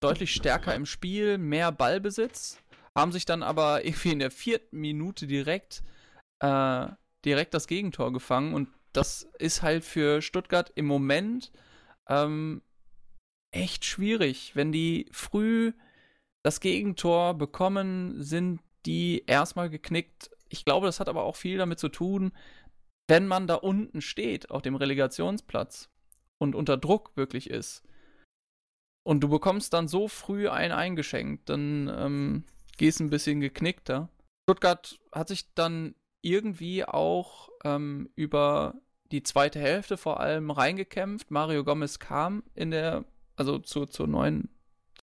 deutlich 0.00 0.32
stärker 0.32 0.74
im 0.74 0.86
Spiel, 0.86 1.38
mehr 1.38 1.72
Ballbesitz, 1.72 2.58
haben 2.94 3.10
sich 3.10 3.24
dann 3.24 3.42
aber 3.42 3.84
irgendwie 3.84 4.12
in 4.12 4.20
der 4.20 4.30
vierten 4.30 4.78
Minute 4.78 5.26
direkt, 5.26 5.82
äh, 6.40 6.86
direkt 7.24 7.54
das 7.54 7.66
Gegentor 7.66 8.12
gefangen 8.12 8.54
und 8.54 8.68
das 8.96 9.28
ist 9.38 9.62
halt 9.62 9.84
für 9.84 10.22
Stuttgart 10.22 10.72
im 10.74 10.86
Moment 10.86 11.52
ähm, 12.08 12.62
echt 13.50 13.84
schwierig. 13.84 14.56
Wenn 14.56 14.72
die 14.72 15.06
früh 15.12 15.72
das 16.42 16.60
Gegentor 16.60 17.34
bekommen, 17.34 18.22
sind 18.22 18.60
die 18.86 19.24
erstmal 19.26 19.68
geknickt. 19.68 20.30
Ich 20.48 20.64
glaube, 20.64 20.86
das 20.86 21.00
hat 21.00 21.08
aber 21.08 21.24
auch 21.24 21.36
viel 21.36 21.58
damit 21.58 21.78
zu 21.78 21.88
tun, 21.88 22.32
wenn 23.08 23.26
man 23.26 23.46
da 23.46 23.56
unten 23.56 24.00
steht, 24.00 24.50
auf 24.50 24.62
dem 24.62 24.76
Relegationsplatz 24.76 25.90
und 26.38 26.54
unter 26.54 26.76
Druck 26.76 27.16
wirklich 27.16 27.50
ist. 27.50 27.82
Und 29.04 29.20
du 29.20 29.28
bekommst 29.28 29.72
dann 29.72 29.88
so 29.88 30.08
früh 30.08 30.48
einen 30.48 30.72
eingeschenkt, 30.72 31.48
dann 31.48 31.88
ähm, 31.96 32.44
gehst 32.76 33.00
ein 33.00 33.10
bisschen 33.10 33.40
geknickter. 33.40 34.08
Stuttgart 34.48 34.98
hat 35.12 35.28
sich 35.28 35.52
dann 35.54 35.94
irgendwie 36.22 36.84
auch 36.84 37.50
ähm, 37.64 38.10
über 38.16 38.74
die 39.12 39.22
zweite 39.22 39.58
Hälfte 39.58 39.96
vor 39.96 40.20
allem 40.20 40.50
reingekämpft. 40.50 41.30
Mario 41.30 41.64
Gomez 41.64 41.98
kam 41.98 42.42
in 42.54 42.70
der, 42.70 43.04
also 43.36 43.58
zu, 43.58 43.86
zur 43.86 44.06
neuen 44.06 44.48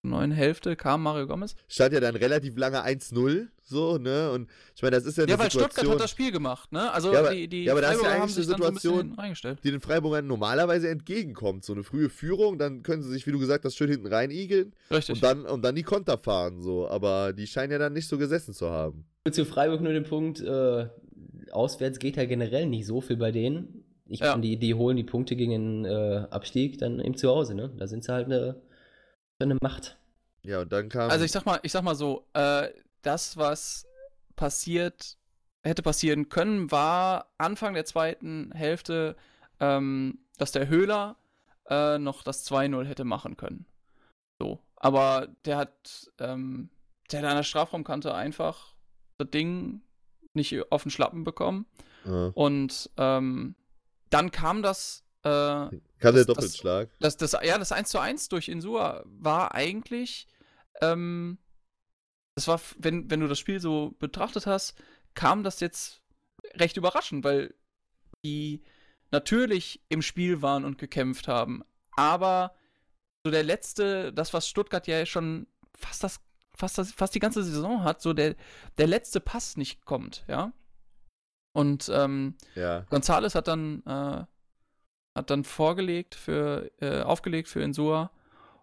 neuen 0.05 0.31
Hälfte 0.31 0.75
kam 0.75 1.01
Mario 1.03 1.27
Gomez. 1.27 1.55
stand 1.69 1.93
ja 1.93 2.01
dann 2.01 2.17
relativ 2.17 2.57
lange 2.57 2.83
1-0, 2.85 3.47
so, 3.61 3.97
ne? 3.97 4.31
Und 4.31 4.49
ich 4.75 4.81
meine, 4.81 4.97
das 4.97 5.05
ist 5.05 5.17
ja 5.17 5.23
eine 5.23 5.31
Ja, 5.31 5.39
weil 5.39 5.45
Situation, 5.49 5.71
Stuttgart 5.71 5.93
hat 5.95 6.03
das 6.03 6.11
Spiel 6.11 6.31
gemacht, 6.33 6.73
ne? 6.73 6.91
Also 6.91 7.13
Ja, 7.13 7.19
aber- 7.19 7.29
die, 7.33 7.47
die 7.47 7.63
ja, 7.63 7.71
aber 7.71 7.79
da 7.79 7.93
ist 7.93 8.01
ja 8.01 8.09
eigentlich 8.09 8.19
haben 8.21 8.27
sich 8.27 8.37
eine 8.39 8.45
so 8.45 8.51
Situation, 8.65 9.13
reingestellt. 9.13 9.59
die 9.63 9.71
den 9.71 9.79
Freiburgern 9.79 10.27
normalerweise 10.27 10.89
entgegenkommt. 10.89 11.63
So 11.63 11.71
eine 11.71 11.83
frühe 11.85 12.09
Führung, 12.09 12.57
dann 12.57 12.83
können 12.83 13.01
sie 13.01 13.11
sich, 13.11 13.25
wie 13.25 13.31
du 13.31 13.39
gesagt 13.39 13.63
hast, 13.63 13.77
schön 13.77 13.89
hinten 13.89 14.07
reinigeln 14.07 14.73
Richtig. 14.91 15.15
und 15.15 15.23
dann, 15.23 15.45
und 15.45 15.61
dann 15.63 15.73
die 15.75 15.83
Konter 15.83 16.17
fahren, 16.17 16.61
so. 16.61 16.85
Aber 16.89 17.31
die 17.31 17.47
scheinen 17.47 17.71
ja 17.71 17.77
dann 17.77 17.93
nicht 17.93 18.09
so 18.09 18.17
gesessen 18.17 18.53
zu 18.53 18.69
haben. 18.71 19.05
Zu 19.31 19.45
Freiburg 19.45 19.79
nur 19.79 19.93
den 19.93 20.03
Punkt, 20.03 20.41
äh, 20.41 20.87
auswärts 21.53 21.99
geht 21.99 22.17
ja 22.17 22.25
generell 22.25 22.65
nicht 22.65 22.85
so 22.87 22.99
viel 22.99 23.15
bei 23.15 23.31
denen. 23.31 23.82
Ich, 24.09 24.19
Ja. 24.19 24.37
die, 24.37 24.57
die 24.57 24.73
holen 24.73 24.97
die 24.97 25.03
Punkte 25.03 25.35
gegen 25.35 25.51
den 25.51 25.85
äh, 25.85 26.27
Abstieg 26.29 26.77
dann 26.77 26.99
eben 26.99 27.15
zu 27.15 27.29
Hause, 27.29 27.55
ne? 27.55 27.69
Da 27.77 27.87
sind 27.87 28.03
sie 28.03 28.11
halt 28.11 28.25
eine, 28.25 28.61
eine 29.39 29.57
Macht. 29.61 29.97
Ja, 30.43 30.61
und 30.61 30.71
dann 30.71 30.89
kam. 30.89 31.09
Also 31.09 31.23
ich 31.23 31.31
sag 31.31 31.45
mal, 31.45 31.59
ich 31.63 31.71
sag 31.71 31.83
mal 31.83 31.95
so, 31.95 32.25
äh, 32.33 32.69
das, 33.01 33.37
was 33.37 33.85
passiert, 34.35 35.17
hätte 35.63 35.81
passieren 35.81 36.27
können, 36.29 36.69
war 36.71 37.27
Anfang 37.37 37.73
der 37.75 37.85
zweiten 37.85 38.51
Hälfte, 38.53 39.15
ähm, 39.59 40.19
dass 40.37 40.51
der 40.51 40.67
Höhler 40.67 41.15
äh, 41.69 41.97
noch 41.97 42.23
das 42.23 42.45
2-0 42.49 42.83
hätte 42.85 43.05
machen 43.05 43.37
können. 43.37 43.65
So. 44.39 44.59
Aber 44.75 45.29
der 45.45 45.55
hat, 45.57 46.11
ähm, 46.19 46.69
der 47.11 47.21
hat 47.21 47.29
an 47.29 47.37
der 47.37 47.43
Strafraumkante 47.43 48.13
einfach 48.13 48.75
das 49.17 49.29
Ding 49.29 49.81
nicht 50.33 50.53
auf 50.71 50.83
den 50.83 50.91
Schlappen 50.91 51.23
bekommen. 51.23 51.65
ja. 52.05 52.31
Und 52.33 52.89
ähm, 52.97 53.55
dann 54.13 54.31
kam 54.31 54.61
das, 54.61 55.03
äh, 55.23 55.29
kam 55.29 55.71
der 55.71 56.11
das- 56.11 56.13
das- 56.13 56.25
Doppelschlag. 56.27 56.89
das, 56.99 57.17
das, 57.17 57.31
ja, 57.43 57.57
das 57.57 57.71
1 57.71 57.89
zu 57.89 57.99
1 57.99 58.29
durch 58.29 58.47
Insua 58.49 59.03
war 59.05 59.53
eigentlich, 59.55 60.27
ähm, 60.81 61.37
das 62.35 62.47
war, 62.47 62.59
wenn, 62.77 63.09
wenn 63.09 63.19
du 63.19 63.27
das 63.27 63.39
Spiel 63.39 63.59
so 63.59 63.95
betrachtet 63.99 64.45
hast, 64.47 64.75
kam 65.13 65.43
das 65.43 65.59
jetzt 65.59 66.01
recht 66.55 66.77
überraschend, 66.77 67.23
weil 67.23 67.53
die 68.25 68.63
natürlich 69.11 69.81
im 69.89 70.01
Spiel 70.01 70.41
waren 70.41 70.65
und 70.65 70.77
gekämpft 70.77 71.27
haben. 71.27 71.63
Aber 71.95 72.55
so 73.23 73.31
der 73.31 73.43
letzte, 73.43 74.11
das, 74.13 74.33
was 74.33 74.47
Stuttgart 74.47 74.87
ja 74.87 75.05
schon 75.05 75.47
fast 75.77 76.03
das, 76.03 76.19
fast 76.55 76.77
das, 76.77 76.91
fast 76.91 77.13
die 77.15 77.19
ganze 77.19 77.43
Saison 77.43 77.83
hat, 77.83 78.01
so 78.01 78.13
der, 78.13 78.35
der 78.77 78.87
letzte 78.87 79.19
Pass 79.19 79.55
nicht 79.57 79.85
kommt, 79.85 80.25
ja. 80.27 80.51
Und 81.53 81.89
ähm, 81.93 82.35
ja. 82.55 82.81
Gonzales 82.89 83.35
hat 83.35 83.47
dann, 83.47 83.83
äh, 83.85 84.23
hat 85.15 85.29
dann 85.29 85.43
vorgelegt 85.43 86.15
für, 86.15 86.69
äh, 86.81 87.01
aufgelegt 87.01 87.47
für 87.47 87.61
Insua 87.61 88.11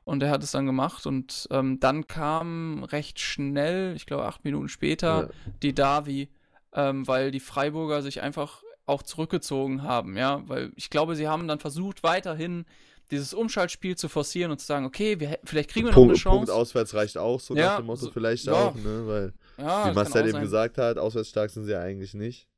und 0.05 0.23
er 0.23 0.31
hat 0.31 0.43
es 0.43 0.51
dann 0.51 0.67
gemacht 0.67 1.07
und 1.07 1.47
ähm, 1.53 1.79
dann 1.79 2.09
kam 2.09 2.83
recht 2.85 3.21
schnell, 3.21 3.95
ich 3.95 4.07
glaube 4.07 4.25
acht 4.27 4.45
Minuten 4.45 4.69
später, 4.69 5.23
Ja. 5.25 5.29
die 5.63 5.73
Davi, 5.75 6.29
ähm, 6.73 7.07
weil 7.07 7.31
die 7.31 7.39
Freiburger 7.41 8.03
sich 8.03 8.21
einfach 8.23 8.63
auch 8.87 9.05
zurückgezogen 9.05 9.85
haben, 9.85 10.17
ja, 10.17 10.43
weil 10.49 10.73
ich 10.75 10.91
glaube, 10.91 11.15
sie 11.15 11.29
haben 11.29 11.47
dann 11.47 11.61
versucht, 11.61 12.03
weiterhin 12.03 12.65
dieses 13.13 13.35
Umschaltspiel 13.35 13.97
zu 13.97 14.09
forcieren 14.09 14.51
und 14.51 14.59
zu 14.59 14.67
sagen, 14.67 14.85
okay, 14.85 15.21
wir, 15.21 15.39
vielleicht 15.45 15.71
kriegen 15.71 15.87
wir 15.87 15.91
noch 15.91 15.95
Punkt, 15.97 16.11
eine 16.15 16.19
Chance. 16.19 16.37
Punkt 16.47 16.51
auswärts 16.51 16.95
reicht 16.95 17.17
auch, 17.19 17.39
so 17.39 17.55
Ja, 17.55 17.67
nach 17.67 17.77
dem 17.77 17.87
Motto 17.87 18.07
so- 18.07 18.11
vielleicht 18.11 18.47
ja. 18.47 18.53
auch, 18.55 18.75
ne? 18.75 19.03
Weil, 19.07 19.33
ja, 19.59 19.91
wie 19.91 19.95
Marcel 19.95 20.23
eben 20.23 20.33
sein. 20.33 20.43
gesagt 20.43 20.79
hat, 20.79 20.99
auswärts 20.99 21.29
stark 21.29 21.51
sind 21.51 21.65
sie 21.65 21.73
ja 21.73 21.81
eigentlich 21.81 22.15
nicht. 22.15 22.49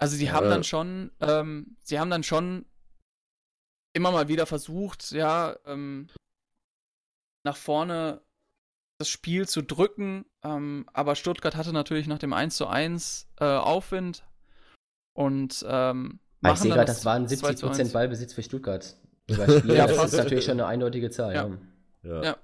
Also 0.00 0.16
sie 0.16 0.32
haben 0.32 0.44
Ja. 0.46 0.50
dann 0.50 0.64
schon, 0.64 1.10
ähm, 1.20 1.76
sie 1.82 2.00
haben 2.00 2.10
dann 2.10 2.22
schon 2.22 2.64
immer 3.92 4.10
mal 4.12 4.28
wieder 4.28 4.46
versucht, 4.46 5.10
ja, 5.12 5.56
ähm, 5.66 6.08
nach 7.44 7.56
vorne 7.56 8.22
das 8.98 9.08
Spiel 9.08 9.48
zu 9.48 9.62
drücken, 9.62 10.24
ähm, 10.42 10.86
aber 10.92 11.16
Stuttgart 11.16 11.56
hatte 11.56 11.72
natürlich 11.72 12.06
nach 12.06 12.18
dem 12.18 12.32
1 12.32 12.56
zu 12.56 12.66
1 12.66 13.28
äh, 13.40 13.44
Aufwind 13.44 14.24
und 15.14 15.64
ähm, 15.68 16.20
Ich 16.46 16.58
sehe 16.58 16.70
gerade, 16.72 16.86
das 16.86 17.04
waren 17.04 17.26
2 17.28 17.54
zu 17.54 17.68
1. 17.68 17.78
70% 17.78 17.92
Ballbesitz 17.92 18.32
für 18.34 18.42
Stuttgart. 18.42 18.96
Ja, 19.30 19.86
das 19.86 19.96
fast. 19.96 20.14
ist 20.14 20.18
natürlich 20.18 20.44
schon 20.44 20.54
eine 20.54 20.66
eindeutige 20.66 21.08
Zahl. 21.10 21.34
Ja. 21.34 21.46
Ja. 22.02 22.10
Ja. 22.10 22.22
Ja. 22.22 22.36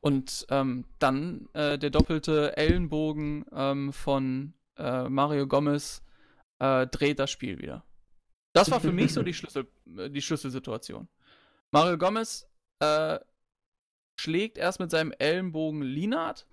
Und 0.00 0.46
ähm, 0.48 0.86
dann 0.98 1.48
äh, 1.52 1.76
der 1.78 1.90
doppelte 1.90 2.56
Ellenbogen 2.56 3.44
ähm, 3.52 3.92
von 3.92 4.54
äh, 4.78 5.08
Mario 5.10 5.46
Gomez 5.46 6.02
äh, 6.60 6.86
dreht 6.86 7.18
das 7.18 7.30
Spiel 7.30 7.58
wieder. 7.58 7.84
Das 8.52 8.70
war 8.70 8.80
für 8.80 8.92
mich 8.92 9.12
so 9.12 9.22
die, 9.22 9.34
Schlüssel, 9.34 9.66
äh, 9.96 10.08
die 10.10 10.22
Schlüsselsituation. 10.22 11.08
Mario 11.72 11.98
Gomez 11.98 12.48
äh, 12.80 13.18
schlägt 14.20 14.58
erst 14.58 14.80
mit 14.80 14.90
seinem 14.90 15.12
Ellenbogen 15.18 15.82
Linard 15.82 16.46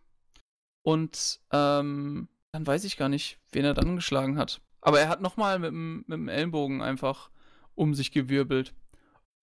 und 0.86 1.40
ähm, 1.52 2.28
dann 2.54 2.66
weiß 2.68 2.84
ich 2.86 2.98
gar 2.98 3.10
nicht, 3.10 3.40
wen 3.52 3.66
er 3.66 3.74
dann 3.74 3.96
geschlagen 3.96 4.38
hat. 4.38 4.62
Aber 4.82 5.00
er 5.00 5.10
hat 5.10 5.22
nochmal 5.22 5.60
mit, 5.60 5.70
dem- 5.72 6.06
mit 6.08 6.18
dem 6.18 6.30
Ellenbogen 6.30 6.82
einfach 6.82 7.30
um 7.76 7.94
sich 7.94 8.12
gewirbelt. 8.12 8.74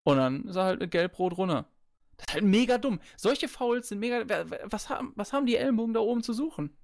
Und 0.06 0.16
dann 0.18 0.44
ist 0.48 0.56
er 0.56 0.64
halt 0.64 0.80
mit 0.80 0.90
Gelb-Rot 0.90 1.36
runter. 1.36 1.66
Das 2.16 2.26
ist 2.28 2.34
halt 2.34 2.44
mega 2.44 2.78
dumm. 2.78 3.00
Solche 3.16 3.48
Fouls 3.48 3.88
sind 3.88 3.98
mega. 3.98 4.24
Was 4.64 4.88
haben, 4.88 5.12
was 5.16 5.32
haben 5.32 5.46
die 5.46 5.56
Ellenbogen 5.56 5.94
da 5.94 6.00
oben 6.00 6.22
zu 6.22 6.32
suchen? 6.32 6.76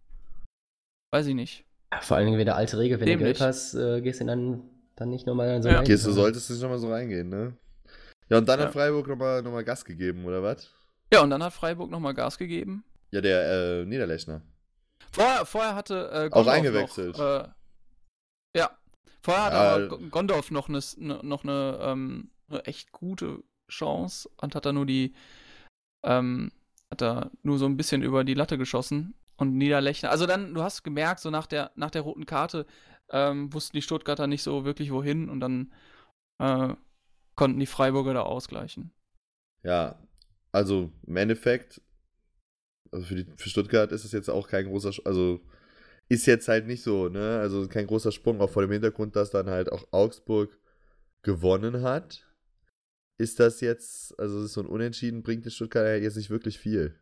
Weiß 1.13 1.27
ich 1.27 1.35
nicht. 1.35 1.65
Vor 2.01 2.17
allen 2.17 2.27
Dingen 2.27 2.39
wieder 2.39 2.57
alte 2.57 2.79
Regel, 2.79 3.01
wenn 3.01 3.07
du 3.07 3.13
Dämlich. 3.19 3.39
Gelb 3.39 3.49
hast, 3.49 3.75
äh, 3.75 4.01
gehst 4.01 4.21
du 4.21 4.25
dann, 4.27 4.63
dann 4.97 5.11
nicht 5.11 5.27
nochmal 5.27 5.61
so 5.63 5.69
Ja. 5.69 5.77
rein. 5.79 5.85
Gehst 5.85 6.07
du 6.07 6.13
solltest 6.13 6.49
nicht 6.51 6.63
nochmal 6.63 6.79
so 6.79 6.91
reingehen, 6.91 7.29
ne? 7.29 7.57
Ja, 8.29 8.39
und 8.39 8.49
dann 8.49 8.61
Ja. 8.61 8.67
hat 8.67 8.73
Freiburg 8.73 9.09
nochmal 9.09 9.43
noch 9.43 9.51
mal 9.51 9.65
Gas 9.65 9.85
gegeben, 9.85 10.25
oder 10.25 10.43
was? 10.43 10.71
Ja, 11.13 11.23
und 11.23 11.31
dann 11.31 11.43
hat 11.43 11.53
Freiburg 11.53 11.91
nochmal 11.91 12.15
Gas 12.15 12.39
gegeben. 12.39 12.85
Ja, 13.11 13.21
der 13.21 13.81
äh, 13.83 13.85
Niederlechner. 13.87 14.43
Vorher, 15.11 15.45
vorher 15.45 15.75
hatte 15.75 16.11
äh, 16.13 16.27
Auch 16.29 16.31
Gondorf 16.31 16.55
eingewechselt. 16.55 17.19
Noch, 17.19 17.45
äh, 17.45 17.49
ja. 18.57 18.71
Vorher 19.23 19.45
hatte 19.45 19.57
Ja. 19.57 19.75
aber 19.75 19.89
Go- 19.89 19.99
Gondorf 20.11 20.51
noch 20.53 20.69
eine 20.69 20.81
ne, 20.99 21.19
noch 21.25 21.43
ne, 21.43 21.79
ähm, 21.83 22.31
ne 22.47 22.65
echt 22.67 22.93
gute 22.93 23.43
Chance 23.69 24.31
und 24.41 24.55
hat 24.55 24.65
da 24.65 24.73
nur 24.73 24.87
die 24.87 25.13
ähm, 26.05 26.53
hat 26.91 27.01
da 27.01 27.31
nur 27.43 27.59
so 27.59 27.67
ein 27.67 27.77
bisschen 27.77 28.03
über 28.03 28.23
die 28.25 28.35
Latte 28.35 28.57
geschossen 28.59 29.15
und 29.41 29.57
Niederlechner. 29.57 30.11
Also 30.11 30.27
dann, 30.27 30.55
du 30.55 30.63
hast 30.63 30.83
gemerkt, 30.83 31.21
so 31.21 31.31
nach 31.31 31.47
der 31.47 31.73
nach 31.75 31.91
der 31.91 32.03
roten 32.03 32.27
Karte 32.27 32.67
ähm, 33.09 33.53
wussten 33.53 33.77
die 33.77 33.83
Stuttgarter 33.83 34.27
nicht 34.27 34.43
so 34.43 34.67
wirklich 34.67 34.93
wohin 34.93 35.31
und 35.31 35.41
dann 35.41 35.73
äh, 36.39 36.75
konnten 37.37 37.59
die 37.59 37.67
Freiburger 37.67 38.13
da 38.13 38.23
ausgleichen. 38.23 38.93
Ja, 39.63 39.99
also 40.53 40.93
im 41.07 41.17
Endeffekt, 41.17 41.81
also 42.93 43.07
für, 43.07 43.15
die, 43.15 43.27
für 43.37 43.49
Stuttgart 43.49 43.93
ist 43.93 44.05
es 44.05 44.13
jetzt 44.13 44.29
auch 44.29 44.47
kein 44.47 44.67
großer, 44.67 44.93
also 45.07 45.41
ist 46.11 46.27
jetzt 46.27 46.49
halt 46.49 46.67
nicht 46.67 46.83
so, 46.83 47.09
ne? 47.09 47.39
Also 47.39 47.67
kein 47.67 47.87
großer 47.87 48.13
Sprung, 48.13 48.41
auch 48.43 48.51
vor 48.51 48.63
dem 48.63 48.73
Hintergrund, 48.73 49.17
dass 49.17 49.31
dann 49.31 49.49
halt 49.49 49.73
auch 49.73 49.87
Augsburg 49.91 50.59
gewonnen 51.23 51.83
hat. 51.83 52.27
Ist 53.19 53.41
das 53.41 53.61
jetzt, 53.63 54.19
also 54.19 54.47
so 54.47 54.61
ein 54.61 54.67
Unentschieden 54.67 55.23
bringt 55.23 55.47
den 55.47 55.53
Stuttgart 55.53 56.03
jetzt 56.03 56.17
nicht 56.17 56.31
wirklich 56.31 56.59
viel. 56.59 57.00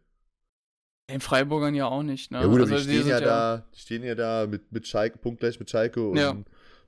Den 1.11 1.21
Freiburgern 1.21 1.75
ja 1.75 1.87
auch 1.87 2.03
nicht, 2.03 2.31
ne? 2.31 2.41
Ja, 2.41 2.47
gut, 2.47 2.61
aber 2.61 2.73
Also 2.73 2.77
die 2.89 2.95
stehen 2.97 3.09
ja, 3.09 3.21
da, 3.21 3.65
die 3.75 3.79
stehen 3.81 4.03
ja 4.03 4.15
da 4.15 4.47
mit, 4.47 4.71
mit 4.73 4.87
Schalke, 4.87 5.19
punktgleich 5.19 5.59
mit 5.59 5.71
Schalke 5.71 6.07
und, 6.07 6.17
Ja. 6.19 6.37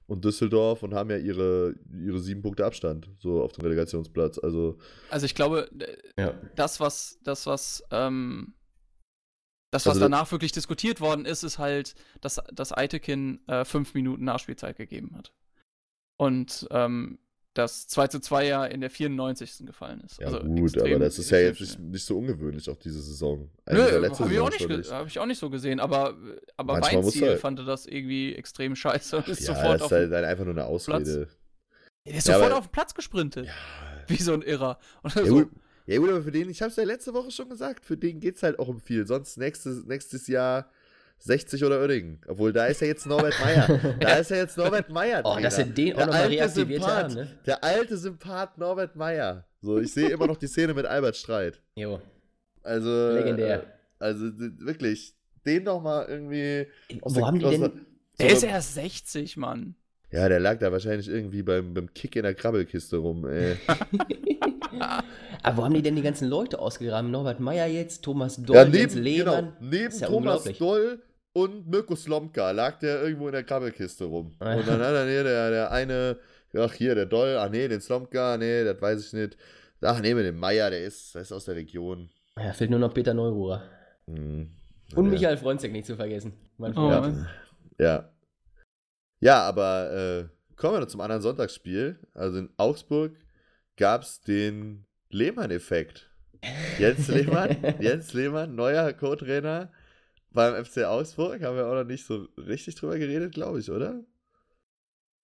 und 0.07 0.25
Düsseldorf 0.25 0.83
und 0.83 0.93
haben 0.95 1.09
ja 1.11 1.17
ihre, 1.17 1.75
ihre 2.05 2.21
sieben 2.21 2.43
Punkte 2.43 2.67
Abstand, 2.67 3.09
so 3.19 3.43
auf 3.43 3.53
dem 3.53 3.63
Relegationsplatz. 3.63 4.39
Also, 4.39 4.79
Also 5.09 5.25
ich 5.25 5.35
glaube, 5.35 5.71
Ja. 6.19 6.35
das, 6.55 6.81
was, 6.81 7.19
das, 7.23 7.47
was, 7.47 7.83
ähm, 7.91 8.53
das, 9.73 9.87
Also 9.87 9.91
was 9.91 9.99
da- 10.01 10.05
danach 10.17 10.31
wirklich 10.33 10.53
diskutiert 10.53 11.01
worden 11.01 11.25
ist, 11.25 11.43
ist 11.43 11.59
halt, 11.59 11.95
dass, 12.21 12.41
dass 12.53 12.77
Eitekin 12.77 13.41
äh, 13.49 13.65
fünf 13.65 13.95
Minuten 13.95 14.25
Nachspielzeit 14.25 14.77
gegeben 14.77 15.17
hat. 15.17 15.33
Und 16.19 16.67
ähm, 16.73 17.19
das 17.55 17.89
2 17.89 18.07
zu 18.09 18.21
2 18.21 18.47
ja 18.47 18.65
in 18.65 18.81
der 18.81 18.91
94. 18.91 19.67
gefallen 19.67 20.01
ist. 20.03 20.21
ja 20.21 20.27
also 20.27 20.41
gut, 20.41 20.79
aber 20.79 20.99
das 21.01 21.19
ist 21.19 21.31
ja 21.31 21.39
jetzt 21.39 21.61
nicht, 21.61 21.79
nicht 21.81 22.05
so 22.05 22.17
ungewöhnlich, 22.19 22.71
auch 22.71 22.77
diese 22.77 23.01
Saison. 23.03 23.51
Nö, 23.69 23.83
Eigentlich 23.83 23.91
ja 23.91 24.19
habe 24.21 24.33
ich, 24.33 24.41
auch 24.41 24.51
nicht 24.51 24.91
hab 24.93 25.07
ich 25.09 25.19
auch 25.19 25.27
nicht 25.27 25.39
so 25.39 25.51
gesehen, 25.51 25.81
aber, 25.81 26.17
aber 26.57 26.75
Manchmal 26.75 27.03
Weinziel 27.05 27.29
halt- 27.31 27.41
fand 27.41 27.59
das 27.59 27.87
irgendwie 27.87 28.35
extrem 28.35 28.77
scheiße 28.77 29.25
ist 29.27 29.41
Ja, 29.49 29.55
sofort 29.55 29.75
das 29.75 29.83
auf, 29.83 29.93
ist 29.93 30.13
halt 30.13 30.25
einfach 30.25 30.45
nur 30.45 30.55
eine 30.55 30.65
Ausrede. 30.65 31.29
der 32.07 32.15
ist 32.15 32.27
Ja, 32.29 32.35
sofort 32.35 32.53
aber- 32.53 32.59
auf 32.59 32.67
den 32.69 32.73
Platz 32.73 32.95
gesprintet. 32.95 33.47
Ja, 33.47 33.53
Wie 34.07 34.17
so 34.23 34.33
ein 34.33 34.43
Irrer. 34.43 34.79
Ja, 35.05 35.11
so, 35.27 35.35
gut, 35.35 35.51
ja 35.87 35.99
gut, 35.99 36.11
aber 36.11 36.23
für 36.23 36.31
den, 36.31 36.49
ich 36.51 36.63
hab's 36.63 36.77
ja 36.77 36.85
letzte 36.85 37.13
Woche 37.15 37.33
schon 37.33 37.49
gesagt, 37.49 37.85
für 37.85 37.97
den 37.97 38.21
geht's 38.21 38.45
halt 38.45 38.61
auch 38.61 38.69
um 38.69 38.79
viel. 38.79 39.07
Sonst 39.09 39.39
nächstes, 39.39 39.85
nächstes 39.87 40.29
Jahr 40.29 40.71
60 41.21 41.65
oder 41.65 41.81
Oerdingen. 41.81 42.21
Obwohl, 42.27 42.53
da 42.53 42.67
ist 42.67 42.81
ja 42.81 42.87
jetzt 42.89 43.07
Norbert 43.07 43.35
Meyer. 43.45 43.81
Da 44.01 44.15
ist 44.17 44.31
ja 44.31 44.39
jetzt 44.39 44.57
Norbert 44.57 44.89
Meyer 44.91 45.23
Oh, 45.25 45.39
dass 45.41 45.57
sie 45.57 45.65
den 45.65 45.93
auch 45.93 45.97
Der 45.99 46.07
nochmal 46.07 46.23
alte 46.23 46.35
reaktiviert 46.35 46.83
Sympath. 46.83 47.05
haben, 47.05 47.15
ne? 47.15 47.29
Der 47.47 47.65
alte 47.65 47.97
Sympath 47.97 48.59
Norbert 48.59 48.97
Meyer. 48.97 49.45
So, 49.63 49.79
ich 49.79 49.93
sehe 49.93 50.09
immer 50.09 50.27
noch 50.27 50.39
die 50.39 50.47
Szene 50.47 50.73
mit 50.75 50.87
Albert 50.87 51.17
Streit. 51.17 51.61
Jo, 51.75 52.01
Also. 52.63 53.11
legendär. 53.13 53.63
Äh, 53.63 53.67
also 53.99 54.25
wirklich, 54.59 55.15
den 55.45 55.65
noch 55.65 55.83
mal 55.83 56.07
irgendwie. 56.09 56.67
aus 57.03 57.15
Wo 57.15 57.19
der- 57.19 57.27
haben 57.27 57.39
die 57.39 57.45
denn. 57.45 57.61
der- 57.61 57.71
der 58.19 58.31
so 58.31 58.37
ist 58.37 58.43
erst 58.45 58.75
60, 58.75 59.37
Mann. 59.37 59.75
Ja, 60.13 60.29
der 60.29 60.41
lag 60.41 60.59
da 60.59 60.73
wahrscheinlich 60.73 61.09
irgendwie 61.09 61.43
beim, 61.43 61.73
beim 61.75 61.93
Kick 61.95 62.17
in 62.17 62.23
der 62.25 62.35
Krabbelkiste 62.35 62.97
rum, 62.97 63.27
ey. 63.29 63.57
Aber 65.43 65.57
wo 65.59 65.65
haben 65.65 65.75
die 65.75 65.83
denn 65.83 65.97
die 65.97 66.03
ganzen 66.03 66.29
Leute 66.29 66.59
ausgegraben? 66.59 67.11
Norbert 67.11 67.41
Meyer 67.41 67.67
jetzt, 67.67 68.03
Thomas 68.03 68.37
Doll, 68.43 68.57
ja, 68.57 68.65
Jens 68.65 68.95
neben, 68.95 69.05
Lehmann. 69.05 69.53
genau, 69.61 69.71
neben 69.71 69.99
ja 69.99 70.07
Thomas. 70.07 70.45
Doll 70.59 71.03
und 71.33 71.69
Mirko 71.69 71.95
Slomka 71.97 72.51
lag 72.51 72.79
der 72.79 73.03
irgendwo 73.03 73.27
in 73.29 73.33
der 73.33 73.45
Krabbelkiste 73.45 74.05
rum. 74.05 74.35
Ah, 74.41 74.55
Und 74.55 74.67
dann 74.67 74.81
hat 74.81 74.95
er 74.95 75.07
hier 75.09 75.23
der, 75.25 75.51
der 75.51 75.71
eine, 75.71 76.19
ach 76.57 76.73
hier, 76.73 76.95
der 76.95 77.07
Doll, 77.07 77.37
ach 77.39 77.49
nee, 77.51 77.69
den 77.69 77.81
Slomka, 77.81 78.37
nee, 78.37 78.65
das 78.65 78.81
weiß 78.81 79.07
ich 79.07 79.13
nicht. 79.13 79.37
Ach 79.83 80.01
nee, 80.01 80.15
mit 80.15 80.27
dem 80.27 80.39
Meier, 80.39 80.71
der 80.71 80.85
ist, 80.85 81.15
der 81.15 81.23
ist 81.23 81.33
aus 81.33 81.45
der 81.47 81.57
Region. 81.57 82.11
Ja, 82.37 82.53
fehlt 82.53 82.71
nur 82.71 82.79
noch 82.81 82.93
Peter 82.93 83.15
Neururer. 83.15 83.63
Hm. 84.07 84.51
Und 84.95 85.05
ja. 85.07 85.11
Michael 85.11 85.37
Fronzek 85.37 85.73
nicht 85.73 85.87
zu 85.87 85.97
vergessen. 85.97 86.33
Mein 86.59 86.73
Oh, 86.73 86.91
Freund. 86.91 87.15
Mann. 87.17 87.29
Ja. 87.79 88.11
Ja, 89.21 89.43
aber 89.43 89.93
äh, 89.93 90.57
kommen 90.57 90.75
wir 90.75 90.81
noch 90.81 90.87
zum 90.89 91.01
anderen 91.01 91.23
Sonntagsspiel. 91.23 91.99
Also 92.15 92.39
in 92.39 92.51
Augsburg 92.57 93.13
gab 93.77 94.03
es 94.03 94.21
den 94.21 94.85
Lehmann-Effekt. 95.11 96.11
Jens 96.79 97.09
Lehmann, 97.09 97.57
Jens 97.81 98.13
Lehmann, 98.15 98.55
neuer 98.55 98.93
Co-Trainer 98.95 99.71
beim 100.33 100.65
FC 100.65 100.85
Augsburg. 100.85 101.43
Haben 101.43 101.57
wir 101.57 101.67
auch 101.67 101.75
noch 101.75 101.85
nicht 101.85 102.07
so 102.07 102.29
richtig 102.37 102.75
drüber 102.77 102.99
geredet, 102.99 103.35
glaube 103.35 103.61
ich, 103.61 103.71
oder? 103.71 104.05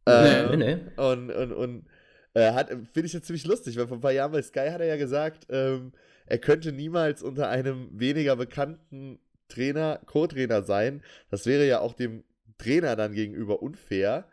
Ähm, 0.06 0.50
Nee, 0.50 0.56
nee. 0.56 0.78
Und, 0.96 1.30
und, 1.30 1.52
und 1.52 1.86
äh, 2.34 2.52
hat, 2.52 2.68
finde 2.68 3.06
ich 3.06 3.12
jetzt 3.12 3.26
ziemlich 3.26 3.46
lustig, 3.46 3.76
weil 3.76 3.86
vor 3.86 3.96
ein 3.96 4.02
paar 4.02 4.12
Jahren 4.12 4.32
bei 4.32 4.42
Sky 4.42 4.68
hat 4.70 4.80
er 4.80 4.86
ja 4.86 4.96
gesagt, 4.96 5.46
ähm, 5.50 5.92
er 6.26 6.38
könnte 6.38 6.72
niemals 6.72 7.22
unter 7.22 7.48
einem 7.48 7.88
weniger 7.92 8.36
bekannten 8.36 9.18
Trainer, 9.48 10.00
Co-Trainer 10.06 10.62
sein. 10.62 11.02
Das 11.30 11.46
wäre 11.46 11.66
ja 11.66 11.80
auch 11.80 11.94
dem 11.94 12.24
Trainer 12.58 12.96
dann 12.96 13.12
gegenüber 13.12 13.62
unfair, 13.62 14.28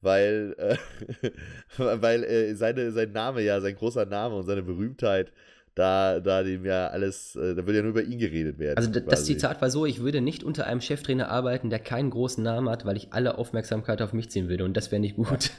weil, 0.00 0.54
äh, 0.58 1.30
weil 1.78 2.24
äh, 2.24 2.54
seine, 2.54 2.92
sein 2.92 3.12
Name 3.12 3.42
ja, 3.42 3.60
sein 3.60 3.76
großer 3.76 4.06
Name 4.06 4.36
und 4.36 4.44
seine 4.46 4.62
Berühmtheit, 4.62 5.32
da, 5.76 6.20
da 6.20 6.42
dem 6.42 6.64
ja 6.64 6.88
alles, 6.88 7.36
äh, 7.36 7.54
da 7.54 7.66
würde 7.66 7.74
ja 7.76 7.82
nur 7.82 7.90
über 7.90 8.02
ihn 8.02 8.18
geredet 8.18 8.58
werden. 8.58 8.78
Also 8.78 8.90
das 8.90 9.04
quasi. 9.04 9.34
Zitat 9.34 9.60
war 9.60 9.70
so, 9.70 9.86
ich 9.86 10.00
würde 10.00 10.20
nicht 10.20 10.42
unter 10.42 10.66
einem 10.66 10.80
Cheftrainer 10.80 11.28
arbeiten, 11.28 11.70
der 11.70 11.78
keinen 11.78 12.10
großen 12.10 12.42
Namen 12.42 12.68
hat, 12.68 12.86
weil 12.86 12.96
ich 12.96 13.12
alle 13.12 13.36
Aufmerksamkeit 13.38 14.00
auf 14.00 14.12
mich 14.12 14.30
ziehen 14.30 14.48
würde 14.48 14.64
und 14.64 14.76
das 14.76 14.90
wäre 14.90 15.00
nicht 15.00 15.16
gut. 15.16 15.50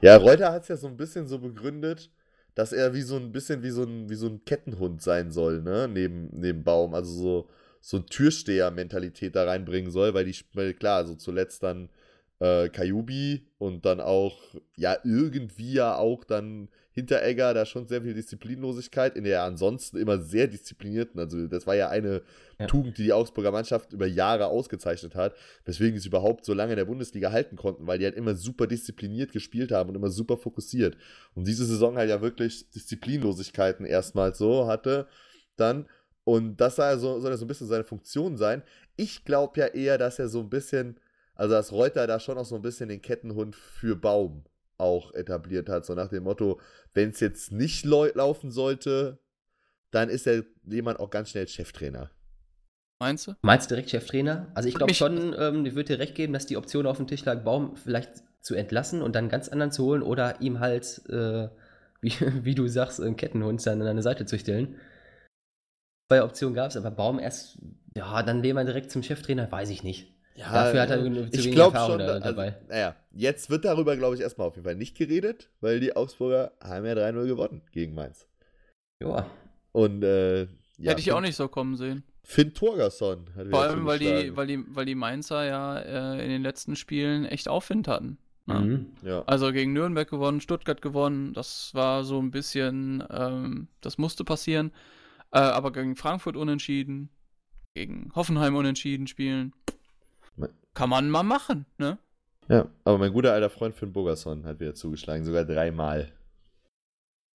Ja, 0.00 0.16
Reuter 0.16 0.52
hat 0.52 0.62
es 0.62 0.68
ja 0.68 0.76
so 0.76 0.86
ein 0.86 0.98
bisschen 0.98 1.26
so 1.26 1.38
begründet, 1.38 2.10
dass 2.54 2.72
er 2.72 2.92
wie 2.92 3.00
so 3.00 3.16
ein 3.16 3.32
bisschen 3.32 3.62
wie 3.62 3.70
so 3.70 3.84
ein, 3.84 4.10
wie 4.10 4.16
so 4.16 4.26
ein 4.26 4.44
Kettenhund 4.44 5.00
sein 5.00 5.30
soll, 5.30 5.62
ne? 5.62 5.88
Neben, 5.88 6.28
neben 6.32 6.62
Baum. 6.62 6.94
Also 6.94 7.12
so, 7.12 7.48
so 7.80 7.96
ein 7.98 8.06
Türsteher-Mentalität 8.06 9.34
da 9.34 9.44
reinbringen 9.44 9.90
soll, 9.90 10.12
weil 10.12 10.26
die, 10.26 10.36
weil 10.52 10.74
klar, 10.74 11.06
so 11.06 11.14
zuletzt 11.14 11.62
dann 11.62 11.88
äh, 12.40 12.68
Kajubi 12.68 13.46
und 13.56 13.86
dann 13.86 14.00
auch, 14.00 14.38
ja, 14.76 14.98
irgendwie 15.04 15.72
ja 15.72 15.96
auch 15.96 16.24
dann 16.24 16.68
Hinteregger, 16.94 17.54
da 17.54 17.66
schon 17.66 17.88
sehr 17.88 18.02
viel 18.02 18.14
Disziplinlosigkeit 18.14 19.16
in 19.16 19.24
der 19.24 19.42
ansonsten 19.42 19.96
immer 19.96 20.20
sehr 20.20 20.46
disziplinierten, 20.46 21.18
also 21.18 21.48
das 21.48 21.66
war 21.66 21.74
ja 21.74 21.88
eine 21.88 22.22
Ja. 22.58 22.66
Tugend, 22.68 22.98
die 22.98 23.02
die 23.02 23.12
Augsburger 23.12 23.50
Mannschaft 23.50 23.92
über 23.92 24.06
Jahre 24.06 24.46
ausgezeichnet 24.46 25.16
hat, 25.16 25.34
weswegen 25.64 25.98
sie 25.98 26.06
überhaupt 26.06 26.44
so 26.44 26.54
lange 26.54 26.74
in 26.74 26.76
der 26.76 26.84
Bundesliga 26.84 27.32
halten 27.32 27.56
konnten, 27.56 27.88
weil 27.88 27.98
die 27.98 28.04
halt 28.04 28.14
immer 28.14 28.36
super 28.36 28.68
diszipliniert 28.68 29.32
gespielt 29.32 29.72
haben 29.72 29.88
und 29.88 29.96
immer 29.96 30.10
super 30.10 30.36
fokussiert. 30.36 30.96
Und 31.34 31.48
diese 31.48 31.64
Saison 31.64 31.96
halt 31.96 32.10
ja 32.10 32.22
wirklich 32.22 32.70
Disziplinlosigkeiten 32.70 33.86
erstmals 33.86 34.38
so 34.38 34.68
hatte, 34.68 35.08
dann. 35.56 35.88
Und 36.22 36.58
das 36.58 36.76
soll, 36.76 36.96
so, 36.98 37.18
soll 37.18 37.32
ja 37.32 37.36
so 37.36 37.44
ein 37.44 37.48
bisschen 37.48 37.66
seine 37.66 37.84
Funktion 37.84 38.36
sein. 38.36 38.62
Ich 38.96 39.24
glaube 39.24 39.58
ja 39.58 39.66
eher, 39.66 39.98
dass 39.98 40.20
er 40.20 40.28
so 40.28 40.40
ein 40.40 40.48
bisschen, 40.48 41.00
also 41.34 41.54
dass 41.54 41.72
Reuter 41.72 42.06
da 42.06 42.20
schon 42.20 42.38
auch 42.38 42.46
so 42.46 42.54
ein 42.54 42.62
bisschen 42.62 42.88
den 42.88 43.02
Kettenhund 43.02 43.56
für 43.56 43.96
Baum 43.96 44.44
auch 44.78 45.12
etabliert 45.14 45.68
hat. 45.68 45.84
So 45.86 45.94
nach 45.94 46.08
dem 46.08 46.24
Motto, 46.24 46.60
wenn 46.92 47.10
es 47.10 47.20
jetzt 47.20 47.52
nicht 47.52 47.84
lau- 47.84 48.06
laufen 48.14 48.50
sollte, 48.50 49.18
dann 49.90 50.08
ist 50.08 50.26
er 50.26 50.44
jemand 50.64 50.98
auch 51.00 51.10
ganz 51.10 51.30
schnell 51.30 51.46
Cheftrainer. 51.48 52.10
Meinst 53.00 53.26
du? 53.26 53.34
Meinst 53.42 53.70
du 53.70 53.74
direkt 53.74 53.90
Cheftrainer? 53.90 54.48
Also 54.54 54.68
ich 54.68 54.74
glaube 54.74 54.94
schon, 54.94 55.34
ähm, 55.38 55.66
ich 55.66 55.74
würde 55.74 55.94
dir 55.94 55.98
recht 55.98 56.14
geben, 56.14 56.32
dass 56.32 56.46
die 56.46 56.56
Option 56.56 56.86
auf 56.86 56.96
dem 56.96 57.06
Tisch 57.06 57.24
lag, 57.24 57.42
Baum 57.44 57.76
vielleicht 57.76 58.22
zu 58.40 58.54
entlassen 58.54 59.02
und 59.02 59.14
dann 59.14 59.28
ganz 59.28 59.48
anderen 59.48 59.72
zu 59.72 59.84
holen 59.84 60.02
oder 60.02 60.40
ihm 60.40 60.60
halt, 60.60 61.02
äh, 61.08 61.48
wie, 62.00 62.12
wie 62.44 62.54
du 62.54 62.66
sagst, 62.68 63.00
einen 63.00 63.16
Kettenhund 63.16 63.64
dann 63.66 63.80
an 63.82 63.88
eine 63.88 64.02
Seite 64.02 64.26
zu 64.26 64.38
stellen. 64.38 64.76
Zwei 66.10 66.22
Optionen 66.22 66.54
gab 66.54 66.70
es, 66.70 66.76
aber 66.76 66.90
Baum 66.90 67.18
erst, 67.18 67.58
ja, 67.96 68.22
dann 68.22 68.42
Lehmann 68.42 68.66
direkt 68.66 68.90
zum 68.90 69.02
Cheftrainer, 69.02 69.50
weiß 69.50 69.70
ich 69.70 69.82
nicht. 69.82 70.13
Dafür 70.36 70.82
hat 70.82 70.90
er 70.90 71.02
zu 71.02 71.06
ich 71.06 71.44
wenig 71.44 71.52
glaube 71.52 71.76
Erfahrung 71.76 71.98
schon, 71.98 72.06
da, 72.06 72.12
also, 72.14 72.28
dabei. 72.28 72.56
naja, 72.68 72.96
jetzt 73.12 73.50
wird 73.50 73.64
darüber, 73.64 73.96
glaube 73.96 74.16
ich, 74.16 74.20
erstmal 74.20 74.48
auf 74.48 74.56
jeden 74.56 74.64
Fall 74.64 74.74
nicht 74.74 74.96
geredet, 74.96 75.48
weil 75.60 75.78
die 75.78 75.94
Augsburger 75.94 76.52
haben 76.62 76.84
ja 76.84 76.92
3-0 76.94 77.26
gewonnen 77.26 77.62
gegen 77.70 77.94
Mainz. 77.94 78.26
Ja, 79.00 79.30
Und, 79.72 80.02
äh, 80.02 80.42
ja, 80.78 80.90
Hätte 80.90 81.00
ich 81.00 81.12
auch 81.12 81.20
nicht 81.20 81.36
so 81.36 81.46
kommen 81.48 81.76
sehen. 81.76 82.02
Finn 82.24 82.54
Torgerson 82.54 83.26
hat 83.28 83.34
Vor 83.34 83.44
wieder 83.46 83.60
allem, 83.60 83.86
weil 83.86 83.98
die, 83.98 84.36
weil, 84.36 84.46
die, 84.46 84.64
weil 84.74 84.86
die 84.86 84.94
Mainzer 84.94 85.44
ja 85.44 85.78
äh, 85.78 86.24
in 86.24 86.30
den 86.30 86.42
letzten 86.42 86.74
Spielen 86.74 87.26
echt 87.26 87.48
Aufwind 87.48 87.86
hatten. 87.86 88.18
ne? 88.46 88.60
mhm. 88.60 88.86
Ja. 89.02 89.22
Also 89.26 89.52
gegen 89.52 89.72
Nürnberg 89.72 90.08
gewonnen, 90.08 90.40
Stuttgart 90.40 90.80
gewonnen. 90.80 91.34
Das 91.34 91.74
war 91.74 92.02
so 92.02 92.20
ein 92.20 92.30
bisschen, 92.30 93.04
ähm, 93.10 93.68
das 93.82 93.98
musste 93.98 94.24
passieren. 94.24 94.72
Äh, 95.32 95.40
aber 95.40 95.70
gegen 95.70 95.96
Frankfurt 95.96 96.36
unentschieden, 96.36 97.10
gegen 97.74 98.10
Hoffenheim 98.14 98.56
unentschieden 98.56 99.06
spielen. 99.06 99.52
Kann 100.74 100.90
man 100.90 101.08
mal 101.10 101.22
machen, 101.22 101.66
ne? 101.78 101.98
ja, 102.48 102.68
aber 102.84 102.98
mein 102.98 103.12
guter 103.12 103.32
alter 103.32 103.48
Freund 103.50 103.74
Finn 103.74 103.92
Bogerson 103.92 104.44
hat 104.44 104.60
wieder 104.60 104.74
zugeschlagen, 104.74 105.24
sogar 105.24 105.44
dreimal. 105.44 106.12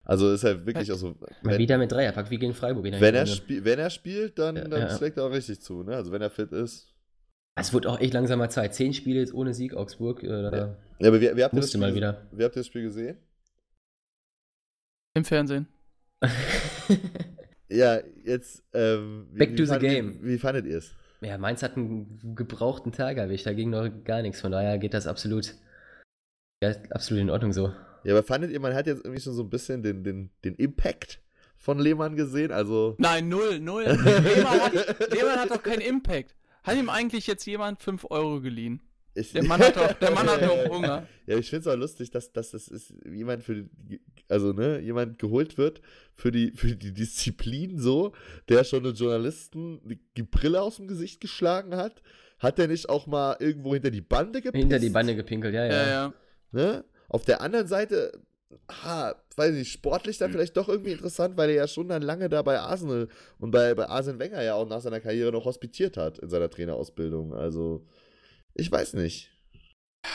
Also 0.03 0.31
ist 0.31 0.43
er 0.43 0.65
wirklich 0.65 0.91
auch 0.91 0.97
so. 0.97 1.09
Mal 1.09 1.29
Wenn, 1.43 1.57
wieder 1.59 1.77
mit 1.77 1.91
Dreierpack, 1.91 2.29
wie 2.31 2.37
gegen 2.37 2.53
Freiburg. 2.53 2.85
in 2.85 2.93
der 2.93 3.01
wenn, 3.01 3.15
er 3.15 3.25
spiel, 3.27 3.63
wenn 3.63 3.79
er 3.79 3.89
spielt, 3.89 4.37
dann, 4.39 4.55
Ja, 4.55 4.67
dann 4.67 4.81
ja. 4.81 4.97
schlägt 4.97 5.17
er 5.17 5.25
auch 5.25 5.31
richtig 5.31 5.61
zu, 5.61 5.83
ne? 5.83 5.95
Also 5.95 6.11
wenn 6.11 6.21
er 6.21 6.29
fit 6.31 6.51
ist. 6.51 6.93
Es 7.55 7.73
wird 7.73 7.85
auch 7.85 7.99
echt 7.99 8.13
langsamer 8.13 8.49
Zeit. 8.49 8.73
Zehn 8.73 8.93
Spiele 8.93 9.19
jetzt 9.19 9.33
ohne 9.33 9.53
Sieg, 9.53 9.73
Augsburg. 9.73 10.23
Äh, 10.23 10.27
da 10.27 10.77
Ja, 10.99 11.07
aber 11.09 11.19
wie, 11.21 11.35
wie 11.35 11.43
habt 11.43 11.53
ihr 11.53 11.59
das 11.61 11.69
Spiel, 11.69 11.81
mal 11.81 11.93
wieder. 11.93 12.27
Wie 12.31 12.43
habt 12.43 12.55
ihr 12.55 12.59
das 12.61 12.67
Spiel 12.67 12.83
gesehen? 12.83 13.17
Im 15.15 15.25
Fernsehen. 15.25 15.67
Ja, 17.71 17.99
jetzt. 18.23 18.63
Ähm, 18.73 19.27
wie, 19.31 19.37
Back 19.37 19.51
wie 19.51 19.55
to 19.57 19.65
the 19.65 19.69
fandet- 19.73 19.91
game. 19.91 20.23
Wie, 20.23 20.29
wie 20.33 20.37
fandet 20.39 20.65
ihr 20.65 20.79
es? 20.79 20.95
Ja, 21.21 21.37
Mainz 21.37 21.61
hat 21.63 21.75
einen 21.75 22.35
gebrauchten 22.35 22.91
Tag 22.91 23.17
erwischt, 23.17 23.45
da 23.45 23.53
ging 23.53 23.69
noch 23.69 23.89
gar 24.05 24.21
nichts. 24.21 24.39
Von 24.41 24.51
daher 24.51 24.77
geht 24.77 24.93
das 24.93 25.07
absolut, 25.07 25.55
ja, 26.63 26.73
absolut 26.91 27.21
in 27.21 27.29
Ordnung 27.29 27.51
so. 27.51 27.73
Ja, 28.03 28.13
aber 28.13 28.23
fandet 28.23 28.51
ihr, 28.51 28.59
man 28.59 28.73
hat 28.73 28.87
jetzt 28.87 29.03
irgendwie 29.03 29.21
schon 29.21 29.33
so 29.33 29.43
ein 29.43 29.49
bisschen 29.49 29.83
den, 29.83 30.03
den, 30.03 30.29
den 30.45 30.55
Impact 30.55 31.21
von 31.57 31.77
Lehmann 31.77 32.15
gesehen? 32.15 32.51
Also. 32.51 32.95
Nein, 32.97 33.27
null, 33.27 33.59
null. 33.59 33.83
Lehmann 33.85 34.61
hat, 34.61 35.11
Lehmann 35.11 35.39
hat 35.39 35.51
doch 35.51 35.61
keinen 35.61 35.81
Impact. 35.81 36.35
Hat 36.63 36.77
ihm 36.77 36.89
eigentlich 36.89 37.27
jetzt 37.27 37.45
jemand 37.45 37.81
5 37.81 38.05
Euro 38.09 38.41
geliehen? 38.41 38.81
Ich, 39.19 39.33
Der 39.33 39.43
Mann 39.43 39.59
hat 39.59 39.75
doch, 39.75 39.93
der 39.93 40.11
Mann 40.11 40.27
hat 40.27 40.41
doch 40.41 40.69
Hunger. 40.69 41.07
Ja, 41.25 41.37
ich 41.37 41.49
finde 41.49 41.61
es 41.61 41.67
auch 41.67 41.77
lustig, 41.77 42.09
dass, 42.11 42.31
dass 42.31 42.51
das 42.51 42.67
ist 42.67 42.93
jemand 43.05 43.43
für 43.43 43.63
die, 43.63 44.01
also 44.27 44.53
ne, 44.53 44.79
jemand 44.79 45.19
geholt 45.19 45.57
wird 45.57 45.81
für 46.15 46.31
die, 46.31 46.51
für 46.51 46.75
die 46.75 46.93
Disziplin 46.93 47.79
so, 47.79 48.13
der 48.47 48.63
schon 48.63 48.85
einen 48.85 48.95
Journalisten 48.95 49.81
die, 50.15 50.23
Brille 50.23 50.61
aus 50.61 50.77
dem 50.77 50.87
Gesicht 50.87 51.21
geschlagen 51.21 51.75
hat. 51.75 52.01
Hat 52.39 52.57
der 52.57 52.67
nicht 52.67 52.87
auch 52.87 53.05
mal 53.05 53.35
irgendwo 53.39 53.73
hinter 53.73 53.91
die 53.91 54.01
Bande 54.01 54.41
gepisst? 54.41 54.61
Hinter 54.61 54.79
die 54.79 54.89
Bande 54.89 55.15
gepinkelt, 55.15 55.53
ja, 55.53 55.65
ja. 55.65 55.73
Ja, 55.73 55.87
ja. 55.89 56.13
Ne? 56.51 56.85
Auf 57.09 57.25
der 57.25 57.41
anderen 57.41 57.67
Seite, 57.67 58.13
ah, 58.67 59.13
weiß 59.35 59.53
nicht, 59.53 59.71
sportlich 59.71 60.17
dann 60.17 60.31
vielleicht 60.31 60.55
doch 60.55 60.69
irgendwie 60.69 60.91
interessant, 60.91 61.35
weil 61.37 61.49
er 61.49 61.55
ja 61.55 61.67
schon 61.67 61.89
dann 61.89 62.01
lange 62.01 62.29
da 62.29 62.41
bei 62.41 62.59
Arsenal 62.59 63.09
und 63.39 63.51
bei, 63.51 63.73
bei 63.73 63.87
Arsene 63.87 64.19
Wenger 64.19 64.41
ja 64.41 64.53
auch 64.55 64.67
nach 64.67 64.81
seiner 64.81 65.01
Karriere 65.01 65.31
noch 65.31 65.45
hospitiert 65.45 65.97
hat 65.97 66.19
in 66.19 66.29
seiner 66.29 66.49
Trainerausbildung. 66.49 67.33
Also, 67.33 67.85
ich 68.53 68.71
weiß 68.71 68.93
nicht. 68.95 69.31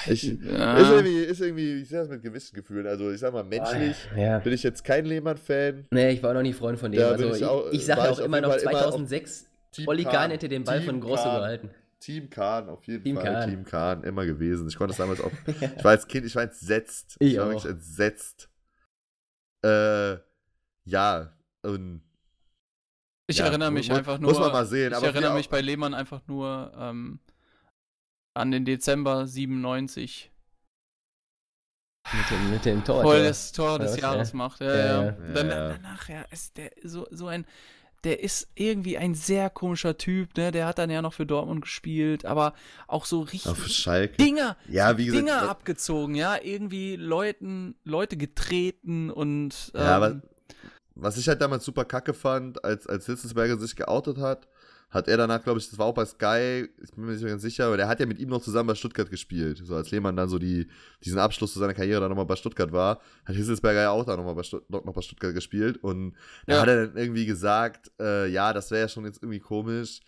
Ich, 0.06 0.22
Ja. 0.22 0.78
ist, 0.78 0.88
irgendwie, 0.90 1.18
ist 1.24 1.40
irgendwie, 1.40 1.72
ich 1.82 1.88
sehe 1.88 1.98
das 2.00 2.08
mit 2.08 2.22
gewissen 2.22 2.54
Gefühlen. 2.54 2.86
Also, 2.86 3.10
ich 3.10 3.20
sag 3.20 3.32
mal, 3.34 3.44
menschlich 3.44 3.96
Ja. 4.16 4.38
bin 4.38 4.52
ich 4.54 4.62
jetzt 4.62 4.82
kein 4.82 5.04
Lehmann-Fan. 5.04 5.86
Nee, 5.90 6.12
ich 6.12 6.22
war 6.22 6.30
auch 6.30 6.34
noch 6.34 6.42
nie 6.42 6.54
Freund 6.54 6.78
von 6.78 6.90
dem. 6.90 7.00
Ja, 7.00 7.08
also 7.08 7.28
ich 7.30 7.36
ich, 7.36 7.44
auch- 7.44 7.70
ich, 7.70 7.84
sage 7.84 8.00
auch 8.10 8.18
ich 8.18 8.24
immer 8.24 8.40
noch 8.40 8.50
Fall 8.50 8.60
immer 8.60 8.70
auf 8.86 8.94
2006, 8.94 9.46
Team 9.72 9.88
Olli 9.88 10.04
Kahn. 10.04 10.12
Kahn 10.12 10.30
hätte 10.30 10.48
den 10.48 10.64
Ball 10.64 10.78
Team 10.78 10.86
von 10.88 11.00
Grosso 11.00 11.24
Kahn. 11.24 11.36
gehalten. 11.40 11.70
Team 12.00 12.30
Kahn, 12.30 12.68
auf 12.70 12.84
jeden 12.86 13.04
Team 13.04 13.16
Fall. 13.16 13.24
Kahn. 13.24 13.50
Team 13.50 13.64
Kahn, 13.64 14.04
immer 14.04 14.24
gewesen. 14.26 14.68
Ich 14.68 14.76
konnte 14.76 14.92
es 14.92 14.98
damals 14.98 15.20
auch. 15.20 15.30
Ich 15.76 15.84
war 15.84 15.90
als 15.92 16.06
Kind, 16.06 16.26
ich 16.26 16.34
war 16.34 16.42
entsetzt. 16.44 17.16
Ich 17.18 17.36
war 17.36 17.44
auch. 17.44 17.48
wirklich 17.50 17.70
entsetzt. 17.70 18.48
Äh, 19.64 20.16
ja, 20.84 21.32
und 21.62 22.02
Ich 23.26 23.38
Ja, 23.38 23.46
erinnere 23.46 23.70
mich 23.70 23.88
mu- 23.88 23.96
einfach 23.96 24.18
nur. 24.18 24.30
muss 24.30 24.40
man 24.40 24.52
mal 24.52 24.66
sehen, 24.66 24.92
Ich 24.92 24.96
aber 24.96 25.06
erinnere 25.06 25.34
mich 25.34 25.46
auch- 25.46 25.50
bei 25.50 25.60
Lehmann 25.62 25.94
einfach 25.94 26.20
nur 26.26 26.72
ähm, 26.78 27.20
an 28.34 28.50
den 28.50 28.64
Dezember 28.64 29.26
97, 29.26 30.30
Mit 32.12 32.30
dem, 32.30 32.50
mit 32.50 32.64
dem 32.64 32.84
Tor. 32.84 33.14
er 33.14 33.24
das 33.28 33.52
Tor 33.52 33.78
des 33.78 33.92
was, 33.92 34.00
Jahres 34.00 34.30
ja. 34.32 34.36
macht. 34.36 34.60
Ja, 34.60 34.66
Ja, 34.74 34.76
ja. 34.76 35.02
ja. 35.04 35.10
Dann, 35.32 35.48
Ja, 35.48 35.54
ja. 35.68 35.68
Danach, 35.74 36.08
ja, 36.08 36.22
ist 36.30 36.56
der 36.56 36.70
so, 36.82 37.06
so 37.10 37.28
ein. 37.28 37.46
der 38.04 38.22
ist 38.22 38.48
irgendwie 38.54 38.98
ein 38.98 39.14
sehr 39.14 39.48
komischer 39.48 39.96
Typ, 39.96 40.36
ne? 40.36 40.50
Der 40.52 40.66
hat 40.66 40.78
dann 40.78 40.90
ja 40.90 41.00
noch 41.00 41.14
für 41.14 41.24
Dortmund 41.24 41.62
gespielt, 41.62 42.26
aber 42.26 42.52
auch 42.86 43.06
so 43.06 43.22
richtig 43.22 43.50
Auf 43.50 43.66
Schalke. 43.66 44.16
Dinger, 44.18 44.56
Ja, 44.68 44.98
wie 44.98 45.06
gesagt, 45.06 45.22
Dinger 45.26 45.40
das- 45.40 45.48
abgezogen, 45.48 46.14
ja, 46.14 46.36
irgendwie 46.42 46.96
Leuten, 46.96 47.76
Leute 47.84 48.16
getreten 48.18 49.10
und 49.10 49.72
ähm, 49.74 49.80
Ja, 49.80 49.96
aber 49.96 50.20
was 50.96 51.16
ich 51.16 51.26
halt 51.28 51.40
damals 51.40 51.64
super 51.64 51.84
kacke 51.86 52.12
fand, 52.14 52.62
als, 52.64 52.86
als 52.86 53.06
Hitzelsberger 53.06 53.58
sich 53.58 53.74
geoutet 53.74 54.18
hat, 54.18 54.46
hat 54.94 55.08
er 55.08 55.16
danach, 55.16 55.42
glaube 55.42 55.58
ich, 55.58 55.68
das 55.68 55.78
war 55.78 55.86
auch 55.86 55.94
bei 55.94 56.04
Sky, 56.04 56.68
ich 56.82 56.92
bin 56.92 57.04
mir 57.04 57.12
nicht 57.12 57.22
mehr 57.22 57.32
ganz 57.32 57.42
sicher, 57.42 57.66
aber 57.66 57.76
der 57.76 57.88
hat 57.88 57.98
ja 57.98 58.06
mit 58.06 58.20
ihm 58.20 58.28
noch 58.28 58.40
zusammen 58.40 58.68
bei 58.68 58.76
Stuttgart 58.76 59.10
gespielt. 59.10 59.60
So 59.64 59.74
als 59.74 59.90
Lehmann 59.90 60.14
dann 60.16 60.28
so 60.28 60.38
die, 60.38 60.68
diesen 61.04 61.18
Abschluss 61.18 61.52
zu 61.52 61.58
seiner 61.58 61.74
Karriere 61.74 62.00
dann 62.00 62.10
nochmal 62.10 62.26
bei 62.26 62.36
Stuttgart 62.36 62.70
war, 62.70 63.00
hat 63.24 63.34
Hitzelsberger 63.34 63.82
ja 63.82 63.90
auch 63.90 64.04
da 64.04 64.16
nochmal 64.16 64.36
bei, 64.36 64.44
Stutt 64.44 64.70
noch, 64.70 64.82
bei 64.82 65.02
Stuttgart 65.02 65.34
gespielt. 65.34 65.78
Und 65.82 66.14
da 66.46 66.54
Ja. 66.54 66.60
hat 66.62 66.68
er 66.68 66.86
dann 66.86 66.96
irgendwie 66.96 67.26
gesagt, 67.26 67.90
äh, 68.00 68.28
ja, 68.28 68.52
das 68.52 68.70
wäre 68.70 68.82
ja 68.82 68.88
schon 68.88 69.04
jetzt 69.04 69.20
irgendwie 69.20 69.40
komisch, 69.40 70.00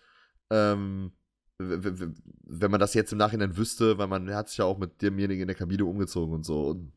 ähm, 0.49 1.11
wenn 1.59 2.71
man 2.71 2.79
das 2.79 2.93
jetzt 2.93 3.11
im 3.11 3.17
Nachhinein 3.17 3.57
wüsste, 3.57 3.97
weil 3.97 4.07
man 4.07 4.33
hat 4.33 4.47
sich 4.47 4.59
ja 4.59 4.65
auch 4.65 4.77
mit 4.77 5.01
demjenigen 5.01 5.41
in 5.41 5.47
der 5.47 5.55
Kabine 5.57 5.83
umgezogen 5.85 6.33
und 6.33 6.45
so. 6.45 6.67
Und 6.69 6.93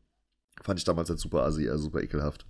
fand 0.63 0.79
ich 0.79 0.85
damals 0.85 1.09
halt 1.09 1.19
super 1.19 1.43
assi, 1.43 1.67
also 1.69 1.83
super 1.85 2.01
ekelhaft. 2.01 2.45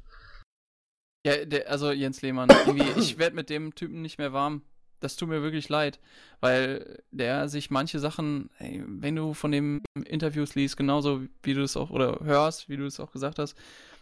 Ja, 1.26 1.46
der, 1.46 1.70
also 1.70 1.92
Jens 1.92 2.22
Lehmann, 2.22 2.50
ich 2.98 3.18
werde 3.18 3.36
mit 3.36 3.50
dem 3.50 3.74
Typen 3.76 4.02
nicht 4.02 4.18
mehr 4.18 4.34
warm. 4.34 4.62
Das 5.02 5.16
tut 5.18 5.30
mir 5.30 5.42
wirklich 5.42 5.68
leid, 5.68 6.00
weil 6.40 7.04
der 7.12 7.50
sich 7.50 7.70
manche 7.70 8.00
Sachen, 8.00 8.50
ey, 8.60 8.84
wenn 8.88 9.16
du 9.16 9.34
von 9.34 9.52
dem 9.52 9.82
Interviews 10.06 10.56
liest, 10.56 10.78
genauso 10.78 11.22
wie 11.44 11.54
du 11.54 11.64
es 11.64 11.76
auch, 11.76 11.90
oder 11.90 12.20
hörst, 12.24 12.70
wie 12.70 12.78
du 12.78 12.86
es 12.86 13.00
auch 13.00 13.12
gesagt 13.12 13.40
hast, 13.40 13.58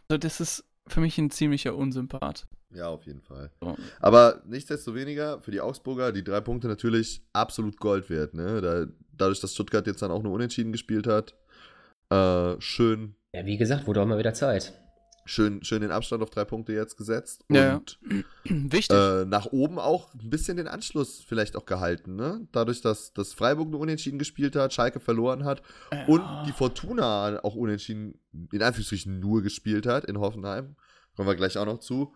so, 0.09 0.17
das 0.17 0.39
ist 0.39 0.65
für 0.87 0.99
mich 0.99 1.17
ein 1.17 1.31
ziemlicher 1.31 1.75
Unsympath. 1.75 2.47
Ja, 2.71 2.87
auf 2.87 3.05
jeden 3.05 3.21
Fall. 3.21 3.49
So. 3.61 3.75
Aber 3.99 4.43
nichtsdestoweniger, 4.45 5.39
für 5.41 5.51
die 5.51 5.61
Augsburger, 5.61 6.11
die 6.11 6.23
drei 6.23 6.41
Punkte 6.41 6.67
natürlich 6.67 7.21
absolut 7.33 7.77
Gold 7.79 8.09
wert. 8.09 8.33
Ne? 8.33 8.61
Da, 8.61 8.85
dadurch, 9.17 9.39
dass 9.39 9.53
Stuttgart 9.53 9.87
jetzt 9.87 10.01
dann 10.01 10.11
auch 10.11 10.21
nur 10.21 10.33
unentschieden 10.33 10.71
gespielt 10.71 11.07
hat, 11.07 11.33
äh, 12.11 12.59
schön, 12.59 13.15
Ja, 13.33 13.45
wie 13.45 13.57
gesagt, 13.57 13.87
wurde 13.87 14.01
auch 14.01 14.05
mal 14.05 14.17
wieder 14.17 14.33
Zeit. 14.33 14.73
Schön, 15.29 15.63
schön 15.63 15.81
den 15.81 15.91
Abstand 15.91 16.23
auf 16.23 16.29
drei 16.29 16.43
Punkte 16.43 16.73
jetzt 16.73 16.97
gesetzt. 16.97 17.45
Ja, 17.49 17.75
Und 17.75 17.99
Wichtig. 18.43 18.95
äh, 18.95 19.25
nach 19.25 19.47
oben 19.47 19.79
auch 19.79 20.13
ein 20.13 20.29
bisschen 20.29 20.57
den 20.57 20.67
Anschluss 20.67 21.21
vielleicht 21.21 21.55
auch 21.55 21.65
gehalten. 21.65 22.15
Ne? 22.15 22.47
Dadurch, 22.51 22.81
dass, 22.81 23.13
dass 23.13 23.33
Freiburg 23.33 23.69
nur 23.69 23.79
unentschieden 23.79 24.19
gespielt 24.19 24.55
hat, 24.55 24.73
Schalke 24.73 24.99
verloren 24.99 25.45
hat 25.45 25.61
und 26.07 26.23
die 26.47 26.51
Fortuna 26.51 27.39
auch 27.43 27.55
unentschieden, 27.55 28.19
in 28.51 28.63
Anführungsstrichen 28.63 29.19
nur 29.19 29.41
gespielt 29.41 29.85
hat 29.85 30.05
in 30.05 30.19
Hoffenheim. 30.19 30.75
Kommen 31.15 31.27
wir 31.27 31.35
gleich 31.35 31.57
auch 31.57 31.65
noch 31.65 31.79
zu. 31.79 32.13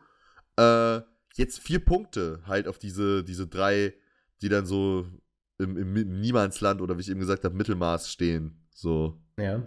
Äh, 0.57 1.01
jetzt 1.35 1.59
vier 1.59 1.79
Punkte 1.79 2.41
halt 2.45 2.67
auf 2.67 2.79
diese, 2.79 3.23
diese 3.23 3.47
drei, 3.47 3.93
die 4.41 4.49
dann 4.49 4.65
so 4.65 5.05
im, 5.59 5.77
im 5.77 6.19
Niemandsland 6.19 6.81
oder 6.81 6.97
wie 6.97 7.01
ich 7.01 7.09
eben 7.09 7.19
gesagt 7.19 7.43
habe, 7.43 7.55
Mittelmaß 7.55 8.11
stehen. 8.11 8.65
So. 8.73 9.21
Ja. 9.37 9.61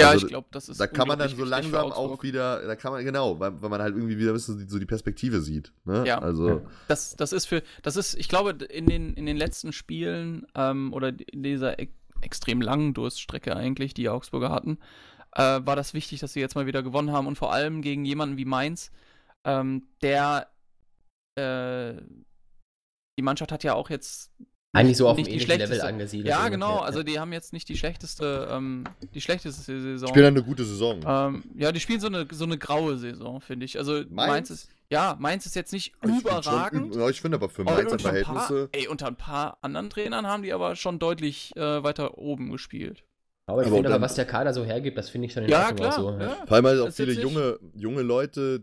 Ja, 0.00 0.10
also 0.10 0.26
ich 0.26 0.30
glaube, 0.30 0.48
das 0.50 0.68
ist 0.68 0.80
Da 0.80 0.86
kann 0.86 1.08
man 1.08 1.18
dann 1.18 1.28
so 1.28 1.44
langsam 1.44 1.92
auch 1.92 2.22
wieder, 2.22 2.66
da 2.66 2.76
kann 2.76 2.92
man, 2.92 3.04
genau, 3.04 3.38
weil, 3.38 3.60
weil 3.60 3.70
man 3.70 3.80
halt 3.80 3.94
irgendwie 3.94 4.18
wieder 4.18 4.38
so 4.38 4.54
die, 4.54 4.68
so 4.68 4.78
die 4.78 4.86
Perspektive 4.86 5.40
sieht. 5.40 5.72
Ne? 5.84 6.04
Ja. 6.06 6.18
Also, 6.18 6.62
Das, 6.88 7.16
das 7.16 7.32
ist 7.32 7.46
für, 7.46 7.62
das 7.82 7.96
ist, 7.96 8.14
ich 8.14 8.28
glaube, 8.28 8.50
in 8.64 8.86
den, 8.86 9.14
in 9.14 9.26
den 9.26 9.36
letzten 9.36 9.72
Spielen 9.72 10.46
ähm, 10.54 10.92
oder 10.92 11.08
in 11.08 11.42
dieser 11.42 11.78
e 11.78 11.88
extrem 12.22 12.60
langen 12.60 12.92
Durststrecke 12.92 13.56
eigentlich, 13.56 13.94
die 13.94 14.10
Augsburger 14.10 14.50
hatten, 14.50 14.78
äh, 15.36 15.60
war 15.64 15.74
das 15.74 15.94
wichtig, 15.94 16.20
dass 16.20 16.34
sie 16.34 16.40
jetzt 16.40 16.54
mal 16.54 16.66
wieder 16.66 16.82
gewonnen 16.82 17.12
haben 17.12 17.26
und 17.26 17.38
vor 17.38 17.50
allem 17.50 17.80
gegen 17.80 18.04
jemanden 18.04 18.36
wie 18.36 18.44
Mainz, 18.44 18.90
ähm, 19.44 19.88
der 20.02 20.48
äh, 21.36 21.94
die 23.18 23.22
Mannschaft 23.22 23.52
hat 23.52 23.64
ja 23.64 23.74
auch 23.74 23.90
jetzt 23.90 24.30
Eigentlich 24.72 24.96
so 24.98 25.08
auf 25.08 25.16
dem 25.16 25.24
nicht 25.24 25.30
die 25.30 25.42
ähnlichen 25.42 25.58
Level 25.70 25.80
angesiedelt. 25.80 26.28
ja, 26.28 26.36
ungefähr. 26.36 26.50
genau. 26.52 26.78
Also 26.78 27.02
die 27.02 27.18
haben 27.18 27.32
jetzt 27.32 27.52
nicht 27.52 27.68
die 27.68 27.76
schlechteste, 27.76 28.48
ähm, 28.52 28.84
die 29.14 29.20
schlechteste 29.20 29.80
Saison. 29.80 30.12
dann 30.14 30.24
eine 30.26 30.42
gute 30.44 30.64
Saison. 30.64 31.00
Ähm, 31.04 31.42
ja, 31.56 31.72
die 31.72 31.80
spielen 31.80 31.98
so 32.00 32.06
eine, 32.06 32.26
so 32.30 32.44
eine 32.44 32.56
graue 32.56 32.96
Saison, 32.96 33.40
finde 33.40 33.66
ich. 33.66 33.78
Also 33.78 33.94
Mainz? 33.94 34.10
Mainz? 34.30 34.50
ist, 34.50 34.68
ja, 34.88 35.16
Mainz 35.18 35.44
ist 35.46 35.56
jetzt 35.56 35.72
nicht 35.72 35.92
Ich 36.04 36.08
find 36.08 36.22
schon 36.22 36.30
überragend. 36.30 36.94
üb- 36.94 37.00
ja, 37.00 37.08
ich 37.08 37.20
finde 37.20 37.36
aber 37.36 37.48
für 37.48 37.64
Mainzer 37.64 37.80
unter 37.82 37.94
ein 37.94 37.98
Verhältnisse. 38.00 38.68
Paar, 38.68 38.80
ey, 38.80 38.86
unter 38.86 39.06
ein 39.08 39.16
paar 39.16 39.58
anderen 39.60 39.90
Trainern 39.90 40.26
haben 40.28 40.44
die 40.44 40.52
aber 40.52 40.76
schon 40.76 41.00
deutlich 41.00 41.50
äh, 41.56 41.82
weiter 41.82 42.18
oben 42.18 42.52
gespielt. 42.52 43.02
Aber 43.46 43.62
ich 43.62 43.66
Aber 43.66 43.74
finde 43.76 43.92
aber, 43.92 44.00
was 44.00 44.14
der 44.14 44.24
Kader 44.26 44.54
so 44.54 44.64
hergibt, 44.64 44.96
das 44.96 45.10
finde 45.10 45.26
ich 45.26 45.32
schon 45.32 45.42
in 45.42 45.50
Ja, 45.50 45.66
Ordnung 45.66 45.76
klar. 45.78 45.92
so. 45.94 46.10
ja. 46.12 46.36
Vor 46.46 46.56
allem 46.56 46.66
halt 46.66 46.80
auch 46.80 46.92
viele 46.92 47.12
junge, 47.14 47.58
junge 47.74 48.02
Leute, 48.02 48.62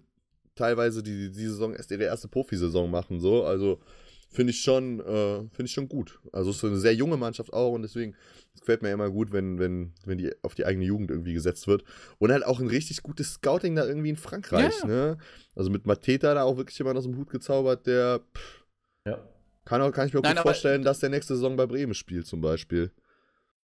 teilweise, 0.55 1.03
die 1.03 1.29
die 1.31 1.45
Saison 1.47 1.73
erst 1.73 1.91
ihre 1.91 2.03
erste 2.05 2.29
Profisaison 2.29 2.89
machen, 2.89 3.19
so. 3.19 3.43
Also 3.43 3.81
finde 4.29 4.51
ich 4.51 4.61
schon, 4.61 4.99
äh, 4.99 5.39
finde 5.49 5.65
ich 5.65 5.71
schon 5.71 5.87
gut. 5.89 6.19
Also 6.31 6.51
es 6.51 6.57
ist 6.57 6.63
eine 6.65 6.77
sehr 6.77 6.93
junge 6.93 7.17
Mannschaft 7.17 7.53
auch 7.53 7.73
und 7.73 7.81
deswegen 7.81 8.15
es 8.53 8.61
gefällt 8.61 8.81
mir 8.81 8.91
immer 8.91 9.09
gut, 9.09 9.31
wenn, 9.31 9.59
wenn, 9.59 9.93
wenn 10.05 10.17
die 10.17 10.31
auf 10.43 10.55
die 10.55 10.65
eigene 10.65 10.85
Jugend 10.85 11.11
irgendwie 11.11 11.33
gesetzt 11.33 11.67
wird. 11.67 11.83
Und 12.19 12.31
halt 12.31 12.45
auch 12.45 12.59
ein 12.59 12.67
richtig 12.67 13.03
gutes 13.03 13.33
Scouting 13.33 13.75
da 13.75 13.85
irgendwie 13.85 14.09
in 14.09 14.15
Frankreich, 14.17 14.83
Ja. 14.83 14.87
ne? 14.87 15.17
Also 15.55 15.69
mit 15.69 15.85
Mateta 15.85 16.33
da 16.33 16.43
auch 16.43 16.57
wirklich 16.57 16.77
jemand 16.77 16.97
aus 16.97 17.05
dem 17.05 17.17
Hut 17.17 17.29
gezaubert, 17.29 17.87
der 17.87 18.21
pff, 18.35 18.65
Ja. 19.07 19.19
kann, 19.65 19.81
auch, 19.81 19.91
kann 19.91 20.07
ich 20.07 20.13
mir 20.13 20.19
auch 20.19 20.23
Nein, 20.23 20.35
gut 20.35 20.41
vorstellen, 20.41 20.83
dass 20.83 20.99
der 20.99 21.09
nächste 21.09 21.35
Saison 21.35 21.55
bei 21.55 21.65
Bremen 21.65 21.93
spielt, 21.93 22.25
zum 22.27 22.41
Beispiel. 22.41 22.91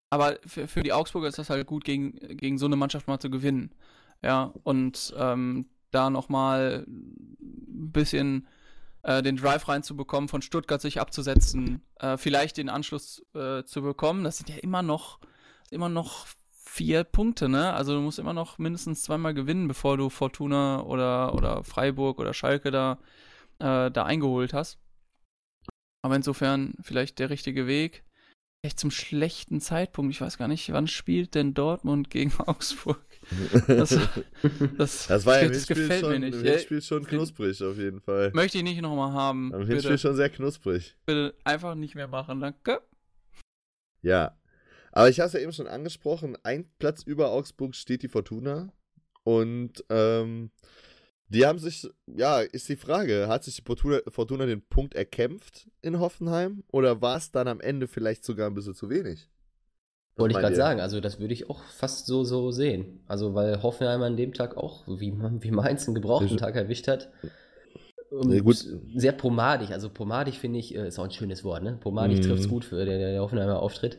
Aber 0.10 0.38
für, 0.46 0.68
für 0.68 0.84
die 0.84 0.94
Augsburger 0.94 1.28
ist 1.28 1.40
das 1.40 1.50
halt 1.50 1.66
gut, 1.66 1.84
gegen, 1.84 2.14
gegen 2.38 2.58
so 2.58 2.68
eine 2.68 2.76
Mannschaft 2.76 3.08
mal 3.08 3.20
zu 3.20 3.30
gewinnen. 3.30 3.72
Ja, 4.22 4.54
und 4.64 5.14
ähm, 5.18 5.66
da 5.92 6.10
nochmal 6.10 6.86
ein 6.88 7.92
bisschen 7.92 8.48
äh, 9.04 9.22
den 9.22 9.38
Drive 9.38 9.68
reinzubekommen, 9.68 10.30
von 10.30 10.42
Stuttgart 10.42 10.82
sich 10.82 11.00
abzusetzen, 11.00 11.82
äh, 12.00 12.18
vielleicht 12.18 12.58
den 12.58 12.70
Anschluss 12.70 13.24
äh, 13.36 13.64
zu 13.64 13.82
bekommen. 13.82 14.24
Das 14.24 14.38
sind 14.38 14.50
ja 14.50 14.58
immer 14.58 14.82
noch, 14.82 15.20
immer 15.70 15.90
noch 15.90 16.26
vier 16.50 17.04
Punkte, 17.04 17.50
ne? 17.50 17.74
Also 17.74 17.94
du 17.94 18.00
musst 18.02 18.18
immer 18.18 18.34
noch 18.34 18.58
mindestens 18.58 19.04
zweimal 19.04 19.34
gewinnen, 19.34 19.68
bevor 19.68 19.98
du 19.98 20.10
Fortuna 20.10 20.82
oder, 20.82 21.36
oder 21.36 21.64
Freiburg 21.64 22.20
oder 22.20 22.34
Schalke 22.34 22.72
da, 22.72 22.98
äh, 23.60 23.92
da 23.92 24.06
eingeholt 24.06 24.54
hast. 24.54 24.80
Aber 26.02 26.16
insofern 26.16 26.74
vielleicht 26.82 27.20
der 27.20 27.30
richtige 27.30 27.68
Weg. 27.68 28.04
Echt 28.66 28.80
zum 28.80 28.92
schlechten 28.92 29.60
Zeitpunkt. 29.60 30.14
Ich 30.14 30.22
weiß 30.22 30.38
gar 30.38 30.48
nicht, 30.48 30.72
wann 30.72 30.88
spielt 30.88 31.36
denn 31.36 31.54
Dortmund 31.54 32.10
gegen 32.10 32.34
Augsburg? 32.40 33.06
Das, 33.68 33.90
das, 34.78 35.08
Das 35.08 35.26
war 35.26 35.42
ja 35.42 35.48
das 35.48 35.58
Hinspiel 35.58 35.76
gefällt 35.76 36.02
schon, 36.02 36.12
mir 36.12 36.20
nicht. 36.20 36.34
im 36.36 36.44
Hinspiel 36.44 36.82
schon 36.82 37.06
knusprig 37.06 37.62
auf 37.64 37.78
jeden 37.78 38.02
Fall. 38.02 38.32
möchte 38.34 38.58
ich 38.58 38.64
nicht 38.64 38.82
nochmal 38.82 39.14
haben. 39.14 39.54
Am 39.54 39.62
Hinspiel 39.66 39.92
Bitte, 39.92 39.98
schon 39.98 40.16
sehr 40.16 40.30
knusprig. 40.30 40.96
bitte 41.06 41.34
einfach 41.44 41.76
nicht 41.76 41.96
mehr 41.96 42.08
machen, 42.08 42.40
danke. 42.40 42.82
Ja. 44.02 44.38
Aber 44.92 45.10
ich 45.10 45.20
habe 45.20 45.28
es 45.28 45.34
ja 45.34 45.40
eben 45.40 45.54
schon 45.54 45.68
angesprochen, 45.68 46.38
ein 46.44 46.70
Platz 46.78 47.04
über 47.04 47.32
Augsburg 47.32 47.76
steht 47.76 48.04
die 48.04 48.08
Fortuna. 48.10 48.72
Und 49.24 49.84
ähm, 49.90 50.52
die 51.30 51.46
haben 51.46 51.58
sich, 51.58 51.90
ja, 52.06 52.42
ist 52.42 52.70
die 52.70 52.76
Frage, 52.76 53.28
hat 53.28 53.44
sich 53.44 53.56
die 53.56 53.62
Fortuna, 53.64 54.00
Fortuna 54.10 54.46
den 54.46 54.62
Punkt 54.68 54.94
erkämpft 54.94 55.68
in 55.82 56.00
Hoffenheim? 56.00 56.64
Oder 56.72 57.02
war 57.02 57.18
es 57.18 57.32
dann 57.32 57.48
am 57.48 57.60
Ende 57.62 57.88
vielleicht 57.88 58.24
sogar 58.24 58.48
ein 58.48 58.54
bisschen 58.54 58.76
zu 58.76 58.90
wenig? 58.90 59.30
Wollte 60.18 60.34
ich 60.36 60.40
gerade 60.40 60.56
sagen, 60.56 60.80
also 60.80 61.02
das 61.02 61.20
würde 61.20 61.34
ich 61.34 61.50
auch 61.50 61.64
fast 61.64 62.06
so, 62.06 62.24
so 62.24 62.52
sehen. 62.52 63.00
Also 63.08 63.34
weil 63.34 63.62
Hoffenheim 63.64 64.02
an 64.04 64.16
dem 64.18 64.34
Tag 64.34 64.58
auch, 64.58 64.88
wie, 64.88 65.14
wie 65.42 65.52
Mainz 65.52 65.88
einen 65.88 65.96
gebrauchten 65.96 66.38
Tag 66.38 66.56
erwischt 66.56 66.88
hat. 66.88 67.10
Und 68.12 68.32
Ja, 68.32 68.42
gut. 68.42 68.64
Sehr 68.96 69.12
pomadig, 69.12 69.72
also 69.72 69.90
pomadig 69.90 70.38
finde 70.38 70.60
ich, 70.60 70.76
äh, 70.76 70.88
ist 70.88 71.00
auch 71.00 71.06
ein 71.06 71.12
schönes 71.12 71.44
Wort, 71.44 71.64
ne? 71.64 71.78
Pomadig 71.80 72.20
Mhm. 72.20 72.22
trifft 72.22 72.42
es 72.44 72.50
gut 72.50 72.64
für 72.64 72.86
der, 72.86 72.98
der 72.98 73.22
Hoffenheimer 73.22 73.60
Auftritt. 73.60 73.98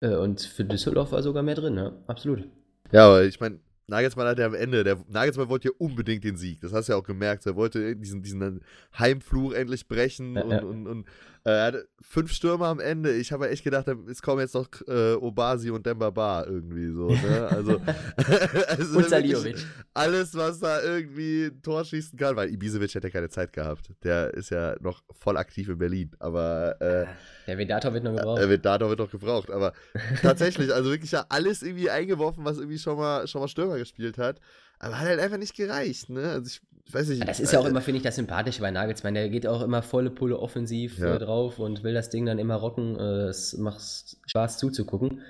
Äh, 0.00 0.16
Und 0.16 0.40
für 0.40 0.64
Düsseldorf 0.64 1.12
war 1.12 1.22
sogar 1.22 1.42
mehr 1.42 1.54
drin, 1.54 1.74
ne? 1.74 1.92
Absolut. 2.06 2.44
Ja, 2.92 3.06
aber 3.06 3.24
ich 3.24 3.40
meine, 3.40 3.58
Nagelsmann 3.88 4.26
hat 4.26 4.38
ja 4.38 4.46
am 4.46 4.54
Ende, 4.54 4.84
der 4.84 4.98
Nagelsmann 5.08 5.48
wollte 5.48 5.68
ja 5.68 5.74
unbedingt 5.78 6.24
den 6.24 6.36
Sieg. 6.36 6.60
Das 6.60 6.72
hast 6.72 6.88
du 6.88 6.92
ja 6.92 6.98
auch 6.98 7.04
gemerkt. 7.04 7.44
Er 7.46 7.56
wollte 7.56 7.94
diesen, 7.96 8.22
diesen 8.22 8.60
Heimfluch 8.98 9.52
endlich 9.52 9.86
brechen 9.86 10.36
Ja, 10.36 10.42
und, 10.42 10.50
ja. 10.50 10.62
und, 10.62 10.86
und 10.86 11.06
äh, 11.44 11.50
er 11.50 11.64
hatte 11.64 11.88
fünf 12.00 12.32
Stürmer 12.32 12.66
am 12.66 12.78
Ende. 12.78 13.12
Ich 13.16 13.32
habe 13.32 13.48
echt 13.48 13.64
gedacht, 13.64 13.88
es 13.88 14.22
kommen 14.22 14.40
jetzt 14.40 14.54
noch 14.54 14.68
äh, 14.86 15.14
Obasi 15.14 15.70
und 15.70 15.84
Dembaba 15.84 16.44
irgendwie 16.44 16.92
so. 16.92 17.08
Ne? 17.08 17.48
Also, 17.50 17.80
also 18.68 18.98
Und 18.98 19.08
Saliovic. 19.08 19.56
Alles, 19.94 20.34
was 20.34 20.60
da 20.60 20.80
irgendwie 20.82 21.46
ein 21.46 21.62
Tor 21.62 21.84
schießen 21.84 22.18
kann, 22.18 22.36
weil 22.36 22.50
Ibisevic 22.50 22.94
hätte 22.94 23.10
keine 23.10 23.28
Zeit 23.28 23.52
gehabt. 23.52 23.90
Der 24.04 24.32
ist 24.34 24.50
ja 24.50 24.76
noch 24.80 25.02
voll 25.18 25.36
aktiv 25.36 25.68
in 25.68 25.78
Berlin. 25.78 26.10
Aber 26.20 26.80
äh, 26.80 27.06
Der 27.46 27.58
Vedator 27.58 27.92
wird 27.92 28.04
noch 28.04 28.14
gebraucht. 28.14 28.40
er 28.40 28.48
wird, 28.48 28.64
da 28.64 28.80
wird 28.80 28.98
noch 28.98 29.10
gebraucht, 29.10 29.50
aber 29.50 29.72
tatsächlich, 30.22 30.72
also 30.72 30.90
wirklich 30.90 31.10
ja 31.10 31.26
alles 31.28 31.62
irgendwie 31.62 31.90
eingeworfen, 31.90 32.44
was 32.44 32.58
irgendwie 32.58 32.78
schon 32.78 32.96
mal, 32.96 33.26
schon 33.26 33.40
mal 33.40 33.48
Stürmer 33.48 33.78
gespielt 33.78 34.18
hat. 34.18 34.38
Aber 34.82 34.98
hat 34.98 35.06
halt 35.08 35.20
einfach 35.20 35.38
nicht 35.38 35.54
gereicht, 35.56 36.10
ne? 36.10 36.28
Also 36.30 36.48
ich, 36.48 36.60
ich 36.86 36.92
weiß 36.92 37.08
nicht. 37.08 37.26
Das 37.26 37.40
ist 37.40 37.52
ja 37.52 37.60
auch 37.60 37.64
äh, 37.66 37.70
immer, 37.70 37.80
finde 37.80 37.98
ich, 37.98 38.02
das 38.02 38.16
Sympathische 38.16 38.60
bei 38.60 38.70
Nagelsmann. 38.70 39.14
Der 39.14 39.28
geht 39.28 39.46
auch 39.46 39.62
immer 39.62 39.80
volle 39.82 40.10
Pulle 40.10 40.38
offensiv 40.38 40.98
Ja. 40.98 41.14
äh, 41.14 41.18
drauf 41.18 41.58
und 41.58 41.82
will 41.84 41.94
das 41.94 42.10
Ding 42.10 42.26
dann 42.26 42.38
immer 42.38 42.56
rocken. 42.56 42.96
Äh, 42.98 43.28
Es 43.28 43.56
macht 43.56 43.80
Spaß 44.26 44.58
zuzugucken. 44.58 45.22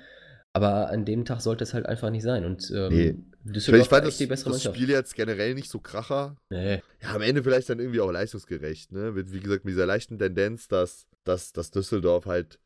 Aber 0.55 0.89
an 0.89 1.05
dem 1.05 1.25
Tag 1.25 1.41
sollte 1.41 1.63
es 1.63 1.73
halt 1.73 1.85
einfach 1.85 2.09
nicht 2.09 2.23
sein. 2.23 2.45
Und 2.45 2.69
ähm, 2.75 2.89
Nee. 2.89 3.15
Düsseldorf 3.43 3.83
Ich 3.83 3.89
fand 3.89 4.05
das, 4.07 4.17
die 4.17 4.25
bessere 4.27 4.49
das 4.51 4.57
Mannschaft. 4.59 4.75
Spiel 4.75 4.89
jetzt 4.89 5.15
generell 5.15 5.53
nicht 5.53 5.69
so 5.69 5.79
kracher. 5.79 6.35
Nee. 6.49 6.81
Ja, 7.01 7.13
am 7.15 7.21
Ende 7.21 7.43
vielleicht 7.43 7.69
dann 7.69 7.79
irgendwie 7.79 7.99
auch 8.01 8.11
leistungsgerecht, 8.11 8.91
ne? 8.91 9.11
Mit, 9.11 9.31
wie 9.33 9.39
gesagt, 9.39 9.65
mit 9.65 9.73
dieser 9.73 9.85
leichten 9.85 10.17
Tendenz, 10.17 10.67
dass, 10.67 11.07
dass, 11.25 11.51
dass 11.53 11.69
Düsseldorf 11.71 12.25
halt, 12.25 12.59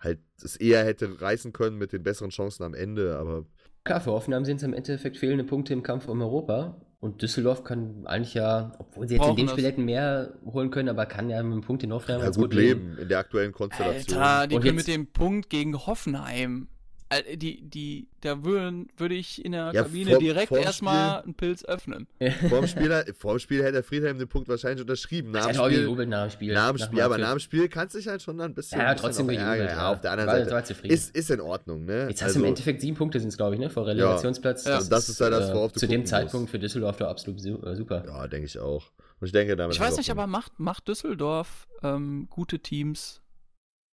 halt 0.00 0.20
es 0.42 0.56
eher 0.56 0.84
hätte 0.84 1.20
reißen 1.20 1.52
können 1.52 1.76
mit 1.78 1.92
den 1.92 2.02
besseren 2.02 2.30
Chancen 2.30 2.62
am 2.64 2.74
Ende, 2.74 3.16
aber 3.16 3.44
Klar, 3.84 4.00
für 4.00 4.12
Hoffenheim 4.12 4.44
sind 4.44 4.58
es 4.58 4.62
im 4.62 4.74
Endeffekt 4.74 5.16
fehlende 5.16 5.44
Punkte 5.44 5.72
im 5.72 5.82
Kampf 5.82 6.08
um 6.08 6.20
Europa. 6.20 6.76
Und 7.00 7.20
Düsseldorf 7.20 7.64
kann 7.64 8.02
eigentlich 8.06 8.34
ja, 8.34 8.72
obwohl 8.78 9.08
sie 9.08 9.14
jetzt 9.14 9.22
in 9.22 9.26
Brauchen 9.26 9.36
dem 9.38 9.46
das. 9.46 9.52
Spiel 9.54 9.64
hätten 9.64 9.84
mehr 9.84 10.34
holen 10.44 10.70
können, 10.70 10.88
aber 10.88 11.04
kann 11.06 11.28
ja 11.28 11.42
mit 11.42 11.52
einem 11.52 11.62
Punkt 11.62 11.82
in 11.82 11.92
Hoffenheim 11.92 12.20
ja, 12.20 12.26
ganz 12.26 12.36
gut 12.36 12.54
leben 12.54 12.96
in 12.96 13.08
der 13.08 13.18
aktuellen 13.18 13.50
Konstellation. 13.50 14.18
Alter, 14.20 14.46
die 14.46 14.54
Und 14.54 14.62
können 14.62 14.78
jetzt- 14.78 14.86
mit 14.86 14.96
dem 14.96 15.06
Punkt 15.08 15.50
gegen 15.50 15.74
Hoffenheim. 15.76 16.68
Al- 17.12 17.36
Die, 17.36 17.62
die, 17.62 18.08
da 18.22 18.44
würden, 18.44 18.88
würde 18.96 19.14
ich 19.14 19.44
in 19.44 19.52
der 19.52 19.72
Ja, 19.72 19.82
Kabine 19.82 20.12
vor- 20.12 20.18
direkt 20.20 20.52
erstmal 20.52 21.22
einen 21.22 21.34
Pilz 21.34 21.64
öffnen. 21.64 22.06
Vorm 22.48 22.66
Spiel, 22.66 23.04
vorm 23.18 23.38
Spiel 23.38 23.60
hätte 23.62 23.72
der 23.72 23.82
Friedhelm 23.84 24.18
den 24.18 24.28
Punkt 24.28 24.48
wahrscheinlich 24.48 24.80
unterschrieben. 24.80 25.30
Nach 25.30 25.40
Ich 25.40 25.46
dem 25.46 25.50
hätte 25.52 25.62
auch 25.62 25.66
Spiel, 25.66 25.78
gejubelt 25.80 26.08
nach 26.08 26.22
dem 26.26 26.30
Spiel. 26.30 26.54
nach 26.54 26.68
dem 26.70 26.78
Spiel 26.78 27.00
aber 27.02 27.18
nach 27.18 27.30
dem 27.32 27.38
Spiel 27.40 27.68
kannst 27.68 27.94
du 27.94 27.98
dich 27.98 28.08
halt 28.08 28.22
schon 28.22 28.38
dann 28.38 28.52
ein 28.52 28.54
bisschen, 28.54 28.78
Ja, 28.80 28.86
ein 28.86 28.94
bisschen 28.94 29.06
trotzdem 29.08 29.28
gejubelt, 29.28 29.48
ärgern. 29.60 29.68
ja. 29.76 29.92
Auf 29.92 30.00
der 30.00 30.10
anderen 30.12 30.28
War- 30.30 30.38
Seite 30.38 30.50
war 30.52 30.64
zufrieden. 30.64 30.94
ist, 30.94 31.14
ist 31.16 31.30
in 31.30 31.40
Ordnung, 31.40 31.84
ne? 31.84 32.06
Jetzt 32.08 32.22
hast 32.22 32.34
du 32.34 32.40
im 32.40 32.44
Endeffekt 32.46 32.80
sieben 32.80 32.96
Punkte 32.96 33.20
sind 33.20 33.28
es, 33.28 33.36
glaube 33.36 33.54
ich, 33.54 33.60
ne? 33.60 33.70
Vor 33.70 33.86
Relegationsplatz. 33.86 34.64
Ja. 34.64 34.82
Das 34.82 35.08
ist 35.08 35.20
ja 35.20 35.30
das, 35.30 35.50
äh, 35.50 35.54
worauf 35.54 35.72
du 35.72 35.80
Zu 35.80 35.86
dem 35.88 36.06
Zeitpunkt 36.06 36.34
musst. 36.44 36.50
für 36.50 36.58
Düsseldorf 36.58 36.96
doch 36.96 37.08
absolut 37.08 37.44
äh, 37.44 37.76
super. 37.76 38.04
Ja, 38.06 38.26
denke 38.26 38.46
ich 38.46 38.58
auch. 38.58 38.90
Und 39.20 39.26
ich 39.26 39.32
denke, 39.32 39.54
damit 39.56 39.74
Ich 39.74 39.80
weiß 39.80 39.96
nicht, 39.98 40.10
aber 40.10 40.26
macht, 40.26 40.58
macht 40.58 40.88
Düsseldorf 40.88 41.68
ähm, 41.82 42.26
gute 42.30 42.58
Teams 42.58 43.20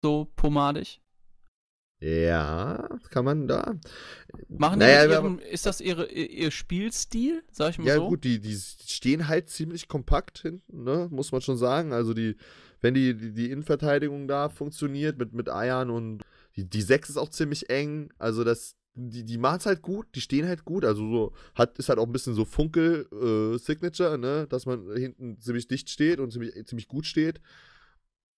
so 0.03 0.27
pomadig? 0.35 1.01
Ja, 1.99 2.89
kann 3.09 3.25
man 3.25 3.47
da. 3.47 3.75
Machen 4.49 4.79
die 4.79 4.85
naja, 4.85 5.03
aber- 5.05 5.13
ihrem, 5.27 5.39
ist 5.39 5.65
das 5.65 5.81
ihre, 5.81 6.07
ihr 6.11 6.51
Spielstil, 6.51 7.43
sag 7.51 7.71
ich 7.71 7.79
mal 7.79 7.87
Ja, 7.87 7.95
so? 7.95 8.09
gut, 8.09 8.23
die, 8.23 8.39
die 8.39 8.55
stehen 8.55 9.27
halt 9.27 9.49
ziemlich 9.49 9.87
kompakt 9.87 10.39
hinten, 10.39 10.83
ne? 10.83 11.07
muss 11.11 11.31
man 11.31 11.41
schon 11.41 11.57
sagen. 11.57 11.93
Also, 11.93 12.13
die, 12.13 12.35
wenn 12.81 12.93
die, 12.93 13.15
die, 13.15 13.33
die 13.33 13.49
Innenverteidigung 13.49 14.27
da 14.27 14.49
funktioniert 14.49 15.17
mit, 15.17 15.33
mit 15.33 15.49
Eiern 15.49 15.89
und 15.89 16.21
die, 16.55 16.65
die 16.69 16.81
Sechs 16.83 17.09
ist 17.09 17.17
auch 17.17 17.29
ziemlich 17.29 17.69
eng. 17.71 18.11
Also, 18.19 18.43
das, 18.43 18.75
die, 18.93 19.23
die 19.25 19.37
machen 19.39 19.57
es 19.57 19.65
halt 19.65 19.81
gut, 19.81 20.05
die 20.13 20.21
stehen 20.21 20.47
halt 20.47 20.65
gut. 20.65 20.85
Also, 20.85 21.01
so 21.09 21.33
hat, 21.55 21.79
ist 21.79 21.89
halt 21.89 21.97
auch 21.97 22.05
ein 22.05 22.11
bisschen 22.11 22.35
so 22.35 22.45
Funkel-Signature, 22.45 24.19
ne? 24.19 24.45
dass 24.49 24.67
man 24.67 24.87
hinten 24.95 25.39
ziemlich 25.39 25.67
dicht 25.67 25.89
steht 25.89 26.19
und 26.19 26.31
ziemlich, 26.31 26.53
ziemlich 26.67 26.87
gut 26.87 27.07
steht. 27.07 27.41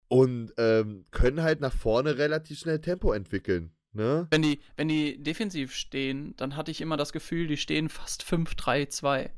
Und 0.09 0.53
ähm, 0.57 1.05
können 1.11 1.43
halt 1.43 1.61
nach 1.61 1.75
vorne 1.75 2.17
relativ 2.17 2.59
schnell 2.59 2.81
Tempo 2.81 3.13
entwickeln. 3.13 3.73
Ne? 3.93 4.27
Wenn 4.31 4.43
die, 4.43 4.61
wenn 4.77 4.89
die 4.89 5.23
defensiv 5.23 5.75
stehen, 5.75 6.35
dann 6.37 6.57
hatte 6.57 6.71
ich 6.71 6.81
immer 6.81 6.97
das 6.97 7.13
Gefühl, 7.13 7.47
die 7.47 7.57
stehen 7.57 7.89
fast 7.89 8.23
5-3-2. 8.23 9.31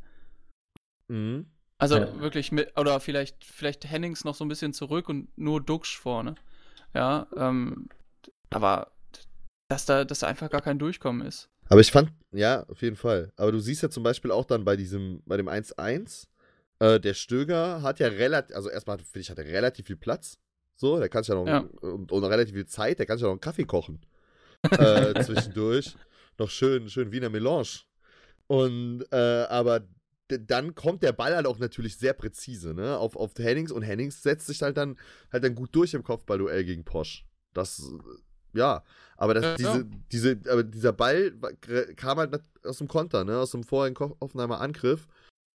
Mhm. 1.09 1.47
Also 1.79 1.97
Ja. 1.97 2.21
wirklich 2.21 2.53
mit, 2.53 2.79
oder 2.79 3.01
vielleicht, 3.01 3.45
vielleicht 3.45 3.91
Hennings 3.91 4.25
noch 4.25 4.35
so 4.35 4.45
ein 4.45 4.49
bisschen 4.49 4.73
zurück 4.73 5.09
und 5.09 5.37
nur 5.37 5.61
Duxch 5.63 5.99
vorne. 5.99 6.35
Ja, 6.95 7.27
ähm, 7.37 7.89
aber 8.51 8.93
dass 9.69 9.87
da, 9.87 10.05
dass 10.05 10.19
da 10.19 10.27
einfach 10.27 10.51
gar 10.51 10.61
kein 10.61 10.79
Durchkommen 10.79 11.27
ist. 11.27 11.49
Aber 11.69 11.81
ich 11.81 11.93
fand, 11.93 12.13
ja, 12.33 12.65
auf 12.69 12.83
jeden 12.83 12.97
Fall. 12.97 13.33
Aber 13.37 13.53
du 13.53 13.61
siehst 13.61 13.83
ja 13.83 13.91
zum 13.91 14.03
Beispiel 14.03 14.33
auch 14.33 14.45
dann 14.45 14.65
bei 14.65 14.77
diesem, 14.77 15.23
bei 15.25 15.37
dem 15.37 15.49
1-1, 15.49 16.27
äh, 16.81 16.99
der 16.99 17.15
Stöger 17.15 17.81
hat 17.83 18.01
ja 18.01 18.09
relativ, 18.09 18.57
also 18.57 18.69
erstmal 18.69 18.99
finde 18.99 19.21
ich, 19.21 19.31
hat 19.31 19.39
er 19.39 19.47
relativ 19.47 19.87
viel 19.87 19.97
Platz. 19.97 20.39
So, 20.81 20.99
der 20.99 21.11
kann 21.11 21.23
ja 21.25 21.35
noch, 21.35 21.47
Ja. 21.47 21.59
Und, 21.83 22.11
und 22.11 22.25
relativ 22.25 22.55
viel 22.55 22.65
Zeit, 22.65 22.99
der 22.99 23.05
kann 23.05 23.19
ja 23.19 23.25
noch 23.25 23.33
einen 23.33 23.41
Kaffee 23.41 23.65
kochen. 23.65 24.01
äh, 24.71 25.13
zwischendurch. 25.23 25.95
Noch 26.39 26.49
schön, 26.49 26.89
schön 26.89 27.13
Wiener 27.13 27.29
Melange. 27.29 27.81
Und, 28.47 29.05
äh, 29.13 29.45
aber 29.51 29.83
dann 30.29 30.75
kommt 30.75 31.03
der 31.03 31.13
Ball 31.13 31.37
halt 31.37 31.47
auch 31.47 31.59
natürlich 31.59 31.99
sehr 31.99 32.15
präzise, 32.15 32.73
ne, 32.73 32.97
auf, 32.97 33.15
auf 33.17 33.33
Hennings 33.37 33.73
und 33.73 33.83
Hennings 33.83 34.23
setzt 34.23 34.47
sich 34.47 34.63
halt 34.63 34.77
dann, 34.77 34.97
halt 35.33 35.45
dann 35.45 35.55
gut 35.55 35.75
durch 35.75 35.93
im 35.93 36.03
Kopfballduell 36.05 36.65
gegen 36.65 36.85
Posch. 36.85 37.27
Das, 37.53 37.81
äh, 37.81 38.59
ja, 38.59 38.83
aber 39.17 39.35
das, 39.35 39.45
Ja, 39.45 39.57
diese, 39.57 39.85
diese, 40.13 40.41
aber 40.51 40.63
dieser 40.63 40.93
Ball 40.93 41.33
kam 41.97 42.19
halt 42.19 42.41
aus 42.65 42.79
dem 42.79 42.89
Konter, 42.89 43.25
ne, 43.25 43.39
aus 43.39 43.51
dem 43.51 43.65
vorigen 43.65 43.95
Ko- 43.95 44.17
Hoffenheimer 44.21 44.61
Angriff. 44.63 45.07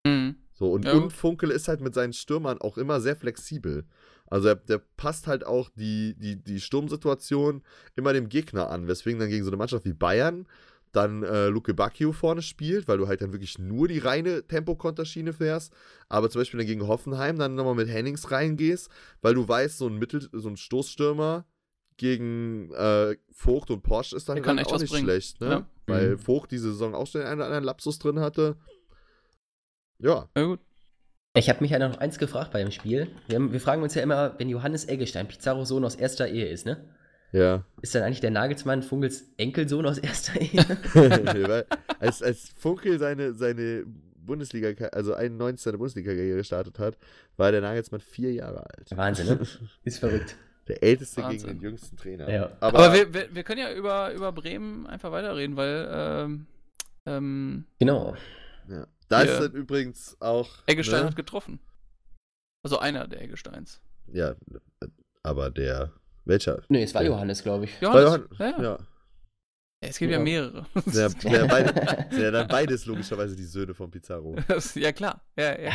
Mhm. 0.06 0.36
So, 0.54 0.72
und, 0.74 0.86
Ja, 0.86 0.94
und. 0.94 1.12
Funkel 1.14 1.50
ist 1.52 1.68
halt 1.68 1.80
mit 1.82 1.94
seinen 1.94 2.14
Stürmern 2.14 2.58
auch 2.60 2.78
immer 2.78 3.00
sehr 3.00 3.16
flexibel. 3.16 3.86
Also 4.28 4.48
er, 4.50 4.56
der 4.56 4.80
passt 4.98 5.28
halt 5.28 5.46
auch 5.46 5.70
die, 5.76 6.16
die, 6.18 6.42
die 6.42 6.60
Sturmsituation 6.60 7.62
immer 7.96 8.14
dem 8.14 8.30
Gegner 8.30 8.70
an, 8.70 8.88
weswegen 8.88 9.20
dann 9.20 9.30
gegen 9.30 9.44
so 9.44 9.50
eine 9.52 9.58
Mannschaft 9.58 9.86
wie 9.86 9.94
Bayern 9.94 10.48
dann 10.92 11.24
äh, 11.24 11.48
Luke 11.48 11.74
Bacchio 11.74 12.12
vorne 12.12 12.44
spielt, 12.44 12.88
weil 12.88 13.00
du 13.00 13.08
halt 13.08 13.22
dann 13.22 13.32
wirklich 13.34 13.58
nur 13.58 13.88
die 13.88 13.98
reine 13.98 14.46
Tempokonterschiene 14.46 15.34
fährst, 15.34 15.74
aber 16.08 16.30
zum 16.30 16.42
Beispiel 16.42 16.60
dann 16.60 16.68
gegen 16.68 16.88
Hoffenheim 16.88 17.38
dann 17.40 17.56
nochmal 17.56 17.74
mit 17.74 17.90
Hennings 17.90 18.30
reingehst, 18.30 18.90
weil 19.22 19.34
du 19.34 19.48
weißt, 19.48 19.80
so 19.80 19.88
ein 19.88 19.98
Mittel, 19.98 20.30
so 20.32 20.48
ein 20.50 20.56
Stoßstürmer 20.56 21.46
gegen 21.98 22.72
äh, 22.74 23.18
Vogt 23.32 23.72
und 23.72 23.82
Porsche 23.82 24.16
ist 24.16 24.30
dann, 24.30 24.36
Der 24.36 24.44
kann 24.44 24.58
dann 24.58 24.66
echt 24.66 24.74
auch 24.74 24.80
nicht 24.80 24.92
bringen. 24.92 25.06
schlecht, 25.06 25.42
ne? 25.42 25.50
Ja. 25.50 25.70
Weil 25.88 26.12
Mhm. 26.12 26.20
Vogt 26.20 26.52
diese 26.52 26.72
Saison 26.72 26.94
auch 26.94 27.08
schon 27.08 27.22
einen 27.22 27.40
oder 27.40 27.46
anderen 27.46 27.64
Lapsus 27.64 27.98
drin 27.98 28.20
hatte. 28.20 28.56
Ja, 30.00 30.30
Ja, 30.36 30.44
gut. 30.44 30.60
Ich 31.36 31.50
habe 31.50 31.62
mich 31.62 31.72
ja 31.72 31.80
noch 31.80 31.98
eins 31.98 32.20
gefragt 32.20 32.52
bei 32.52 32.60
dem 32.62 32.72
Spiel. 32.72 33.08
Wir, 33.28 33.38
haben, 33.38 33.52
wir 33.52 33.60
fragen 33.60 33.82
uns 33.82 33.96
ja 33.96 34.04
immer, 34.04 34.36
wenn 34.38 34.50
Johannes 34.50 34.88
Eggestein 34.88 35.28
Pizarro 35.28 35.66
Sohn 35.66 35.84
aus 35.84 35.96
erster 35.96 36.28
Ehe 36.28 36.48
ist, 36.48 36.66
ne? 36.66 36.86
ja. 37.32 37.64
Ist 37.82 37.96
dann 37.96 38.04
eigentlich 38.04 38.22
der 38.22 38.30
Nagelsmann 38.30 38.84
Funkels 38.84 39.26
Enkelsohn 39.38 39.86
aus 39.88 39.98
erster 39.98 40.40
Ehe? 40.40 40.64
Weil 41.48 41.66
als, 42.00 42.22
als 42.22 42.50
Funkel 42.56 43.00
seine, 43.00 43.34
seine 43.34 43.84
Bundesliga, 44.16 44.70
also 44.90 45.16
91 45.16 45.64
seine 45.64 45.80
Bundesliga-Karriere 45.80 46.38
gestartet 46.38 46.78
hat, 46.78 46.98
war 47.36 47.52
der 47.52 47.62
Nagelsmann 47.62 48.02
vier 48.02 48.32
Jahre 48.32 48.60
alt. 48.70 48.96
Wahnsinn, 48.96 49.26
ne? 49.28 49.40
Ist 49.84 49.98
verrückt. 50.00 50.36
Der 50.68 50.84
älteste 50.84 51.24
Wahnsinn. 51.24 51.40
gegen 51.48 51.60
den 51.60 51.62
jüngsten 51.62 51.98
Trainer. 51.98 52.30
Ja. 52.32 52.52
Aber, 52.60 52.78
Aber, 52.80 52.94
wir, 52.94 53.12
wir, 53.14 53.36
wir 53.36 53.44
können 53.44 53.60
ja 53.60 53.74
über, 53.74 54.14
über 54.14 54.32
Bremen 54.32 54.86
einfach 54.86 55.12
weiterreden, 55.12 55.58
weil 55.58 55.90
ähm, 55.92 56.46
ähm, 57.08 57.66
Genau. 57.80 58.16
ja. 58.70 58.86
Da 59.14 59.22
ist 59.22 59.40
dann 59.40 59.52
übrigens 59.54 60.18
auch. 60.20 60.50
Eggestein 60.66 61.02
ne? 61.02 61.08
hat 61.08 61.16
getroffen. 61.16 61.60
Also 62.64 62.80
einer 62.80 63.08
der 63.08 63.22
Eggesteins. 63.22 63.82
Ja, 64.12 64.36
aber 65.24 65.50
der. 65.52 65.92
Welcher? 66.26 66.62
Nee, 66.70 66.84
es 66.84 66.94
war 66.94 67.04
Ja. 67.04 67.10
Johannes, 67.10 67.44
glaube 67.44 67.66
ich. 67.66 67.82
Johannes, 67.82 68.04
Johann- 68.06 68.28
ja, 68.40 68.50
ja. 68.50 68.64
Ja. 68.64 68.80
Es 69.82 69.98
gibt 70.00 70.12
ja, 70.12 70.18
Ja. 70.18 70.24
mehrere. 70.24 70.66
Der, 70.94 71.10
der, 71.10 71.46
beide, 71.48 71.74
der 72.18 72.32
dann 72.32 72.48
beides 72.48 72.86
logischerweise 72.86 73.36
die 73.36 73.44
Söhne 73.44 73.74
von 73.74 73.92
Pizarro. 73.92 74.38
Ja, 74.76 74.94
klar. 74.94 75.22
Ja, 75.38 75.60
ja. 75.60 75.74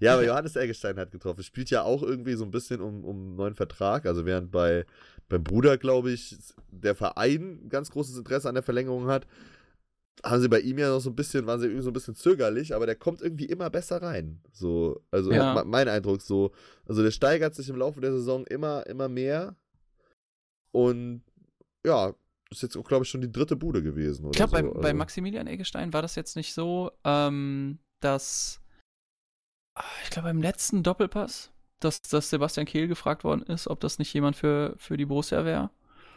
ja, 0.00 0.14
aber 0.14 0.24
Johannes 0.24 0.56
Eggestein 0.56 0.96
hat 0.98 1.12
getroffen. 1.12 1.44
Spielt 1.44 1.70
ja 1.70 1.82
auch 1.82 2.02
irgendwie 2.02 2.34
so 2.34 2.44
ein 2.44 2.50
bisschen 2.50 2.80
um, 2.80 3.04
um 3.04 3.16
einen 3.16 3.36
neuen 3.36 3.54
Vertrag. 3.54 4.06
Also 4.06 4.26
während 4.26 4.50
bei 4.50 4.84
beim 5.28 5.44
Bruder, 5.44 5.78
glaube 5.78 6.10
ich, 6.10 6.36
der 6.72 6.96
Verein 6.96 7.68
ganz 7.68 7.90
großes 7.90 8.18
Interesse 8.18 8.48
an 8.48 8.54
der 8.56 8.64
Verlängerung 8.64 9.06
hat, 9.06 9.26
haben 10.24 10.40
sie 10.40 10.48
bei 10.48 10.60
ihm 10.60 10.78
ja 10.78 10.88
noch 10.90 11.00
so 11.00 11.10
ein 11.10 11.16
bisschen, 11.16 11.46
waren 11.46 11.58
sie 11.60 11.66
irgendwie 11.66 11.82
so 11.82 11.90
ein 11.90 11.94
bisschen 11.94 12.14
zögerlich, 12.14 12.74
aber 12.74 12.86
der 12.86 12.96
kommt 12.96 13.20
irgendwie 13.22 13.46
immer 13.46 13.70
besser 13.70 14.00
rein. 14.02 14.40
So, 14.52 15.02
also 15.10 15.32
Ja. 15.32 15.54
me- 15.54 15.64
mein 15.64 15.88
Eindruck 15.88 16.20
so. 16.22 16.52
Also 16.86 17.02
der 17.02 17.10
steigert 17.10 17.54
sich 17.54 17.68
im 17.68 17.76
Laufe 17.76 18.00
der 18.00 18.12
Saison 18.12 18.46
immer, 18.46 18.86
immer 18.86 19.08
mehr. 19.08 19.56
Und 20.72 21.22
ja, 21.84 22.14
ist 22.50 22.62
jetzt, 22.62 22.74
glaube 22.84 23.04
ich, 23.04 23.10
schon 23.10 23.20
die 23.22 23.32
dritte 23.32 23.56
Bude 23.56 23.82
gewesen. 23.82 24.26
Ich 24.26 24.32
glaube, 24.32 24.52
bei, 24.52 24.62
so. 24.62 24.72
bei 24.74 24.88
Also- 24.88 24.96
Maximilian 24.96 25.46
Eggestein 25.46 25.92
war 25.92 26.02
das 26.02 26.14
jetzt 26.14 26.36
nicht 26.36 26.54
so, 26.54 26.92
ähm, 27.04 27.78
dass 28.00 28.60
ah, 29.74 29.82
ich 30.04 30.10
glaube 30.10 30.28
beim 30.28 30.42
letzten 30.42 30.82
Doppelpass, 30.82 31.50
dass, 31.80 32.00
dass 32.02 32.30
Sebastian 32.30 32.66
Kehl 32.66 32.86
gefragt 32.88 33.24
worden 33.24 33.42
ist, 33.42 33.66
ob 33.68 33.80
das 33.80 33.98
nicht 33.98 34.12
jemand 34.12 34.36
für, 34.36 34.74
für 34.76 34.96
die 34.96 35.06
Borussia 35.06 35.44
wäre. 35.44 35.70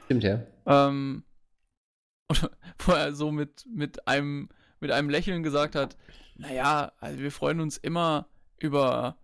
Stimmt, 0.06 0.24
ja. 0.24 0.44
Ähm, 0.68 1.24
und 2.28 2.50
wo 2.80 2.92
er 2.94 3.14
so 3.14 3.32
mit, 3.32 3.66
mit, 3.74 4.08
einem, 4.08 4.50
mit 4.80 4.92
einem 4.92 5.10
Lächeln 5.10 5.44
gesagt 5.44 5.76
hat, 5.76 5.96
naja, 6.38 6.92
also 7.00 7.20
wir 7.20 7.32
freuen 7.32 7.60
uns 7.62 7.78
immer 7.78 8.28
über 8.60 9.18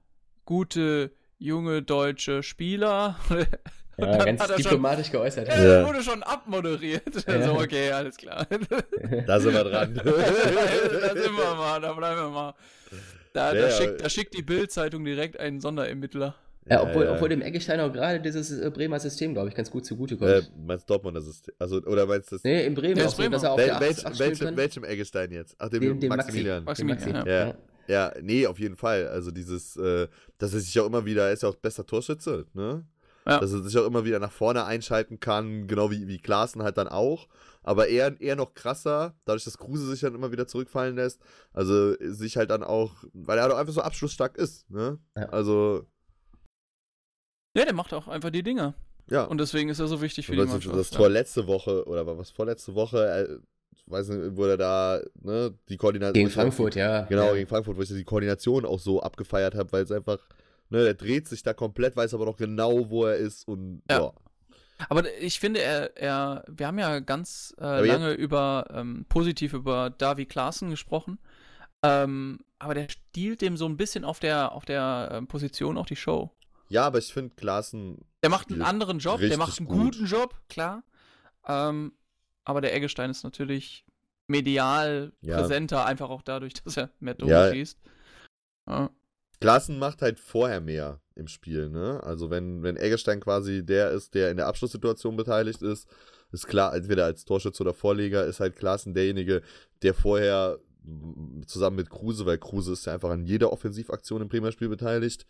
gute, 0.45 1.11
junge 1.37 1.81
deutsche 1.81 2.43
Spieler. 2.43 3.17
Und 3.97 4.07
Ja, 4.07 4.17
dann 4.17 4.25
ganz 4.25 4.41
hat 4.41 4.49
er 4.49 4.55
schon- 4.55 4.63
diplomatisch 4.63 5.11
geäußert. 5.11 5.47
Ja, 5.49 5.63
Ja. 5.81 5.87
wurde 5.87 6.01
schon 6.01 6.23
abmoderiert. 6.23 7.03
Ja. 7.27 7.43
So, 7.45 7.53
okay, 7.59 7.91
alles 7.91 8.15
klar. 8.17 8.47
Da 9.27 9.39
sind 9.39 9.53
wir 9.53 9.63
dran. 9.65 9.93
da 9.95 10.01
sind 10.03 11.37
wir 11.37 11.55
mal, 11.55 11.79
da 11.81 11.91
bleiben 11.93 12.21
wir 12.21 12.29
mal. 12.29 12.53
Da, 13.33 13.53
Ja, 13.53 13.61
da, 13.63 13.69
schickt, 13.71 14.01
da 14.01 14.09
schickt 14.09 14.33
die 14.35 14.41
Bild-Zeitung 14.43 15.03
direkt 15.03 15.39
einen 15.39 15.59
Sonderermittler. 15.59 16.35
Ja, 16.69 16.83
obwohl, 16.83 17.07
obwohl 17.07 17.29
dem 17.29 17.41
Eggestein 17.41 17.79
auch 17.79 17.91
gerade 17.91 18.19
dieses 18.21 18.51
äh, 18.51 18.69
Bremer 18.69 18.99
System, 18.99 19.33
glaube 19.33 19.49
ich, 19.49 19.55
ganz 19.55 19.71
gut 19.71 19.83
zugutekommt. 19.85 20.29
Äh, 20.29 20.43
meinst 20.63 20.87
Dortmunder 20.89 21.21
System? 21.21 21.55
Also, 21.57 21.77
oder 21.77 22.05
meinst 22.05 22.31
du 22.31 22.35
das? 22.35 22.43
nee, 22.43 22.65
in 22.65 22.75
Bremen 22.75 22.95
Der 22.95 23.05
auch 23.05 23.09
ist 23.09 23.15
so, 23.17 23.23
Bremer. 23.23 23.33
dass 23.35 23.43
er 23.43 23.51
auf 23.53 23.57
Wel 23.57 23.65
der 23.65 23.75
8 23.77 23.81
welch, 23.81 23.97
spielen 23.99 24.19
welchem, 24.19 24.45
kann. 24.45 24.57
welchem 24.57 24.83
Eggestein 24.83 25.31
jetzt? 25.31 25.55
Ach, 25.57 25.69
dem, 25.69 25.81
Den, 25.81 25.99
den 25.99 26.09
Maximilian. 26.09 26.63
Maxi. 26.63 26.83
Maximilian, 26.83 27.25
Den 27.25 27.25
Maxi. 27.25 27.29
ja. 27.29 27.47
Ja. 27.47 27.55
Ja, 27.87 28.13
nee, 28.21 28.45
auf 28.45 28.59
jeden 28.59 28.75
Fall. 28.75 29.07
Also 29.07 29.31
dieses, 29.31 29.75
äh, 29.75 30.07
dass 30.37 30.53
er 30.53 30.59
sich 30.59 30.79
auch 30.79 30.85
immer 30.85 31.03
wieder, 31.03 31.25
er 31.25 31.33
ist 31.33 31.41
ja 31.43 31.49
auch 31.49 31.55
bester 31.55 31.85
Torschütze, 31.85 32.45
ne? 32.53 32.85
Ja. 33.25 33.39
Dass 33.39 33.51
er 33.53 33.63
sich 33.63 33.77
auch 33.77 33.85
immer 33.85 34.05
wieder 34.05 34.19
nach 34.19 34.31
vorne 34.31 34.63
einschalten 34.65 35.19
kann, 35.19 35.67
genau 35.67 35.91
wie, 35.91 36.07
wie 36.07 36.19
Klaassen 36.19 36.63
halt 36.63 36.77
dann 36.77 36.87
auch. 36.87 37.27
Aber 37.63 37.87
eher, 37.87 38.19
eher 38.21 38.35
noch 38.35 38.53
krasser, 38.53 39.13
dadurch, 39.25 39.43
dass 39.43 39.57
Kruse 39.57 39.87
sich 39.89 39.99
dann 39.99 40.15
immer 40.15 40.31
wieder 40.31 40.47
zurückfallen 40.47 40.95
lässt. 40.95 41.21
Also 41.53 41.93
sich 41.99 42.37
halt 42.37 42.49
dann 42.49 42.63
auch, 42.63 43.03
weil 43.13 43.37
er 43.37 43.43
halt 43.43 43.53
auch 43.53 43.57
einfach 43.57 43.73
so 43.73 43.81
abschlussstark 43.81 44.37
ist. 44.37 44.69
Ne? 44.71 44.97
Ja. 45.17 45.25
Also, 45.29 45.85
Ja, 47.55 47.65
der 47.65 47.73
macht 47.73 47.93
auch 47.93 48.07
einfach 48.07 48.29
die 48.29 48.43
Dinge. 48.43 48.73
ja. 49.09 49.23
Und 49.25 49.39
deswegen 49.39 49.69
ist 49.69 49.79
er 49.79 49.87
so 49.87 50.01
wichtig 50.01 50.25
für 50.25 50.31
Und 50.33 50.37
die 50.37 50.43
das, 50.45 50.51
Mannschaft. 50.53 50.75
das 50.77 50.89
Tor 50.89 51.09
letzte 51.09 51.47
Woche, 51.47 51.85
oder 51.87 52.05
war 52.05 52.17
was 52.17 52.29
vorletzte 52.31 52.73
Woche, 52.75 53.05
äh, 53.29 53.39
weiß 53.87 54.07
nicht, 54.09 54.37
wo 54.37 54.45
er 54.45 54.57
da, 54.57 55.01
ne, 55.21 55.53
die 55.67 55.77
Koordination. 55.77 56.13
Gegen 56.13 56.29
Frankfurt, 56.29 56.75
ja. 56.75 57.01
Genau, 57.03 57.27
ja. 57.27 57.33
gegen 57.33 57.47
Frankfurt, 57.47 57.75
wo 57.77 57.81
ich 57.81 57.89
die 57.89 58.03
Koordination 58.05 58.65
auch 58.65 58.79
so 58.79 59.01
abgefeiert 59.01 59.55
habe, 59.55 59.71
weil 59.73 59.83
es 59.83 59.91
einfach, 59.91 60.19
ne, 60.69 60.83
der 60.83 60.93
dreht 60.93 61.27
sich 61.27 61.43
da 61.43 61.53
komplett, 61.53 61.95
weiß 61.97 62.13
aber 62.13 62.25
noch 62.25 62.37
genau, 62.37 62.89
wo 62.89 63.05
er 63.05 63.15
ist 63.17 63.47
und 63.47 63.81
Ja. 63.89 63.99
ja. 63.99 64.11
Aber 64.89 65.03
ich 65.19 65.39
finde, 65.39 65.61
er, 65.61 65.95
er 65.97 66.43
wir 66.47 66.65
haben 66.67 66.79
ja 66.79 66.99
ganz 67.01 67.53
äh, 67.59 67.63
Aber 67.63 67.85
jetzt- 67.85 67.93
lange 67.93 68.13
über 68.13 68.65
ähm, 68.73 69.05
positiv 69.09 69.53
über 69.53 69.89
Davi 69.91 70.25
Klaassen 70.25 70.69
gesprochen. 70.71 71.19
Ähm, 71.83 72.39
aber 72.59 72.73
der 72.75 72.87
stiehlt 72.89 73.41
dem 73.41 73.57
so 73.57 73.65
ein 73.67 73.77
bisschen 73.77 74.03
auf 74.03 74.19
der, 74.19 74.53
auf 74.53 74.65
der 74.65 75.09
ähm, 75.13 75.27
Position 75.27 75.77
auch 75.77 75.85
die 75.85 75.95
Show. 75.95 76.31
Ja, 76.71 76.85
aber 76.85 76.99
ich 76.99 77.13
finde 77.13 77.35
Klaassen, 77.35 77.97
Der 78.23 78.29
macht 78.29 78.49
einen 78.51 78.61
anderen 78.61 78.99
Job, 78.99 79.19
der 79.19 79.37
macht 79.37 79.59
einen 79.59 79.67
gut. 79.67 79.95
guten 79.95 80.05
Job, 80.05 80.39
klar. 80.47 80.83
Ähm, 81.45 81.93
aber 82.45 82.61
der 82.61 82.73
Eggestein 82.73 83.09
ist 83.09 83.23
natürlich 83.23 83.85
medial 84.27 85.11
Ja. 85.21 85.37
präsenter, 85.41 85.85
einfach 85.85 86.09
auch 86.09 86.21
dadurch, 86.21 86.53
dass 86.63 86.77
er 86.77 86.89
mehr 86.99 87.17
Tore 87.17 87.31
Ja. 87.31 87.51
schießt. 87.51 87.77
Ja. 88.67 88.89
Klaassen 89.41 89.79
macht 89.79 90.01
halt 90.01 90.19
vorher 90.19 90.61
mehr 90.61 91.01
im 91.15 91.27
Spiel, 91.27 91.69
ne? 91.69 91.99
Also 92.03 92.29
wenn, 92.29 92.63
wenn 92.63 92.77
Eggestein 92.77 93.19
quasi 93.19 93.65
der 93.65 93.91
ist, 93.91 94.13
der 94.13 94.31
in 94.31 94.37
der 94.37 94.47
Abschlusssituation 94.47 95.15
beteiligt 95.17 95.61
ist, 95.61 95.89
ist 96.31 96.47
klar, 96.47 96.73
entweder 96.73 97.03
als 97.05 97.25
Torschütze 97.25 97.63
oder 97.63 97.73
Vorleger, 97.73 98.23
ist 98.25 98.39
halt 98.39 98.55
Klaassen 98.55 98.93
derjenige, 98.93 99.41
der 99.81 99.93
vorher 99.93 100.59
zusammen 101.47 101.75
mit 101.75 101.89
Kruse, 101.89 102.25
weil 102.25 102.37
Kruse 102.37 102.73
ist 102.73 102.85
ja 102.85 102.93
einfach 102.93 103.09
an 103.09 103.25
jeder 103.25 103.51
Offensivaktion 103.51 104.21
im 104.21 104.29
Bremer 104.29 104.51
Spiel 104.51 104.69
beteiligt, 104.69 105.25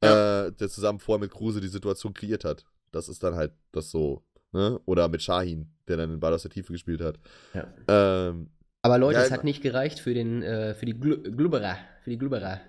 äh, 0.00 0.52
der 0.52 0.68
zusammen 0.68 0.98
vorher 0.98 1.20
mit 1.20 1.30
Kruse 1.30 1.60
die 1.60 1.68
Situation 1.68 2.12
kreiert 2.14 2.44
hat. 2.44 2.64
Das 2.92 3.08
ist 3.08 3.22
dann 3.22 3.34
halt 3.34 3.52
das 3.72 3.90
so, 3.90 4.22
ne? 4.52 4.80
Oder 4.84 5.08
mit 5.08 5.22
Shahin, 5.22 5.66
der 5.88 5.96
dann 5.96 6.10
den 6.10 6.20
Ball 6.20 6.32
aus 6.34 6.42
der 6.42 6.50
Tiefe 6.50 6.72
gespielt 6.72 7.00
hat. 7.00 7.18
Ja. 7.54 7.66
Ähm, 7.88 8.50
Aber 8.82 8.98
Leute, 8.98 9.18
Ja, 9.18 9.24
es 9.24 9.30
hat 9.30 9.44
nicht 9.44 9.62
gereicht 9.62 9.98
für 10.00 10.14
den, 10.14 10.42
äh, 10.42 10.74
für 10.74 10.86
die 10.86 10.94
Glu 10.98 11.16
Glubberer. 11.22 11.76
Für 12.04 12.10
die 12.10 12.18
Glubberer. 12.18 12.60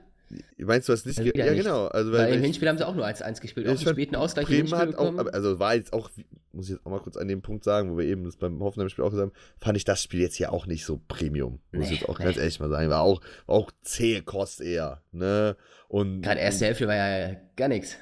meinst 0.57 0.89
du 0.89 0.93
das 0.93 1.05
nicht? 1.05 1.19
Also 1.19 1.31
ja, 1.35 1.45
nicht. 1.51 1.63
genau. 1.63 1.87
Also, 1.87 2.11
Weil 2.11 2.29
im 2.33 2.39
ich- 2.39 2.45
Hinspiel 2.45 2.67
haben 2.67 2.77
sie 2.77 2.85
auch 2.87 2.95
nur 2.95 3.05
1-1 3.05 3.39
gespielt. 3.39 3.65
Ja, 3.67 3.73
Auch 3.73 3.77
einen 3.79 3.87
späten 3.87 4.15
Ausgleich 4.15 4.49
im 4.49 4.65
Bremen 4.65 4.77
hat 4.79 4.95
auch, 4.95 5.15
also 5.33 5.59
war 5.59 5.75
jetzt 5.75 5.93
auch, 5.93 6.09
muss 6.57 6.65
ich 6.65 6.71
jetzt 6.71 6.85
auch 6.85 6.91
mal 6.91 6.99
kurz 6.99 7.15
an 7.15 7.27
dem 7.27 7.41
Punkt 7.41 7.63
sagen, 7.63 7.91
wo 7.91 7.97
wir 7.97 8.05
eben 8.05 8.23
das 8.23 8.35
beim 8.35 8.59
Hoffenheim-Spiel 8.61 9.05
auch 9.05 9.11
gesagt 9.11 9.31
haben, 9.31 9.39
fand 9.59 9.77
ich 9.77 9.85
das 9.85 10.01
Spiel 10.01 10.21
jetzt 10.21 10.35
hier 10.35 10.51
auch 10.51 10.65
nicht 10.65 10.85
so 10.85 10.99
Premium. 11.07 11.59
Muss 11.71 11.85
ich 11.85 11.91
Nee, 11.91 11.95
jetzt 11.97 12.09
auch 12.09 12.17
nee. 12.17 12.25
ganz 12.25 12.37
ehrlich 12.37 12.59
mal 12.59 12.69
sagen. 12.69 12.89
War 12.89 13.01
auch, 13.01 13.21
war 13.45 13.55
auch 13.55 13.71
zähe 13.83 14.23
Kost 14.23 14.59
eher. 14.59 15.03
Ne? 15.11 15.55
Und, 15.87 16.23
Gerade 16.23 16.39
erste 16.41 16.65
Hälfte 16.65 16.87
war 16.87 16.95
ja 16.95 17.35
gar 17.55 17.67
nichts. 17.67 17.95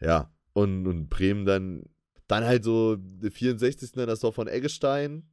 Ja. 0.00 0.30
Und, 0.52 0.88
und 0.88 1.08
Bremen 1.08 1.46
dann, 1.46 1.84
dann 2.26 2.44
halt 2.44 2.64
so 2.64 2.96
der 2.96 3.30
64. 3.30 3.92
dann 3.92 4.08
das 4.08 4.20
Tor 4.20 4.32
von 4.32 4.48
Eggestein. 4.48 5.29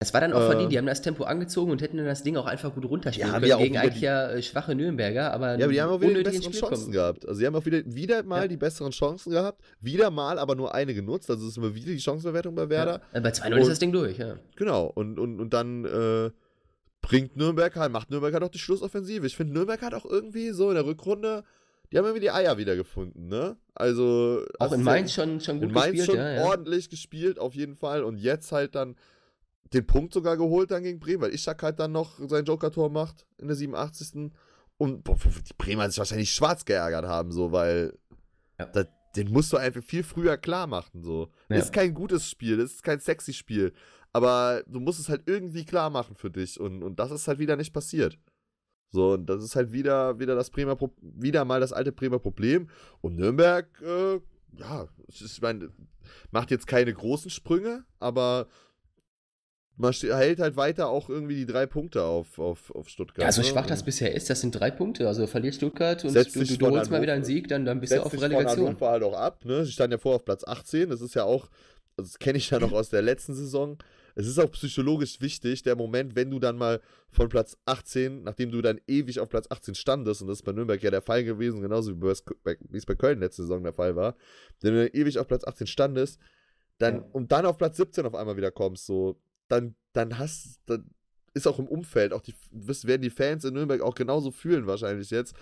Es 0.00 0.14
war 0.14 0.20
dann 0.20 0.32
auch 0.32 0.42
Äh, 0.42 0.46
verdient, 0.46 0.70
die 0.70 0.78
haben 0.78 0.86
das 0.86 1.02
Tempo 1.02 1.24
angezogen 1.24 1.72
und 1.72 1.82
hätten 1.82 1.96
dann 1.96 2.06
das 2.06 2.22
Ding 2.22 2.36
auch 2.36 2.46
einfach 2.46 2.72
gut 2.72 2.84
runterspielen 2.84 3.32
können 3.32 3.46
ja 3.46 3.56
gegen 3.56 3.76
eigentlich 3.78 3.94
die- 3.94 4.04
ja 4.04 4.30
äh, 4.30 4.42
schwache 4.42 4.76
Nürnberger, 4.76 5.32
aber 5.32 5.58
Ja, 5.58 5.64
aber 5.64 5.72
die 5.72 5.82
haben 5.82 5.90
auch 5.90 6.00
wieder 6.00 6.14
die 6.14 6.22
besseren 6.22 6.42
Spiel 6.52 6.60
Chancen 6.60 6.82
kommen. 6.84 6.92
gehabt. 6.92 7.26
Also, 7.28 7.40
die 7.40 7.46
haben 7.46 7.56
auch 7.56 7.64
wieder, 7.66 7.82
wieder 7.84 8.22
mal 8.22 8.42
Ja. 8.42 8.48
die 8.48 8.56
besseren 8.56 8.92
Chancen 8.92 9.32
gehabt. 9.32 9.60
Wieder 9.80 10.10
mal, 10.12 10.38
aber 10.38 10.54
nur 10.54 10.72
eine 10.72 10.94
genutzt. 10.94 11.28
Also, 11.28 11.42
es 11.46 11.52
ist 11.52 11.56
immer 11.56 11.74
wieder 11.74 11.86
die 11.90 11.98
Chancenverwertung 12.00 12.54
bei 12.54 12.68
Werder. 12.68 13.00
Ja. 13.12 13.18
Äh, 13.18 13.20
Bei 13.22 13.30
2-0 13.32 13.58
ist 13.58 13.68
das 13.70 13.78
Ding 13.80 13.90
durch, 13.90 14.18
ja. 14.18 14.36
Genau, 14.54 14.86
und, 14.94 15.18
und, 15.18 15.40
und 15.40 15.52
dann 15.52 15.84
äh, 15.84 16.30
bringt 17.00 17.36
Nürnberg 17.36 17.74
halt, 17.74 17.90
macht 17.90 18.10
Nürnberg 18.10 18.32
halt 18.32 18.44
auch 18.44 18.50
die 18.50 18.58
Schlussoffensive. 18.60 19.26
Ich 19.26 19.34
finde, 19.36 19.52
Nürnberg 19.54 19.82
hat 19.82 19.94
auch 19.94 20.04
irgendwie 20.04 20.50
so 20.50 20.68
in 20.68 20.76
der 20.76 20.86
Rückrunde, 20.86 21.42
die 21.90 21.98
haben 21.98 22.04
irgendwie 22.04 22.20
die 22.20 22.30
Eier 22.30 22.56
wiedergefunden, 22.56 23.26
ne? 23.26 23.56
Also. 23.74 24.44
Auch 24.60 24.70
in 24.72 24.84
Mainz 24.84 25.12
schon, 25.12 25.40
schon 25.40 25.58
gut 25.58 25.70
in 25.70 25.74
Mainz 25.74 25.86
gespielt, 25.96 26.06
schon 26.06 26.16
ja, 26.18 26.34
ja. 26.34 26.44
ordentlich 26.44 26.88
gespielt, 26.88 27.40
auf 27.40 27.56
jeden 27.56 27.74
Fall. 27.74 28.04
Und 28.04 28.18
jetzt 28.18 28.52
halt 28.52 28.76
dann 28.76 28.94
den 29.72 29.86
Punkt 29.86 30.14
sogar 30.14 30.36
geholt 30.36 30.70
dann 30.70 30.82
gegen 30.82 30.98
Bremen, 31.00 31.22
weil 31.22 31.34
Ishak 31.34 31.62
halt 31.62 31.78
dann 31.78 31.92
noch 31.92 32.18
sein 32.28 32.44
Joker-Tor 32.44 32.90
macht 32.90 33.26
in 33.38 33.48
der 33.48 33.56
87. 33.56 34.30
Und 34.78 35.04
boah, 35.04 35.16
die 35.16 35.54
Bremer 35.58 35.88
sich 35.88 35.98
wahrscheinlich 35.98 36.32
schwarz 36.32 36.64
geärgert 36.64 37.06
haben, 37.06 37.32
so, 37.32 37.52
weil 37.52 37.98
Ja. 38.58 38.66
das, 38.66 38.86
den 39.16 39.30
musst 39.32 39.52
du 39.52 39.56
einfach 39.56 39.82
viel 39.82 40.02
früher 40.02 40.36
klar 40.36 40.66
machen, 40.66 41.02
so. 41.02 41.30
Ja. 41.48 41.56
Ist 41.56 41.72
kein 41.72 41.94
gutes 41.94 42.28
Spiel, 42.30 42.58
ist 42.60 42.82
kein 42.82 43.00
sexy 43.00 43.32
Spiel, 43.32 43.72
aber 44.12 44.62
du 44.66 44.80
musst 44.80 45.00
es 45.00 45.08
halt 45.08 45.22
irgendwie 45.26 45.64
klar 45.64 45.90
machen 45.90 46.14
für 46.16 46.30
dich 46.30 46.58
und, 46.60 46.82
und 46.82 46.98
das 46.98 47.10
ist 47.10 47.26
halt 47.28 47.38
wieder 47.38 47.56
nicht 47.56 47.72
passiert. 47.72 48.18
So, 48.90 49.12
und 49.14 49.26
das 49.26 49.42
ist 49.44 49.54
halt 49.54 49.72
wieder, 49.72 50.18
wieder 50.18 50.34
das 50.34 50.48
Bremer, 50.50 50.76
Pro 50.76 50.94
wieder 51.02 51.44
mal 51.44 51.60
das 51.60 51.72
alte 51.74 51.92
Bremer 51.92 52.18
Problem. 52.18 52.70
Und 53.02 53.16
Nürnberg, 53.16 53.66
äh, 53.82 54.20
ja, 54.56 54.88
es 55.08 55.20
ist, 55.20 55.32
ich 55.34 55.42
meine, 55.42 55.70
macht 56.30 56.50
jetzt 56.50 56.66
keine 56.66 56.94
großen 56.94 57.30
Sprünge, 57.30 57.84
aber 57.98 58.46
man 59.78 59.92
hält 59.92 60.40
halt 60.40 60.56
weiter 60.56 60.88
auch 60.88 61.08
irgendwie 61.08 61.36
die 61.36 61.46
drei 61.46 61.66
Punkte 61.66 62.02
auf, 62.02 62.38
auf, 62.38 62.70
auf 62.74 62.88
Stuttgart. 62.88 63.24
Ja, 63.24 63.32
so 63.32 63.42
ne? 63.42 63.46
schwach 63.46 63.66
das 63.66 63.80
Und 63.80 63.86
bisher 63.86 64.14
ist, 64.14 64.28
das 64.28 64.40
sind 64.40 64.50
drei 64.52 64.70
Punkte. 64.70 65.06
Also 65.06 65.26
verliert 65.26 65.54
Stuttgart 65.54 66.04
und 66.04 66.14
du, 66.14 66.24
du, 66.24 66.44
von 66.44 66.70
holst 66.72 66.90
mal 66.90 67.00
wieder 67.00 67.12
einen 67.12 67.22
Hannover- 67.22 67.24
Sieg, 67.24 67.48
dann, 67.48 67.64
dann 67.64 67.80
bist 67.80 67.92
du 67.92 68.02
auf 68.04 68.10
von 68.10 68.20
Relegation. 68.20 68.66
Hannover 68.66 68.90
halt 68.90 69.02
auch 69.04 69.14
ab, 69.14 69.44
ne? 69.44 69.64
Sie 69.64 69.72
standen 69.72 69.92
ja 69.92 69.98
vorher 69.98 70.16
auf 70.16 70.24
Platz 70.24 70.44
18, 70.44 70.90
das 70.90 71.00
ist 71.00 71.14
ja 71.14 71.24
auch, 71.24 71.48
also 71.96 72.10
das 72.10 72.18
kenne 72.18 72.38
ich 72.38 72.50
ja 72.50 72.58
noch 72.58 72.72
aus 72.72 72.90
der 72.90 73.02
letzten 73.02 73.34
Saison. 73.34 73.78
Es 74.16 74.26
ist 74.26 74.38
auch 74.40 74.50
psychologisch 74.50 75.20
wichtig, 75.20 75.62
der 75.62 75.76
Moment, 75.76 76.16
wenn 76.16 76.28
du 76.28 76.40
dann 76.40 76.56
mal 76.56 76.80
von 77.12 77.28
Platz 77.28 77.56
18, 77.66 78.24
nachdem 78.24 78.50
du 78.50 78.60
dann 78.60 78.80
ewig 78.88 79.20
auf 79.20 79.28
Platz 79.28 79.46
18 79.48 79.76
standest, 79.76 80.22
und 80.22 80.28
das 80.28 80.38
ist 80.38 80.44
bei 80.44 80.50
Nürnberg 80.50 80.82
ja 80.82 80.90
der 80.90 81.02
Fall 81.02 81.22
gewesen, 81.22 81.60
genauso 81.60 81.94
wie 82.02 82.06
es 82.08 82.86
bei 82.86 82.94
Köln 82.96 83.20
letzte 83.20 83.42
Saison 83.42 83.62
der 83.62 83.74
Fall 83.74 83.94
war, 83.94 84.16
wenn 84.60 84.74
du 84.74 84.80
dann 84.88 84.90
ewig 84.92 85.20
auf 85.20 85.28
Platz 85.28 85.44
18 85.44 85.68
standest, 85.68 86.18
dann, 86.78 86.96
Ja. 86.96 87.04
und 87.12 87.30
dann 87.30 87.46
auf 87.46 87.58
Platz 87.58 87.76
17 87.76 88.06
auf 88.06 88.14
einmal 88.16 88.36
wieder 88.36 88.50
kommst, 88.50 88.86
so, 88.86 89.20
dann, 89.48 89.74
dann 89.92 90.18
hast, 90.18 90.60
dann 90.66 90.90
ist 91.34 91.46
auch 91.46 91.58
im 91.58 91.68
Umfeld, 91.68 92.12
auch 92.12 92.22
die, 92.22 92.34
werden 92.50 93.02
die 93.02 93.10
Fans 93.10 93.44
in 93.44 93.54
Nürnberg 93.54 93.80
auch 93.80 93.94
genauso 93.94 94.30
fühlen 94.30 94.66
wahrscheinlich 94.66 95.10
jetzt. 95.10 95.34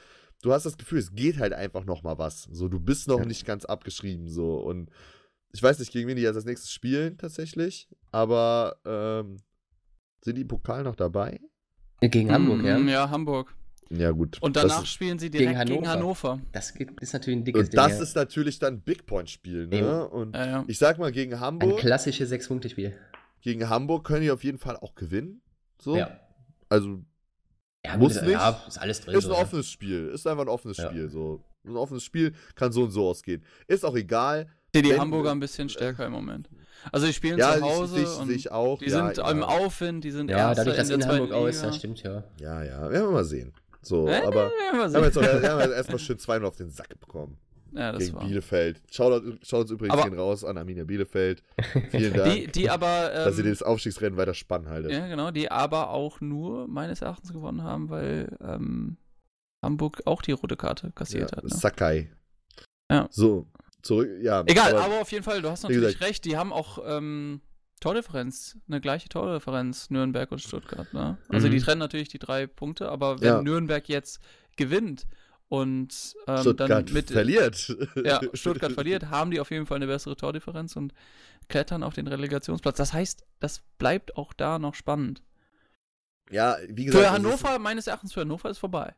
Du 0.42 0.52
hast 0.52 0.66
das 0.66 0.76
Gefühl, 0.76 0.98
es 0.98 1.14
geht 1.14 1.38
halt 1.38 1.52
einfach 1.52 1.84
noch 1.84 2.02
mal 2.02 2.18
was. 2.18 2.42
So, 2.52 2.68
du 2.68 2.78
bist 2.78 3.08
noch 3.08 3.20
Ja. 3.20 3.24
nicht 3.24 3.46
ganz 3.46 3.64
abgeschrieben, 3.64 4.28
so, 4.28 4.56
und 4.58 4.90
ich 5.52 5.62
weiß 5.62 5.78
nicht, 5.78 5.92
gegen 5.92 6.08
wen 6.08 6.16
die 6.16 6.22
jetzt 6.22 6.36
als 6.36 6.44
nächstes 6.44 6.70
spielen, 6.70 7.16
tatsächlich, 7.16 7.88
aber, 8.12 8.76
ähm, 8.84 9.38
sind 10.22 10.34
die 10.36 10.42
im 10.42 10.48
Pokal 10.48 10.82
noch 10.82 10.96
dabei? 10.96 11.40
Gegen 12.02 12.30
Hamburg, 12.30 12.62
ja. 12.64 12.78
Mm, 12.78 12.88
Ja, 12.88 13.08
Hamburg. 13.08 13.54
Ja, 13.88 14.10
gut. 14.10 14.42
Und 14.42 14.56
danach 14.56 14.82
ist- 14.82 14.88
spielen 14.88 15.18
sie 15.18 15.30
direkt 15.30 15.50
Gegen 15.56 15.66
gegen 15.76 15.88
Hannover. 15.88 16.30
Hannover. 16.32 16.46
Das 16.52 16.74
geht- 16.74 17.00
ist 17.00 17.12
natürlich 17.12 17.38
ein 17.38 17.44
dickes 17.44 17.68
Und 17.68 17.74
das 17.74 17.92
Ding. 17.92 18.02
ist 18.02 18.16
natürlich 18.16 18.58
dann 18.58 18.74
ein 18.74 18.80
Big 18.80 19.06
Point-Spiel, 19.06 19.68
ne? 19.68 19.78
Ja. 19.78 20.02
Und 20.02 20.34
Ja, 20.34 20.46
ja. 20.46 20.64
ich 20.66 20.76
sag 20.78 20.98
mal, 20.98 21.12
gegen 21.12 21.30
ja. 21.30 21.38
ein 21.38 21.40
Hamburg, 21.40 21.78
klassisches 21.78 22.28
Sechs-Punkte-Spiel. 22.28 22.98
Gegen 23.46 23.68
Hamburg 23.68 24.04
können 24.04 24.22
die 24.22 24.30
auf 24.32 24.42
jeden 24.42 24.58
Fall 24.58 24.76
auch 24.76 24.96
gewinnen. 24.96 25.40
So. 25.80 25.96
Ja. 25.96 26.18
Also, 26.68 26.98
Ja, 27.84 27.96
Muss 27.96 28.20
nicht. 28.20 28.32
Ja, 28.32 28.60
ist 28.66 28.78
alles 28.78 29.00
drin. 29.02 29.14
ist 29.14 29.22
so, 29.24 29.30
ein 29.30 29.36
ja. 29.36 29.42
offenes 29.42 29.70
Spiel. 29.70 30.08
Ist 30.08 30.26
einfach 30.26 30.42
ein 30.42 30.48
offenes 30.48 30.76
Ja. 30.78 30.88
Spiel. 30.90 31.08
So. 31.08 31.44
Ein 31.64 31.76
offenes 31.76 32.02
Spiel 32.02 32.34
kann 32.56 32.72
so 32.72 32.82
und 32.82 32.90
so 32.90 33.08
ausgehen. 33.08 33.44
Ist 33.68 33.84
auch 33.84 33.94
egal. 33.94 34.48
Die, 34.74 34.82
die 34.82 34.98
Hamburger 34.98 35.30
ein 35.30 35.38
bisschen 35.38 35.68
stärker 35.68 36.04
im 36.06 36.12
Moment. 36.12 36.50
Also 36.90 37.06
die 37.06 37.12
spielen 37.12 37.38
Ja, 37.38 37.54
zu 37.56 37.62
Hause 37.62 38.02
ich, 38.02 38.18
und 38.18 38.30
ich 38.32 38.50
auch. 38.50 38.80
die 38.80 38.86
ja, 38.90 39.06
sind 39.06 39.18
ja. 39.18 39.30
im 39.30 39.44
Aufwind, 39.44 40.02
die 40.02 40.10
sind 40.10 40.28
Ja, 40.28 40.52
dadurch, 40.52 40.76
dass 40.76 40.88
in 40.88 40.94
in 40.94 41.00
der 41.00 41.08
Hamburg 41.08 41.32
auch 41.32 41.46
ist, 41.46 41.62
das 41.62 41.76
stimmt, 41.76 42.02
ja. 42.02 42.24
Ja, 42.40 42.64
ja. 42.64 42.90
Werden 42.90 43.06
wir 43.06 43.12
mal 43.12 43.24
sehen. 43.24 43.52
So, 43.82 44.08
Äh, 44.08 44.22
aber 44.22 44.50
wir 44.72 44.80
haben 44.80 44.90
sehen. 44.90 45.04
jetzt, 45.04 45.16
auch, 45.18 45.22
wir 45.22 45.50
haben 45.52 45.60
jetzt 45.60 45.72
erstmal 45.76 45.98
schön 46.00 46.18
2 46.18 46.40
auf 46.42 46.56
den 46.56 46.70
Sack 46.70 46.88
bekommen. 46.98 47.38
Ja, 47.76 47.92
das 47.92 48.04
gegen 48.04 48.16
war. 48.16 48.24
Bielefeld. 48.26 48.82
Schaut, 48.90 49.22
uns 49.22 49.70
übrigens 49.70 49.96
Aber- 49.96 50.16
raus 50.16 50.44
an 50.44 50.56
Arminia 50.58 50.84
Bielefeld. 50.84 51.42
Vielen 51.90 52.14
Dank, 52.14 52.32
Die, 52.34 52.46
die 52.48 52.70
aber, 52.70 53.10
dass 53.10 53.38
ihr 53.38 53.44
ähm, 53.44 53.50
das 53.50 53.62
Aufstiegsrennen 53.62 54.16
weiter 54.16 54.34
spannend 54.34 54.68
haltet. 54.68 54.92
ja 54.92 55.06
genau, 55.06 55.30
die 55.30 55.50
aber 55.50 55.90
auch 55.90 56.20
nur 56.20 56.66
meines 56.68 57.02
Erachtens 57.02 57.32
gewonnen 57.32 57.62
haben, 57.62 57.88
weil 57.90 58.36
ähm, 58.40 58.96
Hamburg 59.62 60.02
auch 60.06 60.22
die 60.22 60.32
rote 60.32 60.56
Karte 60.56 60.92
kassiert 60.92 61.30
Ja, 61.32 61.36
hat. 61.38 61.44
Ne? 61.44 61.50
Sakai. 61.50 62.10
Ja. 62.90 63.08
So, 63.10 63.46
zurück, 63.82 64.08
ja. 64.20 64.42
Egal, 64.46 64.76
aber, 64.76 65.00
auf 65.00 65.10
jeden 65.12 65.24
Fall, 65.24 65.42
du 65.42 65.50
hast 65.50 65.62
natürlich 65.64 65.94
gesagt- 65.94 66.02
recht, 66.04 66.24
die 66.24 66.36
haben 66.36 66.52
auch 66.52 66.78
ähm, 66.86 67.40
Tordifferenz, 67.80 68.56
eine 68.68 68.80
gleiche 68.80 69.08
Tordifferenz, 69.08 69.90
Nürnberg 69.90 70.30
und 70.32 70.40
Stuttgart. 70.40 70.92
Ne? 70.94 71.18
Also 71.28 71.46
Mhm. 71.48 71.52
die 71.52 71.60
trennen 71.60 71.78
natürlich 71.78 72.08
die 72.08 72.18
drei 72.18 72.46
Punkte, 72.46 72.88
aber 72.88 73.20
wenn 73.20 73.28
Ja. 73.28 73.42
Nürnberg 73.42 73.88
jetzt 73.88 74.20
gewinnt 74.56 75.06
und 75.48 76.14
ähm, 76.26 76.38
Stuttgart 76.38 76.70
dann 76.70 76.84
mit 76.92 77.10
verliert. 77.10 77.76
ja, 78.04 78.20
Stuttgart 78.34 78.72
verliert, 78.72 79.06
haben 79.10 79.30
die 79.30 79.40
auf 79.40 79.50
jeden 79.50 79.66
Fall 79.66 79.76
eine 79.76 79.86
bessere 79.86 80.16
Tordifferenz 80.16 80.76
und 80.76 80.92
klettern 81.48 81.82
auf 81.82 81.94
den 81.94 82.06
Relegationsplatz. 82.08 82.76
Das 82.76 82.92
heißt, 82.92 83.24
das 83.40 83.62
bleibt 83.78 84.16
auch 84.16 84.32
da 84.32 84.58
noch 84.58 84.74
spannend. 84.74 85.22
Ja, 86.30 86.56
wie 86.68 86.86
gesagt. 86.86 87.04
Für 87.04 87.10
Hannover, 87.12 87.58
meines 87.60 87.86
Erachtens 87.86 88.12
für 88.12 88.20
Hannover 88.22 88.50
ist 88.50 88.58
vorbei. 88.58 88.94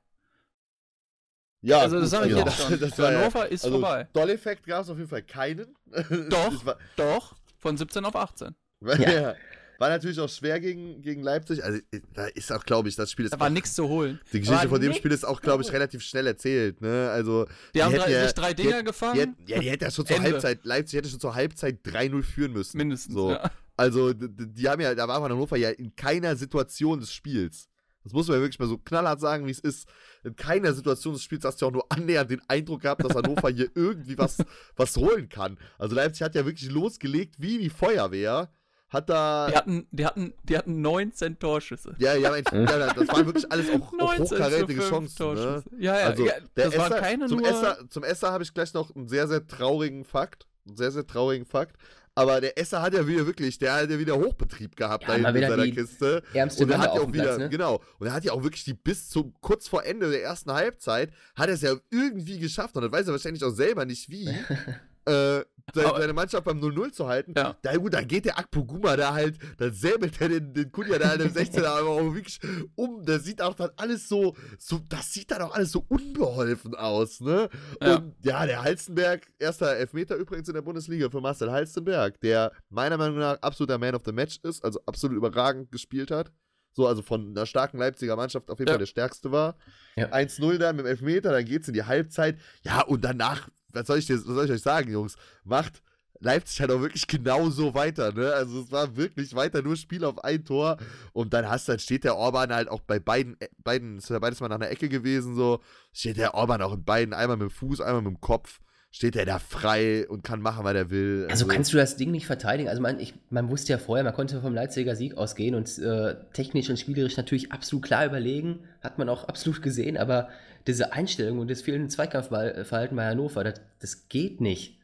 Ja, 1.61 1.81
Also, 1.81 2.01
das 2.01 2.11
sag 2.11 2.25
ich 2.27 2.33
ja, 2.33 2.39
jetzt 2.39 2.57
schon. 2.57 2.79
das 2.81 2.95
Für 2.95 3.03
war 3.03 3.12
ja- 3.12 3.19
Hannover 3.19 3.49
ist 3.49 3.65
also, 3.65 3.81
vorbei. 3.81 4.09
Doll-Effekt 4.12 4.65
gab 4.66 4.83
es 4.83 4.89
auf 4.91 4.97
jeden 4.97 5.11
Fall 5.11 5.23
keinen. 5.23 5.75
Doch. 6.31 6.51
Das 6.53 6.65
war, 6.65 6.79
Doch, 6.97 7.35
von 7.59 7.77
17 7.77 8.05
auf 8.05 8.16
18. 8.16 8.55
war, 8.81 8.99
Ja. 9.01 9.35
Ja. 9.78 9.80
war 9.80 9.88
natürlich 9.90 10.18
auch 10.20 10.28
schwer 10.28 10.60
gegen, 10.60 11.00
gegen 11.02 11.22
Leipzig. 11.22 11.62
Also, 11.64 11.80
da 12.14 12.26
ist 12.26 12.52
auch, 12.52 12.64
glaube 12.64 12.88
ich, 12.88 12.96
das 12.96 13.10
Spiel 13.10 13.24
ist. 13.26 13.32
Da 13.34 13.40
war 13.40 13.50
nichts 13.50 13.74
zu 13.74 13.88
holen. 13.88 14.20
Die 14.32 14.40
Geschichte 14.40 14.62
war 14.62 14.68
von 14.68 14.80
dem 14.80 14.92
Spiel 14.92 15.12
ist 15.12 15.24
auch, 15.24 15.40
glaube 15.40 15.62
ich, 15.62 15.72
relativ 15.72 16.02
schnell 16.02 16.26
erzählt. 16.26 16.80
Ne? 16.80 17.09
Also, 17.10 17.46
Die 17.74 17.82
haben 17.82 17.92
hätten 17.92 18.05
drei, 18.05 18.12
ja- 18.12 18.32
drei 18.32 18.55
die 18.55 18.62
Dinger 18.64 18.82
gefangen, 18.82 19.36
Die 19.46 19.52
ja, 19.52 19.60
die 19.60 19.70
hätten 19.70 19.84
ja 19.84 19.90
schon 19.90 20.06
zur. 20.06 20.20
Halbzeit, 20.20 20.64
Leipzig 20.64 20.98
hätte 20.98 21.09
schon 21.09 21.20
zur 21.20 21.34
Halbzeit 21.34 21.78
3-0 21.84 22.22
führen 22.22 22.52
müssen. 22.52 22.76
mindestens. 22.76 23.14
So. 23.14 23.30
Ja. 23.30 23.50
Also, 23.76 24.12
d- 24.12 24.26
d- 24.28 24.46
die 24.48 24.68
haben 24.68 24.80
ja, 24.80 24.94
da 24.94 25.06
war 25.06 25.22
Hannover 25.22 25.56
ja 25.56 25.70
in 25.70 25.94
keiner 25.94 26.34
Situation 26.34 26.98
des 26.98 27.12
Spiels. 27.12 27.68
Das 28.05 28.12
muss 28.12 28.26
man 28.26 28.36
ja 28.38 28.42
wirklich 28.42 28.59
mal 28.59 28.66
so 28.68 28.78
knallhart 28.78 29.20
sagen, 29.20 29.46
wie 29.46 29.50
es 29.50 29.59
ist. 29.60 29.86
In 30.24 30.34
keiner 30.34 30.72
Situation 30.72 31.12
des 31.14 31.22
Spiels 31.22 31.44
hast 31.44 31.60
du 31.60 31.66
auch 31.66 31.70
nur 31.72 31.84
annähernd 31.92 32.30
den 32.30 32.40
Eindruck 32.48 32.80
gehabt, 32.82 33.05
dass 33.05 33.14
Hannover 33.14 33.50
hier 33.50 33.68
irgendwie 33.74 34.16
was, 34.18 34.38
was 34.76 34.96
holen 34.96 35.28
kann. 35.28 35.59
Also 35.78 35.94
Leipzig 35.94 36.22
hat 36.22 36.34
ja 36.34 36.44
wirklich 36.46 36.70
losgelegt 36.70 37.36
wie 37.38 37.59
die 37.59 37.70
Feuerwehr. 37.70 38.50
Hat 38.89 39.10
da. 39.10 39.48
Die, 39.48 39.56
hatten, 39.56 39.86
die, 39.90 40.06
hatten, 40.06 40.32
die 40.44 40.56
hatten 40.56 40.81
19 40.81 41.39
Torschüsse. 41.39 41.94
Ja, 41.98 42.15
ja, 42.15 42.31
mein, 42.31 42.44
ja, 42.52 42.94
das 42.94 43.09
waren 43.09 43.27
wirklich 43.27 43.51
alles 43.52 43.69
auch, 43.70 43.93
auch 43.93 43.93
19 43.93 44.27
zu 44.27 44.35
hochkarätige 44.35 44.81
Chancen. 44.81 45.05
Ne? 45.05 45.35
Torschüsse. 45.35 45.65
Ja, 45.78 45.98
ja, 45.98 46.06
Also, 46.06 46.27
ja 46.27 46.32
der 46.56 46.70
das 46.70 46.74
Esser, 46.74 47.01
keine 47.01 47.27
zum, 47.27 47.39
nur... 47.40 47.48
Esser, 47.48 47.78
zum 47.90 48.05
Esser 48.05 48.32
habe 48.32 48.44
ich 48.44 48.55
gleich 48.55 48.73
noch 48.73 48.94
einen 48.97 49.09
sehr, 49.09 49.28
sehr 49.28 49.47
traurigen 49.47 50.05
Fakt. 50.05 50.47
Einen 50.66 50.77
sehr, 50.77 50.90
sehr 50.90 51.06
traurigen 51.06 51.44
Fakt. 51.44 51.77
Aber 52.15 52.40
der 52.40 52.59
Esser 52.59 52.82
hat 52.82 52.94
ja 52.94 53.06
wieder 53.06 53.27
wirklich, 53.27 53.59
der 53.59 53.74
hat 53.74 53.90
ja 53.90 53.98
wieder 53.98 54.16
Hochbetrieb 54.16 54.74
gehabt 54.74 55.05
Ja, 55.06 55.19
da 55.19 55.28
in 55.28 55.40
seiner 55.40 55.62
die 55.62 55.73
Kiste. 55.73 56.23
Ärmste 56.32 56.65
Und 56.65 56.70
er 56.70 56.78
hat 56.78 56.94
ja 56.94 57.01
auch 57.01 57.12
wieder, 57.12 57.24
Platz, 57.24 57.39
ne? 57.39 57.48
genau. 57.48 57.81
Und 57.98 58.09
er 58.09 58.12
hat 58.12 58.24
ja 58.24 58.32
auch 58.32 58.43
wirklich 58.43 58.65
die 58.65 58.74
bis 58.74 59.09
zum 59.09 59.35
kurz 59.40 59.69
vor 59.69 59.85
Ende 59.85 60.10
der 60.10 60.23
ersten 60.23 60.51
Halbzeit 60.51 61.12
hat 61.36 61.48
er 61.48 61.55
es 61.55 61.62
ja 61.62 61.74
irgendwie 61.90 62.40
geschafft. 62.40 62.74
Und 62.74 62.82
das 62.82 62.90
weiß 62.90 63.06
er 63.06 63.12
wahrscheinlich 63.12 63.44
auch 63.44 63.51
selber 63.51 63.85
nicht 63.85 64.10
wie. 64.10 64.35
äh, 65.09 65.44
seine, 65.74 65.89
Aber- 65.89 66.01
seine 66.01 66.12
Mannschaft 66.14 66.44
beim 66.44 66.60
0-0 66.60 66.93
zu 66.93 67.06
halten. 67.09 67.35
Ja. 67.36 67.55
Da, 67.60 67.76
gut, 67.76 67.93
dann 67.93 68.09
geht 68.09 68.24
der 68.24 68.39
Akpoguma 68.39 68.97
da 68.97 69.12
halt, 69.12 69.39
dann 69.59 69.72
säbelt 69.74 70.18
er 70.20 70.30
den, 70.30 70.55
den 70.55 70.72
Kunja 70.72 70.98
da 70.98 71.12
in 71.12 71.18
dem 71.20 71.32
16er 71.32 71.66
aber 71.66 71.89
auch 71.90 72.14
wirklich 72.14 72.39
um. 72.74 73.05
Der 73.05 73.20
sieht 73.20 73.43
auch 73.43 73.55
dann 73.55 73.70
alles 73.76 74.09
so, 74.09 74.35
so, 74.59 74.80
das 74.89 75.12
sieht 75.12 75.30
dann 75.30 75.43
auch 75.43 75.52
alles 75.55 75.72
so 75.72 75.85
unbeholfen 75.89 76.74
aus, 76.74 77.20
ne? 77.20 77.51
Ja. 77.82 77.97
Und 77.97 78.14
ja, 78.24 78.47
der 78.47 78.62
Halstenberg, 78.62 79.26
erster 79.39 79.76
Elfmeter 79.76 80.16
übrigens 80.16 80.48
in 80.48 80.55
der 80.55 80.62
Bundesliga 80.62 81.10
für 81.10 81.20
Marcel 81.20 81.51
Halstenberg, 81.51 82.18
der 82.20 82.52
meiner 82.70 82.97
Meinung 82.97 83.18
nach 83.18 83.39
absoluter 83.43 83.76
Man 83.78 83.94
of 83.94 84.02
the 84.06 84.12
Match 84.12 84.39
ist, 84.44 84.64
also 84.64 84.80
absolut 84.86 85.16
überragend 85.18 85.70
gespielt 85.70 86.10
hat. 86.10 86.32
So, 86.72 86.86
also 86.86 87.02
von 87.02 87.30
einer 87.30 87.44
starken 87.44 87.76
Leipziger 87.78 88.14
Mannschaft 88.16 88.51
auf 88.51 88.59
jeden 88.59 88.68
Ja. 88.68 88.74
Fall 88.74 88.78
der 88.78 88.86
stärkste 88.86 89.32
war. 89.32 89.56
Ja. 89.97 90.12
1-0 90.12 90.59
dann 90.59 90.76
mit 90.76 90.86
dem 90.86 90.89
Elfmeter, 90.90 91.32
dann 91.32 91.44
geht's 91.44 91.66
in 91.68 91.74
die 91.74 91.82
Halbzeit. 91.85 92.39
Ja, 92.62 92.82
und 92.82 93.05
danach, 93.05 93.48
was 93.78 93.86
soll 93.86 93.98
ich, 93.98 94.06
dir, 94.06 94.16
was 94.16 94.24
soll 94.24 94.44
ich 94.44 94.50
euch 94.50 94.62
sagen, 94.62 94.90
Jungs? 94.90 95.16
Macht 95.44 95.82
Leipzig 96.20 96.60
halt 96.60 96.70
auch 96.72 96.80
wirklich 96.80 97.06
genauso 97.06 97.74
weiter, 97.74 98.12
ne? 98.12 98.32
Also 98.32 98.62
es 98.62 98.72
war 98.72 98.96
wirklich 98.96 99.34
weiter 99.34 99.62
nur 99.62 99.76
Spiel 99.76 100.05
auf 100.05 100.22
ein 100.24 100.44
Tor. 100.44 100.76
Und 101.12 101.32
dann 101.32 101.48
hast 101.48 101.68
dann 101.68 101.78
steht 101.78 102.05
der 102.05 102.16
Orban 102.16 102.52
halt 102.52 102.68
auch 102.68 102.80
bei 102.80 102.98
beiden, 102.98 103.36
beiden, 103.62 103.98
ist 103.98 104.10
ja 104.10 104.18
beides 104.18 104.40
mal 104.40 104.48
nach 104.48 104.56
einer 104.56 104.70
Ecke 104.70 104.88
gewesen, 104.88 105.36
so, 105.36 105.60
steht 105.92 106.16
der 106.16 106.34
Orban 106.34 106.62
auch 106.62 106.74
in 106.74 106.84
beiden, 106.84 107.14
einmal 107.14 107.36
mit 107.36 107.50
dem 107.50 107.55
Fuß, 107.55 107.80
einmal 107.80 108.02
mit 108.02 108.14
dem 108.14 108.20
Kopf, 108.20 108.60
steht 108.90 109.16
er 109.16 109.27
da 109.27 109.39
frei 109.39 110.09
und 110.09 110.24
kann 110.24 110.40
machen, 110.40 110.65
was 110.65 110.74
er 110.74 110.90
will. 110.90 111.27
Also 111.31 111.47
kannst 111.47 111.73
du 111.73 111.77
das 111.77 111.97
Ding 111.97 112.10
nicht 112.10 112.27
verteidigen? 112.27 112.69
Also 112.69 112.81
man, 112.81 112.98
ich, 112.98 113.15
man 113.31 113.51
wusste 113.51 113.73
ja 113.73 113.78
vorher, 113.78 114.05
man 114.05 114.15
konnte 114.15 114.40
vom 114.40 114.55
Leipziger 114.55 114.97
Sieg 114.97 115.16
ausgehen 115.16 115.55
und 115.55 115.78
äh, 115.78 116.16
technisch 116.32 116.70
und 116.70 116.78
spielerisch 116.78 117.16
natürlich 117.16 117.52
absolut 117.52 117.85
klar 117.85 118.06
überlegen, 118.06 118.60
hat 118.81 118.98
man 118.98 119.09
auch 119.09 119.24
absolut 119.24 119.62
gesehen, 119.62 119.97
aber 119.97 120.28
diese 120.66 120.93
Einstellung 120.93 121.39
und 121.39 121.51
das 121.51 121.62
fehlende 121.62 121.89
Zweikampfverhalten 121.89 122.97
bei 122.97 123.06
Hannover, 123.06 123.44
das, 123.44 123.60
das 123.81 124.09
geht 124.09 124.40
nicht. 124.40 124.78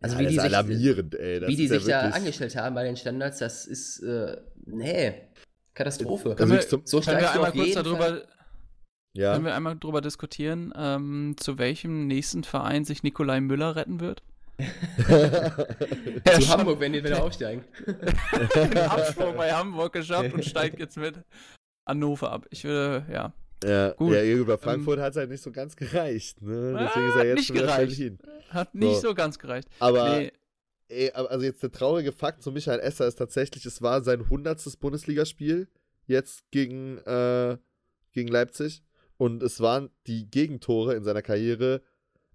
Also 0.00 0.16
ja, 0.16 0.20
wie 0.20 0.24
das 0.24 0.32
die 0.32 0.36
ist 0.36 0.42
sich, 0.42 0.54
alarmierend, 0.54 1.14
ey. 1.14 1.40
Das 1.40 1.48
wie 1.48 1.56
die 1.56 1.66
ja 1.66 1.78
sich 1.78 1.88
da 1.88 2.00
angestellt 2.10 2.56
haben 2.56 2.74
bei 2.74 2.84
den 2.84 2.96
Standards, 2.96 3.38
das 3.38 3.66
ist, 3.66 4.00
äh, 4.00 4.36
nee, 4.66 5.14
Katastrophe. 5.74 6.34
Können 6.34 6.52
Also 6.52 6.82
so 6.84 7.00
können 7.00 7.20
wir 7.20 7.32
einmal 7.32 7.52
kurz 7.52 7.72
darüber, 7.72 7.98
Fall. 7.98 8.28
Ja. 9.16 9.32
können 9.32 9.44
wir 9.44 9.54
einmal 9.54 9.76
drüber 9.78 10.00
diskutieren, 10.00 10.72
ähm, 10.76 11.36
zu 11.38 11.56
welchem 11.58 12.06
nächsten 12.06 12.42
Verein 12.44 12.84
sich 12.84 13.02
Nikolai 13.02 13.40
Müller 13.40 13.76
retten 13.76 14.00
wird? 14.00 14.22
Er 16.24 16.34
Zu 16.34 16.42
schon 16.42 16.58
Hamburg, 16.58 16.80
wenn 16.80 16.92
die 16.92 17.02
wieder 17.04 17.22
aufsteigen. 17.22 17.64
den 18.54 18.78
Absprung 18.78 19.36
bei 19.36 19.52
Hamburg 19.52 19.92
geschafft 19.92 20.32
und 20.32 20.44
steigt 20.44 20.78
jetzt 20.78 20.96
mit 20.96 21.16
Hannover 21.86 22.30
ab. 22.32 22.46
Ich 22.50 22.64
würde, 22.64 23.04
ja. 23.12 23.32
Ja, 23.64 23.90
Gut. 23.92 24.14
ja 24.14 24.22
gegenüber 24.22 24.58
Frankfurt 24.58 24.98
hat 25.00 25.12
es 25.12 25.16
halt 25.16 25.30
nicht 25.30 25.42
so 25.42 25.50
ganz 25.50 25.74
gereicht. 25.76 26.42
Ne? 26.42 26.76
Deswegen 26.78 27.08
ist 27.08 27.14
er 27.16 27.20
Ah, 27.20 27.24
jetzt 27.24 27.36
nicht 27.36 27.46
schon 27.46 27.56
wieder 27.56 27.66
gereicht. 27.66 27.96
Berlin. 27.98 28.18
Hat 28.50 28.74
nicht 28.74 28.94
So. 28.96 29.08
so, 29.08 29.14
ganz 29.14 29.38
gereicht. 29.38 29.68
Aber, 29.78 30.18
Nee, 30.18 30.32
ey, 30.88 31.10
aber 31.14 31.30
also 31.30 31.44
jetzt 31.46 31.62
der 31.62 31.72
traurige 31.72 32.12
Fakt 32.12 32.42
zu 32.42 32.52
Michael 32.52 32.80
Esser 32.80 33.06
ist 33.06 33.16
tatsächlich, 33.16 33.64
es 33.64 33.80
war 33.80 34.02
sein 34.02 34.20
100. 34.20 34.78
Bundesligaspiel 34.80 35.68
jetzt 36.06 36.44
gegen, 36.50 36.98
äh, 36.98 37.56
gegen 38.12 38.28
Leipzig. 38.28 38.82
Und 39.16 39.42
es 39.42 39.60
waren 39.60 39.90
die 40.06 40.30
Gegentore 40.30 40.94
in 40.94 41.04
seiner 41.04 41.22
Karriere 41.22 41.82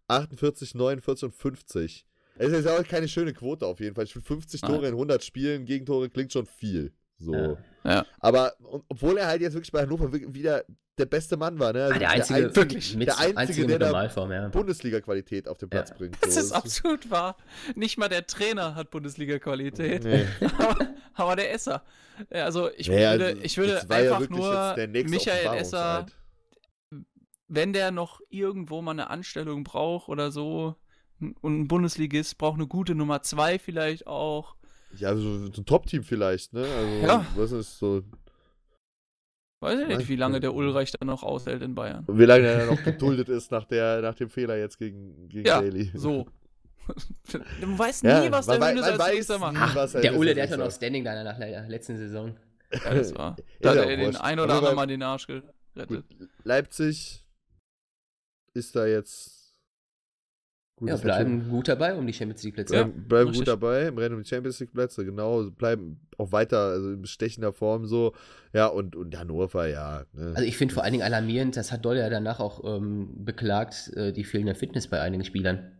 48, 0.08 0.76
49 0.76 1.26
und 1.26 1.36
50. 1.36 2.06
Es 2.38 2.52
ist 2.52 2.66
ja 2.66 2.78
auch 2.78 2.84
keine 2.84 3.08
schöne 3.08 3.34
Quote 3.34 3.66
auf 3.66 3.80
jeden 3.80 3.96
Fall. 3.96 4.06
Ich 4.06 4.14
finde 4.14 4.28
50 4.28 4.62
Nein. 4.62 4.72
Tore 4.72 4.88
in 4.88 4.94
100 4.94 5.24
Spielen, 5.24 5.66
Gegentore 5.66 6.10
klingt 6.10 6.32
schon 6.32 6.46
viel. 6.46 6.94
So. 7.18 7.34
Ja. 7.34 7.58
Ja. 7.84 8.06
Aber 8.20 8.54
und, 8.60 8.84
obwohl 8.88 9.18
er 9.18 9.28
halt 9.28 9.42
jetzt 9.42 9.54
wirklich 9.54 9.72
bei 9.72 9.82
Hannover 9.82 10.12
wirklich 10.14 10.34
wieder 10.34 10.64
der 10.98 11.06
beste 11.06 11.38
Mann 11.38 11.60
war, 11.60 11.72
ne? 11.74 11.84
Also 11.84 11.96
Ah, 11.96 12.00
der 12.00 12.10
einzige, 12.12 12.40
ein- 12.48 12.56
wirklich, 12.56 12.96
mit, 12.96 13.08
der 13.08 13.18
einzige, 13.20 13.38
einzige 13.38 13.68
der 13.68 13.80
Normalform, 13.80 14.32
ja. 14.32 14.48
Bundesliga-Qualität 14.50 15.48
auf 15.48 15.58
den 15.58 15.70
Platz 15.70 15.90
Ja. 15.90 15.96
bringt. 15.98 16.18
das 16.22 16.34
So, 16.36 16.40
ist 16.42 16.52
absolut 16.54 17.10
wahr. 17.12 17.38
Nicht 17.76 17.98
mal 17.98 18.08
der 18.10 18.26
Trainer 18.26 18.76
hat 18.76 18.90
Bundesliga-Qualität, 18.92 20.04
Nee. 20.04 20.26
aber, 20.58 20.88
aber 21.14 21.36
der 21.36 21.54
Esser. 21.54 21.84
Also 22.30 22.70
ich 22.76 22.88
Naja, 22.90 23.12
würde, 23.14 23.26
also, 23.28 23.42
ich 23.44 23.58
würde 23.58 23.72
das 23.74 23.90
einfach 23.90 24.20
wirklich 24.22 24.40
nur 24.40 24.74
der 24.76 24.88
Michael 24.88 25.58
Esser, 25.58 26.00
Offenbarungseid. 26.00 26.16
Wenn 27.50 27.74
der 27.74 27.92
noch 27.92 28.22
irgendwo 28.30 28.82
mal 28.82 28.92
eine 28.92 29.10
Anstellung 29.10 29.64
braucht 29.64 30.08
oder 30.10 30.32
so, 30.32 30.76
und 31.20 31.44
ein 31.44 31.68
Bundesligist 31.68 32.38
braucht 32.38 32.56
eine 32.56 32.68
gute 32.68 32.96
Nummer 32.96 33.22
2 33.22 33.60
vielleicht 33.60 34.08
auch. 34.08 34.56
Ja, 34.96 35.14
so, 35.16 35.38
so 35.48 35.62
ein 35.62 35.66
Top-Team 35.66 36.04
vielleicht, 36.04 36.54
ne? 36.54 36.62
Also, 36.64 37.06
Ja. 37.08 37.26
was 37.36 37.52
ist 37.52 37.78
so. 37.78 38.04
Weiß 39.62 39.78
ich 39.82 39.88
nicht, 39.88 40.08
wie 40.08 40.16
lange 40.16 40.40
der 40.40 40.54
Ulreich 40.54 40.92
dann 40.92 41.08
noch 41.08 41.22
aushält 41.22 41.62
in 41.62 41.76
Bayern. 41.76 42.06
Wie 42.08 42.24
lange 42.24 42.48
er 42.48 42.66
noch 42.66 42.82
geduldet 42.82 43.28
ist 43.28 43.52
nach, 43.52 43.66
der, 43.66 44.02
nach 44.02 44.16
dem 44.16 44.30
Fehler 44.30 44.58
jetzt 44.58 44.78
gegen, 44.78 45.28
gegen 45.28 45.46
Ja, 45.46 45.60
Daly. 45.62 45.92
So. 45.94 46.26
Du 47.62 47.78
weißt 47.78 48.04
Ja, 48.04 48.22
nie, 48.22 48.32
was 48.32 48.48
man 48.48 48.62
der 48.62 48.74
man 48.74 48.84
als 48.84 48.98
weiß 48.98 49.14
nächster 49.14 49.38
macht. 49.38 49.54
nie. 49.54 49.60
Ach, 49.62 49.76
was 49.76 49.94
er 49.94 50.02
der 50.02 50.18
Ulle, 50.18 50.34
der 50.34 50.44
hat 50.44 50.50
ist 50.50 50.58
ja 50.58 50.64
noch 50.64 50.72
so. 50.72 50.78
Standing 50.78 51.04
da 51.04 51.24
nach 51.24 51.38
der 51.38 51.68
letzten 51.68 51.98
Saison. 51.98 52.36
Ja, 52.72 52.94
das 52.94 53.14
war. 53.16 53.36
Da 53.62 53.70
hat 53.72 53.76
ja 53.78 53.84
er 53.84 53.98
den 53.98 54.16
ein 54.16 54.40
oder 54.40 54.54
anderen 54.56 54.76
Mal 54.76 54.88
den 54.88 55.04
Arsch 55.04 55.28
gerettet. 55.28 55.54
Gut, 55.88 56.04
Leipzig 56.44 57.19
ist 58.54 58.76
da 58.76 58.86
jetzt. 58.86 59.40
Gut, 60.76 60.90
Ja, 60.90 60.96
bleiben 60.96 61.50
gut 61.50 61.68
dabei 61.68 61.94
um 61.94 62.08
die 62.08 62.14
Champions 62.14 62.42
League 62.44 62.56
Plätze. 62.56 62.74
Ja. 62.74 62.84
Bleiben, 62.84 63.08
bleiben 63.08 63.34
gut 63.34 63.48
dabei 63.48 63.88
im 63.88 63.98
Rennen 63.98 64.16
um 64.16 64.24
die 64.24 64.30
Champions 64.30 64.60
League 64.62 64.72
Plätze, 64.72 65.04
genau. 65.04 65.44
Bleiben 65.52 66.00
auch 66.18 66.32
weiter 66.32 66.58
also 66.58 66.92
in 66.92 67.02
bestechender 67.02 67.52
Form 67.52 67.86
so. 67.86 68.14
Ja, 68.54 68.68
und, 68.68 68.96
und 68.96 69.18
Hannover, 69.18 69.68
ja. 69.68 70.06
Ne. 70.14 70.34
Also 70.36 70.44
ich 70.44 70.56
finde 70.56 70.74
vor 70.74 70.84
allen 70.84 70.94
Dingen 70.94 71.04
alarmierend, 71.04 71.58
das 71.58 71.74
hat 71.74 71.84
Doll 71.84 71.98
ja 71.98 72.10
danach 72.10 72.40
auch 72.40 72.64
ähm, 72.64 73.10
beklagt, 73.26 73.92
äh, 73.96 74.14
die 74.14 74.24
fehlende 74.24 74.56
Fitness 74.56 74.88
bei 74.88 75.02
einigen 75.02 75.26
Spielern. 75.26 75.79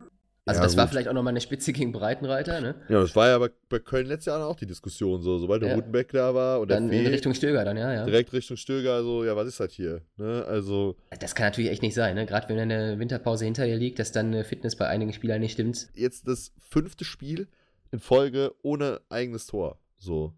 Also 0.50 0.60
Ja, 0.62 0.66
das 0.66 0.76
war 0.78 0.86
gut. 0.86 0.92
vielleicht 0.92 1.08
auch 1.08 1.14
nochmal 1.14 1.32
eine 1.32 1.42
Spitze 1.42 1.72
gegen 1.74 1.92
Breitenreiter, 1.92 2.60
ne? 2.62 2.76
ja, 2.90 3.00
das 3.02 3.16
war 3.16 3.28
ja 3.30 3.38
bei, 3.38 3.50
bei 3.70 3.80
Köln 3.80 4.08
letztes 4.08 4.26
Jahr 4.26 4.46
auch 4.48 4.56
die 4.56 4.66
Diskussion 4.66 5.22
so. 5.22 5.38
Sobald 5.38 5.62
der 5.62 5.70
Ja. 5.70 5.76
Rutenbeck 5.76 6.12
da 6.12 6.34
war 6.34 6.60
und 6.60 6.70
Dann 6.72 6.90
der 6.90 7.00
in 7.00 7.06
Fee, 7.06 7.12
Richtung 7.12 7.34
Stöger 7.34 7.64
dann, 7.64 7.78
ja, 7.78 7.94
ja. 7.94 8.06
direkt 8.06 8.34
Richtung 8.34 8.58
Stöger, 8.58 9.04
so, 9.04 9.24
ja, 9.24 9.36
was 9.36 9.48
ist 9.48 9.60
das 9.60 9.72
hier? 9.74 10.02
Ne? 10.18 10.44
Also, 10.48 10.96
Das 11.20 11.36
kann 11.36 11.46
natürlich 11.48 11.70
echt 11.70 11.82
nicht 11.82 11.94
sein, 11.96 12.16
ne? 12.16 12.26
Gerade 12.26 12.50
wenn 12.50 12.60
eine 12.60 13.00
Winterpause 13.00 13.46
hinter 13.46 13.66
dir 13.66 13.78
liegt, 13.78 14.00
dass 14.00 14.12
dann 14.12 14.44
Fitness 14.44 14.76
bei 14.76 14.88
einigen 14.88 15.14
Spielern 15.14 15.40
nicht 15.40 15.54
stimmt. 15.54 15.88
jetzt 15.94 16.28
das 16.28 16.52
fünfte 16.58 17.06
Spiel 17.06 17.48
in 17.92 18.00
Folge 18.00 18.54
ohne 18.62 19.02
eigenes 19.10 19.46
Tor. 19.48 19.80
So. 19.98 20.34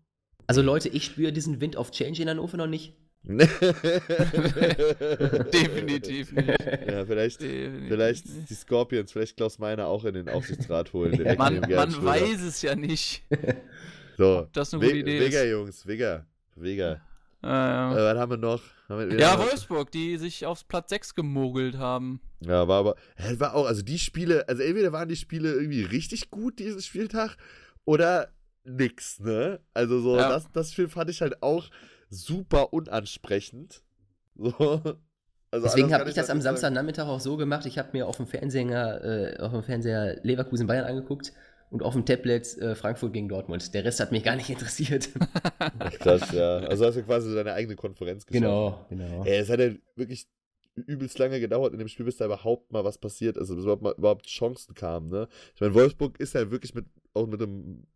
Also 0.47 0.61
Leute, 0.61 0.89
ich 0.89 1.05
spüre 1.05 1.31
diesen 1.31 1.61
Wind 1.61 1.75
of 1.77 1.91
Change 1.91 2.21
in 2.21 2.29
Hannover 2.29 2.57
noch 2.57 2.67
nicht. 2.67 2.95
Definitiv 5.53 6.31
nicht. 6.31 6.47
ja, 6.87 7.05
vielleicht, 7.05 7.41
Definitiv 7.41 7.87
vielleicht 7.87 8.25
nicht. 8.27 8.49
die 8.49 8.53
Scorpions, 8.55 9.11
vielleicht 9.11 9.37
Klaus 9.37 9.59
Meiner 9.59 9.87
auch 9.87 10.05
in 10.05 10.13
den 10.15 10.29
Aufsichtsrat 10.29 10.91
holen. 10.93 11.11
den 11.17 11.37
Man, 11.37 11.59
man 11.61 12.05
weiß 12.05 12.41
es 12.41 12.61
ja 12.61 12.75
nicht. 12.75 13.23
So. 14.17 14.47
das 14.53 14.71
eine 14.73 14.83
gute 14.83 14.93
We- 14.93 14.99
Idee 14.99 15.19
Vega, 15.21 15.41
ist. 15.41 15.49
Jungs, 15.51 15.87
Vega. 15.87 16.25
Vega. 16.55 17.01
Äh, 17.41 17.47
Äh, 17.47 17.49
was 17.49 18.17
haben 18.19 18.29
wir 18.29 18.37
noch? 18.37 18.61
Haben 18.87 19.09
wir, 19.09 19.19
ja 19.19 19.39
wir- 19.39 19.45
Wolfsburg, 19.45 19.89
die 19.89 20.17
sich 20.17 20.45
aufs 20.45 20.63
Platz 20.63 20.89
6 20.91 21.15
gemogelt 21.15 21.77
haben. 21.77 22.21
Ja, 22.41 22.67
war 22.67 22.79
aber. 22.81 22.95
War 23.39 23.55
auch, 23.55 23.65
also 23.65 23.81
die 23.81 23.97
Spiele, 23.97 24.47
also 24.47 24.61
entweder 24.61 24.91
waren 24.91 25.07
die 25.09 25.15
Spiele 25.15 25.53
irgendwie 25.53 25.81
richtig 25.83 26.29
gut 26.29 26.59
diesen 26.59 26.81
Spieltag 26.81 27.37
oder 27.85 28.27
nix, 28.63 29.19
ne? 29.21 29.59
Also 29.73 29.99
so, 30.01 30.17
Ja. 30.17 30.29
das, 30.29 30.51
das 30.51 30.71
Spiel 30.73 30.89
fand 30.89 31.09
ich 31.09 31.21
halt 31.21 31.41
auch 31.41 31.69
super 32.11 32.73
unansprechend. 32.73 33.81
So. 34.35 34.81
Also 35.53 35.65
Deswegen 35.65 35.93
habe 35.93 36.07
ich 36.07 36.15
das 36.15 36.29
am 36.29 36.37
nicht 36.37 36.43
sagen. 36.43 36.55
Samstagnachmittag 36.55 37.07
auch 37.07 37.19
so 37.19 37.35
gemacht. 37.35 37.65
Ich 37.65 37.77
habe 37.77 37.89
mir 37.91 38.07
auf 38.07 38.15
dem 38.15 38.25
Fernseher, 38.25 39.35
äh, 39.37 39.41
auf 39.41 39.51
dem 39.51 39.63
Fernseher 39.63 40.17
Leverkusen 40.23 40.65
Bayern 40.65 40.85
angeguckt 40.85 41.33
und 41.69 41.83
auf 41.83 41.93
dem 41.93 42.05
Tablet 42.05 42.57
äh, 42.57 42.73
Frankfurt 42.75 43.11
gegen 43.11 43.27
Dortmund. 43.27 43.73
Der 43.73 43.83
Rest 43.83 43.99
hat 43.99 44.13
mich 44.13 44.23
gar 44.23 44.37
nicht 44.37 44.49
interessiert. 44.49 45.09
Ach, 45.59 45.91
krass, 45.99 46.31
ja. 46.31 46.59
Also 46.59 46.85
hast 46.85 46.95
du 46.95 47.03
quasi 47.03 47.35
deine 47.35 47.53
eigene 47.53 47.75
Konferenz 47.75 48.25
geschaffen. 48.25 48.43
genau, 48.43 48.85
genau. 48.89 49.25
Ey, 49.25 49.39
es 49.39 49.49
hat 49.49 49.59
ja 49.59 49.71
wirklich 49.95 50.27
übelst 50.75 51.19
lange 51.19 51.41
gedauert 51.41 51.73
in 51.73 51.79
dem 51.79 51.89
Spiel, 51.89 52.05
bis 52.05 52.15
da 52.15 52.25
überhaupt 52.25 52.71
mal 52.71 52.85
was 52.85 52.97
passiert 52.97 53.35
ist, 53.35 53.49
bis 53.49 53.63
überhaupt, 53.63 53.81
mal, 53.81 53.93
überhaupt 53.97 54.27
Chancen 54.27 54.73
kamen, 54.73 55.09
ne? 55.09 55.27
Ich 55.53 55.59
meine, 55.59 55.73
Wolfsburg 55.73 56.17
ist 56.19 56.33
ja 56.33 56.49
wirklich 56.49 56.73
mit, 56.73 56.85
auch 57.13 57.27
mit 57.27 57.41
einem 57.41 57.87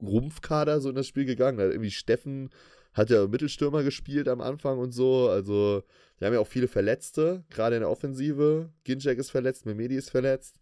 Rumpfkader 0.00 0.80
so 0.80 0.88
in 0.88 0.94
das 0.94 1.06
Spiel 1.06 1.26
gegangen. 1.26 1.58
Da 1.58 1.64
hat 1.64 1.72
irgendwie 1.72 1.90
Steffen 1.90 2.48
hat 2.94 3.10
ja 3.10 3.26
Mittelstürmer 3.26 3.82
gespielt 3.82 4.28
am 4.28 4.40
Anfang 4.40 4.78
und 4.78 4.92
so, 4.92 5.28
also 5.28 5.82
die 6.20 6.24
haben 6.24 6.34
ja 6.34 6.40
auch 6.40 6.46
viele 6.46 6.68
Verletzte, 6.68 7.44
gerade 7.50 7.76
in 7.76 7.80
der 7.80 7.90
Offensive. 7.90 8.70
Ginczek 8.84 9.18
ist 9.18 9.30
verletzt, 9.30 9.66
Memedi 9.66 9.96
ist 9.96 10.10
verletzt. 10.10 10.60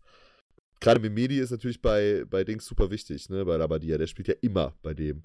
Gerade 0.80 1.00
Memedi 1.00 1.38
ist 1.38 1.50
natürlich 1.50 1.82
bei, 1.82 2.24
bei 2.28 2.44
Dings 2.44 2.64
super 2.64 2.90
wichtig, 2.90 3.28
ne, 3.28 3.44
bei 3.44 3.56
Labadia. 3.56 3.98
Der 3.98 4.06
spielt 4.06 4.28
ja 4.28 4.34
immer 4.40 4.74
bei 4.82 4.94
dem. 4.94 5.22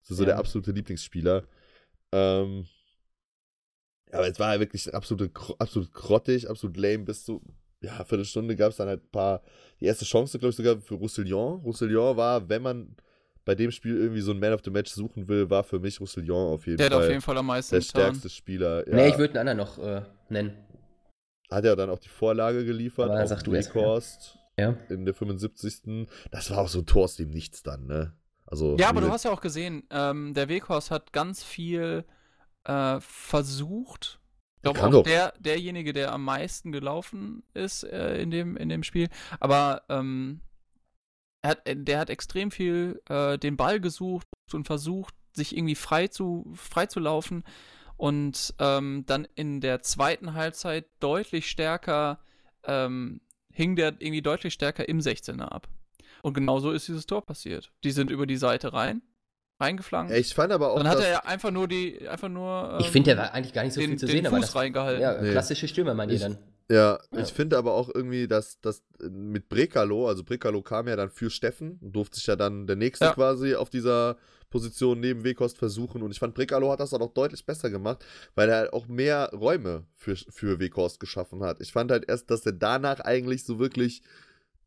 Das 0.00 0.12
ist 0.12 0.16
so 0.16 0.22
Ja. 0.22 0.28
der 0.28 0.38
absolute 0.38 0.72
Lieblingsspieler. 0.72 1.44
Ähm, 2.12 2.66
aber 4.12 4.28
es 4.28 4.38
war 4.38 4.54
ja 4.54 4.60
wirklich 4.60 4.94
absolut, 4.94 5.30
absolut 5.60 5.92
grottig, 5.92 6.48
absolut 6.48 6.76
lame. 6.76 7.00
Bis 7.04 7.24
zu, 7.24 7.42
ja, 7.82 8.04
Viertelstunde 8.04 8.56
gab 8.56 8.70
es 8.70 8.76
dann 8.76 8.88
halt 8.88 9.02
ein 9.04 9.10
paar, 9.10 9.42
die 9.80 9.84
erste 9.86 10.04
Chance, 10.04 10.38
glaube 10.38 10.50
ich, 10.50 10.56
sogar 10.56 10.80
für 10.80 10.94
Roussillon. 10.94 11.60
Roussillon 11.60 12.16
war, 12.16 12.48
wenn 12.48 12.62
man 12.62 12.96
bei 13.46 13.54
dem 13.54 13.70
Spiel 13.70 13.96
irgendwie 13.96 14.20
so 14.20 14.32
ein 14.32 14.38
Man 14.38 14.52
of 14.52 14.60
the 14.64 14.70
Match 14.70 14.92
suchen 14.92 15.26
will, 15.28 15.48
war 15.48 15.64
für 15.64 15.78
mich 15.78 15.98
Roussillon 16.00 16.52
auf 16.52 16.66
jeden 16.66 16.76
Der 16.76 16.86
hat 16.86 16.92
Fall 16.92 17.02
auf 17.04 17.08
jeden 17.08 17.22
Fall 17.22 17.38
am 17.38 17.46
meisten 17.46 17.70
der 17.74 17.80
getan. 17.80 18.00
stärkste 18.02 18.28
Spieler. 18.28 18.86
Ja, 18.88 18.94
Nee, 18.94 19.08
ich 19.08 19.16
würde 19.18 19.40
einen 19.40 19.48
anderen 19.48 19.58
noch 19.58 19.78
äh, 19.78 20.02
nennen. 20.28 20.52
hat 21.50 21.64
ja 21.64 21.74
dann 21.74 21.88
auch 21.88 21.98
die 21.98 22.08
Vorlage 22.10 22.64
geliefert. 22.66 23.08
Aber 23.10 23.24
du 23.42 23.54
erst, 23.54 23.74
Weghorst 23.74 24.38
Ja. 24.58 24.76
in 24.90 25.04
der 25.06 25.14
75. 25.14 26.06
Das 26.30 26.50
war 26.50 26.58
auch 26.58 26.68
so 26.68 26.80
ein 26.80 26.86
Tor 26.86 27.04
aus 27.04 27.16
dem 27.16 27.30
Nichts 27.30 27.62
dann, 27.62 27.86
ne? 27.86 28.12
Also, 28.46 28.76
Ja, 28.78 28.88
aber 28.90 29.00
du 29.00 29.10
hast 29.10 29.24
ja 29.24 29.30
auch 29.32 29.40
gesehen, 29.40 29.84
ähm, 29.90 30.34
der 30.34 30.48
Weghorst 30.48 30.90
hat 30.90 31.12
ganz 31.12 31.42
viel 31.42 32.04
äh, 32.64 33.00
versucht. 33.00 34.20
Ich 34.56 34.62
glaube 34.62 34.78
Kann 34.80 34.88
auch 34.88 34.98
doch. 34.98 35.02
der, 35.04 35.32
derjenige, 35.38 35.92
der 35.92 36.12
am 36.12 36.24
meisten 36.24 36.72
gelaufen 36.72 37.44
ist 37.54 37.84
äh, 37.84 38.20
in, 38.20 38.30
dem, 38.32 38.56
in 38.56 38.68
dem 38.68 38.82
Spiel. 38.82 39.08
Aber 39.38 39.82
ähm, 39.88 40.40
er 40.40 40.40
hat, 41.48 41.66
äh, 41.68 41.76
der 41.76 41.98
hat 42.00 42.10
extrem 42.10 42.50
viel 42.50 43.00
äh, 43.08 43.38
den 43.38 43.56
Ball 43.56 43.80
gesucht 43.80 44.26
und 44.52 44.66
versucht, 44.66 45.14
sich 45.34 45.56
irgendwie 45.56 45.74
frei 45.74 46.08
zu, 46.08 46.50
frei 46.54 46.86
zu 46.86 47.00
laufen. 47.00 47.44
Und 47.96 48.54
ähm, 48.58 49.04
dann 49.06 49.26
in 49.36 49.60
der 49.60 49.80
zweiten 49.82 50.34
Halbzeit 50.34 50.86
deutlich 51.00 51.48
stärker, 51.48 52.18
ähm, 52.64 53.20
hing 53.52 53.74
der 53.76 53.94
irgendwie 53.98 54.20
deutlich 54.22 54.52
stärker 54.52 54.86
im 54.88 54.98
16er 55.00 55.44
ab. 55.48 55.68
Und 56.22 56.34
genau 56.34 56.58
so 56.60 56.72
ist 56.72 56.88
dieses 56.88 57.06
Tor 57.06 57.24
passiert. 57.24 57.72
Die 57.84 57.90
sind 57.92 58.10
über 58.10 58.26
die 58.26 58.36
Seite 58.36 58.72
rein, 58.74 59.00
reingeflankt. 59.60 60.10
Ja, 60.12 60.18
ich 60.18 60.34
fand 60.34 60.52
aber 60.52 60.72
auch, 60.72 60.76
Dann 60.78 60.88
hat 60.88 60.98
dass- 60.98 61.04
er 61.06 61.10
ja 61.10 61.18
einfach 61.20 61.50
nur 61.50 61.68
die, 61.68 62.06
einfach 62.08 62.28
nur. 62.28 62.76
Ich 62.80 62.86
ähm, 62.86 62.92
finde, 62.92 63.10
der 63.14 63.18
war 63.18 63.32
eigentlich 63.32 63.54
gar 63.54 63.64
nicht 63.64 63.72
so 63.74 63.80
den, 63.80 63.90
viel 63.90 63.98
zu 63.98 64.06
den 64.06 64.12
sehen, 64.16 64.26
aber 64.26 64.36
Fuß 64.36 64.46
das, 64.46 64.56
reingehalten. 64.56 65.00
ja, 65.02 65.20
Nee. 65.22 65.30
klassische 65.32 65.66
Stürmer 65.68 65.94
meint 65.94 66.10
ihr 66.10 66.16
Ich- 66.16 66.22
dann. 66.22 66.38
Ja, 66.68 66.98
Ja. 67.12 67.20
ich 67.20 67.28
finde 67.32 67.56
aber 67.58 67.74
auch 67.74 67.88
irgendwie, 67.94 68.26
dass 68.26 68.60
das 68.60 68.82
mit 69.00 69.48
Brekalo, 69.48 70.08
also 70.08 70.24
Brekalo 70.24 70.62
kam 70.62 70.88
ja 70.88 70.96
dann 70.96 71.10
für 71.10 71.30
Steffen 71.30 71.78
und 71.80 71.92
durfte 71.92 72.16
sich 72.16 72.26
ja 72.26 72.34
dann 72.36 72.66
der 72.66 72.76
nächste 72.76 73.06
Ja. 73.06 73.14
quasi 73.14 73.54
auf 73.54 73.70
dieser 73.70 74.16
Position 74.50 75.00
neben 75.00 75.22
Wekost 75.24 75.58
versuchen. 75.58 76.02
Und 76.02 76.10
ich 76.10 76.18
fand, 76.18 76.34
Brekalo 76.34 76.70
hat 76.70 76.80
das 76.80 76.90
dann 76.90 77.02
auch 77.02 77.12
deutlich 77.12 77.44
besser 77.46 77.70
gemacht, 77.70 78.04
weil 78.34 78.48
er 78.48 78.56
halt 78.58 78.72
auch 78.72 78.86
mehr 78.88 79.30
Räume 79.32 79.84
für, 79.94 80.16
für 80.16 80.58
Wekost 80.58 80.98
geschaffen 81.00 81.42
hat. 81.42 81.60
Ich 81.60 81.72
fand 81.72 81.90
halt 81.90 82.08
erst, 82.08 82.30
dass 82.30 82.46
er 82.46 82.52
danach 82.52 83.00
eigentlich 83.00 83.44
so 83.44 83.58
wirklich 83.58 84.02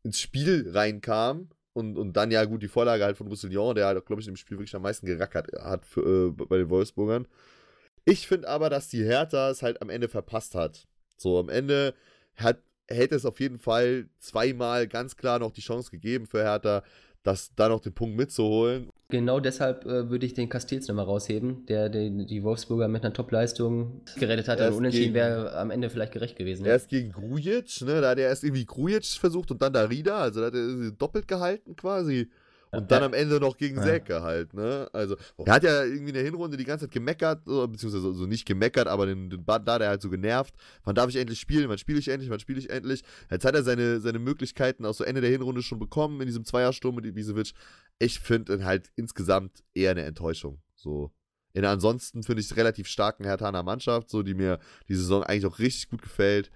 ins 0.02 0.18
Spiel 0.20 0.70
reinkam. 0.72 1.48
Und, 1.72 1.96
und 1.98 2.14
dann 2.14 2.32
ja 2.32 2.44
gut 2.46 2.62
die 2.62 2.68
Vorlage 2.68 3.04
halt 3.04 3.16
von 3.16 3.28
Roussillon, 3.28 3.76
der 3.76 3.86
halt, 3.86 4.04
glaube 4.04 4.20
ich, 4.20 4.26
im 4.28 4.34
Spiel 4.36 4.58
wirklich 4.58 4.74
am 4.74 4.82
meisten 4.82 5.06
gerackert 5.06 5.52
hat 5.62 5.86
für, 5.86 6.28
äh, 6.28 6.30
bei 6.32 6.58
den 6.58 6.68
Wolfsburgern. 6.68 7.28
Ich 8.04 8.26
finde 8.26 8.48
aber, 8.48 8.70
dass 8.70 8.88
die 8.88 9.04
Hertha 9.04 9.50
es 9.50 9.62
halt 9.62 9.80
am 9.80 9.88
Ende 9.88 10.08
verpasst 10.08 10.54
hat. 10.56 10.88
So, 11.20 11.38
am 11.38 11.50
Ende 11.50 11.94
hat, 12.36 12.58
hätte 12.88 13.14
es 13.14 13.26
auf 13.26 13.40
jeden 13.40 13.58
Fall 13.58 14.08
zweimal 14.18 14.88
ganz 14.88 15.16
klar 15.16 15.38
noch 15.38 15.52
die 15.52 15.60
Chance 15.60 15.90
gegeben 15.90 16.26
für 16.26 16.42
Hertha, 16.42 16.82
das 17.22 17.54
da 17.54 17.68
noch 17.68 17.80
den 17.80 17.92
Punkt 17.92 18.16
mitzuholen. 18.16 18.88
Genau 19.10 19.38
deshalb 19.38 19.84
äh, 19.84 20.08
würde 20.08 20.24
ich 20.24 20.32
den 20.32 20.48
Castils 20.48 20.88
nochmal 20.88 21.04
rausheben, 21.04 21.66
der 21.66 21.90
den, 21.90 22.26
die 22.26 22.42
Wolfsburger 22.42 22.88
mit 22.88 23.04
einer 23.04 23.12
Top-Leistung 23.12 24.00
gerettet 24.16 24.48
hat. 24.48 24.60
Erst 24.60 24.72
Und 24.72 24.78
unentschieden 24.78 25.12
wäre 25.12 25.54
am 25.58 25.70
Ende 25.70 25.90
vielleicht 25.90 26.12
gerecht 26.12 26.36
gewesen. 26.36 26.62
ne? 26.62 26.70
Erst 26.70 26.88
gegen 26.88 27.12
Grujic, 27.12 27.82
ne, 27.82 28.00
da 28.00 28.10
hat 28.10 28.18
er 28.18 28.28
erst 28.28 28.44
irgendwie 28.44 28.64
Grujic 28.64 29.04
versucht 29.04 29.50
und 29.50 29.60
dann 29.60 29.74
Darida, 29.74 30.20
also 30.20 30.40
da 30.40 30.46
hat 30.46 30.54
er 30.54 30.90
doppelt 30.92 31.28
gehalten 31.28 31.76
quasi. 31.76 32.30
Und 32.72 32.90
dann 32.90 33.02
am 33.02 33.14
Ende 33.14 33.40
noch 33.40 33.56
gegen 33.56 33.76
Ja. 33.76 33.82
Selke 33.82 34.22
halt, 34.22 34.54
ne? 34.54 34.88
Also, 34.92 35.16
er 35.44 35.52
hat 35.52 35.64
ja 35.64 35.84
irgendwie 35.84 36.10
in 36.10 36.14
der 36.14 36.22
Hinrunde 36.22 36.56
die 36.56 36.64
ganze 36.64 36.84
Zeit 36.86 36.92
gemeckert, 36.92 37.44
beziehungsweise 37.44 38.00
so, 38.00 38.12
so 38.12 38.26
nicht 38.26 38.46
gemeckert, 38.46 38.86
aber 38.86 39.06
den, 39.06 39.28
den 39.28 39.44
Bad 39.44 39.66
da, 39.66 39.78
der 39.78 39.88
halt 39.88 40.02
so 40.02 40.08
genervt. 40.08 40.54
Wann 40.84 40.94
darf 40.94 41.08
ich 41.08 41.16
endlich 41.16 41.40
spielen? 41.40 41.68
Wann 41.68 41.78
spiele 41.78 41.98
ich 41.98 42.08
endlich? 42.08 42.30
Wann 42.30 42.38
spiele 42.38 42.60
ich 42.60 42.70
endlich? 42.70 43.02
Jetzt 43.30 43.44
hat 43.44 43.54
er 43.54 43.64
seine, 43.64 44.00
seine 44.00 44.20
Möglichkeiten 44.20 44.84
auch 44.84 44.94
so 44.94 45.02
Ende 45.02 45.20
der 45.20 45.30
Hinrunde 45.30 45.62
schon 45.62 45.80
bekommen 45.80 46.20
in 46.20 46.26
diesem 46.26 46.44
Zweiersturm 46.44 46.94
mit 46.94 47.06
Ibisevic. 47.06 47.52
Ich 47.98 48.20
finde 48.20 48.54
ihn 48.54 48.64
halt 48.64 48.90
insgesamt 48.94 49.64
eher 49.74 49.90
eine 49.90 50.04
Enttäuschung. 50.04 50.60
So. 50.76 51.10
In 51.52 51.62
der 51.62 51.72
ansonsten 51.72 52.22
finde 52.22 52.40
ich 52.40 52.56
relativ 52.56 52.86
starken 52.86 53.24
Hertaner 53.24 53.64
Mannschaft, 53.64 54.08
so 54.10 54.22
die 54.22 54.34
mir 54.34 54.60
die 54.88 54.94
Saison 54.94 55.24
eigentlich 55.24 55.46
auch 55.46 55.58
richtig 55.58 55.90
gut 55.90 56.02
gefällt. 56.02 56.52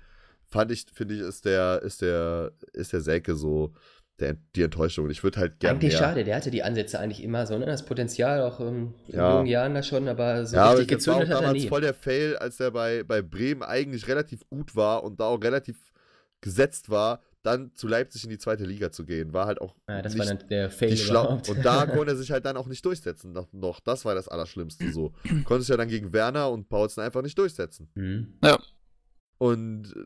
Fand 0.46 0.70
ich, 0.70 0.86
finde 0.92 1.14
ich, 1.16 1.20
ist 1.20 1.44
der, 1.44 1.82
ist 1.82 2.02
der, 2.02 2.52
ist 2.72 2.92
der 2.92 3.00
Selke 3.00 3.34
so 3.34 3.74
der, 4.20 4.36
die 4.54 4.62
Enttäuschung. 4.62 5.06
Und 5.06 5.10
ich 5.10 5.22
würde 5.24 5.40
halt 5.40 5.58
gerne. 5.60 5.74
Eigentlich 5.78 5.92
mehr- 5.94 6.00
schade, 6.02 6.24
der 6.24 6.36
hatte 6.36 6.50
die 6.50 6.62
Ansätze 6.62 7.00
eigentlich 7.00 7.22
immer 7.22 7.46
so, 7.46 7.58
ne? 7.58 7.66
Das 7.66 7.84
Potenzial 7.84 8.42
auch 8.42 8.60
ähm, 8.60 8.94
in 9.08 9.16
Ja. 9.16 9.34
jungen 9.34 9.46
Jahren 9.46 9.74
da 9.74 9.82
schon, 9.82 10.06
aber 10.08 10.46
so 10.46 10.56
ja, 10.56 10.64
aber 10.66 10.78
richtig 10.80 10.98
das 10.98 11.06
war 11.08 11.14
auch 11.14 11.18
gezündet 11.20 11.36
hat 11.36 11.42
er 11.42 11.46
damals 11.48 11.62
nie. 11.64 11.68
voll 11.68 11.80
der 11.80 11.94
Fail, 11.94 12.36
als 12.36 12.60
er 12.60 12.70
bei, 12.70 13.02
bei 13.02 13.22
Bremen 13.22 13.62
eigentlich 13.62 14.06
relativ 14.08 14.46
gut 14.48 14.76
war 14.76 15.02
und 15.02 15.18
da 15.20 15.24
auch 15.24 15.42
relativ 15.42 15.76
gesetzt 16.40 16.90
war, 16.90 17.20
dann 17.42 17.74
zu 17.74 17.88
Leipzig 17.88 18.24
in 18.24 18.30
die 18.30 18.38
zweite 18.38 18.64
Liga 18.64 18.90
zu 18.90 19.04
gehen. 19.04 19.32
War 19.34 19.46
halt 19.46 19.60
auch 19.60 19.74
Ja, 19.88 20.00
das 20.00 20.14
nicht, 20.14 20.26
war 20.28 20.34
dann 20.34 20.48
der 20.48 20.70
Fail 20.70 20.94
überhaupt. 20.98 21.48
Und 21.50 21.62
da 21.64 21.84
konnte 21.86 22.12
er 22.12 22.16
sich 22.16 22.30
halt 22.30 22.46
dann 22.46 22.56
auch 22.56 22.66
nicht 22.68 22.84
durchsetzen. 22.86 23.32
Noch, 23.32 23.52
noch. 23.52 23.80
Das 23.80 24.04
war 24.06 24.14
das 24.14 24.28
Allerschlimmste 24.28 24.90
so. 24.92 25.12
Konnte 25.44 25.60
sich 25.60 25.68
ja 25.68 25.76
dann 25.76 25.88
gegen 25.88 26.12
Werner 26.14 26.50
und 26.50 26.68
Paulsen 26.70 27.02
einfach 27.02 27.20
nicht 27.22 27.36
durchsetzen. 27.36 27.90
Mhm. 27.96 28.34
Und 29.38 29.94
äh, 29.96 30.04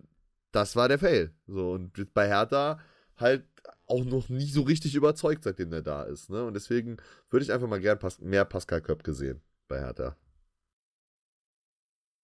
das 0.52 0.74
war 0.76 0.89
der 0.89 0.98
Fail. 0.98 1.32
So, 1.47 1.72
und 1.72 1.93
bei 2.14 2.26
Hertha 2.28 2.78
halt 3.16 3.44
auch 3.89 4.05
noch 4.05 4.28
nie 4.28 4.48
so 4.51 4.62
richtig 4.62 4.94
überzeugt, 4.94 5.44
seitdem 5.44 5.70
der 5.70 5.82
da 5.82 6.02
ist. 6.05 6.31
Ne? 6.31 6.44
Und 6.44 6.55
deswegen 6.55 6.98
würde 7.31 7.44
ich 7.44 7.52
einfach 7.52 7.69
mal 7.69 7.81
gern 7.81 7.98
Pas 7.98 8.20
mehr 8.20 8.44
Pascal 8.44 8.81
Köpke 8.81 9.12
sehen 9.12 9.40
bei 9.69 9.81
Hertha. 9.81 10.16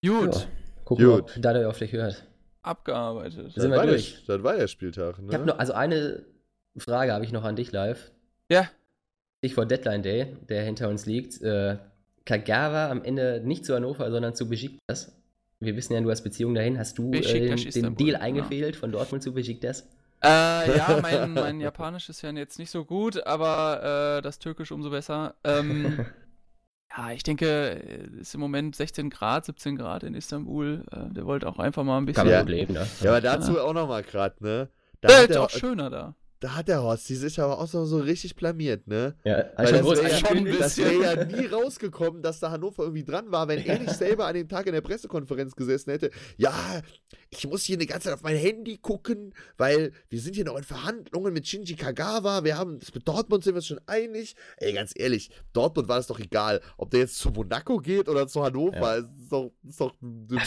Gut, 0.04 0.34
Ja. 0.34 0.46
Gucken 0.84 1.06
wir, 1.06 1.14
ob 1.14 1.32
Gut. 1.32 1.44
Dada 1.44 1.66
auf 1.68 1.78
dich 1.78 1.92
hört. 1.92 2.26
abgearbeitet. 2.62 3.52
Sind 3.54 3.70
wir 3.70 3.78
war 3.78 3.86
durch? 3.86 4.24
Der, 4.26 4.36
das 4.36 4.44
war 4.44 4.56
der 4.56 4.68
Spieltag. 4.68 5.18
Ne? 5.18 5.28
Ich 5.28 5.34
habe 5.34 5.46
noch, 5.46 5.58
also 5.58 5.72
eine 5.72 6.24
Frage 6.76 7.12
habe 7.12 7.24
ich 7.24 7.32
noch 7.32 7.44
an 7.44 7.56
dich 7.56 7.72
live. 7.72 8.12
Ja, 8.50 8.68
Stichwort 9.44 9.70
Deadline 9.70 10.02
Day, 10.02 10.36
der 10.48 10.62
hinter 10.64 10.88
uns 10.88 11.04
liegt. 11.04 11.42
Äh, 11.42 11.76
Kagawa 12.24 12.90
am 12.90 13.04
Ende 13.04 13.42
nicht 13.44 13.66
zu 13.66 13.74
Hannover, 13.74 14.10
sondern 14.10 14.34
zu 14.34 14.48
Besiktas. 14.48 15.14
Wir 15.60 15.76
wissen 15.76 15.92
ja, 15.92 16.00
du 16.00 16.10
hast 16.10 16.22
Beziehungen 16.22 16.54
dahin. 16.54 16.78
Hast 16.78 16.96
du 16.96 17.12
äh, 17.12 17.20
den, 17.20 17.56
den 17.56 17.96
Deal 17.96 18.12
genau. 18.12 18.20
eingefehlt 18.20 18.74
von 18.74 18.90
Dortmund 18.90 19.22
zu 19.22 19.34
Besiktas? 19.34 19.86
Äh, 20.24 20.76
ja, 20.76 20.98
mein, 21.02 21.34
mein 21.34 21.60
Japanisch 21.60 22.08
ist 22.08 22.22
ja 22.22 22.30
jetzt 22.30 22.58
nicht 22.58 22.70
so 22.70 22.84
gut, 22.84 23.26
aber 23.26 24.16
äh, 24.18 24.22
das 24.22 24.38
Türkisch 24.38 24.72
umso 24.72 24.90
besser. 24.90 25.34
Ähm, 25.44 25.98
ja, 26.96 27.10
ich 27.12 27.22
denke, 27.22 27.80
es 28.16 28.28
ist 28.28 28.34
im 28.34 28.40
Moment 28.40 28.74
16 28.74 29.10
Grad, 29.10 29.44
17 29.44 29.76
Grad 29.76 30.02
in 30.02 30.14
Istanbul. 30.14 30.84
Äh, 30.90 31.12
der 31.12 31.26
wollte 31.26 31.46
auch 31.48 31.58
einfach 31.58 31.84
mal 31.84 31.98
ein 31.98 32.06
bisschen. 32.06 32.24
Kann 32.24 32.26
man 32.26 32.34
Ja. 32.34 32.40
gut 32.42 32.50
leben, 32.50 32.74
ne? 32.74 32.86
Ja, 33.00 33.10
aber 33.10 33.20
dazu 33.20 33.60
auch 33.60 33.72
nochmal 33.74 34.02
gerade, 34.02 34.42
ne? 34.42 34.68
Da, 35.00 35.10
Ja, 35.10 35.18
hat 35.22 35.30
ist 35.30 35.36
auch 35.36 35.50
schöner 35.50 35.90
da. 35.90 36.14
Da 36.44 36.56
hat 36.56 36.68
der 36.68 36.82
Horst 36.82 37.08
die 37.08 37.14
sich 37.14 37.40
aber 37.40 37.58
auch 37.58 37.66
so, 37.66 37.86
so 37.86 37.96
richtig 37.96 38.36
blamiert, 38.36 38.86
ne? 38.86 39.14
Ja, 39.24 39.46
Weil 39.56 39.68
schon 39.68 39.78
das 39.78 39.96
wäre 39.96 40.10
ja, 40.10 40.16
angekündigt. 40.18 40.60
das 40.60 40.76
wär 40.76 40.92
ja 40.92 41.24
nie 41.24 41.46
rausgekommen, 41.46 42.20
dass 42.20 42.38
da 42.38 42.50
Hannover 42.50 42.82
irgendwie 42.82 43.02
dran 43.02 43.32
war, 43.32 43.48
wenn 43.48 43.64
er 43.64 43.78
nicht 43.78 43.94
selber 43.94 44.26
an 44.26 44.34
dem 44.34 44.46
Tag 44.46 44.66
in 44.66 44.74
der 44.74 44.82
Pressekonferenz 44.82 45.56
gesessen 45.56 45.90
hätte. 45.92 46.10
Ja, 46.36 46.52
ich 47.30 47.48
muss 47.48 47.62
hier 47.62 47.78
die 47.78 47.86
ganze 47.86 48.08
Zeit 48.08 48.14
auf 48.14 48.22
mein 48.22 48.36
Handy 48.36 48.76
gucken, 48.76 49.32
weil 49.56 49.92
wir 50.10 50.20
sind 50.20 50.34
hier 50.34 50.44
noch 50.44 50.58
in 50.58 50.64
Verhandlungen 50.64 51.32
mit 51.32 51.48
Shinji 51.48 51.76
Kagawa. 51.76 52.44
Wir 52.44 52.58
haben, 52.58 52.78
mit 52.92 53.08
Dortmund 53.08 53.42
sind 53.42 53.54
wir 53.54 53.58
uns 53.58 53.66
schon 53.66 53.80
einig. 53.86 54.36
Ey, 54.58 54.74
ganz 54.74 54.92
ehrlich, 54.94 55.30
Dortmund 55.54 55.88
war 55.88 55.98
es 55.98 56.08
doch 56.08 56.20
egal, 56.20 56.60
ob 56.76 56.90
der 56.90 57.00
jetzt 57.00 57.16
zu 57.16 57.30
Monaco 57.30 57.78
geht 57.78 58.06
oder 58.06 58.28
zu 58.28 58.44
Hannover. 58.44 58.98
Ja. 58.98 59.08
Doch, 59.34 59.50
ist 59.66 59.80
doch 59.80 59.92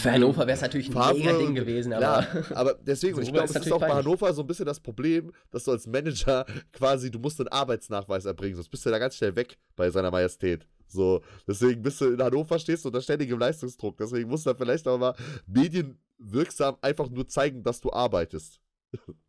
Für 0.00 0.12
Hannover 0.12 0.46
wäre 0.46 0.52
es 0.52 0.62
natürlich 0.62 0.88
ein 0.96 1.16
mega 1.16 1.36
Ding 1.36 1.54
gewesen, 1.54 1.92
aber. 1.92 2.22
Klar, 2.22 2.44
aber 2.56 2.74
deswegen, 2.74 3.20
ich 3.22 3.30
glaube, 3.30 3.44
ist 3.44 3.56
es 3.56 3.66
ist 3.66 3.72
auch 3.72 3.80
bei. 3.80 3.92
Hannover 3.92 4.32
so 4.32 4.42
ein 4.42 4.46
bisschen 4.46 4.64
das 4.64 4.80
Problem, 4.80 5.30
dass 5.50 5.64
du 5.64 5.72
als 5.72 5.86
Manager 5.86 6.46
quasi, 6.72 7.10
du 7.10 7.18
musst 7.18 7.38
einen 7.38 7.48
Arbeitsnachweis 7.48 8.24
erbringen, 8.24 8.54
sonst 8.54 8.70
bist 8.70 8.86
du 8.86 8.90
da 8.90 8.98
ganz 8.98 9.16
schnell 9.16 9.36
weg 9.36 9.58
bei 9.76 9.90
seiner 9.90 10.10
Majestät. 10.10 10.66
So, 10.86 11.20
deswegen 11.46 11.82
bist 11.82 12.00
du 12.00 12.06
in 12.06 12.22
Hannover 12.22 12.58
stehst 12.58 12.84
du 12.84 12.88
unter 12.88 13.02
ständigem 13.02 13.38
Leistungsdruck. 13.38 13.98
Deswegen 13.98 14.30
muss 14.30 14.44
da 14.44 14.54
vielleicht 14.54 14.88
auch 14.88 14.98
mal 14.98 15.14
wirksam 16.18 16.76
einfach 16.80 17.10
nur 17.10 17.28
zeigen, 17.28 17.62
dass 17.62 17.80
du 17.82 17.92
arbeitest. 17.92 18.58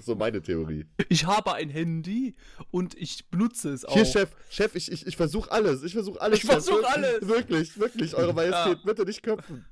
so 0.00 0.14
meine 0.14 0.40
Theorie. 0.42 0.86
Ich 1.08 1.26
habe 1.26 1.54
ein 1.54 1.68
Handy 1.68 2.34
und 2.70 2.94
ich 2.94 3.28
benutze 3.30 3.70
es 3.70 3.84
auch. 3.84 3.92
Hier, 3.94 4.04
Chef, 4.04 4.30
Chef, 4.50 4.74
ich, 4.74 4.90
ich, 4.90 5.06
ich 5.06 5.16
versuche 5.16 5.50
alles. 5.50 5.82
Ich 5.82 5.92
versuche 5.92 6.20
alles. 6.20 6.38
Ich 6.38 6.44
versuch 6.44 6.80
Chef. 6.80 6.96
alles. 6.96 7.28
Wirklich, 7.28 7.78
wirklich, 7.78 8.14
Eure 8.14 8.32
Majestät, 8.34 8.78
Ja. 8.78 8.84
bitte 8.84 9.04
nicht 9.04 9.22
köpfen. 9.22 9.64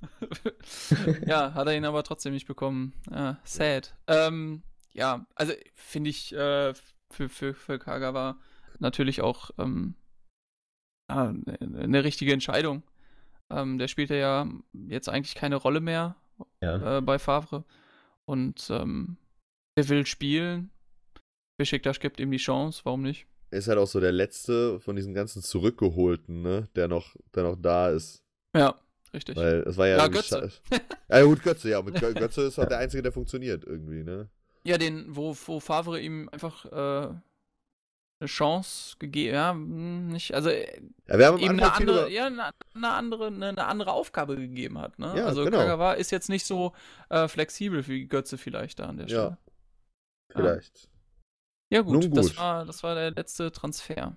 ja, 1.27 1.55
hat 1.55 1.67
er 1.67 1.77
ihn 1.77 1.85
aber 1.85 2.03
trotzdem 2.03 2.33
nicht 2.33 2.47
bekommen. 2.47 2.93
Ja, 3.11 3.39
sad. 3.45 3.95
Ähm, 4.07 4.63
ja, 4.93 5.27
also 5.35 5.53
finde 5.75 6.11
ich 6.11 6.33
äh, 6.35 6.75
für, 7.11 7.29
für, 7.29 7.55
für 7.55 7.79
Kagawa 7.79 8.39
natürlich 8.79 9.21
auch 9.21 9.51
ähm, 9.59 9.95
eine 11.09 11.43
ne 11.89 12.05
richtige 12.05 12.33
Entscheidung. 12.33 12.83
Ähm, 13.51 13.79
der 13.79 13.89
spielt 13.89 14.11
ja 14.11 14.49
jetzt 14.73 15.09
eigentlich 15.09 15.35
keine 15.35 15.57
Rolle 15.57 15.81
mehr 15.81 16.17
Ja. 16.61 16.99
äh, 16.99 17.01
bei 17.01 17.19
Favre. 17.19 17.65
Und 18.27 18.69
ähm, 18.71 19.17
der 19.81 19.89
will 19.89 20.07
spielen. 20.07 20.71
Besiktas 21.59 22.01
gibt 22.01 22.21
ihm 22.21 22.31
die 22.31 22.39
Chance, 22.39 22.81
warum 22.85 23.03
nicht? 23.03 23.27
Er 23.51 23.59
ist 23.59 23.69
halt 23.69 23.79
auch 23.79 23.87
so 23.87 24.01
der 24.01 24.13
letzte 24.13 24.79
von 24.81 24.95
diesen 24.97 25.13
ganzen 25.15 25.43
Zurückgeholten, 25.43 26.43
ne? 26.43 26.69
Der 26.77 26.87
noch, 26.89 27.17
der 27.35 27.43
noch 27.43 27.57
da 27.61 27.91
ist. 27.91 28.23
Ja, 28.57 28.75
richtig. 29.13 29.37
Weil 29.37 29.61
es 29.67 29.77
war 29.77 29.89
ja. 29.89 29.97
Ja, 29.99 30.09
Götze. 30.09 30.51
Ja, 31.09 31.23
gut, 31.25 31.43
Götze, 31.43 31.69
ja. 31.71 31.83
Mit 31.83 31.97
Gö- 31.97 32.15
Götze 32.15 32.43
ist 32.43 32.57
halt 32.59 32.71
der 32.71 32.79
Einzige, 32.79 33.03
der 33.03 33.11
funktioniert 33.11 33.65
irgendwie, 33.65 34.05
ne? 34.05 34.29
Ja, 34.65 34.79
den, 34.79 35.05
wo, 35.17 35.37
wo 35.47 35.59
Favre 35.59 35.99
ihm 36.01 36.29
einfach 36.31 36.65
äh, 36.67 37.15
eine 38.21 38.27
Chance 38.27 38.95
gegeben, 39.01 39.35
ja, 39.35 39.51
hm, 39.51 40.09
nicht, 40.09 40.33
also 40.35 40.51
äh, 40.51 40.81
Ja, 41.09 41.19
wir 41.19 41.27
haben 41.27 41.39
ihm 41.39 41.49
eine 41.51 41.73
andere, 41.73 42.01
über- 42.03 42.09
ja, 42.11 42.27
eine, 42.27 42.51
eine 42.75 42.91
andere, 42.91 43.27
eine, 43.27 43.49
eine 43.49 43.65
andere 43.67 43.91
Aufgabe 43.93 44.37
gegeben 44.37 44.79
hat, 44.79 44.99
ne? 45.01 45.15
Ja, 45.17 45.27
also 45.27 45.43
genau. 45.45 45.59
Kagawa 45.59 45.95
ist 45.95 46.13
jetzt 46.13 46.29
nicht 46.29 46.47
so 46.47 46.73
äh, 47.09 47.27
flexibel 47.27 47.85
wie 47.89 48.07
Götze 48.07 48.39
vielleicht 48.39 48.79
da 48.79 48.85
an 48.87 48.99
der 48.99 49.09
Stelle. 49.09 49.23
Ja, 49.23 49.39
vielleicht. 50.33 50.89
Ja, 51.71 51.83
gut, 51.83 52.03
Nun 52.03 52.11
Das, 52.13 52.29
gut. 52.29 52.39
war, 52.39 52.65
das 52.65 52.83
war 52.83 52.95
der 52.95 53.13
letzte 53.13 53.53
Transfer. 53.53 54.17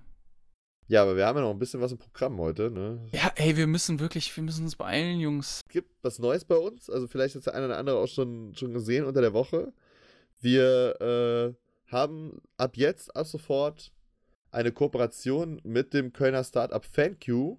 Ja, 0.87 1.01
aber 1.03 1.15
wir 1.15 1.25
haben 1.25 1.37
ja 1.37 1.43
noch 1.43 1.51
ein 1.51 1.59
bisschen 1.59 1.81
was 1.81 1.91
im 1.91 1.97
Programm 1.97 2.39
heute, 2.39 2.69
ne? 2.69 2.99
Ja, 3.11 3.31
ey, 3.35 3.55
wir 3.55 3.67
müssen 3.67 3.99
wirklich, 3.99 4.35
wir 4.35 4.43
müssen 4.43 4.65
uns 4.65 4.75
beeilen, 4.75 5.19
Jungs. 5.19 5.61
gibt 5.69 5.91
was 6.03 6.19
Neues 6.19 6.45
bei 6.45 6.55
uns. 6.57 6.89
Also 6.89 7.07
vielleicht 7.07 7.35
hat 7.35 7.45
der 7.45 7.53
eine 7.53 7.67
oder 7.67 7.77
andere 7.77 7.97
auch 7.97 8.07
schon, 8.07 8.53
schon 8.55 8.73
gesehen 8.73 9.05
unter 9.05 9.21
der 9.21 9.33
Woche. 9.33 9.71
Wir 10.41 10.99
äh, 11.01 11.91
haben 11.91 12.41
ab 12.57 12.75
jetzt, 12.75 13.15
ab 13.15 13.25
sofort, 13.27 13.91
eine 14.51 14.71
Kooperation 14.71 15.61
mit 15.63 15.93
dem 15.93 16.11
Kölner 16.11 16.43
Startup 16.43 16.83
FanQ. 16.83 17.57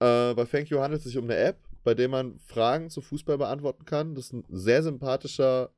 Äh, 0.00 0.34
bei 0.34 0.44
FanQ 0.44 0.72
handelt 0.72 0.98
es 0.98 1.04
sich 1.04 1.16
um 1.16 1.24
eine 1.24 1.36
App, 1.36 1.58
bei 1.84 1.94
der 1.94 2.08
man 2.08 2.38
Fragen 2.40 2.90
zu 2.90 3.00
Fußball 3.00 3.38
beantworten 3.38 3.84
kann. 3.84 4.14
Das 4.14 4.26
ist 4.26 4.32
ein 4.32 4.44
sehr 4.48 4.82
sympathischer, 4.82 5.70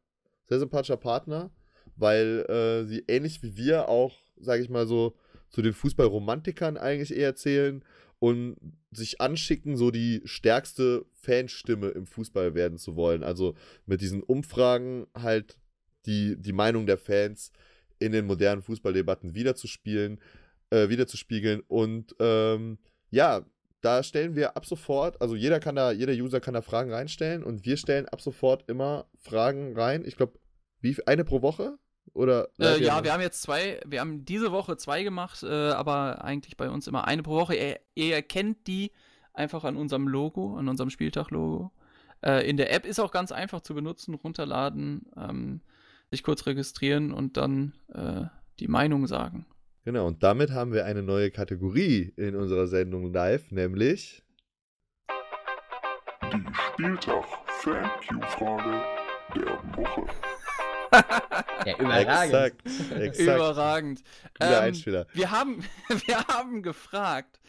sehr 0.49 0.59
sympathischer 0.59 0.97
Partner, 0.97 1.51
weil 1.97 2.47
äh, 2.49 2.85
sie 2.87 3.05
ähnlich 3.09 3.43
wie 3.43 3.57
wir 3.57 3.89
auch, 3.89 4.15
sage 4.39 4.63
ich 4.63 4.69
mal 4.69 4.87
so, 4.87 5.17
zu 5.51 5.63
den 5.63 5.73
Fußballromantikern 5.73 6.77
eigentlich 6.77 7.17
eher 7.17 7.35
zählen 7.35 7.85
und 8.19 8.57
sich 8.91 9.21
anschicken, 9.21 9.77
so 9.77 9.91
die 9.91 10.23
stärkste 10.25 11.05
Fanstimme 11.13 11.89
im 11.89 12.07
Fußball 12.07 12.55
werden 12.55 12.79
zu 12.79 12.97
wollen. 12.97 13.23
Also 13.23 13.55
mit 13.85 14.01
diesen 14.01 14.23
Umfragen 14.23 15.07
halt 15.15 15.57
die, 16.07 16.37
die 16.37 16.53
Meinung 16.53 16.87
der 16.87 16.99
Fans 16.99 17.53
in 17.99 18.13
den 18.13 18.27
modernen 18.27 18.63
Fußballdebatten 18.63 19.35
wiederzuspielen, 19.35 20.21
äh, 20.71 20.89
wiederzuspiegeln. 20.89 21.61
Und 21.67 22.15
ähm, 22.21 22.79
ja, 23.11 23.45
da 23.81 24.03
stellen 24.03 24.35
wir 24.35 24.57
ab 24.57 24.67
sofort, 24.67 25.21
also 25.21 25.37
jeder 25.37 25.61
kann 25.61 25.77
da, 25.77 25.93
jeder 25.93 26.13
User 26.13 26.41
kann 26.41 26.55
da 26.55 26.63
Fragen 26.63 26.93
reinstellen 26.93 27.45
und 27.45 27.65
wir 27.65 27.77
stellen 27.77 28.09
ab 28.09 28.21
sofort 28.21 28.69
immer 28.69 29.09
Fragen 29.19 29.79
rein. 29.79 30.05
Ich 30.05 30.17
glaube, 30.17 30.39
wie 30.81 30.97
eine 31.07 31.25
pro 31.25 31.43
Woche? 31.43 31.79
Oder 32.17 32.49
Äh, 32.59 32.83
ja, 32.83 33.05
wir 33.05 33.13
haben 33.13 33.21
jetzt 33.21 33.43
zwei, 33.43 33.79
wir 33.85 34.01
haben 34.01 34.25
diese 34.25 34.51
Woche 34.51 34.79
zwei 34.79 35.03
gemacht, 35.03 35.43
äh, 35.43 35.69
aber 35.71 36.25
eigentlich 36.25 36.57
bei 36.57 36.71
uns 36.71 36.87
immer 36.87 37.07
eine 37.07 37.23
pro 37.23 37.33
Woche. 37.33 37.55
Ihr, 37.55 37.79
ihr 37.95 38.15
erkennt 38.15 38.67
die 38.67 38.91
einfach 39.35 39.65
an 39.65 39.77
unserem 39.77 40.09
Logo, 40.09 40.57
an 40.57 40.67
unserem 40.69 40.89
Spieltag-Logo. 40.89 41.73
Äh, 42.25 42.49
in 42.49 42.57
der 42.57 42.73
App 42.73 42.87
ist 42.87 43.01
auch 43.01 43.13
ganz 43.13 43.33
einfach 43.33 43.61
zu 43.61 43.75
benutzen, 43.75 44.15
runterladen, 44.15 45.03
ähm, 45.15 45.61
sich 46.11 46.23
kurz 46.23 46.47
registrieren 46.47 47.13
und 47.13 47.37
dann 47.37 47.75
äh, 47.93 48.23
die 48.61 48.69
Meinung 48.69 49.07
sagen. 49.07 49.45
Genau, 49.85 50.07
und 50.07 50.23
damit 50.23 50.53
haben 50.53 50.73
wir 50.73 50.87
eine 50.87 51.03
neue 51.03 51.31
Kategorie 51.31 52.15
in 52.17 52.35
unserer 52.35 52.67
Sendung 52.67 53.13
live, 53.13 53.51
nämlich 53.51 54.23
Die 56.33 56.43
Spieltag-Fan-Q-Frage 56.73 58.83
der 59.35 59.63
Woche. 59.77 60.07
Ja, 61.65 61.77
überragend. 61.79 62.35
exakt, 62.35 62.67
exakt. 63.01 63.19
Überragend. 63.19 64.03
Guter 64.39 64.59
Ähm, 64.59 64.63
Einspieler. 64.63 65.07
Wir 65.13 65.31
haben, 65.31 65.65
wir 66.07 66.19
haben 66.27 66.63
gefragt, 66.63 67.41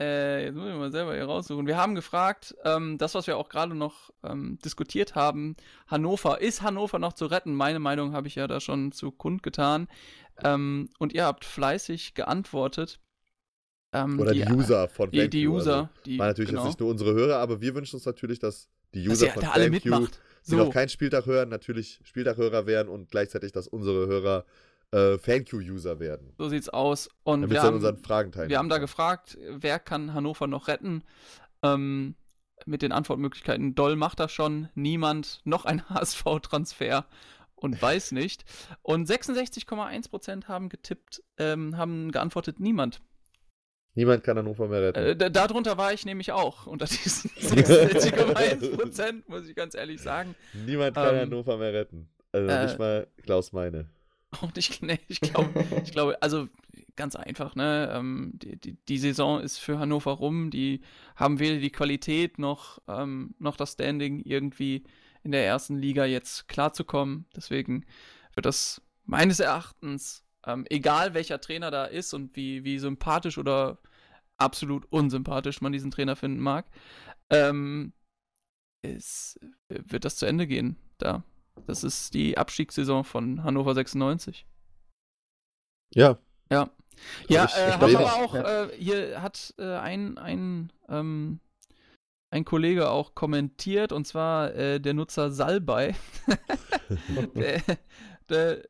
äh, 0.00 0.46
jetzt 0.46 0.54
muss 0.54 0.68
ich 0.68 0.74
mal 0.74 0.90
selber 0.90 1.14
hier 1.14 1.24
raussuchen. 1.24 1.66
Wir 1.66 1.76
haben 1.76 1.94
gefragt, 1.94 2.54
ähm, 2.64 2.98
das, 2.98 3.14
was 3.14 3.26
wir 3.26 3.36
auch 3.36 3.48
gerade 3.48 3.74
noch 3.74 4.10
ähm, 4.24 4.58
diskutiert 4.64 5.14
haben, 5.14 5.56
Hannover, 5.86 6.40
ist 6.40 6.62
Hannover 6.62 6.98
noch 6.98 7.12
zu 7.12 7.26
retten? 7.26 7.54
Meine 7.54 7.78
Meinung 7.78 8.14
habe 8.14 8.26
ich 8.26 8.34
ja 8.36 8.46
da 8.46 8.60
schon 8.60 8.92
zu 8.92 9.10
kundgetan. 9.10 9.88
Ähm, 10.42 10.88
und 10.98 11.12
ihr 11.12 11.24
habt 11.26 11.44
fleißig 11.44 12.14
geantwortet. 12.14 13.00
Ähm, 13.92 14.18
Oder 14.18 14.32
die, 14.32 14.44
User 14.46 14.88
von 14.88 15.10
Die, 15.10 15.18
FanQ. 15.20 15.30
die 15.30 15.48
User. 15.48 15.76
Also, 15.76 15.88
die, 16.06 16.18
war 16.18 16.26
natürlich 16.28 16.50
genau, 16.50 16.62
jetzt 16.62 16.68
nicht 16.70 16.80
nur 16.80 16.88
unsere 16.88 17.12
Hörer, 17.12 17.36
aber 17.36 17.60
wir 17.60 17.74
wünschen 17.74 17.96
uns 17.96 18.06
natürlich, 18.06 18.38
dass 18.38 18.70
die 18.94 19.04
dass 19.04 19.12
User 19.12 19.26
ihr 19.26 19.32
von 19.32 19.42
da 19.42 19.50
alle 19.50 19.64
FanQ, 19.64 19.84
mitmacht. 19.84 20.20
Die 20.46 20.56
noch 20.56 20.66
So, 20.66 20.70
keinen 20.70 20.88
Spieltag 20.88 21.26
hören, 21.26 21.48
natürlich 21.48 22.00
Spieltaghörer 22.04 22.66
werden 22.66 22.88
und 22.88 23.10
gleichzeitig, 23.10 23.52
dass 23.52 23.68
unsere 23.68 24.06
Hörer 24.06 24.44
äh, 24.92 25.18
FanQ-User 25.18 26.00
werden. 26.00 26.32
so 26.38 26.48
sieht's 26.48 26.68
aus. 26.68 27.08
Und 27.24 27.42
Damit 27.42 27.54
wir 27.56 27.62
haben, 27.62 27.74
unseren 27.76 27.98
Fragen. 27.98 28.32
Wir 28.48 28.58
haben 28.58 28.68
da 28.68 28.78
gefragt, 28.78 29.38
wer 29.48 29.78
kann 29.78 30.14
Hannover 30.14 30.46
noch 30.46 30.68
retten? 30.68 31.02
Ähm, 31.62 32.14
mit 32.66 32.82
den 32.82 32.92
Antwortmöglichkeiten, 32.92 33.74
Doll 33.74 33.96
macht 33.96 34.20
das 34.20 34.32
schon, 34.32 34.68
niemand, 34.74 35.40
noch 35.44 35.64
ein 35.64 35.88
HSV-Transfer 35.88 37.06
und 37.56 37.80
weiß 37.80 38.12
nicht. 38.12 38.44
Und 38.82 39.08
66,1% 39.08 40.46
haben 40.46 40.68
getippt, 40.68 41.22
ähm, 41.38 41.76
haben 41.76 42.12
geantwortet, 42.12 42.60
niemand. 42.60 43.00
Niemand 43.94 44.24
kann 44.24 44.38
Hannover 44.38 44.68
mehr 44.68 44.82
retten. 44.82 44.98
Äh, 45.00 45.16
da- 45.16 45.28
darunter 45.28 45.76
war 45.76 45.92
ich 45.92 46.06
nämlich 46.06 46.32
auch, 46.32 46.66
unter 46.66 46.86
diesen 46.86 47.30
66,1%, 48.10 49.22
muss 49.26 49.46
ich 49.48 49.54
ganz 49.54 49.74
ehrlich 49.74 50.00
sagen. 50.00 50.34
Niemand 50.66 50.94
kann 50.94 51.14
ähm, 51.14 51.20
Hannover 51.22 51.58
mehr 51.58 51.72
retten. 51.72 52.08
Also 52.32 52.48
äh, 52.48 52.64
nicht 52.66 52.78
mal 52.78 53.06
Klaus 53.22 53.52
Meine. 53.52 53.88
Und 54.40 54.56
ich, 54.56 54.80
nee, 54.80 54.98
ich 55.08 55.20
glaube, 55.20 55.64
ich 55.84 55.92
glaube, 55.92 56.20
also 56.22 56.48
ganz 56.96 57.16
einfach, 57.16 57.54
ne? 57.54 57.92
Ähm, 57.94 58.32
die, 58.34 58.56
die, 58.58 58.76
die 58.88 58.98
Saison 58.98 59.40
ist 59.40 59.58
für 59.58 59.78
Hannover 59.78 60.12
rum. 60.12 60.50
Die 60.50 60.80
haben 61.16 61.38
weder 61.38 61.58
die 61.58 61.70
Qualität 61.70 62.38
noch, 62.38 62.80
ähm, 62.88 63.34
noch 63.38 63.56
das 63.56 63.72
Standing, 63.72 64.20
irgendwie 64.24 64.84
in 65.22 65.32
der 65.32 65.44
ersten 65.44 65.76
Liga 65.76 66.04
jetzt 66.06 66.48
klarzukommen. 66.48 67.26
Deswegen 67.36 67.84
wird 68.34 68.46
das 68.46 68.80
meines 69.04 69.38
Erachtens, 69.40 70.21
ähm, 70.46 70.66
egal 70.70 71.14
welcher 71.14 71.40
Trainer 71.40 71.70
da 71.70 71.84
ist 71.84 72.14
und 72.14 72.34
wie, 72.36 72.64
wie 72.64 72.78
sympathisch 72.78 73.38
oder 73.38 73.78
absolut 74.36 74.86
unsympathisch 74.90 75.60
man 75.60 75.72
diesen 75.72 75.90
Trainer 75.90 76.16
finden 76.16 76.40
mag, 76.40 76.66
ähm, 77.30 77.92
ist, 78.82 79.38
wird 79.68 80.04
das 80.04 80.16
zu 80.16 80.26
Ende 80.26 80.46
gehen 80.46 80.76
da. 80.98 81.22
Das 81.66 81.84
ist 81.84 82.14
die 82.14 82.36
Abstiegssaison 82.38 83.04
von 83.04 83.44
Hannover 83.44 83.74
96. 83.74 84.46
Ja. 85.94 86.18
Ja. 86.50 86.70
Ja, 87.28 87.44
ich- 87.46 87.54
äh, 87.56 87.72
haben 87.72 87.96
aber 87.96 88.12
auch. 88.14 88.34
auch, 88.34 88.34
äh, 88.34 88.68
hier 88.76 89.22
hat 89.22 89.54
äh, 89.58 89.76
ein, 89.76 90.18
ein, 90.18 90.72
ähm, 90.88 91.40
ein 92.30 92.44
Kollege 92.44 92.90
auch 92.90 93.14
kommentiert, 93.14 93.92
und 93.92 94.06
zwar 94.06 94.54
äh, 94.54 94.80
der 94.80 94.94
Nutzer 94.94 95.30
Salbei, 95.30 95.94
der, 97.34 97.62
der, 98.28 98.62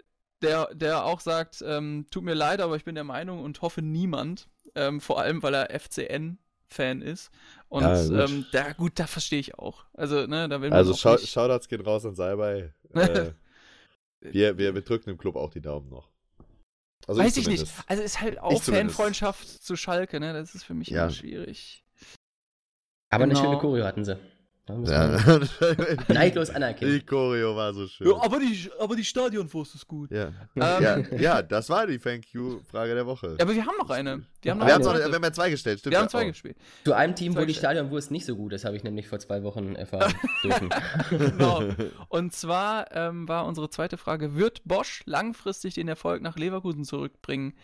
der, 0.42 0.74
der 0.74 1.04
auch 1.04 1.20
sagt, 1.20 1.62
ähm, 1.66 2.06
tut 2.10 2.24
mir 2.24 2.34
leid, 2.34 2.60
aber 2.60 2.76
ich 2.76 2.84
bin 2.84 2.94
der 2.94 3.04
Meinung 3.04 3.42
und 3.42 3.62
hoffe 3.62 3.82
niemand, 3.82 4.48
ähm, 4.74 5.00
vor 5.00 5.20
allem 5.20 5.42
weil 5.42 5.54
er 5.54 5.70
FCN-Fan 5.78 7.02
ist. 7.02 7.30
Und 7.68 7.82
Ja, 7.82 8.02
gut. 8.06 8.30
ähm, 8.30 8.46
da, 8.52 8.72
gut, 8.72 8.98
da 8.98 9.06
verstehe 9.06 9.40
ich 9.40 9.58
auch. 9.58 9.84
Also, 9.94 10.26
ne, 10.26 10.48
da 10.48 10.60
will 10.60 10.70
man 10.70 10.78
Also 10.78 10.92
nicht, 10.92 11.30
Shoutouts 11.30 11.68
gehen 11.68 11.80
raus 11.80 12.04
an 12.04 12.14
Salbei. 12.14 12.72
Äh, 12.94 13.32
wir, 14.20 14.56
wir, 14.56 14.74
wir 14.74 14.82
drücken 14.82 15.10
dem 15.10 15.18
Club 15.18 15.34
auch 15.34 15.50
die 15.50 15.60
Daumen 15.60 15.88
noch. 15.88 16.08
Also 17.08 17.20
Weiß 17.20 17.36
ich 17.36 17.48
nicht. 17.48 17.58
zumindest. 17.66 17.74
Also 17.88 18.02
ist 18.04 18.20
halt 18.20 18.38
auch 18.38 18.52
Ich 18.52 18.62
zumindest. 18.62 18.96
Fanfreundschaft 18.96 19.48
zu 19.64 19.74
Schalke, 19.74 20.20
ne? 20.20 20.32
Das 20.32 20.54
ist 20.54 20.62
für 20.62 20.74
mich 20.74 20.88
Ja. 20.88 21.02
immer 21.04 21.10
schwierig. 21.12 21.84
Aber 23.10 23.24
eine 23.24 23.34
Genau. 23.34 23.44
schöne 23.44 23.58
Choreo 23.58 23.84
hatten 23.84 24.04
sie. 24.04 24.16
Ja. 24.68 25.18
neidlos 26.08 26.50
anerkennen. 26.50 26.92
Die 26.92 27.04
Choreo 27.04 27.56
war 27.56 27.74
so 27.74 27.88
schön. 27.88 28.06
Ja, 28.06 28.22
aber 28.22 28.38
die, 28.38 28.70
aber 28.78 28.94
die 28.94 29.04
Stadionwurst 29.04 29.74
ist 29.74 29.88
gut. 29.88 30.12
Ja. 30.12 30.26
Ähm, 30.26 30.32
ja, 30.54 30.98
ja, 31.16 31.42
das 31.42 31.68
war 31.68 31.86
die 31.88 31.98
Thank 31.98 32.32
You-Frage 32.32 32.94
der 32.94 33.04
Woche. 33.04 33.34
Ja, 33.38 33.44
aber 33.44 33.54
wir 33.54 33.66
haben 33.66 33.76
noch 33.76 33.90
eine. 33.90 34.22
Die 34.44 34.50
haben 34.50 34.58
noch 34.58 34.66
wir, 34.66 34.74
haben 34.74 34.84
noch, 34.84 34.94
wir 34.94 35.12
haben 35.12 35.22
ja 35.22 35.32
zwei 35.32 35.50
gestellt, 35.50 35.80
stimmt. 35.80 35.92
wir 35.92 35.98
haben 35.98 36.08
zwei 36.08 36.22
auch. 36.22 36.28
gespielt. 36.28 36.56
Zu 36.84 36.92
einem 36.92 37.16
Team, 37.16 37.36
wo 37.36 37.44
die 37.44 37.54
Stadionwurst 37.54 38.12
nicht 38.12 38.24
so 38.24 38.36
gut 38.36 38.52
ist, 38.52 38.64
habe 38.64 38.76
ich 38.76 38.84
nämlich 38.84 39.08
vor 39.08 39.18
zwei 39.18 39.42
Wochen 39.42 39.74
erfahren 39.74 40.14
dürfen. 40.44 40.70
genau. 41.10 41.64
Und 42.08 42.32
zwar 42.32 42.94
ähm, 42.94 43.26
war 43.26 43.46
unsere 43.46 43.68
zweite 43.68 43.96
Frage: 43.96 44.36
Wird 44.36 44.62
Bosch 44.64 45.02
langfristig 45.06 45.74
den 45.74 45.88
Erfolg 45.88 46.22
nach 46.22 46.36
Leverkusen 46.36 46.84
zurückbringen? 46.84 47.54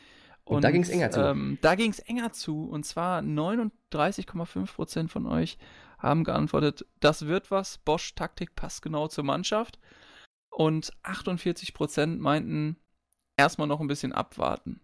Und 0.44 0.64
da 0.64 0.70
ging's 0.72 0.88
enger 0.88 1.10
zu. 1.12 1.20
Ähm, 1.20 1.58
da 1.60 1.76
ging 1.76 1.92
es 1.92 2.00
enger 2.00 2.32
zu. 2.32 2.64
Und 2.64 2.84
zwar 2.84 3.20
39,5% 3.20 5.08
von 5.08 5.26
euch 5.26 5.58
haben 5.98 6.24
geantwortet, 6.24 6.86
das 7.00 7.26
wird 7.26 7.50
was. 7.50 7.78
Bosch 7.78 8.14
Taktik 8.14 8.54
passt 8.54 8.82
genau 8.82 9.08
zur 9.08 9.24
Mannschaft. 9.24 9.78
Und 10.50 10.92
48% 11.04 12.18
meinten, 12.18 12.76
erstmal 13.36 13.68
noch 13.68 13.80
ein 13.80 13.86
bisschen 13.86 14.12
abwarten. 14.12 14.80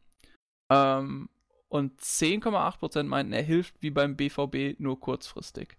Ähm, 0.71 1.29
und 1.69 2.01
10,8% 2.01 3.05
meinten, 3.05 3.33
er 3.33 3.43
hilft 3.43 3.75
wie 3.81 3.91
beim 3.91 4.17
BVB 4.17 4.79
nur 4.79 5.01
kurzfristig. 5.01 5.77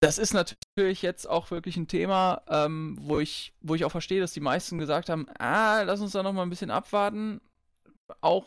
Das 0.00 0.18
ist 0.18 0.32
natürlich 0.32 1.02
jetzt 1.02 1.28
auch 1.28 1.50
wirklich 1.50 1.76
ein 1.76 1.88
Thema, 1.88 2.42
ähm, 2.48 2.96
wo, 3.00 3.18
ich, 3.18 3.52
wo 3.60 3.74
ich 3.74 3.84
auch 3.84 3.90
verstehe, 3.90 4.20
dass 4.20 4.32
die 4.32 4.40
meisten 4.40 4.78
gesagt 4.78 5.08
haben, 5.08 5.26
ah, 5.38 5.82
lass 5.82 6.00
uns 6.00 6.12
da 6.12 6.22
noch 6.22 6.32
mal 6.32 6.42
ein 6.42 6.50
bisschen 6.50 6.70
abwarten. 6.70 7.40
Auch, 8.20 8.46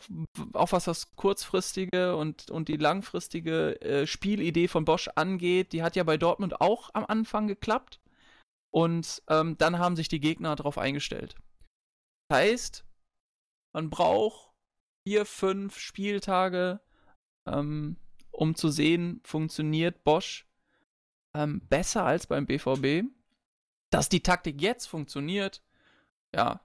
auch 0.54 0.72
was 0.72 0.84
das 0.84 1.14
kurzfristige 1.14 2.16
und, 2.16 2.50
und 2.50 2.68
die 2.68 2.76
langfristige 2.76 3.80
äh, 3.80 4.06
Spielidee 4.06 4.68
von 4.68 4.84
Bosch 4.84 5.08
angeht, 5.14 5.72
die 5.72 5.82
hat 5.82 5.96
ja 5.96 6.02
bei 6.02 6.16
Dortmund 6.16 6.60
auch 6.60 6.90
am 6.94 7.04
Anfang 7.06 7.46
geklappt. 7.46 8.00
Und 8.72 9.22
ähm, 9.28 9.56
dann 9.58 9.78
haben 9.78 9.96
sich 9.96 10.08
die 10.08 10.20
Gegner 10.20 10.56
darauf 10.56 10.78
eingestellt. 10.78 11.36
Das 12.28 12.38
heißt, 12.38 12.84
man 13.74 13.90
braucht 13.90 14.52
vier, 15.06 15.26
fünf 15.26 15.78
Spieltage, 15.78 16.80
ähm, 17.46 17.96
um 18.30 18.54
zu 18.54 18.70
sehen, 18.70 19.20
funktioniert 19.24 20.04
Bosch 20.04 20.46
ähm, 21.34 21.60
besser 21.68 22.04
als 22.04 22.26
beim 22.26 22.46
BVB. 22.46 23.08
Dass 23.90 24.08
die 24.08 24.22
Taktik 24.22 24.62
jetzt 24.62 24.86
funktioniert, 24.86 25.62
ja, 26.34 26.62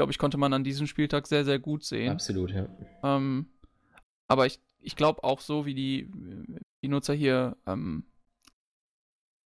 glaube 0.00 0.12
ich, 0.12 0.18
konnte 0.18 0.38
man 0.38 0.54
an 0.54 0.64
diesem 0.64 0.86
Spieltag 0.86 1.26
sehr, 1.26 1.44
sehr 1.44 1.58
gut 1.58 1.84
sehen. 1.84 2.10
Absolut, 2.12 2.52
ja. 2.52 2.66
Ähm, 3.02 3.50
aber 4.28 4.46
ich, 4.46 4.58
ich 4.80 4.96
glaube 4.96 5.22
auch 5.24 5.40
so, 5.42 5.66
wie 5.66 5.74
die, 5.74 6.10
die 6.82 6.88
Nutzer 6.88 7.12
hier 7.12 7.58
ähm, 7.66 8.04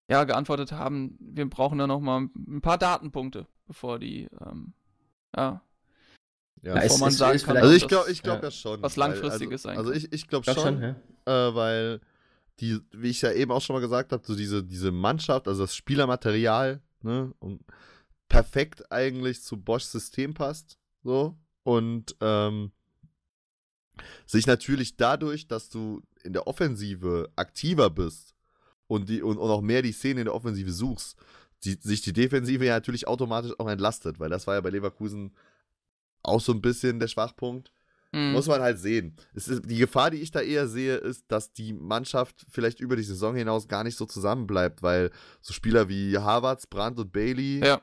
ja, 0.09 0.25
geantwortet 0.25 0.73
haben, 0.73 1.17
wir 1.21 1.49
brauchen 1.49 1.77
da 1.77 1.87
noch 1.87 2.01
mal 2.01 2.27
ein 2.35 2.59
paar 2.59 2.77
Datenpunkte, 2.77 3.47
bevor 3.65 3.97
die, 3.97 4.27
ähm, 4.45 4.73
ja, 5.33 5.61
Ja. 6.63 6.73
Bevor 6.73 6.99
man 6.99 7.11
sagen 7.11 7.37
ist 7.37 7.45
kann, 7.45 7.55
Also 7.55 7.73
ich 7.73 7.87
glaube 7.87 8.07
das- 8.07 8.13
ich 8.13 8.21
glaub 8.21 8.39
ja, 8.39 8.43
ja 8.43 8.51
schon. 8.51 8.81
was 8.81 8.97
Langfristiges 8.97 9.61
sein 9.61 9.77
also, 9.77 9.91
also 9.91 10.01
kann. 10.01 10.09
ich, 10.11 10.21
ich 10.21 10.27
glaube 10.27 10.43
Glaub 10.43 10.57
schon, 10.57 10.81
schon, 10.81 10.95
ja. 11.27 11.47
äh, 11.49 11.55
weil 11.55 12.01
die, 12.59 12.77
wie 12.91 13.09
ich 13.09 13.21
ja 13.21 13.31
eben 13.31 13.51
auch 13.51 13.61
schon 13.61 13.73
mal 13.73 13.79
gesagt 13.79 14.11
habe, 14.11 14.21
so 14.27 14.35
diese, 14.35 14.61
diese 14.65 14.91
Mannschaft, 14.91 15.47
also 15.47 15.63
das 15.63 15.73
Spielermaterial, 15.77 16.81
ne, 17.03 17.33
und 17.39 17.61
perfekt 18.31 18.89
eigentlich 18.91 19.43
zu 19.43 19.57
Boschs 19.57 19.91
System 19.91 20.33
passt, 20.33 20.77
so, 21.03 21.37
und 21.63 22.15
ähm, 22.21 22.71
sich 24.25 24.47
natürlich 24.47 24.95
dadurch, 24.95 25.47
dass 25.47 25.69
du 25.69 26.01
in 26.23 26.31
der 26.31 26.47
Offensive 26.47 27.29
aktiver 27.35 27.89
bist 27.89 28.33
und, 28.87 29.09
die, 29.09 29.21
und, 29.21 29.37
und 29.37 29.49
auch 29.49 29.61
mehr 29.61 29.81
die 29.81 29.91
Szene 29.91 30.21
in 30.21 30.25
der 30.25 30.35
Offensive 30.35 30.71
suchst, 30.71 31.17
die, 31.65 31.77
sich 31.81 32.01
die 32.01 32.13
Defensive 32.13 32.65
ja 32.65 32.75
natürlich 32.75 33.05
automatisch 33.05 33.51
auch 33.59 33.67
entlastet, 33.67 34.19
weil 34.19 34.29
das 34.29 34.47
war 34.47 34.55
ja 34.55 34.61
bei 34.61 34.69
Leverkusen 34.69 35.35
auch 36.23 36.39
so 36.39 36.53
ein 36.53 36.61
bisschen 36.61 36.99
der 36.99 37.07
Schwachpunkt. 37.07 37.73
Mhm. 38.13 38.31
Muss 38.31 38.47
man 38.47 38.61
halt 38.61 38.79
sehen. 38.79 39.15
Ist, 39.33 39.61
die 39.65 39.77
Gefahr, 39.77 40.11
die 40.11 40.17
ich 40.17 40.31
da 40.31 40.41
eher 40.41 40.67
sehe, 40.67 40.95
ist, 40.95 41.25
dass 41.29 41.53
die 41.53 41.73
Mannschaft 41.73 42.45
vielleicht 42.49 42.79
über 42.79 42.95
die 42.95 43.03
Saison 43.03 43.35
hinaus 43.35 43.67
gar 43.67 43.83
nicht 43.83 43.97
so 43.97 44.05
zusammenbleibt, 44.05 44.83
weil 44.83 45.11
so 45.41 45.53
Spieler 45.53 45.87
wie 45.87 46.17
Havertz, 46.17 46.65
Brandt 46.67 46.99
und 46.99 47.11
Bailey, 47.11 47.59
Ja. 47.63 47.81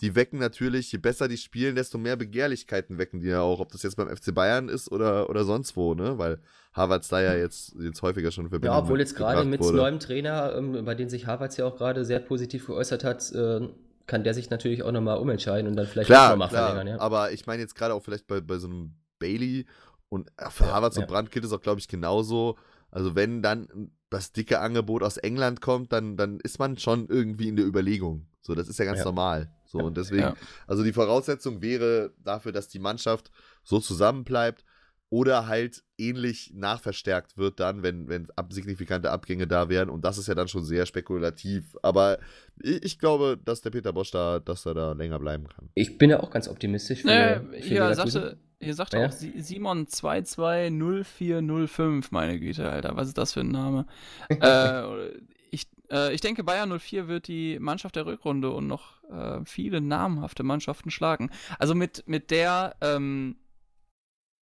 Die 0.00 0.14
wecken 0.14 0.38
natürlich, 0.38 0.92
je 0.92 0.98
besser 0.98 1.26
die 1.26 1.36
spielen, 1.36 1.74
desto 1.74 1.98
mehr 1.98 2.16
Begehrlichkeiten 2.16 2.98
wecken 2.98 3.20
die 3.20 3.28
ja 3.28 3.40
auch, 3.40 3.58
ob 3.60 3.72
das 3.72 3.82
jetzt 3.82 3.96
beim 3.96 4.08
FC 4.14 4.32
Bayern 4.32 4.68
ist 4.68 4.92
oder, 4.92 5.28
oder 5.28 5.44
sonst 5.44 5.76
wo, 5.76 5.94
ne? 5.94 6.18
Weil 6.18 6.38
Havertz 6.72 7.08
da 7.08 7.20
ja 7.20 7.34
jetzt, 7.34 7.74
jetzt 7.80 8.02
häufiger 8.02 8.30
schon 8.30 8.46
in 8.46 8.62
Ja, 8.62 8.78
obwohl 8.78 9.00
jetzt 9.00 9.16
gerade 9.16 9.44
mit 9.44 9.60
wurde. 9.60 9.76
neuem 9.78 9.98
Trainer, 9.98 10.54
ähm, 10.56 10.84
bei 10.84 10.94
dem 10.94 11.08
sich 11.08 11.26
Harvards 11.26 11.56
ja 11.56 11.64
auch 11.66 11.76
gerade 11.76 12.04
sehr 12.04 12.20
positiv 12.20 12.66
geäußert 12.66 13.02
hat, 13.02 13.32
äh, 13.32 13.68
kann 14.06 14.22
der 14.24 14.34
sich 14.34 14.50
natürlich 14.50 14.82
auch 14.84 14.92
nochmal 14.92 15.18
umentscheiden 15.18 15.68
und 15.68 15.76
dann 15.76 15.86
vielleicht 15.86 16.06
Klar, 16.06 16.30
nochmal 16.30 16.48
verlängern. 16.48 16.86
Ja. 16.86 17.00
aber 17.00 17.32
ich 17.32 17.46
meine 17.46 17.60
jetzt 17.62 17.74
gerade 17.74 17.92
auch 17.94 18.02
vielleicht 18.02 18.26
bei, 18.28 18.40
bei 18.40 18.58
so 18.58 18.68
einem 18.68 18.94
Bailey 19.18 19.66
und 20.08 20.30
äh, 20.36 20.48
für 20.50 20.64
Ja, 20.64 20.74
Havertz 20.74 20.96
ja. 20.96 21.02
und 21.02 21.08
Brandt 21.08 21.30
gilt 21.32 21.44
es 21.44 21.52
auch, 21.52 21.60
glaube 21.60 21.80
ich, 21.80 21.88
genauso. 21.88 22.56
Also 22.90 23.14
wenn 23.16 23.42
dann 23.42 23.90
das 24.10 24.32
dicke 24.32 24.60
Angebot 24.60 25.02
aus 25.02 25.16
England 25.18 25.60
kommt, 25.60 25.92
dann, 25.92 26.16
dann 26.16 26.38
ist 26.40 26.58
man 26.58 26.78
schon 26.78 27.08
irgendwie 27.08 27.48
in 27.48 27.56
der 27.56 27.66
Überlegung. 27.66 28.26
So, 28.40 28.54
das 28.54 28.68
ist 28.68 28.78
ja 28.78 28.84
ganz 28.86 29.00
Ja. 29.00 29.04
normal. 29.04 29.50
So, 29.70 29.78
und 29.78 29.96
deswegen, 29.96 30.22
Ja. 30.22 30.34
also 30.66 30.82
die 30.82 30.92
Voraussetzung 30.94 31.60
wäre 31.62 32.12
dafür, 32.24 32.52
dass 32.52 32.68
die 32.68 32.78
Mannschaft 32.78 33.30
so 33.62 33.78
zusammenbleibt 33.80 34.64
oder 35.10 35.46
halt 35.46 35.84
ähnlich 35.96 36.52
nachverstärkt 36.54 37.36
wird 37.38 37.60
dann, 37.60 37.82
wenn, 37.82 38.08
wenn 38.08 38.28
ab, 38.36 38.52
signifikante 38.52 39.10
Abgänge 39.10 39.46
da 39.46 39.68
wären. 39.70 39.88
Und 39.90 40.04
das 40.04 40.18
ist 40.18 40.26
ja 40.26 40.34
dann 40.34 40.48
schon 40.48 40.64
sehr 40.64 40.84
spekulativ. 40.86 41.76
Aber 41.82 42.18
ich, 42.62 42.82
ich 42.82 42.98
glaube, 42.98 43.38
dass 43.42 43.62
der 43.62 43.70
Peter 43.70 43.92
Bosch 43.94 44.10
da, 44.10 44.38
dass 44.38 44.66
er 44.66 44.74
da 44.74 44.92
länger 44.92 45.18
bleiben 45.18 45.48
kann. 45.48 45.70
Ich 45.74 45.96
bin 45.96 46.10
ja 46.10 46.20
auch 46.20 46.30
ganz 46.30 46.46
optimistisch 46.48 47.00
für, 47.02 47.08
Nee, 47.08 47.40
für 47.62 47.68
hier 47.68 47.94
sagte, 47.94 48.36
hier 48.60 48.74
sagte 48.74 48.98
Ja. 48.98 49.06
auch 49.06 49.12
Si- 49.12 49.40
Simon 49.40 49.86
220405, 49.86 52.10
meine 52.10 52.38
Güte, 52.38 52.68
Alter, 52.70 52.94
was 52.96 53.08
ist 53.08 53.16
das 53.18 53.32
für 53.32 53.40
ein 53.40 53.50
Name? 53.50 53.86
äh, 54.28 55.10
ich, 55.50 55.68
äh, 55.90 56.14
ich 56.14 56.20
denke, 56.20 56.44
Bayern 56.44 56.78
04 56.78 57.08
wird 57.08 57.28
die 57.28 57.58
Mannschaft 57.58 57.96
der 57.96 58.06
Rückrunde 58.06 58.50
und 58.50 58.66
noch 58.66 59.02
äh, 59.10 59.40
viele 59.44 59.80
namhafte 59.80 60.42
Mannschaften 60.42 60.90
schlagen. 60.90 61.30
Also 61.58 61.74
mit, 61.74 62.04
mit 62.06 62.30
der 62.30 62.76
ähm, 62.80 63.36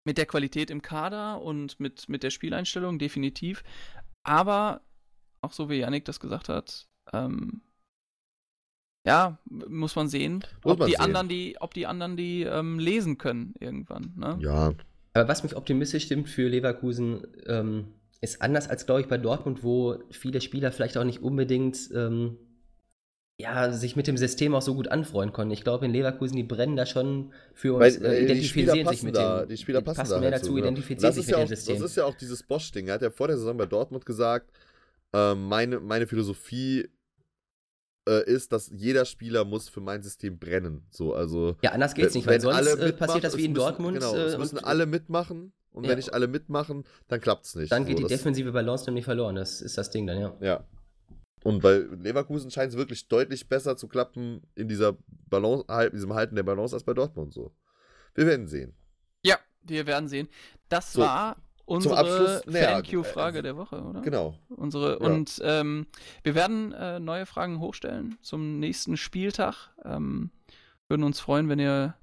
mit 0.07 0.19
der 0.19 0.27
Qualität 0.27 0.71
im 0.71 0.83
Kader 0.83 1.43
und 1.43 1.81
mit, 1.81 2.09
mit 2.09 2.23
der 2.23 2.31
Spieleinstellung 2.31 2.99
definitiv. 2.99 3.65
Aber 4.23 4.81
auch 5.41 5.53
so 5.53 5.69
wie 5.69 5.79
Yannick 5.81 6.05
das 6.05 6.21
gesagt 6.21 6.49
hat, 6.49 6.87
ähm, 7.13 7.61
ja, 9.05 9.39
muss 9.45 9.97
man 9.97 10.09
sehen, 10.09 10.45
Muss 10.63 10.73
ob 10.75 10.79
man 10.79 10.89
die 10.89 10.95
sehen. 10.95 11.03
anderen 11.03 11.29
die, 11.29 11.57
ob 11.61 11.75
die 11.75 11.87
anderen 11.87 12.17
die 12.17 12.43
ähm, 12.43 12.79
lesen 12.79 13.19
können 13.19 13.55
irgendwann. 13.59 14.13
Ne? 14.17 14.39
Ja, 14.41 14.75
Aber 15.13 15.29
was 15.29 15.43
mich 15.43 15.57
optimistisch 15.57 16.05
stimmt 16.05 16.29
für 16.29 16.49
Leverkusen, 16.49 17.27
ähm, 17.47 17.95
ist 18.21 18.43
anders 18.43 18.69
als, 18.69 18.87
glaube 18.87 19.03
ich, 19.03 19.09
bei 19.09 19.19
Dortmund, 19.19 19.63
wo 19.63 19.99
viele 20.11 20.41
Spieler 20.41 20.73
vielleicht 20.73 20.97
auch 20.97 21.05
nicht 21.05 21.23
unbedingt 21.23 21.91
ähm, 21.95 22.39
ja, 23.39 23.71
sich 23.71 23.97
mit 23.97 24.07
dem 24.07 24.17
System 24.17 24.55
auch 24.55 24.63
so 24.63 24.75
gut 24.75 24.89
anfreunden 24.89 25.35
konnten. 25.35 25.53
Ich 25.53 25.63
glaube, 25.63 25.85
in 25.85 25.93
Leverkusen, 25.93 26.37
die 26.37 26.43
brennen 26.43 26.75
da 26.77 26.87
schon 26.87 27.33
für 27.53 27.75
uns, 27.75 28.01
Weil, 28.01 28.07
äh, 28.07 28.19
äh, 28.21 28.25
identifizieren 28.25 28.75
sich 28.75 28.85
passen 28.85 29.07
mit 29.07 29.17
da, 29.17 29.41
dem. 29.41 29.49
die 29.51 29.57
Spieler 29.59 29.83
passen, 29.83 30.09
da 30.09 30.19
mehr 30.19 30.31
halt 30.31 30.41
dazu, 30.41 30.53
zu, 30.53 30.59
ja. 30.59 30.65
identifizieren 30.65 31.03
das 31.03 31.15
sich 31.17 31.25
ist 31.25 31.27
mit 31.27 31.33
ja 31.33 31.39
dem 31.41 31.45
auch, 31.45 31.49
System. 31.49 31.75
Das 31.79 31.91
ist 31.91 31.97
ja 31.97 32.05
auch 32.07 32.15
dieses 32.15 32.43
Bosch-Ding. 32.43 32.89
Er 32.89 32.95
hat 32.95 33.03
ja 33.03 33.11
vor 33.11 33.29
der 33.29 33.37
Saison 33.37 33.57
bei 33.59 33.67
Dortmund 33.67 34.07
gesagt, 34.07 34.51
ähm, 35.13 35.45
meine, 35.49 35.81
meine 35.81 36.07
Philosophie 36.07 36.89
äh, 38.09 38.25
ist, 38.25 38.53
dass 38.53 38.71
jeder 38.75 39.05
Spieler 39.05 39.45
muss 39.45 39.69
für 39.69 39.81
mein 39.81 40.03
System 40.03 40.39
brennen. 40.39 40.87
So, 40.91 41.13
also 41.13 41.57
ja, 41.63 41.73
anders 41.73 41.93
geht's 41.93 42.15
nicht, 42.15 42.27
weil 42.27 42.41
sonst 42.41 42.57
alle 42.57 42.71
äh, 42.71 42.93
passiert 42.93 43.25
das 43.25 43.37
wie 43.37 43.45
in 43.45 43.53
müssen, 43.53 43.63
Dortmund. 43.63 43.99
Genau, 43.99 44.15
äh, 44.15 44.21
es 44.21 44.39
müssen 44.39 44.59
alle 44.59 44.87
mitmachen 44.87 45.53
und 45.77 45.85
Ja. 45.85 45.91
wenn 45.91 45.97
nicht 45.99 46.13
alle 46.15 46.27
mitmachen, 46.27 46.85
dann 47.09 47.21
klappt's 47.21 47.55
nicht. 47.55 47.71
dann 47.71 47.83
so, 47.83 47.89
geht 47.89 47.99
die 47.99 48.03
das, 48.03 48.11
defensive 48.13 48.51
Balance 48.53 48.85
nämlich 48.87 49.05
verloren. 49.05 49.37
Das 49.37 49.61
ist 49.61 49.77
das 49.79 49.91
Ding 49.91 50.07
dann, 50.07 50.19
ja. 50.21 50.35
Ja. 50.41 50.65
Und 51.45 51.63
bei 51.63 51.75
Leverkusen 51.79 52.51
scheint 52.51 52.73
es 52.73 52.77
wirklich 52.79 53.07
deutlich 53.09 53.49
besser 53.49 53.77
zu 53.77 53.87
klappen 53.87 54.43
in 54.57 54.67
dieser 54.69 54.97
Balance, 55.29 55.65
halt- 55.69 55.93
diesem 55.93 56.13
Halten 56.15 56.35
der 56.35 56.43
Balance 56.43 56.75
als 56.75 56.83
bei 56.85 56.93
Dortmund 56.95 57.33
so. 57.33 57.55
Wir 58.15 58.27
werden 58.27 58.49
sehen. 58.49 58.75
Ja, 59.25 59.37
wir 59.63 59.87
werden 59.87 60.09
sehen. 60.09 60.29
Das 60.69 60.95
So, 60.95 61.03
war 61.03 61.37
unsere 61.67 62.43
Thank 62.51 62.91
you-Frage 62.91 63.41
äh, 63.41 63.43
der 63.43 63.57
Woche, 63.57 63.81
oder? 63.83 64.01
Genau. 64.01 64.39
Unsere, 64.49 64.93
Ja. 65.01 65.07
Und 65.07 65.41
ähm, 65.45 65.87
wir 66.25 66.35
werden 66.35 66.73
äh, 66.73 66.99
neue 66.99 67.27
Fragen 67.27 67.61
hochstellen 67.61 68.17
zum 68.23 68.59
nächsten 68.59 68.97
Spieltag. 68.97 69.71
Ähm, 69.85 70.31
würden 70.89 71.03
uns 71.05 71.21
freuen, 71.21 71.49
wenn 71.49 71.59
ihr 71.59 71.95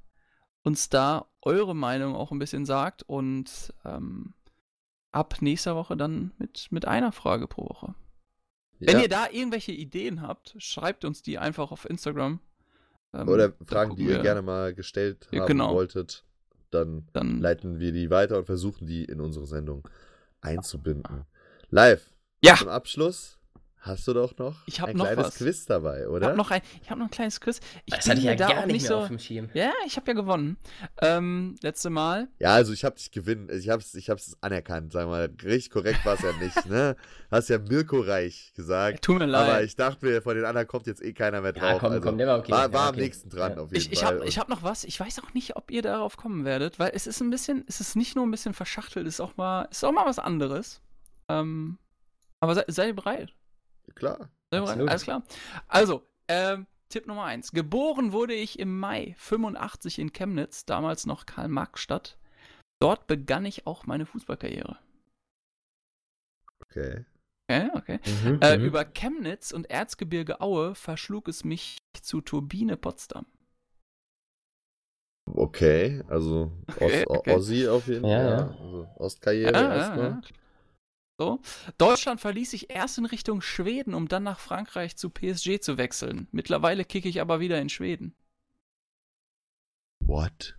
uns 0.63 0.89
da 0.89 1.25
eure 1.45 1.75
Meinung 1.75 2.15
auch 2.15 2.31
ein 2.31 2.39
bisschen 2.39 2.65
sagt 2.65 3.03
und 3.03 3.73
ähm, 3.85 4.33
ab 5.11 5.37
nächster 5.41 5.75
Woche 5.75 5.95
dann 5.97 6.31
mit, 6.37 6.67
mit 6.71 6.85
einer 6.87 7.11
Frage 7.11 7.47
pro 7.47 7.63
Woche. 7.69 7.95
Wenn 8.79 8.97
Ja. 8.97 9.03
ihr 9.03 9.09
da 9.09 9.27
irgendwelche 9.31 9.71
Ideen 9.71 10.21
habt, 10.21 10.55
schreibt 10.57 11.05
uns 11.05 11.21
die 11.21 11.37
einfach 11.37 11.71
auf 11.71 11.89
Instagram. 11.89 12.39
Ähm, 13.13 13.27
Oder 13.27 13.53
Fragen, 13.65 13.95
die 13.95 14.05
ihr 14.05 14.19
gerne 14.19 14.41
mal 14.41 14.73
gestellt 14.73 15.27
Ja, 15.31 15.41
haben 15.41 15.47
genau. 15.47 15.73
wolltet, 15.73 16.25
dann 16.71 17.07
Dann 17.13 17.39
leiten 17.39 17.79
wir 17.79 17.91
die 17.91 18.09
weiter 18.09 18.39
und 18.39 18.45
versuchen 18.45 18.87
die 18.87 19.05
in 19.05 19.21
unsere 19.21 19.45
Sendung 19.45 19.87
einzubinden. 20.41 21.25
Live. 21.69 22.11
Ja. 22.43 22.55
Zum 22.55 22.69
Abschluss 22.69 23.37
hast 23.85 24.07
du 24.07 24.13
doch 24.13 24.35
noch 24.37 24.55
Ich 24.65 24.79
hab 24.81 24.89
ein 24.89 24.97
noch 24.97 25.05
kleines 25.05 25.25
was. 25.25 25.35
Quiz 25.35 25.65
dabei, 25.65 26.01
Ich 26.01 26.07
oder? 26.07 26.27
habe 26.27 26.37
noch, 26.37 26.51
ein, 26.51 26.61
ich 26.81 26.89
hab 26.89 26.97
noch 26.97 27.05
ein 27.07 27.11
kleines 27.11 27.39
Quiz. 27.41 27.59
Ich 27.85 27.93
das 27.93 28.07
hatte 28.07 28.19
ich 28.19 28.23
ja 28.25 28.35
da 28.35 28.47
gar 28.47 28.59
auch 28.61 28.65
nicht 28.65 28.81
mehr 28.81 28.87
so. 28.89 28.97
auf 28.97 29.07
dem 29.07 29.19
Schirm. 29.19 29.49
Ja, 29.53 29.71
ich 29.85 29.97
habe 29.97 30.07
ja 30.07 30.13
gewonnen. 30.13 30.57
Ähm, 31.01 31.55
letzte 31.61 31.89
Mal. 31.89 32.29
Ja, 32.39 32.53
also 32.53 32.71
ich 32.73 32.85
hab 32.85 32.95
dich 32.95 33.11
gewinnen. 33.11 33.49
Ich 33.51 33.69
hab's, 33.69 33.93
ich 33.95 34.09
hab's 34.09 34.35
anerkannt, 34.41 34.93
sag 34.93 35.07
mal. 35.07 35.29
Richtig 35.43 35.69
korrekt 35.71 36.05
war 36.05 36.15
es 36.15 36.21
ja 36.21 36.31
nicht, 36.41 36.65
ne? 36.65 36.95
Hast 37.29 37.49
ja 37.49 37.59
Mirko 37.59 37.99
Reich 37.99 38.53
gesagt. 38.55 39.03
Tut 39.03 39.19
mir 39.19 39.25
leid. 39.25 39.49
Aber 39.49 39.63
ich 39.63 39.75
dachte 39.75 40.05
mir, 40.05 40.21
von 40.21 40.35
den 40.35 40.45
anderen 40.45 40.67
kommt 40.67 40.87
jetzt 40.87 41.03
eh 41.03 41.13
keiner 41.13 41.41
mehr 41.41 41.51
drauf. 41.53 41.63
Ja, 41.73 41.79
komm, 41.79 41.91
also 41.91 42.01
komm, 42.07 42.17
der 42.17 42.27
war 42.27 42.39
okay. 42.39 42.51
War, 42.51 42.71
war 42.73 42.81
am 42.83 42.89
okay. 42.95 43.01
nächsten 43.01 43.29
dran, 43.29 43.53
Ja. 43.57 43.57
auf 43.63 43.71
jeden 43.71 43.75
Ich, 43.81 43.91
ich 43.91 43.99
Fall. 43.99 44.15
habe 44.15 44.25
ich 44.27 44.39
hab 44.39 44.49
noch 44.49 44.63
was. 44.63 44.83
Ich 44.85 44.99
weiß 44.99 45.19
auch 45.19 45.33
nicht, 45.33 45.55
ob 45.55 45.69
ihr 45.71 45.81
darauf 45.81 46.15
kommen 46.17 46.45
werdet, 46.45 46.79
weil 46.79 46.91
es 46.95 47.05
ist 47.05 47.19
ein 47.21 47.29
bisschen, 47.29 47.65
es 47.67 47.81
ist 47.81 47.95
nicht 47.95 48.15
nur 48.15 48.25
ein 48.25 48.31
bisschen 48.31 48.53
verschachtelt, 48.53 49.07
es 49.07 49.15
ist 49.15 49.19
auch 49.21 49.35
mal, 49.35 49.67
es 49.71 49.77
ist 49.77 49.83
auch 49.83 49.91
mal 49.91 50.05
was 50.05 50.19
anderes. 50.19 50.81
Ähm, 51.27 51.77
aber 52.39 52.55
sei, 52.55 52.63
seid 52.67 52.87
ihr 52.87 52.95
bereit? 52.95 53.33
Klar. 53.95 54.29
Absolut. 54.51 54.89
Alles 54.89 55.03
klar. 55.03 55.23
Also, 55.67 56.07
ähm, 56.27 56.67
Tipp 56.89 57.07
Nummer 57.07 57.23
eins. 57.23 57.51
Geboren 57.51 58.11
wurde 58.11 58.33
ich 58.33 58.59
im 58.59 58.79
Mai 58.79 59.15
85 59.17 59.99
in 59.99 60.13
Chemnitz, 60.13 60.65
damals 60.65 61.05
noch 61.05 61.25
Karl-Marx-Stadt. 61.25 62.17
Dort 62.79 63.07
begann 63.07 63.45
ich 63.45 63.65
auch 63.65 63.85
meine 63.85 64.05
Fußballkarriere. 64.05 64.77
Okay. 66.61 67.05
Okay, 67.49 67.69
okay. 67.73 67.99
Mhm, 68.05 68.39
Äh, 68.41 68.57
mhm. 68.57 68.65
über 68.65 68.85
Chemnitz 68.85 69.51
und 69.51 69.69
Erzgebirge 69.69 70.39
Aue 70.41 70.75
verschlug 70.75 71.27
es 71.27 71.43
mich 71.43 71.77
zu 72.01 72.21
Turbine 72.21 72.77
Potsdam. 72.77 73.25
Okay, 75.31 76.03
also 76.07 76.51
Okay, 76.67 77.05
Ost, 77.05 77.07
okay. 77.07 77.35
Ossi 77.35 77.67
auf 77.67 77.87
jeden 77.87 78.01
Fall. 78.01 78.11
Ja, 78.11 78.29
ja. 78.29 78.47
Also 78.47 78.87
Ostkarriere 78.97 79.51
erstmal. 79.53 80.21
So. 81.23 81.39
Deutschland 81.77 82.19
verließ 82.19 82.51
ich 82.53 82.69
erst 82.69 82.97
in 82.97 83.05
Richtung 83.05 83.41
Schweden, 83.41 83.93
um 83.93 84.09
dann 84.09 84.23
nach 84.23 84.39
Frankreich 84.39 84.97
zu 84.97 85.09
PSG 85.09 85.61
zu 85.61 85.77
wechseln. 85.77 86.27
Mittlerweile 86.31 86.83
kicke 86.83 87.07
ich 87.07 87.21
aber 87.21 87.39
wieder 87.39 87.61
in 87.61 87.69
Schweden. 87.69 88.13
What? 90.05 90.57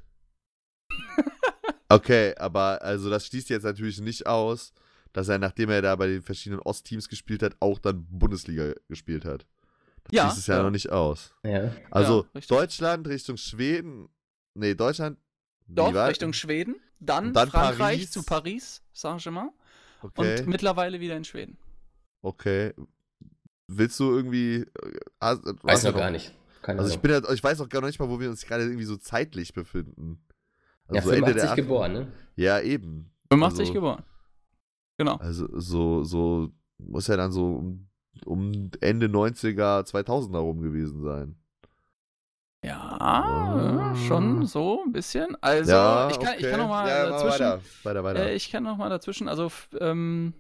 okay, 1.91 2.35
aber 2.37 2.81
also 2.81 3.11
das 3.11 3.27
schließt 3.27 3.51
jetzt 3.51 3.65
natürlich 3.65 4.01
nicht 4.01 4.27
aus, 4.27 4.73
dass 5.13 5.29
er, 5.29 5.39
nachdem 5.39 5.69
er 5.69 5.83
da 5.83 5.95
bei 5.97 6.07
den 6.07 6.23
verschiedenen 6.23 6.63
Ostteams 6.63 7.09
gespielt 7.11 7.43
hat, 7.43 7.57
auch 7.61 7.79
dann 7.79 8.07
Bundesliga 8.11 8.73
gespielt 8.89 9.27
hat. 9.27 9.47
Das 10.05 10.13
Ja, 10.13 10.23
schließt 10.25 10.39
es 10.39 10.47
ja, 10.47 10.57
ja. 10.57 10.63
noch 10.63 10.71
nicht 10.71 10.91
aus. 10.91 11.35
Ja. 11.45 11.75
Also 11.91 12.27
Ja. 12.33 12.41
Deutschland 12.49 13.07
Richtung 13.07 13.37
Schweden. 13.37 14.09
Nee, 14.55 14.75
Deutschland. 14.75 15.19
Doch, 15.67 15.95
Richtung 15.95 16.33
Schweden, 16.35 16.77
dann, 17.01 17.33
dann 17.33 17.51
Frankreich 17.51 17.99
Paris. 17.99 18.11
zu 18.11 18.23
Paris, 18.23 18.83
Saint-Germain 18.93 19.51
Okay, 20.05 20.41
und 20.41 20.49
mittlerweile 20.49 21.01
wieder 21.01 21.17
in 21.17 21.25
Schweden. 21.25 21.57
okay. 22.23 22.73
Willst 23.67 23.99
du 23.99 24.15
irgendwie. 24.15 24.57
äh, 25.21 25.37
Weiß 25.63 25.85
noch 25.85 25.95
gar 25.95 26.11
nicht. 26.11 26.35
Keine 26.61 26.81
Also 26.81 26.93
ich 26.95 27.01
bin 27.01 27.11
ja, 27.11 27.23
ich 27.33 27.43
weiß 27.43 27.61
auch 27.63 27.69
gar 27.71 27.81
nicht 27.81 27.99
mal, 27.99 28.11
wo 28.11 28.21
wir 28.21 28.29
uns 28.29 28.45
gerade 28.45 28.65
irgendwie 28.65 28.85
so 28.85 28.97
zeitlich 28.99 29.55
befinden. 29.55 30.23
ja, 30.91 30.97
Also 30.97 31.09
so 31.09 31.15
Ende 31.15 31.27
85 31.33 31.35
der 31.43 31.51
80 31.53 31.65
geboren, 31.65 31.93
ne? 31.93 32.13
Ja, 32.37 32.61
eben. 32.61 33.11
85 33.31 33.61
Also- 33.61 33.73
geboren. 33.73 34.03
Genau. 34.99 35.17
Also 35.17 35.49
so, 35.59 36.05
so 36.05 36.51
muss 36.79 37.07
ja 37.07 37.17
dann 37.17 37.33
so 37.33 37.57
um, 37.57 37.89
um 38.27 38.71
Ende 38.81 39.07
90er, 39.09 39.85
2000er 39.87 40.39
rum 40.39 40.61
gewesen 40.61 41.03
sein. 41.03 41.37
Ja, 42.65 43.95
schon 44.07 44.47
so 44.47 44.83
ein 44.85 44.93
bisschen. 44.93 45.37
Also, 45.43 45.73
ja, 45.73 46.09
ich, 46.11 46.19
kann, 46.19 46.35
ich 46.39 46.51
kann 46.51 46.61
noch 46.61 46.69
mal 46.69 46.89
ja, 46.89 47.11
dazwischen. 47.11 47.45
Weiter, 47.45 47.61
weiter, 47.83 48.05
weiter. 48.05 48.27
Äh, 48.27 48.35
ich 48.35 48.51
kann 48.51 48.63
noch 48.63 48.79
mal 48.79 48.89
dazwischen, 48.89 49.29
also 49.29 49.53
ähm, 49.79 50.33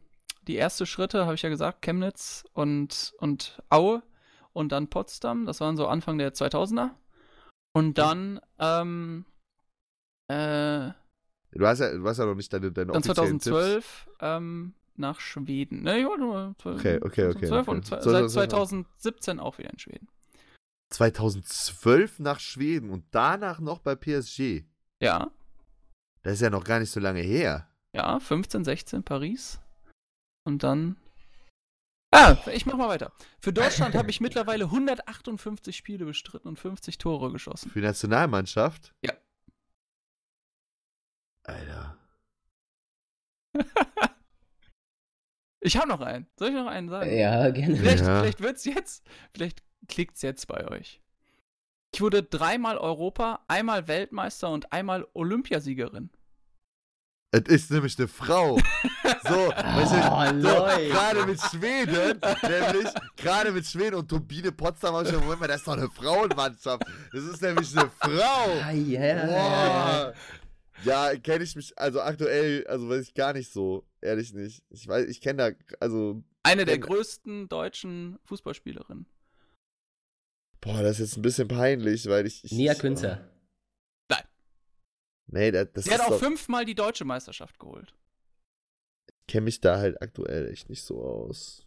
die 0.47 0.57
ersten 0.57 0.87
Schritte, 0.87 1.25
habe 1.27 1.35
ich 1.35 1.43
ja 1.43 1.51
gesagt, 1.51 1.83
Chemnitz 1.83 2.45
und, 2.55 3.13
und 3.19 3.63
Aue 3.69 4.03
und 4.55 4.73
dann 4.73 4.89
Potsdam, 4.89 5.45
das 5.45 5.61
waren 5.61 5.77
so 5.77 5.87
Anfang 5.87 6.17
der 6.17 6.33
2000er. 6.33 6.91
Und 7.75 7.99
dann, 7.99 8.41
ähm, 8.59 9.27
äh, 10.29 10.91
du, 11.53 11.67
hast 11.67 11.81
ja, 11.81 11.93
du 11.93 12.07
hast 12.07 12.19
ja 12.19 12.25
noch 12.25 12.37
nicht 12.37 12.53
deine, 12.53 12.73
deine 12.73 12.93
dann 12.93 13.03
offiziellen 13.03 13.41
2012 13.41 14.11
ähm, 14.21 14.75
nach 14.97 15.21
Schweden. 15.21 15.83
Ne, 15.83 15.99
ich 15.99 16.07
wollte 16.07 16.23
nur 16.23 16.55
Okay, 16.65 17.01
okay, 17.03 17.27
okay, 17.27 17.47
2012 17.49 17.69
okay. 17.69 17.71
und 17.71 17.87
so, 17.87 18.11
seit 18.11 18.23
so, 18.23 18.29
so. 18.29 18.41
2017 18.41 19.41
auch 19.41 19.59
wieder 19.59 19.71
in 19.71 19.79
Schweden. 19.79 20.09
Tipps. 20.99 21.15
2012 21.15 22.19
nach 22.21 22.41
Schweden 22.41 22.91
und 22.91 23.05
danach 23.11 23.61
noch 23.61 23.81
bei 23.81 23.95
PSG. 23.95 24.65
Ja, 25.03 25.31
Das 26.23 26.35
ist 26.35 26.41
ja 26.41 26.51
noch 26.51 26.65
gar 26.65 26.81
nicht 26.81 26.91
so 26.91 27.01
lange 27.01 27.21
her. 27.21 27.69
ja, 27.95 28.19
15, 28.21 28.65
16 28.65 29.03
Paris. 29.05 29.61
Und 30.47 30.63
dann. 30.63 30.97
Ah, 32.13 32.37
ich 32.53 32.65
mach 32.67 32.77
mal 32.77 32.89
weiter. 32.89 33.13
Für 33.41 33.53
Deutschland 33.53 33.95
habe 33.95 34.09
ich 34.11 34.21
mittlerweile 34.21 34.65
158 34.67 35.77
Spiele 35.77 36.05
bestritten 36.05 36.49
und 36.49 36.59
50 36.59 36.99
Tore 36.99 37.33
geschossen. 37.33 37.71
Für 37.71 37.81
die 37.81 37.87
Nationalmannschaft? 37.87 38.95
Ja. 39.05 39.13
Alter. 41.45 41.99
Ich 45.67 45.79
habe 45.79 45.89
noch 45.89 46.03
einen. 46.03 46.27
Soll 46.39 46.49
ich 46.49 46.55
noch 46.55 46.67
einen 46.67 46.91
sagen? 46.91 47.11
Ja, 47.17 47.49
gerne. 47.49 47.75
Vielleicht, 47.77 48.05
Ja. 48.05 48.21
vielleicht 48.21 48.43
wird's 48.43 48.67
jetzt, 48.67 49.03
vielleicht 49.33 49.63
klickt's 49.89 50.23
jetzt 50.23 50.47
bei 50.49 50.69
euch. 50.71 51.01
Ich 51.95 52.01
wurde 52.01 52.23
dreimal 52.23 52.77
Europa, 52.77 53.45
einmal 53.49 53.87
Weltmeister 53.87 54.51
und 54.51 54.73
einmal 54.73 55.07
Olympiasiegerin. 55.15 56.11
Es 57.31 57.43
ist 57.49 57.71
nämlich 57.71 57.99
eine 57.99 58.09
Frau. 58.09 58.59
So, 59.27 59.31
weißt 59.31 59.93
du, 59.93 59.97
Oh, 59.97 60.41
so 60.41 60.59
Leute. 60.59 60.89
gerade 60.89 61.27
mit 61.27 61.41
Schweden, 61.41 62.21
nämlich, 62.43 62.93
gerade 63.17 63.53
mit 63.53 63.65
Schweden 63.65 63.95
und 63.97 64.09
Turbine 64.09 64.53
Potsdam, 64.53 64.95
hab 64.95 65.05
ich 65.07 65.11
schon, 65.13 65.21
Moment 65.21 65.41
mal, 65.41 65.47
das 65.47 65.59
ist 65.59 65.67
doch 65.67 65.73
eine 65.79 65.89
Frauenmannschaft. 65.89 66.85
Das 67.11 67.25
ist 67.25 67.41
nämlich 67.41 67.75
eine 67.77 67.91
Frau. 67.91 68.61
Ah, 68.63 68.71
ja. 68.73 69.27
Boah. 69.27 70.15
Ja, 70.85 71.17
kenne 71.17 71.45
ich 71.45 71.57
mich, 71.57 71.73
also 71.79 72.03
aktuell, 72.03 72.67
also 72.67 72.89
weiß 72.91 73.01
ich 73.09 73.15
gar 73.15 73.33
nicht 73.33 73.51
so, 73.51 73.87
ehrlich 74.03 74.35
nicht. 74.35 74.63
Ich 74.69 74.87
weiß, 74.87 75.07
ich 75.09 75.23
kenne 75.23 75.57
da, 75.57 75.77
also, 75.81 76.23
Eine 76.43 76.67
der 76.67 76.79
größten 76.79 77.49
deutschen 77.49 78.19
Fußballspielerinnen. 78.25 79.07
Boah, 80.65 80.83
das 80.83 80.99
ist 80.99 81.11
jetzt 81.11 81.17
ein 81.19 81.23
bisschen 81.23 81.49
peinlich, 81.49 82.09
weil 82.09 82.27
ich. 82.27 82.43
ich 82.45 82.53
Nia 82.53 82.75
Künzer. 82.75 83.31
Nee, 85.27 85.51
das, 85.51 85.69
das 85.73 85.85
Sie 85.85 85.93
hat 85.93 86.01
auch 86.01 86.19
fünfmal 86.19 86.65
die 86.65 86.75
deutsche 86.75 87.05
Meisterschaft 87.05 87.59
geholt. 87.59 87.95
ich 89.09 89.27
kenne 89.27 89.47
mich 89.47 89.61
da 89.61 89.79
halt 89.79 90.01
aktuell 90.03 90.49
echt 90.51 90.69
nicht 90.69 90.83
so 90.83 91.03
aus. 91.03 91.67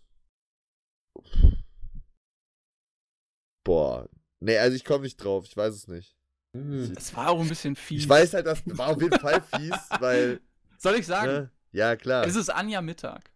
Boah. 3.66 4.08
Nee, 4.40 4.58
also 4.58 4.76
ich 4.76 4.86
komme 4.86 5.04
nicht 5.04 5.18
drauf, 5.18 5.44
ich 5.46 5.58
weiß 5.58 5.74
es 5.74 5.88
nicht. 5.88 6.16
Hm. 6.56 6.94
Das 6.94 7.16
war 7.16 7.30
auch 7.30 7.42
ein 7.42 7.50
bisschen 7.50 7.76
fies. 7.76 8.04
Ich 8.04 8.10
weiß 8.10 8.36
halt, 8.36 8.46
das 8.46 8.62
war 8.66 8.90
auf 8.90 9.02
jeden 9.02 9.20
Fall 9.20 9.42
fies, 9.42 9.78
weil. 10.00 10.40
Soll 10.78 10.96
ich 10.96 11.08
sagen? 11.08 11.32
Ne? 11.32 11.52
Ja, 11.72 11.96
klar. 11.96 12.26
Es 12.26 12.36
ist 12.36 12.50
Anja 12.50 12.82
Mittag. 12.82 13.32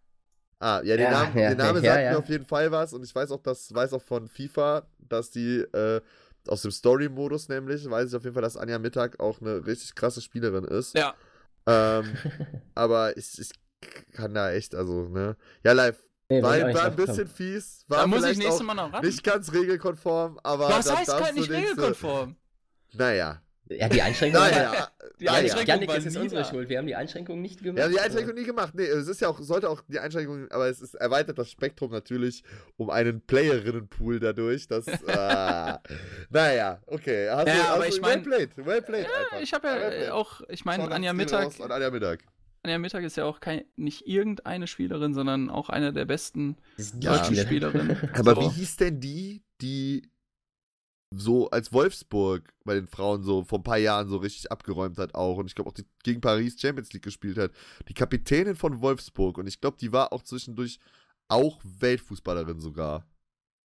Ah, 0.62 0.80
ja, 0.84 0.96
den, 0.96 1.06
Ja, 1.06 1.10
Namen, 1.10 1.38
ja, 1.38 1.54
der 1.54 1.56
Name 1.56 1.80
ja, 1.80 1.92
sagt 1.92 2.04
ja. 2.04 2.10
mir 2.12 2.18
auf 2.18 2.28
jeden 2.28 2.44
Fall 2.46 2.70
was 2.70 2.92
und 2.92 3.02
ich 3.02 3.12
weiß 3.12 3.32
auch, 3.32 3.42
dass 3.42 3.74
weiß 3.74 3.92
auch 3.94 4.02
von 4.02 4.28
FIFA, 4.28 4.86
dass 5.00 5.32
die 5.32 5.58
äh, 5.58 6.00
aus 6.46 6.62
dem 6.62 6.70
Story-Modus 6.70 7.48
nämlich, 7.48 7.88
weiß 7.90 8.10
ich 8.10 8.14
auf 8.14 8.22
jeden 8.22 8.34
Fall, 8.34 8.44
dass 8.44 8.56
Anja 8.56 8.78
Mittag 8.78 9.18
auch 9.18 9.40
eine 9.40 9.66
richtig 9.66 9.96
krasse 9.96 10.20
Spielerin 10.20 10.64
ist. 10.64 10.94
Ja. 10.96 11.14
Ähm, 11.66 12.16
aber 12.76 13.16
ich, 13.16 13.40
ich 13.40 13.50
kann 14.12 14.34
da 14.34 14.52
echt, 14.52 14.76
also, 14.76 15.08
ne. 15.08 15.36
Ja, 15.64 15.72
live. 15.72 15.98
Nee, 16.28 16.40
War, 16.42 16.52
war 16.52 16.84
ein 16.84 16.96
bisschen 16.96 17.16
kommen. 17.16 17.26
fies, 17.28 17.84
war 17.88 17.98
Da 17.98 18.06
muss 18.06 18.18
ich 18.18 18.24
vielleicht 18.24 18.38
nächstes 18.38 18.60
auch 18.60 18.64
Mal 18.64 18.74
noch 18.74 18.92
ran. 18.92 19.04
nicht 19.04 19.24
ganz 19.24 19.52
regelkonform, 19.52 20.38
aber. 20.44 20.68
Was 20.68 20.96
heißt 20.96 21.12
du 21.12 21.34
nicht 21.34 21.50
regelkonform? 21.50 22.36
Naja. 22.92 23.42
Ja, 23.78 23.88
die 23.88 24.02
Einschränkung 24.02 24.40
war. 24.40 24.50
Naja. 24.50 24.88
Die 25.20 25.24
naja. 25.24 25.38
Einschränkung 25.38 25.66
Janik, 25.68 25.88
war 25.88 25.96
es 25.96 26.06
ist 26.06 26.16
unsere. 26.16 26.44
Schuld. 26.44 26.68
Wir 26.68 26.78
haben 26.78 26.86
die 26.86 26.94
Einschränkung 26.94 27.40
nicht 27.40 27.62
gemacht. 27.62 27.76
Wir 27.76 27.84
haben 27.84 27.92
die 27.92 28.00
Einschränkung 28.00 28.34
nie 28.34 28.44
gemacht. 28.44 28.74
Nee, 28.74 28.84
es 28.84 29.08
ist 29.08 29.20
ja 29.20 29.28
auch, 29.28 29.40
sollte 29.40 29.68
auch 29.70 29.82
die 29.88 29.98
Einschränkung, 29.98 30.50
aber 30.50 30.68
es 30.68 30.80
ist 30.80 30.94
erweitert 30.94 31.38
das 31.38 31.50
Spektrum 31.50 31.90
natürlich 31.92 32.42
um 32.76 32.90
einen 32.90 33.20
Playerinnenpool 33.20 34.20
dadurch. 34.20 34.66
Das, 34.68 34.86
ah, 35.08 35.80
naja, 36.30 36.80
okay. 36.86 37.28
Hast 37.30 37.48
Ja, 37.48 37.54
du, 37.54 37.60
aber 37.68 37.84
hast 37.84 37.88
ich 37.94 38.00
du, 38.00 38.06
well 38.06 38.18
played, 38.20 38.50
well 38.56 38.82
played. 38.82 39.04
Ja, 39.04 39.10
einfach. 39.24 39.40
ich 39.40 39.52
habe 39.52 39.68
ja 39.68 39.74
Well 39.76 40.02
äh, 40.04 40.10
auch, 40.10 40.40
ich 40.48 40.64
meine, 40.64 40.90
Anja 40.90 41.12
Mittag, 41.12 41.60
An 41.60 41.70
Anja 41.70 41.90
Mittag. 41.90 42.20
Anja 42.64 42.78
Mittag 42.78 43.02
ist 43.02 43.16
ja 43.16 43.24
auch 43.24 43.40
kein, 43.40 43.64
nicht 43.76 44.06
irgendeine 44.06 44.66
Spielerin, 44.66 45.14
sondern 45.14 45.50
auch 45.50 45.68
eine 45.68 45.92
der 45.92 46.04
besten 46.04 46.56
Ja. 47.00 47.16
deutschen 47.16 47.36
Spielerinnen. 47.36 47.96
Aber 48.14 48.34
So. 48.36 48.40
wie 48.42 48.48
hieß 48.54 48.76
denn 48.76 49.00
die, 49.00 49.42
die 49.60 50.08
so 51.14 51.50
als 51.50 51.72
Wolfsburg 51.72 52.52
bei 52.64 52.74
den 52.74 52.86
Frauen 52.86 53.22
so 53.22 53.44
vor 53.44 53.58
ein 53.58 53.64
paar 53.64 53.78
Jahren 53.78 54.08
so 54.08 54.16
richtig 54.16 54.50
abgeräumt 54.50 54.98
hat 54.98 55.14
auch 55.14 55.36
und 55.36 55.46
ich 55.46 55.54
glaube 55.54 55.70
auch 55.70 55.74
die 55.74 55.86
gegen 56.02 56.20
Paris 56.20 56.60
Champions 56.60 56.92
League 56.92 57.02
gespielt 57.02 57.38
hat. 57.38 57.52
Die 57.88 57.94
Kapitänin 57.94 58.56
von 58.56 58.80
Wolfsburg 58.80 59.38
und 59.38 59.46
ich 59.46 59.60
glaube, 59.60 59.76
die 59.80 59.92
war 59.92 60.12
auch 60.12 60.22
zwischendurch 60.22 60.78
auch 61.28 61.60
Weltfußballerin 61.64 62.60
sogar. 62.60 63.06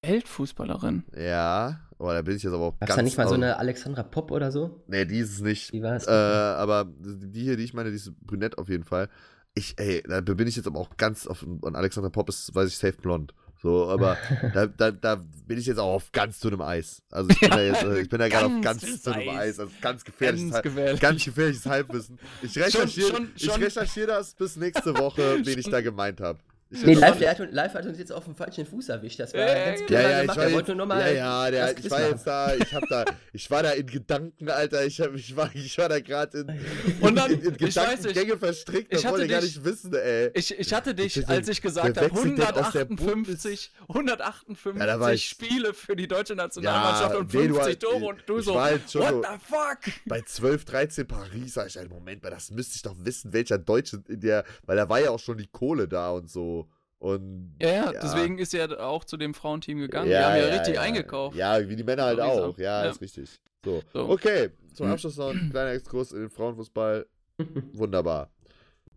Weltfußballerin. 0.04 1.04
Ja, 1.18 1.82
aber 1.98 2.14
da 2.14 2.22
bin 2.22 2.38
ich 2.38 2.44
jetzt 2.44 2.54
aber 2.54 2.66
auch 2.66 2.80
Gab 2.80 2.84
es 2.84 2.88
ganz 2.88 2.98
da 2.98 3.04
nicht 3.04 3.18
mal 3.18 3.28
so 3.28 3.34
eine 3.34 3.58
Alexandra 3.58 4.04
Popp 4.04 4.32
oder 4.32 4.52
so? 4.52 4.84
Nee, 4.88 5.06
die 5.06 5.20
ist 5.20 5.32
es 5.32 5.42
nicht. 5.42 5.74
Wie 5.74 5.82
war 5.82 5.96
es? 5.96 6.08
Äh, 6.08 6.12
aber 6.12 6.86
die 7.00 7.42
hier, 7.42 7.58
die 7.58 7.64
ich 7.64 7.74
meine, 7.74 7.90
die 7.90 7.96
ist 7.96 8.14
brünett 8.22 8.58
auf 8.58 8.70
jeden 8.70 8.84
Fall. 8.84 9.10
Ich, 9.56 9.74
ey, 9.80 10.04
da 10.04 10.22
bin 10.22 10.48
ich 10.48 10.56
jetzt 10.56 10.68
aber 10.68 10.80
auch 10.80 10.98
ganz 10.98 11.26
auf. 11.26 11.42
Und 11.44 11.76
Alexander 11.76 12.12
Pop 12.12 12.30
ist, 12.30 12.54
weiß 12.54 12.70
ich, 12.70 12.78
safe 12.78 12.98
blond. 13.02 13.34
So, 13.62 13.90
aber 13.90 14.18
da, 14.54 14.68
da, 14.68 14.92
da 14.92 15.16
bin 15.48 15.58
ich 15.58 15.66
jetzt 15.66 15.80
auch 15.80 15.94
auf 15.96 16.12
ganz 16.12 16.40
dünnem 16.40 16.62
Eis. 16.62 17.02
Also 17.12 17.30
ich 17.32 17.40
bin 17.40 17.50
da 17.50 17.62
jetzt, 17.62 17.84
äh, 17.84 18.02
ich 18.02 18.10
bin 18.10 18.20
da 18.20 18.28
gerade 18.30 18.46
auf 18.46 18.62
Ganz 18.62 19.02
dünnem 19.02 19.30
Eis. 19.30 19.60
Also 19.60 19.72
ganz 19.82 20.04
gefährliches, 20.04 20.52
Ganz 20.52 20.64
gefährlich. 20.64 21.00
ganz 21.02 21.26
gefährliches 21.26 21.66
Halbwissen. 21.66 22.20
Ich 22.44 22.58
recherchiere 22.58 23.08
schon- 23.16 23.32
ich 23.36 23.46
schon- 23.46 23.62
recherchiere 23.64 24.08
das 24.08 24.34
bis 24.36 24.56
nächste 24.58 24.96
Woche, 24.98 25.40
wen 25.44 25.58
ich 25.60 25.70
da 25.70 25.82
gemeint 25.82 26.22
habe. 26.22 26.40
Ich 26.70 26.84
Nee, 26.84 26.96
live, 26.96 27.18
der 27.18 27.30
hat, 27.32 27.40
uns- 27.40 27.54
live 27.54 27.74
hat 27.76 27.86
uns 27.86 27.98
jetzt 27.98 28.12
auf 28.12 28.26
dem 28.26 28.36
falschen 28.36 28.66
Fuß 28.66 28.90
erwischt. 28.90 29.20
Das 29.22 29.34
war 29.34 29.40
Ja, 29.40 29.66
ganz 29.68 29.80
ja, 29.80 29.86
clever 29.86 30.02
ja, 30.04 30.10
ja, 30.10 30.16
ich 30.18 30.22
gemacht. 30.24 30.38
war, 30.38 30.44
Er 30.44 31.08
jetzt, 31.08 31.18
ja, 31.18 31.46
ja, 31.46 31.52
der, 31.52 31.78
ich 31.78 31.90
war 31.92 32.00
machen. 32.00 32.12
jetzt 32.12 32.28
da, 32.28 32.56
ich 32.56 32.74
hab 32.74 32.84
da, 32.90 33.06
ich 33.32 33.52
war 33.52 33.64
da 33.64 33.72
in 33.72 33.88
Gedanken, 33.88 34.50
Alter, 34.50 34.86
ich, 34.86 35.00
hab, 35.00 35.14
ich, 35.16 35.34
war, 35.34 35.50
ich 35.54 35.78
war 35.78 35.88
da 35.88 36.00
gerade 36.02 36.40
in, 36.40 36.60
Und 37.02 37.16
dann- 37.16 37.32
in, 37.32 37.42
in 37.42 37.52
ich 37.54 37.58
Gedankengänge 37.58 38.38
verstrickt, 38.38 38.94
ich 38.94 39.02
das 39.02 39.10
wollte 39.12 39.26
ich 39.26 39.32
gar 39.32 39.42
nicht 39.42 39.64
wissen, 39.64 39.94
ey. 39.94 40.30
Ich, 40.34 40.60
ich 40.60 40.74
hatte 40.74 40.94
dich, 40.94 41.16
Ich- 41.16 41.28
als 41.30 41.48
ich 41.48 41.62
gesagt 41.62 41.96
habe, 41.98 42.12
wechselt 42.12 42.38
denn 42.38 42.44
aus 42.44 42.72
der 42.74 42.82
158, 42.90 43.72
158 43.88 44.80
Ja, 44.80 44.86
da 44.88 45.00
war 45.00 45.14
ich- 45.14 45.24
Spiele 45.30 45.74
für 45.74 45.96
die 45.96 46.08
deutsche 46.10 46.36
Nationalmannschaft 46.36 47.14
Ja, 47.14 47.20
und 47.20 47.34
nee, 47.34 47.48
du 47.48 47.54
50 47.56 47.64
halt- 47.64 47.80
Tore 47.82 48.06
und 48.08 48.24
du 48.26 48.40
ich 48.40 48.46
so, 48.46 48.56
war 48.56 48.66
halt 48.66 48.92
schon 48.92 49.02
what 49.04 49.26
the 49.26 49.40
fuck? 49.42 49.94
Bei 50.06 50.22
12, 50.22 50.66
13 50.66 51.08
Paris 51.08 51.54
sag 51.54 51.68
ich, 51.68 51.78
halt, 51.78 51.90
Moment 51.90 52.24
mal, 52.24 52.30
das 52.30 52.52
müsste 52.52 52.76
ich 52.76 52.82
doch 52.82 52.96
wissen, 53.00 53.32
welcher 53.32 53.58
Deutsche 53.58 54.04
in 54.10 54.20
der, 54.20 54.44
weil 54.66 54.76
da 54.76 54.90
war 54.90 55.00
ja 55.00 55.12
auch 55.12 55.20
schon 55.20 55.38
die 55.38 55.48
Kohle 55.48 55.88
da 55.88 56.12
und 56.12 56.30
so. 56.30 56.57
Und 57.00 57.56
Ja, 57.62 57.70
ja, 57.70 57.92
Ja. 57.94 58.02
deswegen 58.02 58.40
ist 58.40 58.54
er 58.54 58.86
auch 58.86 59.04
zu 59.04 59.18
dem 59.18 59.34
Frauenteam 59.34 59.78
gegangen. 59.80 60.10
die 60.10 60.16
haben 60.18 60.36
ja, 60.38 60.46
richtig 60.58 60.80
eingekauft. 60.80 61.36
Ja, 61.36 61.68
wie 61.68 61.76
die 61.76 61.84
Männer 61.84 62.04
halt 62.06 62.20
auch. 62.20 62.58
Ja, 62.58 62.84
Ja. 62.86 62.90
ist 62.90 63.02
richtig. 63.02 63.40
So. 63.64 63.84
So. 63.94 64.10
Okay, 64.10 64.50
zum 64.74 64.88
Hm. 64.88 64.94
Abschluss 64.94 65.18
noch 65.18 65.30
ein 65.30 65.50
kleiner 65.52 65.72
Exkurs 65.72 66.12
in 66.12 66.22
den 66.22 66.30
Frauenfußball. 66.30 67.06
Wunderbar. 67.74 68.32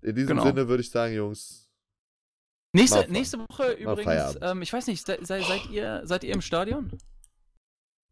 In 0.03 0.15
diesem 0.15 0.29
Genau. 0.37 0.45
Sinne 0.45 0.67
würde 0.69 0.81
ich 0.83 0.91
sagen, 0.91 1.15
Jungs, 1.15 1.67
Nächste, 2.73 3.11
nächste 3.11 3.39
Woche 3.41 3.73
übrigens, 3.73 4.39
ähm, 4.41 4.63
ich 4.63 4.73
weiß 4.73 4.87
nicht, 4.87 5.05
se, 5.05 5.19
se, 5.21 5.43
seid, 5.43 5.69
ihr, 5.71 6.03
seid 6.05 6.23
ihr 6.23 6.33
im 6.33 6.41
Stadion? 6.41 6.89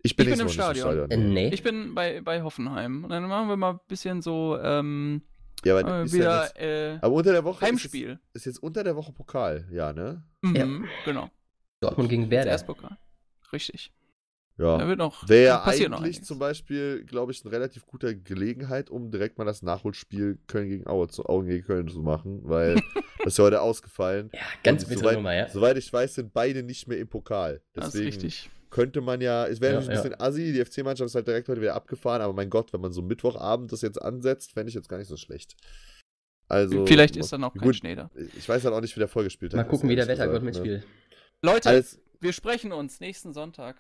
ich 0.03 0.17
bin 0.17 0.27
Ich 0.27 0.33
bin 0.33 0.41
im 0.41 0.47
nicht 0.47 0.55
Stadion. 0.55 1.09
Äh, 1.11 1.17
nee. 1.17 1.49
Ich 1.51 1.63
bin 1.63 1.95
bei, 1.95 2.21
bei 2.21 2.43
Hoffenheim. 2.43 3.05
Und 3.05 3.11
dann 3.11 3.23
machen 3.29 3.49
wir 3.49 3.57
mal 3.57 3.75
ein 3.75 3.81
bisschen 3.87 4.21
so 4.21 4.59
ähm, 4.61 5.23
Ja, 5.65 5.77
aber 5.77 6.01
äh, 6.01 6.05
ist 6.05 6.13
ja 6.15 6.19
wieder 6.19 6.43
jetzt, 6.45 6.59
äh, 6.59 6.99
aber 7.01 7.15
unter 7.15 7.33
der 7.33 7.45
Woche 7.45 7.65
Heimspiel. 7.65 8.11
Ist, 8.11 8.11
jetzt, 8.11 8.37
ist 8.37 8.45
jetzt 8.47 8.63
unter 8.63 8.85
der 8.85 8.97
Woche 8.97 9.13
Pokal, 9.13 9.67
ja, 9.71 9.93
ne? 9.93 10.23
Mhm, 10.43 10.87
Genau. 11.05 11.31
Dortmund 11.81 12.09
gegen 12.09 12.31
Werder. 12.31 12.51
Erstpokal. 12.51 12.97
Richtig. 13.53 13.93
Ja. 14.59 14.77
Da 14.77 14.89
wird 14.89 14.99
noch 14.99 15.29
Wäre 15.29 15.45
ja 15.47 15.57
noch 15.59 15.67
eigentlich 15.67 16.17
einiges. 16.17 16.23
zum 16.27 16.41
Beispiel, 16.41 17.05
glaube 17.05 17.31
ich, 17.31 17.45
eine 17.45 17.53
relativ 17.53 17.87
gute 17.87 18.17
Gelegenheit, 18.21 18.91
um 18.91 19.13
direkt 19.13 19.39
mal 19.39 19.45
das 19.45 19.63
Nachholspiel 19.63 20.39
Köln 20.49 20.69
gegen 20.69 20.87
Aue 20.89 21.07
zu, 21.07 21.27
Augen 21.27 21.47
gegen 21.47 21.65
Köln 21.65 21.89
zu 21.89 22.01
machen, 22.03 22.41
weil 22.43 22.75
das 23.19 23.35
ist 23.35 23.39
ja 23.39 23.45
heute 23.45 23.61
ausgefallen. 23.61 24.31
Ja, 24.33 24.41
ganz 24.65 24.83
Und 24.83 24.89
bittere 24.89 25.05
soweit, 25.05 25.17
Nummer, 25.17 25.35
ja. 25.35 25.49
Soweit 25.49 25.77
ich 25.79 25.93
weiß, 25.93 26.15
sind 26.17 26.33
beide 26.33 26.65
nicht 26.65 26.89
mehr 26.89 26.99
im 26.99 27.07
Pokal. 27.09 27.63
Das 27.73 27.87
ist 27.87 27.95
Deswegen 27.95 28.07
richtig. 28.11 28.51
Könnte 28.71 29.01
man 29.01 29.21
ja, 29.21 29.47
es 29.47 29.61
wäre 29.61 29.75
Ja, 29.75 29.81
natürlich 29.81 29.99
ein 29.99 30.11
bisschen 30.11 30.21
assi, 30.21 30.53
die 30.53 30.65
FC-Mannschaft 30.65 31.07
ist 31.07 31.15
halt 31.15 31.27
direkt 31.27 31.49
heute 31.49 31.61
wieder 31.61 31.75
abgefahren, 31.75 32.23
aber 32.23 32.33
mein 32.33 32.51
Gott, 32.51 32.73
wenn 32.73 32.81
man 32.81 32.93
so 32.93 33.03
Mittwochabend 33.03 33.73
das 33.73 33.83
jetzt 33.83 34.01
ansetzt, 34.01 34.53
fände 34.53 34.69
ich 34.69 34.75
jetzt 34.75 34.89
gar 34.89 34.99
nicht 34.99 35.09
so 35.09 35.17
schlecht. 35.17 35.57
Also, 36.49 36.87
Vielleicht 36.87 37.17
ist 37.17 37.33
dann 37.33 37.45
auch 37.45 37.53
kein 37.53 37.63
gut, 37.63 37.77
Schnee 37.77 37.95
da. 37.95 38.11
Ich 38.37 38.49
weiß 38.49 38.65
halt 38.65 38.75
auch 38.75 38.81
nicht, 38.81 38.97
wie 38.97 39.01
der 39.01 39.09
vorgespielt 39.09 39.53
Mal 39.53 39.61
hat. 39.61 39.69
gucken, 39.69 39.89
wie 39.89 39.97
der 39.97 40.09
Wettergott 40.09 40.41
gesagt, 40.41 40.65
ne? 40.65 40.71
mitspielt. 40.73 40.87
Leute, 41.43 41.69
Alles 41.69 42.01
wir 42.21 42.33
sprechen 42.33 42.73
uns 42.73 43.01
nächsten 43.01 43.33
Sonntag. 43.33 43.77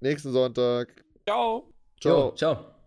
nächsten 0.00 0.32
Sonntag. 0.32 1.04
Ciao. 1.26 1.72
Ciao. 2.00 2.30
Jo, 2.30 2.34
ciao. 2.36 2.79